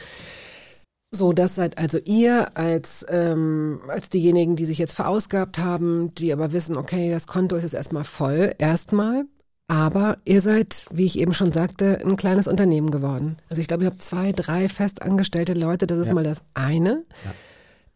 So, 1.11 1.33
das 1.33 1.55
seid 1.55 1.77
also 1.79 1.97
ihr 2.05 2.55
als, 2.55 3.03
ähm, 3.09 3.79
als 3.87 4.09
diejenigen, 4.09 4.55
die 4.55 4.65
sich 4.65 4.77
jetzt 4.77 4.93
verausgabt 4.93 5.57
haben, 5.57 6.13
die 6.15 6.31
aber 6.31 6.51
wissen, 6.51 6.77
okay, 6.77 7.09
das 7.09 7.25
Konto 7.25 7.55
ist 7.55 7.63
jetzt 7.63 7.73
erstmal 7.73 8.03
voll, 8.03 8.53
erstmal. 8.59 9.25
Aber 9.67 10.17
ihr 10.25 10.41
seid, 10.41 10.85
wie 10.91 11.05
ich 11.05 11.19
eben 11.19 11.33
schon 11.33 11.51
sagte, 11.51 11.99
ein 12.03 12.15
kleines 12.15 12.47
Unternehmen 12.47 12.91
geworden. 12.91 13.37
Also 13.49 13.61
ich 13.61 13.67
glaube, 13.67 13.83
ihr 13.83 13.89
habt 13.89 14.01
zwei, 14.01 14.31
drei 14.31 14.69
festangestellte 14.69 15.53
Leute, 15.53 15.87
das 15.87 15.97
ist 15.99 16.07
Ja. 16.07 16.13
mal 16.13 16.23
das 16.23 16.43
eine. 16.53 17.03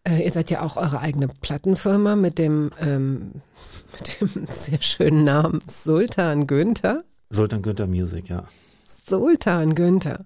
Äh, 0.03 0.23
ihr 0.25 0.31
seid 0.31 0.49
ja 0.49 0.61
auch 0.61 0.75
eure 0.75 0.99
eigene 0.99 1.27
Plattenfirma 1.27 2.15
mit 2.15 2.37
dem, 2.37 2.71
ähm, 2.79 3.31
mit 3.93 4.21
dem 4.21 4.47
sehr 4.49 4.81
schönen 4.81 5.23
Namen 5.23 5.59
Sultan 5.67 6.47
Günther. 6.47 7.03
Sultan 7.29 7.61
Günther 7.61 7.87
Music, 7.87 8.29
ja. 8.29 8.43
Sultan 8.85 9.73
Günther. 9.75 10.25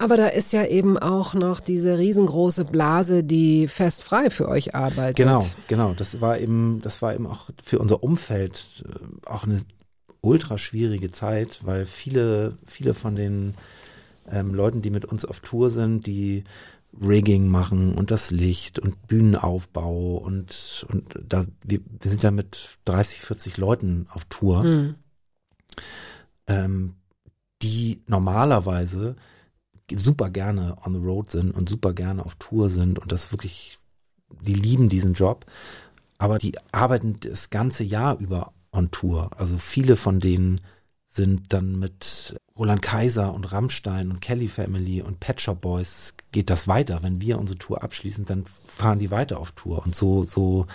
Aber 0.00 0.16
da 0.16 0.28
ist 0.28 0.54
ja 0.54 0.64
eben 0.64 0.96
auch 0.96 1.34
noch 1.34 1.60
diese 1.60 1.98
riesengroße 1.98 2.64
Blase, 2.64 3.22
die 3.22 3.68
fest 3.68 4.02
frei 4.02 4.30
für 4.30 4.48
euch 4.48 4.74
arbeitet. 4.74 5.16
Genau, 5.16 5.46
genau. 5.68 5.92
Das 5.92 6.22
war 6.22 6.38
eben, 6.38 6.80
das 6.82 7.02
war 7.02 7.14
eben 7.14 7.26
auch 7.26 7.50
für 7.62 7.78
unser 7.78 8.02
Umfeld 8.02 8.82
äh, 8.88 9.28
auch 9.28 9.44
eine 9.44 9.60
ultra 10.22 10.56
schwierige 10.56 11.10
Zeit, 11.10 11.60
weil 11.64 11.84
viele, 11.84 12.56
viele 12.64 12.94
von 12.94 13.14
den 13.14 13.54
ähm, 14.30 14.54
Leuten, 14.54 14.80
die 14.80 14.88
mit 14.88 15.04
uns 15.04 15.26
auf 15.26 15.40
Tour 15.40 15.68
sind, 15.68 16.06
die 16.06 16.44
Rigging 16.98 17.48
machen 17.48 17.94
und 17.94 18.10
das 18.10 18.30
Licht 18.30 18.78
und 18.78 19.06
Bühnenaufbau 19.06 20.16
und, 20.16 20.86
und 20.88 21.04
da, 21.28 21.44
wir, 21.62 21.80
wir 22.00 22.10
sind 22.10 22.22
ja 22.22 22.30
mit 22.30 22.78
30, 22.86 23.20
40 23.20 23.58
Leuten 23.58 24.06
auf 24.14 24.24
Tour, 24.30 24.62
Hm. 24.62 24.94
ähm, 26.46 26.94
die 27.60 28.02
normalerweise 28.06 29.16
super 29.96 30.30
gerne 30.30 30.76
on 30.84 30.94
the 30.94 31.00
road 31.00 31.30
sind 31.30 31.50
und 31.50 31.68
super 31.68 31.92
gerne 31.92 32.24
auf 32.24 32.36
Tour 32.36 32.70
sind 32.70 32.98
und 32.98 33.12
das 33.12 33.32
wirklich, 33.32 33.78
die 34.42 34.54
lieben 34.54 34.88
diesen 34.88 35.14
Job, 35.14 35.46
aber 36.18 36.38
die 36.38 36.52
arbeiten 36.72 37.18
das 37.20 37.50
ganze 37.50 37.84
Jahr 37.84 38.18
über 38.18 38.52
on 38.72 38.90
Tour. 38.90 39.30
Also 39.36 39.58
viele 39.58 39.96
von 39.96 40.20
denen 40.20 40.60
sind 41.06 41.52
dann 41.52 41.78
mit 41.78 42.36
Roland 42.56 42.82
Kaiser 42.82 43.34
und 43.34 43.50
Rammstein 43.50 44.10
und 44.10 44.20
Kelly 44.20 44.46
Family 44.46 45.02
und 45.02 45.18
Pet 45.18 45.40
Shop 45.40 45.60
Boys 45.60 46.14
geht 46.30 46.50
das 46.50 46.68
weiter. 46.68 47.02
Wenn 47.02 47.20
wir 47.20 47.38
unsere 47.38 47.58
Tour 47.58 47.82
abschließen, 47.82 48.26
dann 48.26 48.44
fahren 48.66 48.98
die 48.98 49.10
weiter 49.10 49.40
auf 49.40 49.52
Tour 49.52 49.82
und 49.84 49.94
so, 49.94 50.24
so 50.24 50.66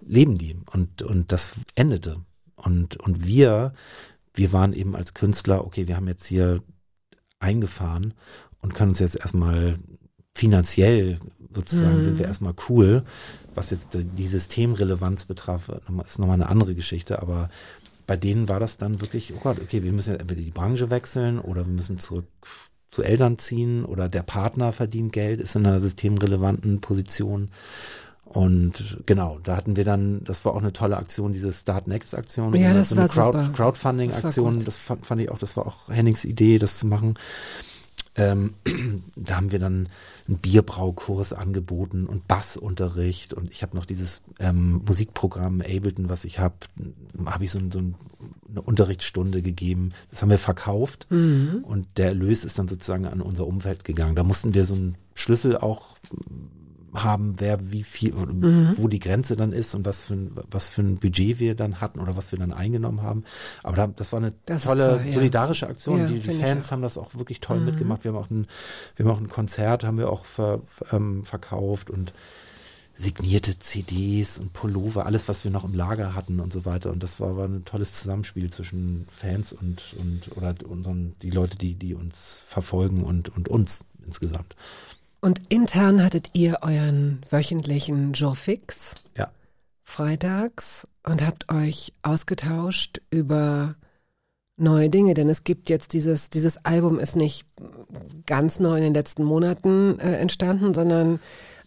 leben 0.00 0.38
die 0.38 0.56
und, 0.70 1.02
und 1.02 1.32
das 1.32 1.54
endete. 1.74 2.20
Und, 2.54 2.96
und 2.96 3.26
wir, 3.26 3.72
wir 4.34 4.52
waren 4.52 4.72
eben 4.72 4.94
als 4.94 5.14
Künstler, 5.14 5.64
okay, 5.64 5.88
wir 5.88 5.96
haben 5.96 6.08
jetzt 6.08 6.26
hier 6.26 6.62
eingefahren 7.40 8.14
und 8.64 8.74
können 8.74 8.90
uns 8.90 8.98
jetzt 8.98 9.16
erstmal 9.20 9.78
finanziell 10.34 11.20
sozusagen 11.54 11.98
Mhm. 11.98 12.04
sind 12.04 12.18
wir 12.18 12.26
erstmal 12.26 12.54
cool. 12.68 13.04
Was 13.54 13.70
jetzt 13.70 13.90
die 14.18 14.26
Systemrelevanz 14.26 15.26
betraf, 15.26 15.70
ist 16.04 16.18
nochmal 16.18 16.34
eine 16.34 16.48
andere 16.48 16.74
Geschichte, 16.74 17.22
aber 17.22 17.50
bei 18.06 18.16
denen 18.16 18.48
war 18.48 18.58
das 18.58 18.76
dann 18.76 19.00
wirklich, 19.00 19.32
oh 19.36 19.40
Gott, 19.40 19.58
okay, 19.62 19.84
wir 19.84 19.92
müssen 19.92 20.10
jetzt 20.12 20.22
entweder 20.22 20.40
die 20.42 20.50
Branche 20.50 20.90
wechseln 20.90 21.38
oder 21.38 21.64
wir 21.64 21.72
müssen 21.72 21.98
zurück 21.98 22.26
zu 22.90 23.02
Eltern 23.02 23.38
ziehen 23.38 23.84
oder 23.84 24.08
der 24.08 24.22
Partner 24.22 24.72
verdient 24.72 25.12
Geld, 25.12 25.40
ist 25.40 25.54
in 25.56 25.66
einer 25.66 25.80
systemrelevanten 25.80 26.80
Position. 26.80 27.50
Und 28.24 28.98
genau, 29.06 29.38
da 29.42 29.56
hatten 29.56 29.76
wir 29.76 29.84
dann, 29.84 30.24
das 30.24 30.44
war 30.44 30.54
auch 30.54 30.60
eine 30.62 30.72
tolle 30.72 30.96
Aktion, 30.96 31.32
diese 31.32 31.52
Start 31.52 31.86
Next 31.86 32.14
Aktion, 32.16 32.52
Ja, 32.54 32.74
das 32.74 32.88
so 32.88 32.96
eine 32.96 33.08
war 33.14 33.32
super. 33.32 33.50
Crowdfunding 33.54 34.10
Das 34.10 34.24
Aktion. 34.24 34.58
Das 34.64 34.76
fand, 34.78 35.06
fand 35.06 35.20
ich 35.20 35.30
auch, 35.30 35.38
das 35.38 35.56
war 35.56 35.66
auch 35.66 35.88
Hennings 35.88 36.24
Idee, 36.24 36.58
das 36.58 36.78
zu 36.78 36.86
machen. 36.86 37.14
Ähm, 38.16 38.54
da 39.16 39.36
haben 39.36 39.50
wir 39.50 39.58
dann 39.58 39.88
einen 40.28 40.38
Bierbraukurs 40.38 41.32
angeboten 41.32 42.06
und 42.06 42.28
Bassunterricht 42.28 43.34
und 43.34 43.50
ich 43.50 43.62
habe 43.62 43.76
noch 43.76 43.86
dieses 43.86 44.22
ähm, 44.38 44.82
Musikprogramm 44.86 45.60
Ableton, 45.60 46.08
was 46.08 46.24
ich 46.24 46.38
habe, 46.38 46.54
habe 47.26 47.44
ich 47.44 47.50
so, 47.50 47.58
so 47.72 47.78
ein, 47.80 47.94
eine 48.48 48.62
Unterrichtsstunde 48.62 49.42
gegeben. 49.42 49.90
Das 50.10 50.22
haben 50.22 50.30
wir 50.30 50.38
verkauft 50.38 51.06
Mhm. 51.10 51.64
und 51.64 51.86
der 51.96 52.06
Erlös 52.08 52.44
ist 52.44 52.58
dann 52.58 52.68
sozusagen 52.68 53.06
an 53.06 53.20
unser 53.20 53.46
Umfeld 53.46 53.84
gegangen. 53.84 54.14
Da 54.14 54.22
mussten 54.22 54.54
wir 54.54 54.64
so 54.64 54.74
einen 54.74 54.96
Schlüssel 55.14 55.56
auch 55.56 55.96
haben, 56.94 57.34
wer 57.38 57.70
wie 57.72 57.82
viel, 57.82 58.12
Mhm. 58.14 58.72
wo 58.76 58.88
die 58.88 58.98
Grenze 59.00 59.36
dann 59.36 59.52
ist 59.52 59.74
und 59.74 59.84
was 59.84 60.04
für, 60.04 60.14
ein, 60.14 60.30
was 60.50 60.68
für 60.68 60.82
ein 60.82 60.96
Budget 60.98 61.40
wir 61.40 61.54
dann 61.54 61.80
hatten 61.80 62.00
oder 62.00 62.16
was 62.16 62.32
wir 62.32 62.38
dann 62.38 62.52
eingenommen 62.52 63.02
haben. 63.02 63.24
Aber 63.62 63.76
da, 63.76 63.86
das 63.88 64.12
war 64.12 64.18
eine 64.20 64.32
Das 64.46 64.62
tolle 64.64 64.98
toll, 64.98 65.06
ja. 65.06 65.12
solidarische 65.12 65.66
Aktion. 65.68 65.98
Ja, 65.98 66.06
die 66.06 66.20
die 66.20 66.30
Fans 66.30 66.70
haben 66.72 66.82
das 66.82 66.96
auch 66.98 67.14
wirklich 67.14 67.40
toll 67.40 67.58
Mhm. 67.60 67.66
mitgemacht. 67.66 68.04
Wir 68.04 68.12
haben 68.12 68.18
auch 68.18 68.30
ein, 68.30 68.46
wir 68.96 69.04
haben 69.06 69.12
auch 69.12 69.20
ein 69.20 69.28
Konzert, 69.28 69.84
haben 69.84 69.98
wir 69.98 70.10
auch 70.10 70.24
ver, 70.24 70.60
ähm, 70.92 71.24
verkauft 71.24 71.90
und 71.90 72.12
signierte 72.96 73.58
CDs 73.58 74.38
und 74.38 74.52
Pullover, 74.52 75.04
alles, 75.06 75.26
was 75.26 75.42
wir 75.42 75.50
noch 75.50 75.64
im 75.64 75.74
Lager 75.74 76.14
hatten 76.14 76.38
und 76.38 76.52
so 76.52 76.64
weiter. 76.64 76.92
Und 76.92 77.02
das 77.02 77.18
war, 77.18 77.36
war 77.36 77.46
ein 77.46 77.64
tolles 77.64 77.94
Zusammenspiel 77.94 78.50
zwischen 78.52 79.06
Fans 79.08 79.52
und, 79.52 79.96
und 79.98 80.36
oder 80.36 80.54
unseren, 80.68 81.16
die 81.20 81.30
Leute, 81.30 81.58
die, 81.58 81.74
die 81.74 81.94
uns 81.94 82.44
verfolgen 82.46 83.02
und, 83.02 83.30
und 83.30 83.48
uns 83.48 83.84
insgesamt. 84.06 84.54
Und 85.24 85.40
intern 85.48 86.04
hattet 86.04 86.28
ihr 86.34 86.58
euren 86.60 87.22
wöchentlichen 87.30 88.12
Jour 88.12 88.36
fix 88.36 88.92
Ja. 89.16 89.30
freitags 89.82 90.86
und 91.02 91.24
habt 91.26 91.50
euch 91.50 91.94
ausgetauscht 92.02 93.00
über 93.08 93.74
neue 94.58 94.90
Dinge, 94.90 95.14
denn 95.14 95.30
es 95.30 95.42
gibt 95.42 95.70
jetzt 95.70 95.94
dieses, 95.94 96.28
dieses 96.28 96.66
Album 96.66 96.98
ist 96.98 97.16
nicht 97.16 97.46
ganz 98.26 98.60
neu 98.60 98.76
in 98.76 98.82
den 98.82 98.92
letzten 98.92 99.24
Monaten 99.24 99.98
äh, 99.98 100.18
entstanden, 100.18 100.74
sondern 100.74 101.20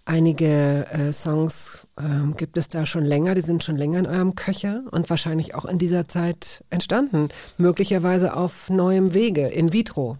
einige 0.05 0.85
äh, 0.91 1.11
Songs 1.11 1.87
ähm, 1.99 2.35
gibt 2.37 2.59
es 2.59 2.69
da 2.69 2.85
schon 2.85 3.05
länger, 3.05 3.33
die 3.33 3.41
sind 3.41 3.63
schon 3.63 3.75
länger 3.75 3.97
in 3.97 4.05
eurem 4.05 4.35
Köcher 4.35 4.83
und 4.91 5.09
wahrscheinlich 5.09 5.55
auch 5.55 5.65
in 5.65 5.79
dieser 5.79 6.07
Zeit 6.07 6.63
entstanden, 6.69 7.29
möglicherweise 7.57 8.35
auf 8.35 8.69
neuem 8.69 9.15
Wege, 9.15 9.47
in 9.47 9.73
vitro. 9.73 10.19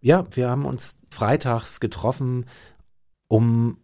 Ja, 0.00 0.26
wir 0.32 0.50
haben 0.50 0.66
uns 0.66 0.96
freitags 1.14 1.80
getroffen, 1.80 2.46
um 3.28 3.78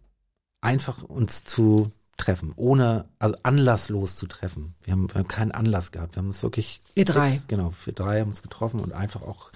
einfach 0.61 1.03
uns 1.03 1.43
zu 1.43 1.91
treffen, 2.17 2.53
ohne, 2.55 3.05
also 3.17 3.35
anlasslos 3.43 4.15
zu 4.15 4.27
treffen. 4.27 4.75
Wir 4.83 4.91
haben, 4.93 5.07
wir 5.09 5.15
haben 5.15 5.27
keinen 5.27 5.51
Anlass 5.51 5.91
gehabt. 5.91 6.15
Wir 6.15 6.19
haben 6.19 6.27
uns 6.27 6.43
wirklich. 6.43 6.81
Ihr 6.93 7.05
drei. 7.05 7.31
fix- 7.31 7.47
Genau, 7.47 7.73
wir 7.85 7.93
drei 7.93 8.19
haben 8.19 8.27
uns 8.27 8.43
getroffen 8.43 8.79
und 8.79 8.93
einfach 8.93 9.23
auch 9.23 9.51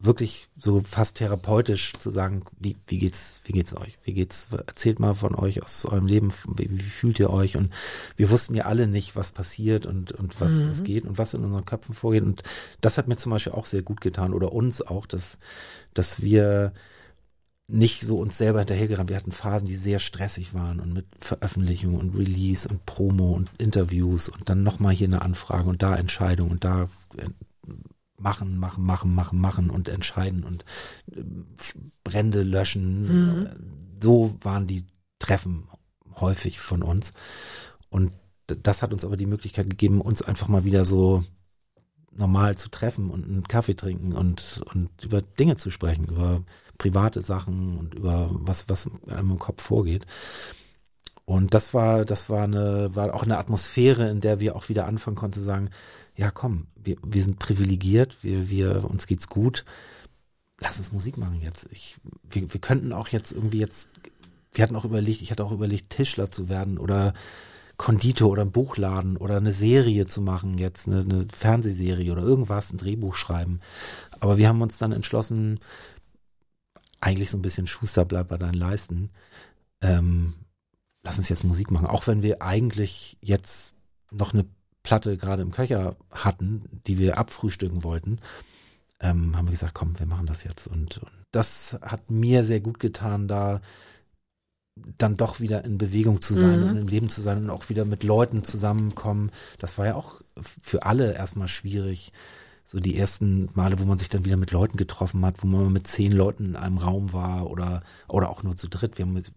wirklich 0.00 0.48
so 0.58 0.82
fast 0.82 1.16
therapeutisch 1.16 1.94
zu 1.94 2.10
sagen, 2.10 2.42
wie, 2.58 2.76
wie 2.88 2.98
geht's, 2.98 3.40
wie 3.44 3.52
geht's 3.52 3.74
euch? 3.74 3.96
Wie 4.02 4.12
geht's, 4.12 4.48
erzählt 4.50 4.98
mal 5.00 5.14
von 5.14 5.34
euch 5.34 5.62
aus 5.62 5.86
eurem 5.86 6.04
Leben, 6.06 6.30
wie, 6.56 6.68
wie 6.70 6.82
fühlt 6.82 7.18
ihr 7.20 7.30
euch? 7.30 7.56
Und 7.56 7.72
wir 8.16 8.28
wussten 8.30 8.54
ja 8.54 8.64
alle 8.66 8.86
nicht, 8.86 9.16
was 9.16 9.32
passiert 9.32 9.86
und, 9.86 10.12
und 10.12 10.38
was 10.42 10.52
Mhm. 10.52 10.68
es 10.70 10.82
geht 10.84 11.06
und 11.06 11.16
was 11.16 11.32
in 11.32 11.42
unseren 11.42 11.64
Köpfen 11.64 11.94
vorgeht. 11.94 12.22
Und 12.24 12.42
das 12.82 12.98
hat 12.98 13.08
mir 13.08 13.16
zum 13.16 13.30
Beispiel 13.30 13.52
auch 13.54 13.64
sehr 13.64 13.82
gut 13.82 14.02
getan 14.02 14.34
oder 14.34 14.52
uns 14.52 14.82
auch, 14.82 15.06
dass, 15.06 15.38
dass 15.94 16.20
wir 16.20 16.74
nicht 17.66 18.02
so 18.02 18.18
uns 18.18 18.36
selber 18.36 18.60
hinterhergerannt. 18.60 19.08
Wir 19.08 19.16
hatten 19.16 19.32
Phasen, 19.32 19.66
die 19.66 19.76
sehr 19.76 19.98
stressig 19.98 20.52
waren 20.52 20.80
und 20.80 20.92
mit 20.92 21.06
Veröffentlichung 21.18 21.94
und 21.96 22.16
Release 22.16 22.68
und 22.68 22.84
Promo 22.84 23.32
und 23.32 23.50
Interviews 23.58 24.28
und 24.28 24.48
dann 24.48 24.62
nochmal 24.62 24.92
hier 24.92 25.06
eine 25.06 25.22
Anfrage 25.22 25.68
und 25.68 25.82
da 25.82 25.96
Entscheidung 25.96 26.50
und 26.50 26.64
da 26.64 26.88
äh, 27.16 27.28
machen, 28.18 28.58
machen, 28.58 28.84
machen, 28.84 29.14
machen, 29.14 29.40
machen 29.40 29.70
und 29.70 29.88
entscheiden 29.88 30.44
und 30.44 30.64
äh, 31.12 31.22
Brände 32.04 32.42
löschen. 32.42 33.38
Mhm. 33.38 33.46
Äh, 33.46 33.50
So 34.02 34.36
waren 34.42 34.66
die 34.66 34.84
Treffen 35.18 35.68
häufig 36.20 36.60
von 36.60 36.82
uns. 36.82 37.12
Und 37.88 38.12
das 38.46 38.82
hat 38.82 38.92
uns 38.92 39.04
aber 39.04 39.16
die 39.16 39.26
Möglichkeit 39.26 39.70
gegeben, 39.70 40.02
uns 40.02 40.20
einfach 40.20 40.48
mal 40.48 40.64
wieder 40.64 40.84
so 40.84 41.24
normal 42.10 42.56
zu 42.56 42.68
treffen 42.68 43.10
und 43.10 43.24
einen 43.24 43.48
Kaffee 43.48 43.74
trinken 43.74 44.12
und, 44.12 44.62
und 44.72 44.90
über 45.02 45.22
Dinge 45.22 45.56
zu 45.56 45.70
sprechen, 45.70 46.04
über 46.04 46.44
private 46.78 47.20
Sachen 47.20 47.78
und 47.78 47.94
über 47.94 48.28
was, 48.30 48.68
was 48.68 48.90
einem 49.08 49.32
im 49.32 49.38
Kopf 49.38 49.62
vorgeht. 49.62 50.06
Und 51.26 51.54
das 51.54 51.72
war, 51.72 52.04
das 52.04 52.28
war 52.28 52.44
eine, 52.44 52.94
war 52.94 53.14
auch 53.14 53.22
eine 53.22 53.38
Atmosphäre, 53.38 54.10
in 54.10 54.20
der 54.20 54.40
wir 54.40 54.56
auch 54.56 54.68
wieder 54.68 54.86
anfangen 54.86 55.16
konnten 55.16 55.40
zu 55.40 55.44
sagen, 55.44 55.70
ja 56.16 56.30
komm, 56.30 56.66
wir, 56.76 56.96
wir 57.02 57.22
sind 57.22 57.38
privilegiert, 57.38 58.22
wir, 58.22 58.50
wir, 58.50 58.88
uns 58.88 59.06
geht's 59.06 59.28
gut. 59.28 59.64
Lass 60.60 60.78
uns 60.78 60.92
Musik 60.92 61.16
machen 61.16 61.40
jetzt. 61.42 61.66
Ich, 61.70 61.96
wir, 62.22 62.52
wir 62.52 62.60
könnten 62.60 62.92
auch 62.92 63.08
jetzt 63.08 63.32
irgendwie 63.32 63.58
jetzt, 63.58 63.88
wir 64.52 64.62
hatten 64.62 64.76
auch 64.76 64.84
überlegt, 64.84 65.22
ich 65.22 65.30
hatte 65.30 65.44
auch 65.44 65.52
überlegt, 65.52 65.90
Tischler 65.90 66.30
zu 66.30 66.48
werden 66.48 66.78
oder 66.78 67.14
Konditor 67.76 68.30
oder 68.30 68.42
ein 68.42 68.52
Buchladen 68.52 69.16
oder 69.16 69.36
eine 69.38 69.52
Serie 69.52 70.06
zu 70.06 70.20
machen, 70.20 70.58
jetzt 70.58 70.86
eine, 70.86 71.00
eine 71.00 71.26
Fernsehserie 71.32 72.12
oder 72.12 72.22
irgendwas, 72.22 72.72
ein 72.72 72.78
Drehbuch 72.78 73.16
schreiben. 73.16 73.60
Aber 74.20 74.38
wir 74.38 74.48
haben 74.48 74.62
uns 74.62 74.78
dann 74.78 74.92
entschlossen, 74.92 75.58
eigentlich 77.04 77.30
so 77.30 77.38
ein 77.38 77.42
bisschen 77.42 77.66
Schuster 77.66 78.04
bleibt 78.04 78.28
bei 78.30 78.38
deinen 78.38 78.54
Leisten. 78.54 79.10
Ähm, 79.82 80.34
lass 81.02 81.18
uns 81.18 81.28
jetzt 81.28 81.44
Musik 81.44 81.70
machen. 81.70 81.86
Auch 81.86 82.06
wenn 82.06 82.22
wir 82.22 82.42
eigentlich 82.42 83.18
jetzt 83.20 83.76
noch 84.10 84.32
eine 84.32 84.46
Platte 84.82 85.16
gerade 85.16 85.42
im 85.42 85.50
Köcher 85.50 85.96
hatten, 86.10 86.62
die 86.86 86.98
wir 86.98 87.18
abfrühstücken 87.18 87.84
wollten, 87.84 88.18
ähm, 89.00 89.36
haben 89.36 89.46
wir 89.46 89.52
gesagt, 89.52 89.74
komm, 89.74 89.98
wir 89.98 90.06
machen 90.06 90.26
das 90.26 90.44
jetzt. 90.44 90.66
Und, 90.66 90.98
und 90.98 91.10
das 91.30 91.78
hat 91.82 92.10
mir 92.10 92.44
sehr 92.44 92.60
gut 92.60 92.78
getan, 92.80 93.28
da 93.28 93.60
dann 94.98 95.16
doch 95.16 95.40
wieder 95.40 95.64
in 95.64 95.78
Bewegung 95.78 96.20
zu 96.20 96.34
sein 96.34 96.60
Mhm. 96.62 96.68
und 96.68 96.76
im 96.76 96.88
Leben 96.88 97.08
zu 97.08 97.20
sein 97.22 97.38
und 97.38 97.50
auch 97.50 97.68
wieder 97.68 97.84
mit 97.84 98.02
Leuten 98.02 98.42
zusammenkommen. 98.42 99.30
Das 99.58 99.78
war 99.78 99.86
ja 99.86 99.94
auch 99.94 100.22
für 100.62 100.84
alle 100.84 101.14
erstmal 101.14 101.48
schwierig. 101.48 102.12
So 102.64 102.80
die 102.80 102.96
ersten 102.96 103.50
Male, 103.54 103.78
wo 103.78 103.84
man 103.84 103.98
sich 103.98 104.08
dann 104.08 104.24
wieder 104.24 104.36
mit 104.36 104.50
Leuten 104.50 104.76
getroffen 104.76 105.24
hat, 105.24 105.42
wo 105.42 105.46
man 105.46 105.72
mit 105.72 105.86
zehn 105.86 106.12
Leuten 106.12 106.44
in 106.46 106.56
einem 106.56 106.78
Raum 106.78 107.12
war 107.12 107.50
oder, 107.50 107.82
oder 108.08 108.30
auch 108.30 108.42
nur 108.42 108.56
zu 108.56 108.68
dritt. 108.68 108.98
Wir 108.98 109.04
haben 109.04 109.12
mit, 109.12 109.32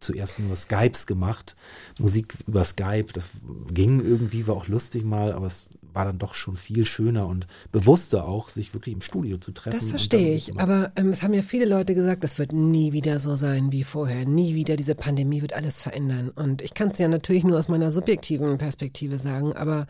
zuerst 0.00 0.38
nur 0.38 0.56
Skypes 0.56 1.06
gemacht, 1.06 1.56
Musik 1.98 2.34
über 2.46 2.64
Skype. 2.64 3.12
Das 3.12 3.30
ging 3.70 4.04
irgendwie, 4.04 4.46
war 4.46 4.56
auch 4.56 4.66
lustig 4.66 5.04
mal, 5.04 5.32
aber 5.32 5.46
es 5.46 5.68
war 5.94 6.04
dann 6.04 6.18
doch 6.18 6.34
schon 6.34 6.56
viel 6.56 6.86
schöner 6.86 7.26
und 7.26 7.46
bewusster 7.70 8.26
auch, 8.26 8.48
sich 8.48 8.72
wirklich 8.74 8.94
im 8.94 9.02
Studio 9.02 9.38
zu 9.38 9.52
treffen. 9.52 9.78
Das 9.78 9.88
verstehe 9.88 10.34
ich, 10.34 10.58
aber 10.58 10.92
ähm, 10.96 11.10
es 11.10 11.22
haben 11.22 11.34
ja 11.34 11.42
viele 11.42 11.66
Leute 11.66 11.94
gesagt, 11.94 12.24
das 12.24 12.38
wird 12.38 12.52
nie 12.52 12.92
wieder 12.92 13.20
so 13.20 13.36
sein 13.36 13.72
wie 13.72 13.84
vorher. 13.84 14.24
Nie 14.24 14.54
wieder, 14.54 14.76
diese 14.76 14.94
Pandemie 14.94 15.42
wird 15.42 15.52
alles 15.52 15.80
verändern. 15.80 16.30
Und 16.30 16.62
ich 16.62 16.74
kann 16.74 16.90
es 16.90 16.98
ja 16.98 17.08
natürlich 17.08 17.44
nur 17.44 17.58
aus 17.58 17.68
meiner 17.68 17.90
subjektiven 17.90 18.58
Perspektive 18.58 19.18
sagen, 19.18 19.52
aber 19.52 19.86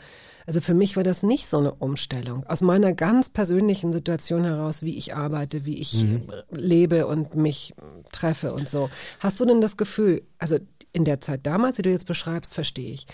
also 0.46 0.60
für 0.60 0.74
mich 0.74 0.96
war 0.96 1.02
das 1.02 1.22
nicht 1.22 1.46
so 1.48 1.58
eine 1.58 1.72
Umstellung. 1.72 2.44
Aus 2.46 2.60
meiner 2.60 2.92
ganz 2.92 3.30
persönlichen 3.30 3.92
Situation 3.92 4.44
heraus, 4.44 4.82
wie 4.82 4.96
ich 4.96 5.14
arbeite, 5.14 5.64
wie 5.64 5.78
ich 5.80 6.04
Mhm. 6.04 6.32
lebe 6.50 7.06
und 7.06 7.34
mich 7.34 7.74
treffe 8.12 8.52
und 8.52 8.68
so. 8.68 8.90
Hast 9.20 9.40
du 9.40 9.44
denn 9.44 9.60
das 9.60 9.76
Gefühl, 9.76 10.22
also 10.38 10.58
in 10.94 11.04
der 11.04 11.20
Zeit 11.22 11.46
damals, 11.46 11.76
die 11.76 11.82
du 11.82 11.90
jetzt 11.90 12.06
beschreibst, 12.06 12.52
verstehe 12.54 12.92
ich. 12.92 13.06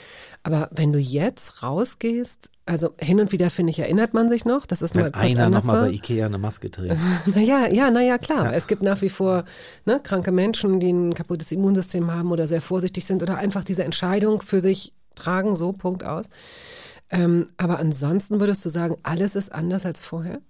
Aber 0.43 0.69
wenn 0.73 0.93
du 0.93 0.99
jetzt 0.99 1.63
rausgehst, 1.63 2.51
also 2.67 2.91
hin 2.99 3.21
und 3.21 3.31
wieder 3.31 3.51
finde 3.51 3.71
ich, 3.71 3.79
erinnert 3.79 4.15
man 4.15 4.29
sich 4.29 4.45
noch, 4.45 4.67
dass 4.67 4.83
es 4.83 4.95
mal 4.95 5.13
kurz 5.13 5.25
einer 5.25 5.49
nochmal 5.49 5.83
bei 5.87 5.91
Ikea 5.93 6.27
eine 6.27 6.39
Maske 6.39 6.71
trägt. 6.71 6.99
Naja, 7.35 7.69
ja, 7.73 7.91
naja, 7.91 8.19
klar. 8.19 8.53
Es 8.53 8.67
gibt 8.67 8.83
nach 8.83 9.01
wie 9.01 9.09
vor 9.09 9.45
ne, 9.87 10.01
kranke 10.03 10.33
Menschen, 10.33 10.81
die 10.81 10.91
ein 10.91 11.15
kaputtes 11.15 11.53
Immunsystem 11.53 12.11
haben 12.11 12.33
oder 12.33 12.49
sehr 12.49 12.61
vorsichtig 12.61 13.07
sind 13.07 13.23
oder 13.23 13.39
einfach 13.39 13.63
diese 13.63 13.85
Entscheidung 13.85 14.43
für 14.43 14.61
sich 14.61 14.93
tragen, 15.15 15.55
so, 15.57 15.73
Punkt 15.73 16.05
aus. 16.05 16.27
Ähm, 17.11 17.49
aber 17.57 17.79
ansonsten 17.79 18.41
würdest 18.41 18.65
du 18.65 18.69
sagen, 18.71 18.97
alles 19.03 19.35
ist 19.37 19.53
anders 19.53 19.87
als 19.87 20.01
vorher? 20.01 20.41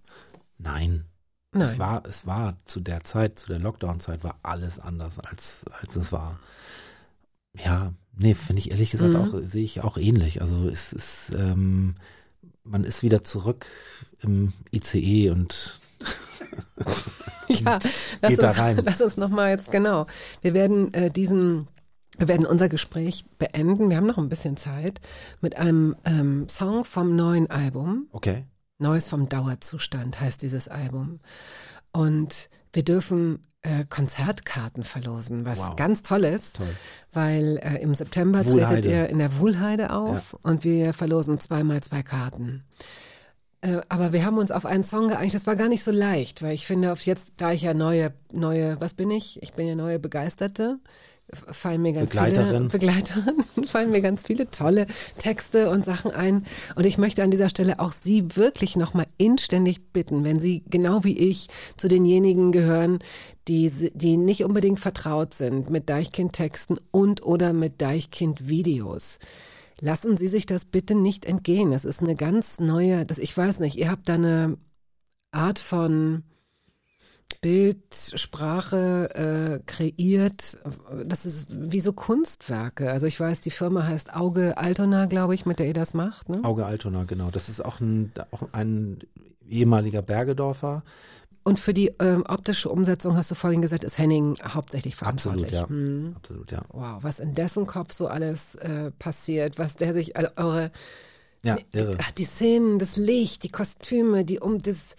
Nein. 0.59 1.05
Nein. 1.53 1.63
Es 1.63 1.79
war, 1.79 2.05
es 2.07 2.27
war 2.27 2.57
zu 2.65 2.81
der 2.81 3.05
Zeit, 3.05 3.39
zu 3.39 3.49
der 3.49 3.59
Lockdown-Zeit 3.59 4.23
war 4.25 4.39
alles 4.43 4.79
anders 4.79 5.19
als, 5.19 5.65
als 5.81 5.97
es 5.97 6.13
war. 6.13 6.39
Ja, 7.57 7.93
nee, 8.17 8.35
finde 8.35 8.61
ich 8.61 8.71
ehrlich 8.71 8.91
gesagt 8.91 9.15
Mhm. 9.15 9.21
auch, 9.21 9.35
sehe 9.43 9.65
ich 9.65 9.83
auch 9.83 9.97
ähnlich. 9.97 10.41
Also 10.43 10.69
es 10.69 10.93
ist, 10.93 11.33
ähm, 11.37 11.95
man 12.65 12.85
ist 12.85 13.03
wieder 13.03 13.23
zurück 13.25 13.67
im 14.21 14.53
ICE 14.73 15.31
und 15.31 15.81
Ja, 17.49 17.79
lass 18.21 18.31
Geht 18.31 18.43
da 18.43 18.49
uns, 18.51 18.83
lass 18.85 19.01
uns 19.01 19.17
nochmal 19.17 19.51
jetzt, 19.51 19.71
genau. 19.73 20.07
Wir 20.43 20.55
werden 20.55 20.93
äh, 20.95 21.11
diesen, 21.11 21.67
wir 22.19 22.29
werden 22.29 22.47
unser 22.47 22.69
Gespräch 22.69 23.25
beenden. 23.39 23.91
Wir 23.91 23.97
haben 23.97 24.07
noch 24.07 24.19
ein 24.19 24.29
bisschen 24.29 24.57
Zeit 24.57 25.01
mit 25.41 25.57
einem 25.57 25.97
ähm, 26.05 26.49
Song 26.49 26.85
vom 26.85 27.17
neuen 27.17 27.49
Album. 27.51 28.09
okay. 28.13 28.45
Neues 28.81 29.09
vom 29.09 29.29
Dauerzustand 29.29 30.21
heißt 30.21 30.41
dieses 30.43 30.69
Album. 30.69 31.19
Und 31.91 32.49
wir 32.73 32.85
dürfen 32.85 33.41
äh, 33.63 33.85
Konzertkarten 33.89 34.85
verlosen, 34.85 35.45
was 35.45 35.59
Wow. 35.59 35.75
ganz 35.77 36.03
toll 36.05 36.23
ist, 36.25 36.57
Toll. 36.59 36.69
weil 37.13 37.57
äh, 37.63 37.83
im 37.83 37.93
September 37.95 38.41
tretet 38.43 38.55
Wuhlheide. 38.55 38.89
ihr 38.89 39.09
in 39.09 39.19
der 39.19 39.37
Wuhlheide 39.39 39.91
auf 39.93 40.35
und 40.43 40.63
wir 40.63 40.93
verlosen 40.93 41.41
zweimal 41.41 41.83
zwei 41.83 42.05
Karten. 42.05 42.63
Äh, 43.63 43.81
aber 43.89 44.13
wir 44.13 44.25
haben 44.25 44.39
uns 44.39 44.53
auf 44.53 44.65
einen 44.65 44.85
Song 44.85 45.09
geeinigt, 45.09 45.35
das 45.35 45.49
war 45.49 45.57
gar 45.57 45.69
nicht 45.69 45.83
so 45.83 45.91
leicht, 45.91 46.41
weil 46.43 46.55
ich 46.55 46.65
finde, 46.65 46.93
auf 46.93 47.01
jetzt, 47.05 47.33
da 47.39 47.51
ich 47.51 47.63
ja 47.63 47.75
neue, 47.75 48.13
neue, 48.33 48.81
was 48.81 48.95
bin 48.95 49.11
ich? 49.11 49.43
Ich 49.43 49.55
bin 49.55 49.67
ja 49.67 49.75
neue 49.75 49.99
Begeisterte, 49.99 50.79
fallen 51.33 51.83
mir 51.83 51.93
ganz 51.93 52.11
Begleiterin. 52.11 52.71
viele 52.71 52.71
Begleiterin, 52.71 53.45
fallen 53.67 53.91
mir 53.91 54.01
ganz 54.01 54.23
viele 54.23 54.51
tolle 54.51 54.87
Texte 55.19 55.71
und 55.71 55.85
Sachen 55.85 56.11
ein. 56.11 56.45
Und 56.75 56.87
ich 56.87 56.99
möchte 56.99 57.23
an 57.23 57.31
dieser 57.31 57.49
Stelle 57.49 57.81
auch 57.81 57.93
Sie 57.93 58.37
wirklich 58.37 58.77
nochmal 58.77 59.07
inständig 59.19 59.93
bitten, 59.93 60.25
wenn 60.25 60.41
Sie 60.41 60.65
genau 60.69 61.05
wie 61.05 61.19
ich 61.19 61.49
zu 61.77 61.89
denjenigen 61.89 62.53
gehören, 62.53 62.99
die, 63.47 63.71
die 63.95 64.17
nicht 64.17 64.45
unbedingt 64.45 64.81
vertraut 64.81 65.35
sind 65.35 65.71
mit 65.71 65.89
Deichkind-Texten 65.89 66.79
und 66.91 67.23
oder 67.23 67.53
mit 67.53 67.81
Deichkind-Videos. 67.81 69.19
Lassen 69.81 70.17
Sie 70.17 70.27
sich 70.27 70.47
das 70.47 70.65
bitte 70.65 70.95
nicht 70.95 71.25
entgehen. 71.25 71.71
Das 71.71 71.85
ist 71.85 72.03
eine 72.03 72.17
ganz 72.17 72.59
neue, 72.59 73.07
das, 73.07 73.19
ich 73.19 73.37
weiß 73.37 73.61
nicht, 73.61 73.77
ihr 73.77 73.91
habt 73.91 74.09
da 74.09 74.15
eine 74.15 74.59
Art 75.31 75.59
von 75.59 76.25
Bild, 77.41 77.95
Sprache 78.15 79.61
äh, 79.61 79.63
kreiert. 79.67 80.59
Das 81.05 81.25
ist 81.27 81.47
wie 81.51 81.81
so 81.81 81.93
Kunstwerke. 81.93 82.91
Also 82.91 83.07
ich 83.07 83.19
weiß, 83.19 83.41
die 83.41 83.51
Firma 83.51 83.85
heißt 83.87 84.15
Auge 84.15 84.57
Altona, 84.59 85.07
glaube 85.07 85.35
ich, 85.35 85.47
mit 85.47 85.59
der 85.59 85.67
ihr 85.69 85.75
das 85.75 85.95
macht. 85.95 86.29
Ne? 86.29 86.43
Auge 86.45 86.67
Altona, 86.67 87.05
genau. 87.05 87.31
Das 87.31 87.49
ist 87.49 87.65
auch 87.65 87.81
ein, 87.81 88.13
auch 88.33 88.43
ein 88.53 88.99
ehemaliger 89.49 90.03
Bergedorfer. 90.03 90.83
Und 91.45 91.59
für 91.59 91.73
die 91.73 91.93
ähm, 92.01 92.25
optische 92.29 92.69
Umsetzung, 92.69 93.17
hast 93.17 93.31
du 93.31 93.35
vorhin 93.35 93.63
gesagt, 93.63 93.83
ist 93.85 93.97
Henning 93.97 94.37
hauptsächlich 94.43 95.01
Absolut, 95.01 95.41
verantwortlich. 95.41 95.53
ja. 95.61 95.69
Hm. 95.69 96.13
Absolut, 96.17 96.53
ja. 96.53 96.63
Wow, 96.73 96.99
was 97.03 97.21
in 97.21 97.35
dessen 97.35 97.67
Kopf 97.67 97.93
so 97.95 98.09
alles 98.09 98.57
äh, 98.57 98.91
passiert, 98.99 99.59
was 99.59 99.77
der 99.77 99.95
sich, 99.95 100.17
also 100.17 100.29
eure, 100.37 100.71
Ja, 101.45 101.57
die, 101.57 101.79
irre. 101.79 101.97
ach, 102.03 102.11
die 102.13 102.25
Szenen, 102.25 102.79
das 102.79 102.97
Licht, 102.97 103.45
die 103.45 103.49
Kostüme, 103.49 104.25
die 104.27 104.41
um 104.41 104.61
das, 104.61 104.97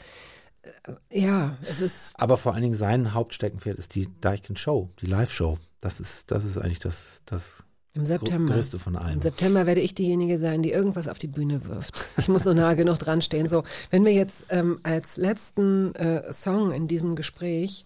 ja, 1.11 1.57
es 1.69 1.81
ist 1.81 2.13
Aber 2.17 2.37
vor 2.37 2.53
allen 2.53 2.63
Dingen 2.63 2.75
sein 2.75 3.13
Hauptsteckenpferd 3.13 3.77
ist 3.77 3.95
die 3.95 4.09
Deichkind 4.21 4.59
Show, 4.59 4.89
die 5.01 5.05
Live-Show. 5.05 5.57
Das 5.81 5.99
ist, 5.99 6.31
das 6.31 6.43
ist 6.43 6.57
eigentlich 6.57 6.79
das, 6.79 7.21
das 7.25 7.63
im 7.93 8.05
September. 8.05 8.53
Größte 8.53 8.79
von 8.79 8.95
allem. 8.95 9.15
Im 9.15 9.21
September 9.21 9.65
werde 9.65 9.81
ich 9.81 9.95
diejenige 9.95 10.37
sein, 10.37 10.61
die 10.61 10.71
irgendwas 10.71 11.07
auf 11.07 11.17
die 11.19 11.27
Bühne 11.27 11.65
wirft. 11.65 11.95
Ich 12.17 12.27
muss 12.27 12.45
nur 12.45 12.53
nah 12.53 12.73
genug 12.73 12.99
dran 12.99 13.21
stehen. 13.21 13.47
So, 13.47 13.63
wenn 13.89 14.05
wir 14.05 14.13
jetzt 14.13 14.45
ähm, 14.49 14.79
als 14.83 15.17
letzten 15.17 15.95
äh, 15.95 16.31
Song 16.31 16.71
in 16.71 16.87
diesem 16.87 17.15
Gespräch 17.15 17.85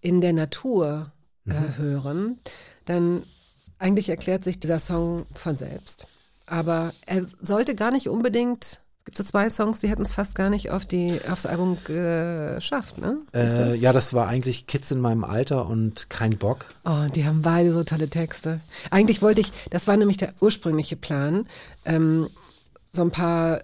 in 0.00 0.20
der 0.20 0.32
Natur 0.32 1.12
äh, 1.46 1.52
Mhm. 1.52 1.78
hören, 1.78 2.38
dann 2.86 3.22
eigentlich 3.78 4.08
erklärt 4.08 4.42
sich 4.42 4.58
dieser 4.58 4.80
Song 4.80 5.26
von 5.32 5.56
selbst. 5.56 6.06
Aber 6.46 6.92
er 7.06 7.24
sollte 7.40 7.74
gar 7.74 7.92
nicht 7.92 8.08
unbedingt. 8.08 8.80
Es 9.06 9.14
gibt 9.14 9.18
so 9.18 9.22
zwei 9.22 9.48
Songs, 9.50 9.78
die 9.78 9.88
hätten 9.88 10.02
es 10.02 10.12
fast 10.12 10.34
gar 10.34 10.50
nicht 10.50 10.72
auf 10.72 10.84
die 10.84 11.20
aufs 11.30 11.46
Album 11.46 11.78
geschafft, 11.84 12.98
ne? 12.98 13.18
Äh, 13.30 13.46
das? 13.46 13.80
ja, 13.80 13.92
das 13.92 14.14
war 14.14 14.26
eigentlich 14.26 14.66
Kids 14.66 14.90
in 14.90 14.98
meinem 14.98 15.22
Alter 15.22 15.68
und 15.68 16.10
kein 16.10 16.38
Bock. 16.38 16.74
Oh, 16.84 17.06
die 17.14 17.24
haben 17.24 17.40
beide 17.40 17.72
so 17.72 17.84
tolle 17.84 18.10
Texte. 18.10 18.60
Eigentlich 18.90 19.22
wollte 19.22 19.42
ich, 19.42 19.52
das 19.70 19.86
war 19.86 19.96
nämlich 19.96 20.16
der 20.16 20.34
ursprüngliche 20.40 20.96
Plan, 20.96 21.46
ähm, 21.84 22.28
so 22.90 23.02
ein 23.02 23.12
paar 23.12 23.60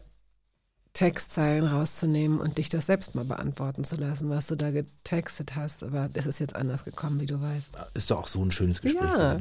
Textzeilen 0.92 1.66
rauszunehmen 1.66 2.38
und 2.38 2.58
dich 2.58 2.68
das 2.68 2.86
selbst 2.86 3.16
mal 3.16 3.24
beantworten 3.24 3.82
zu 3.82 3.96
lassen, 3.96 4.30
was 4.30 4.46
du 4.46 4.54
da 4.54 4.70
getextet 4.70 5.56
hast. 5.56 5.82
Aber 5.82 6.08
das 6.12 6.26
ist 6.26 6.38
jetzt 6.38 6.54
anders 6.54 6.84
gekommen, 6.84 7.18
wie 7.18 7.26
du 7.26 7.40
weißt. 7.40 7.78
Ist 7.94 8.12
doch 8.12 8.20
auch 8.20 8.28
so 8.28 8.44
ein 8.44 8.52
schönes 8.52 8.80
Gespräch. 8.80 9.10
Ja. 9.10 9.40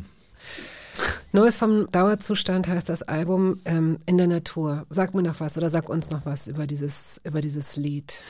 Neues 1.33 1.57
vom 1.57 1.89
Dauerzustand 1.91 2.67
heißt 2.67 2.89
das 2.89 3.03
Album 3.03 3.59
ähm, 3.63 3.99
in 4.05 4.17
der 4.17 4.27
Natur. 4.27 4.85
Sag 4.89 5.13
mir 5.13 5.23
noch 5.23 5.39
was 5.39 5.57
oder 5.57 5.69
sag 5.69 5.87
uns 5.87 6.09
noch 6.11 6.25
was 6.25 6.47
über 6.47 6.67
dieses, 6.67 7.21
über 7.23 7.39
dieses 7.39 7.77
Lied. 7.77 8.21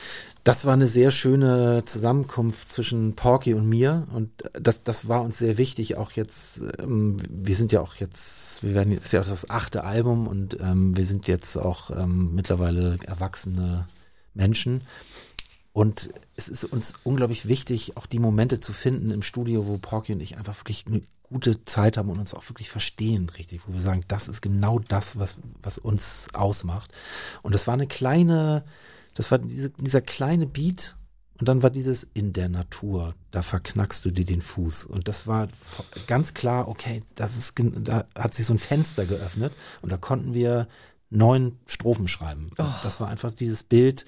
Das 0.44 0.66
war 0.66 0.74
eine 0.74 0.86
sehr 0.86 1.10
schöne 1.10 1.84
Zusammenkunft 1.84 2.70
zwischen 2.70 3.14
Porky 3.16 3.54
und 3.54 3.68
mir 3.68 4.06
und 4.14 4.30
das, 4.52 4.84
das 4.84 5.08
war 5.08 5.22
uns 5.22 5.38
sehr 5.38 5.58
wichtig. 5.58 5.96
Auch 5.96 6.12
jetzt, 6.12 6.60
ähm, 6.78 7.16
wir 7.28 7.56
sind 7.56 7.72
ja 7.72 7.80
auch 7.80 7.96
jetzt, 7.96 8.62
wir 8.62 8.74
werden, 8.74 8.92
ist 8.92 9.12
ja 9.12 9.20
auch 9.20 9.26
das 9.26 9.50
achte 9.50 9.82
Album 9.82 10.28
und 10.28 10.58
ähm, 10.60 10.96
wir 10.96 11.04
sind 11.04 11.26
jetzt 11.26 11.56
auch 11.56 11.90
ähm, 11.90 12.34
mittlerweile 12.36 12.98
erwachsene 13.04 13.88
Menschen. 14.32 14.82
Und 15.72 16.10
es 16.36 16.48
ist 16.48 16.64
uns 16.64 16.94
unglaublich 17.02 17.48
wichtig, 17.48 17.96
auch 17.96 18.06
die 18.06 18.18
Momente 18.18 18.60
zu 18.60 18.72
finden 18.72 19.10
im 19.10 19.22
Studio, 19.22 19.66
wo 19.66 19.78
Porky 19.78 20.12
und 20.12 20.20
ich 20.20 20.36
einfach 20.36 20.56
wirklich 20.58 20.84
gute 21.32 21.64
Zeit 21.64 21.96
haben 21.96 22.10
und 22.10 22.18
uns 22.18 22.34
auch 22.34 22.48
wirklich 22.48 22.70
verstehen, 22.70 23.28
richtig, 23.30 23.66
wo 23.66 23.72
wir 23.72 23.80
sagen, 23.80 24.04
das 24.08 24.28
ist 24.28 24.42
genau 24.42 24.78
das, 24.78 25.18
was, 25.18 25.38
was 25.62 25.78
uns 25.78 26.28
ausmacht. 26.34 26.92
Und 27.42 27.54
das 27.54 27.66
war 27.66 27.74
eine 27.74 27.86
kleine, 27.86 28.64
das 29.14 29.30
war 29.30 29.38
diese, 29.38 29.70
dieser 29.70 30.00
kleine 30.00 30.46
Beat 30.46 30.96
und 31.38 31.48
dann 31.48 31.62
war 31.62 31.70
dieses 31.70 32.04
in 32.14 32.32
der 32.32 32.48
Natur, 32.48 33.14
da 33.32 33.42
verknackst 33.42 34.04
du 34.04 34.10
dir 34.10 34.24
den 34.24 34.40
Fuß. 34.42 34.84
Und 34.84 35.08
das 35.08 35.26
war 35.26 35.48
ganz 36.06 36.34
klar, 36.34 36.68
okay, 36.68 37.02
das 37.16 37.36
ist, 37.36 37.54
da 37.58 38.06
hat 38.16 38.34
sich 38.34 38.46
so 38.46 38.54
ein 38.54 38.58
Fenster 38.58 39.06
geöffnet 39.06 39.52
und 39.80 39.90
da 39.90 39.96
konnten 39.96 40.34
wir 40.34 40.68
neun 41.10 41.58
Strophen 41.66 42.08
schreiben. 42.08 42.50
Und 42.50 42.84
Das 42.84 43.00
war 43.00 43.08
einfach 43.08 43.32
dieses 43.32 43.64
Bild, 43.64 44.06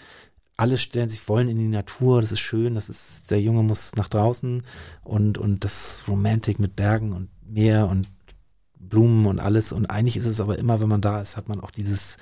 alle 0.57 0.79
stellen 0.79 1.09
sich 1.09 1.29
wollen 1.29 1.49
in 1.49 1.59
die 1.59 1.69
Natur, 1.69 2.21
das 2.21 2.33
ist 2.33 2.41
schön, 2.41 2.75
das 2.75 2.89
ist, 2.89 3.31
der 3.31 3.41
Junge 3.41 3.63
muss 3.63 3.97
nach 3.97 4.09
draußen 4.09 4.63
und, 5.03 5.39
und 5.39 5.65
das 5.65 6.05
Romantik 6.07 6.59
mit 6.59 6.77
Bergen 6.77 7.13
und 7.13 7.29
Meer 7.43 7.89
und 7.89 8.09
Blumen 8.79 9.27
und 9.27 9.41
alles. 9.41 9.73
Und 9.73 9.87
eigentlich 9.87 10.17
ist 10.17 10.27
es 10.27 10.41
aber 10.41 10.59
immer, 10.59 10.81
wenn 10.81 10.89
man 10.89 11.01
da 11.01 11.21
ist, 11.21 11.37
hat 11.37 11.49
man 11.49 11.61
auch 11.61 11.71
dieses 11.71 12.19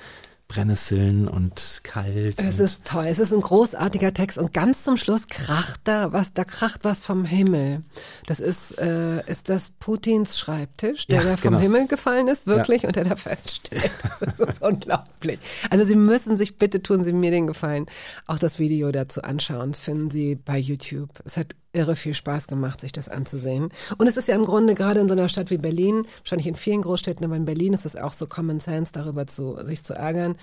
Brennnesseln 0.53 1.29
und 1.29 1.81
kalt. 1.83 2.39
Es 2.39 2.59
und 2.59 2.65
ist 2.65 2.85
toll. 2.85 3.07
Es 3.09 3.19
ist 3.19 3.33
ein 3.33 3.41
großartiger 3.41 4.13
Text 4.13 4.39
und 4.39 4.53
ganz 4.53 4.85
zum 4.85 4.97
Schluss 4.97 5.29
kracht 5.29 5.81
da 5.85 6.13
was, 6.13 6.35
da 6.35 6.45
kracht 6.45 6.85
was 6.85 7.05
vom 7.05 7.25
Himmel. 7.25 7.83
Das 8.27 8.41
ist, 8.41 8.79
äh, 8.79 9.25
ist 9.31 9.49
das 9.49 9.71
Putins 9.81 10.39
Schreibtisch, 10.39 11.07
der 11.07 11.23
Ja, 11.23 11.31
da 11.31 11.37
vom 11.37 11.51
genau. 11.53 11.59
Himmel 11.61 11.87
gefallen 11.87 12.29
ist, 12.29 12.47
wirklich, 12.47 12.85
und 12.87 12.97
der 12.97 13.05
da 13.05 13.17
feststeht. 13.17 13.91
Das 14.39 14.57
ist 14.57 14.63
unglaublich. 14.63 15.41
Also 15.71 15.85
Sie 15.85 15.97
müssen 15.97 16.37
sich, 16.37 16.59
bitte 16.59 16.83
tun 16.83 17.03
Sie 17.03 17.13
mir 17.13 17.31
den 17.31 17.47
Gefallen, 17.47 17.87
auch 18.27 18.39
das 18.39 18.59
Video 18.59 18.93
dazu 18.93 19.23
anschauen. 19.23 19.73
Das 19.73 19.81
finden 19.81 20.11
Sie 20.11 20.35
bei 20.35 20.59
YouTube. 20.59 21.11
Es 21.25 21.37
hat 21.37 21.55
irre 21.73 21.97
viel 21.97 22.15
Spaß 22.15 22.47
gemacht, 22.47 22.81
sich 22.81 22.93
das 22.93 23.09
anzusehen. 23.09 23.71
Und 23.99 24.07
es 24.07 24.17
ist 24.17 24.29
ja 24.29 24.35
im 24.35 24.45
Grunde 24.45 24.75
gerade 24.75 25.01
in 25.01 25.09
so 25.09 25.15
einer 25.15 25.29
Stadt 25.29 25.51
wie 25.51 25.59
Berlin, 25.59 26.07
wahrscheinlich 26.19 26.47
in 26.47 26.57
vielen 26.57 26.83
Großstädten, 26.83 27.25
aber 27.25 27.37
in 27.37 27.45
Berlin 27.45 27.73
ist 27.73 27.87
es 27.87 27.97
auch 27.97 28.13
so 28.13 28.27
Common 28.27 28.61
Sense, 28.61 28.93
darüber 28.93 29.27
zu, 29.27 29.57
sich 29.65 29.83
zu 29.83 29.95
ärgern. 29.95 30.37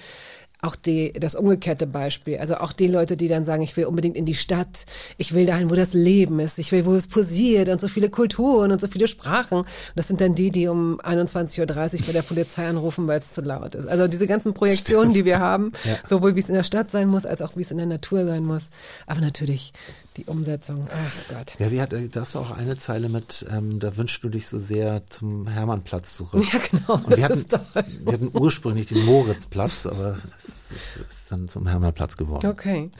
Auch 0.61 0.75
die, 0.75 1.13
das 1.13 1.35
umgekehrte 1.35 1.87
Beispiel. 1.87 2.37
Also 2.37 2.57
auch 2.57 2.73
die 2.73 2.87
Leute, 2.87 3.15
die 3.15 3.29
dann 3.29 3.45
sagen, 3.45 3.61
ich 3.61 3.77
will 3.77 3.85
unbedingt 3.85 4.17
in 4.17 4.25
die 4.25 4.35
Stadt, 4.35 4.85
ich 5.17 5.33
will 5.33 5.45
dahin, 5.45 5.69
wo 5.69 5.75
das 5.75 5.93
Leben 5.93 6.37
ist, 6.41 6.59
ich 6.59 6.73
will, 6.73 6.85
wo 6.85 6.93
es 6.95 7.07
posiert 7.07 7.69
und 7.69 7.79
so 7.79 7.87
viele 7.87 8.09
Kulturen 8.09 8.73
und 8.73 8.81
so 8.81 8.87
viele 8.87 9.07
Sprachen. 9.07 9.59
Und 9.59 9.67
das 9.95 10.09
sind 10.09 10.19
dann 10.19 10.35
die, 10.35 10.51
die 10.51 10.67
um 10.67 10.99
21.30 10.99 11.61
Uhr 11.61 12.05
bei 12.07 12.11
der 12.11 12.23
Polizei 12.23 12.67
anrufen, 12.67 13.07
weil 13.07 13.19
es 13.19 13.31
zu 13.31 13.39
laut 13.39 13.73
ist. 13.73 13.87
Also 13.87 14.09
diese 14.09 14.27
ganzen 14.27 14.53
Projektionen, 14.53 15.13
die 15.13 15.23
wir 15.23 15.39
haben, 15.39 15.71
sowohl 16.05 16.35
wie 16.35 16.41
es 16.41 16.49
in 16.49 16.55
der 16.55 16.63
Stadt 16.63 16.91
sein 16.91 17.07
muss, 17.07 17.25
als 17.25 17.41
auch 17.41 17.55
wie 17.55 17.61
es 17.61 17.71
in 17.71 17.77
der 17.77 17.85
Natur 17.85 18.25
sein 18.25 18.43
muss. 18.43 18.69
Aber 19.07 19.21
natürlich 19.21 19.71
die 20.19 20.25
Umsetzung. 20.25 20.83
Ach 20.91 21.23
Gott. 21.29 21.55
Ja, 21.59 21.71
wie 21.71 21.81
hat, 21.81 21.93
da 21.93 22.21
hast 22.21 22.35
du 22.35 22.39
auch 22.39 22.51
eine 22.51 22.77
Zeile 22.77 23.09
mit, 23.09 23.45
ähm, 23.49 23.79
da 23.79 23.95
wünschst 23.95 24.23
du 24.23 24.29
dich 24.29 24.47
so 24.47 24.59
sehr 24.59 25.01
zum 25.09 25.47
Hermannplatz 25.47 26.15
zurück. 26.15 26.43
Ja, 26.51 26.59
genau, 26.71 26.95
Und 26.95 27.11
das 27.11 27.17
wir 27.17 27.23
hatten, 27.23 27.33
ist 27.33 27.51
toll. 27.51 27.85
Wir 28.03 28.13
hatten 28.13 28.31
ursprünglich 28.33 28.87
den 28.87 29.05
Moritzplatz, 29.05 29.85
aber 29.85 30.17
es, 30.37 30.71
es 30.71 31.07
ist 31.07 31.31
dann 31.31 31.47
zum 31.47 31.67
Hermannplatz 31.67 32.17
geworden. 32.17 32.47
Okay. 32.47 32.91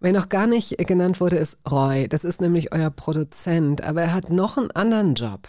Wer 0.00 0.12
noch 0.12 0.28
gar 0.28 0.46
nicht 0.46 0.76
genannt 0.78 1.20
wurde, 1.20 1.36
ist 1.36 1.58
Roy. 1.68 2.08
Das 2.08 2.24
ist 2.24 2.40
nämlich 2.40 2.72
euer 2.72 2.90
Produzent, 2.90 3.82
aber 3.82 4.02
er 4.02 4.12
hat 4.12 4.30
noch 4.30 4.58
einen 4.58 4.70
anderen 4.70 5.14
Job. 5.14 5.48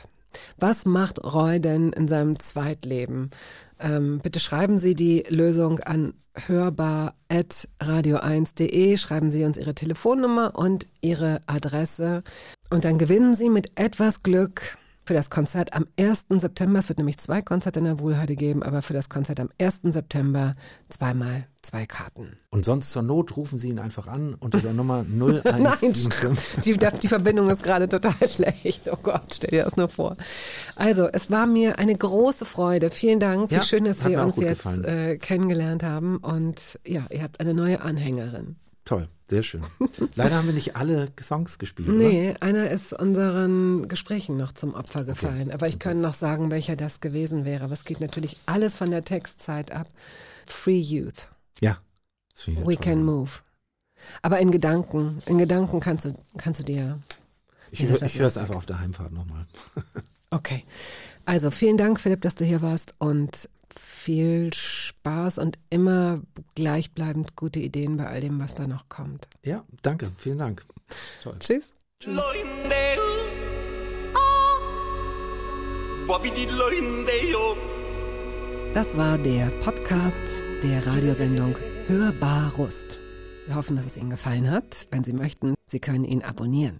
Was 0.57 0.85
macht 0.85 1.23
Roy 1.23 1.59
denn 1.59 1.91
in 1.91 2.07
seinem 2.07 2.39
Zweitleben? 2.39 3.29
Ähm, 3.79 4.19
bitte 4.21 4.39
schreiben 4.39 4.77
Sie 4.77 4.93
die 4.95 5.25
Lösung 5.29 5.79
an 5.79 6.13
hörbar.radio1.de, 6.45 8.97
schreiben 8.97 9.31
Sie 9.31 9.43
uns 9.43 9.57
Ihre 9.57 9.73
Telefonnummer 9.73 10.55
und 10.55 10.87
Ihre 11.01 11.41
Adresse. 11.47 12.21
Und 12.69 12.85
dann 12.85 12.97
gewinnen 12.97 13.35
Sie 13.35 13.49
mit 13.49 13.71
etwas 13.75 14.23
Glück 14.23 14.77
für 15.07 15.13
das 15.13 15.29
Konzert 15.29 15.73
am 15.73 15.87
1. 15.97 16.25
September, 16.29 16.79
es 16.79 16.89
wird 16.89 16.99
nämlich 16.99 17.17
zwei 17.17 17.41
Konzerte 17.41 17.79
in 17.79 17.85
der 17.85 17.99
Wohlheide 17.99 18.35
geben, 18.35 18.61
aber 18.61 18.81
für 18.81 18.93
das 18.93 19.07
Konzert 19.07 19.39
am 19.39 19.49
1. 19.59 19.81
September 19.83 20.53
zweimal 20.89 21.47
zwei 21.61 21.85
Karten. 21.85 22.37
Und 22.49 22.65
sonst 22.65 22.91
zur 22.91 23.03
Not 23.03 23.35
rufen 23.37 23.57
Sie 23.57 23.69
ihn 23.69 23.79
einfach 23.79 24.07
an 24.07 24.35
unter 24.35 24.59
der 24.59 24.73
Nummer 24.73 25.03
Nein, 25.07 25.45
0175. 25.45 26.63
die, 26.63 26.77
die 27.01 27.07
Verbindung 27.07 27.49
ist 27.49 27.63
gerade 27.63 27.87
total 27.87 28.15
schlecht. 28.27 28.89
Oh 28.91 28.97
Gott, 29.01 29.35
stell 29.35 29.49
dir 29.49 29.63
das 29.63 29.77
nur 29.77 29.89
vor. 29.89 30.17
Also, 30.75 31.07
es 31.07 31.31
war 31.31 31.45
mir 31.45 31.79
eine 31.79 31.95
große 31.95 32.45
Freude. 32.45 32.89
Vielen 32.89 33.19
Dank. 33.19 33.49
Wie 33.49 33.55
Ja, 33.55 33.63
schön, 33.63 33.85
dass 33.85 34.05
wir 34.05 34.21
uns 34.21 34.37
jetzt 34.39 34.65
äh, 34.65 35.17
kennengelernt 35.17 35.83
haben. 35.83 36.17
Und 36.17 36.79
ja, 36.85 37.05
ihr 37.09 37.23
habt 37.23 37.39
eine 37.39 37.53
neue 37.53 37.81
Anhängerin. 37.81 38.57
Toll, 38.87 39.09
sehr 39.27 39.43
schön. 39.43 39.61
Leider 40.15 40.35
haben 40.37 40.45
wir 40.47 40.53
nicht 40.53 40.77
alle 40.77 41.09
Songs 41.21 41.59
gespielt. 41.59 41.89
Oder? 41.89 41.97
Nee, 41.97 42.35
einer 42.39 42.71
ist 42.71 42.93
unseren 42.93 43.89
Gesprächen 43.89 44.37
noch 44.37 44.53
zum 44.53 44.73
Opfer 44.73 45.03
gefallen. 45.03 45.51
Aber 45.51 45.67
ich 45.67 45.77
kann 45.77 45.99
noch 45.99 46.13
sagen, 46.13 46.51
welcher 46.51 46.77
das 46.77 47.01
gewesen 47.01 47.43
wäre. 47.43 47.65
Aber 47.65 47.73
es 47.73 47.83
geht 47.83 47.99
natürlich 47.99 48.37
alles 48.45 48.75
von 48.75 48.89
der 48.89 49.03
Textzeit 49.03 49.73
ab. 49.73 49.87
Free 50.45 50.79
Youth. 50.79 51.27
Ja. 51.59 51.79
We 52.45 52.53
toll. 52.63 52.75
can 52.77 53.03
move. 53.03 53.31
Aber 54.21 54.39
in 54.39 54.51
Gedanken, 54.51 55.17
in 55.25 55.37
Gedanken 55.37 55.81
kannst 55.81 56.05
du, 56.05 56.13
kannst 56.37 56.61
du 56.61 56.63
dir. 56.63 56.97
Ich, 57.71 57.83
hör- 57.83 57.97
das 57.97 58.13
ich 58.13 58.19
höre 58.19 58.27
es 58.27 58.37
einfach 58.37 58.55
auf 58.55 58.65
der 58.65 58.79
Heimfahrt 58.79 59.11
nochmal. 59.11 59.45
Okay. 60.29 60.65
Also 61.23 61.51
vielen 61.51 61.77
Dank, 61.77 62.01
Philipp, 62.01 62.19
dass 62.21 62.35
du 62.35 62.43
hier 62.43 62.61
warst 62.61 62.95
und 62.99 63.47
viel 64.07 64.53
Spaß 64.53 65.37
und 65.37 65.59
immer 65.69 66.21
gleichbleibend 66.55 67.35
gute 67.35 67.59
Ideen 67.59 67.97
bei 67.97 68.07
all 68.07 68.21
dem, 68.21 68.39
was 68.39 68.55
da 68.55 68.65
noch 68.65 68.87
kommt. 68.87 69.27
Ja, 69.43 69.65
danke, 69.81 70.09
vielen 70.15 70.37
Dank. 70.37 70.63
Toll. 71.21 71.35
Tschüss. 71.41 71.73
Das 78.73 78.95
war 78.95 79.17
der 79.17 79.47
Podcast 79.61 80.41
der 80.63 80.87
Radiosendung 80.87 81.57
Hörbar 81.87 82.53
Rust. 82.53 83.01
Wir 83.45 83.55
hoffen, 83.55 83.75
dass 83.75 83.87
es 83.87 83.97
Ihnen 83.97 84.09
gefallen 84.09 84.49
hat. 84.49 84.87
Wenn 84.89 85.03
Sie 85.03 85.11
möchten, 85.11 85.55
Sie 85.65 85.79
können 85.81 86.05
ihn 86.05 86.23
abonnieren. 86.23 86.79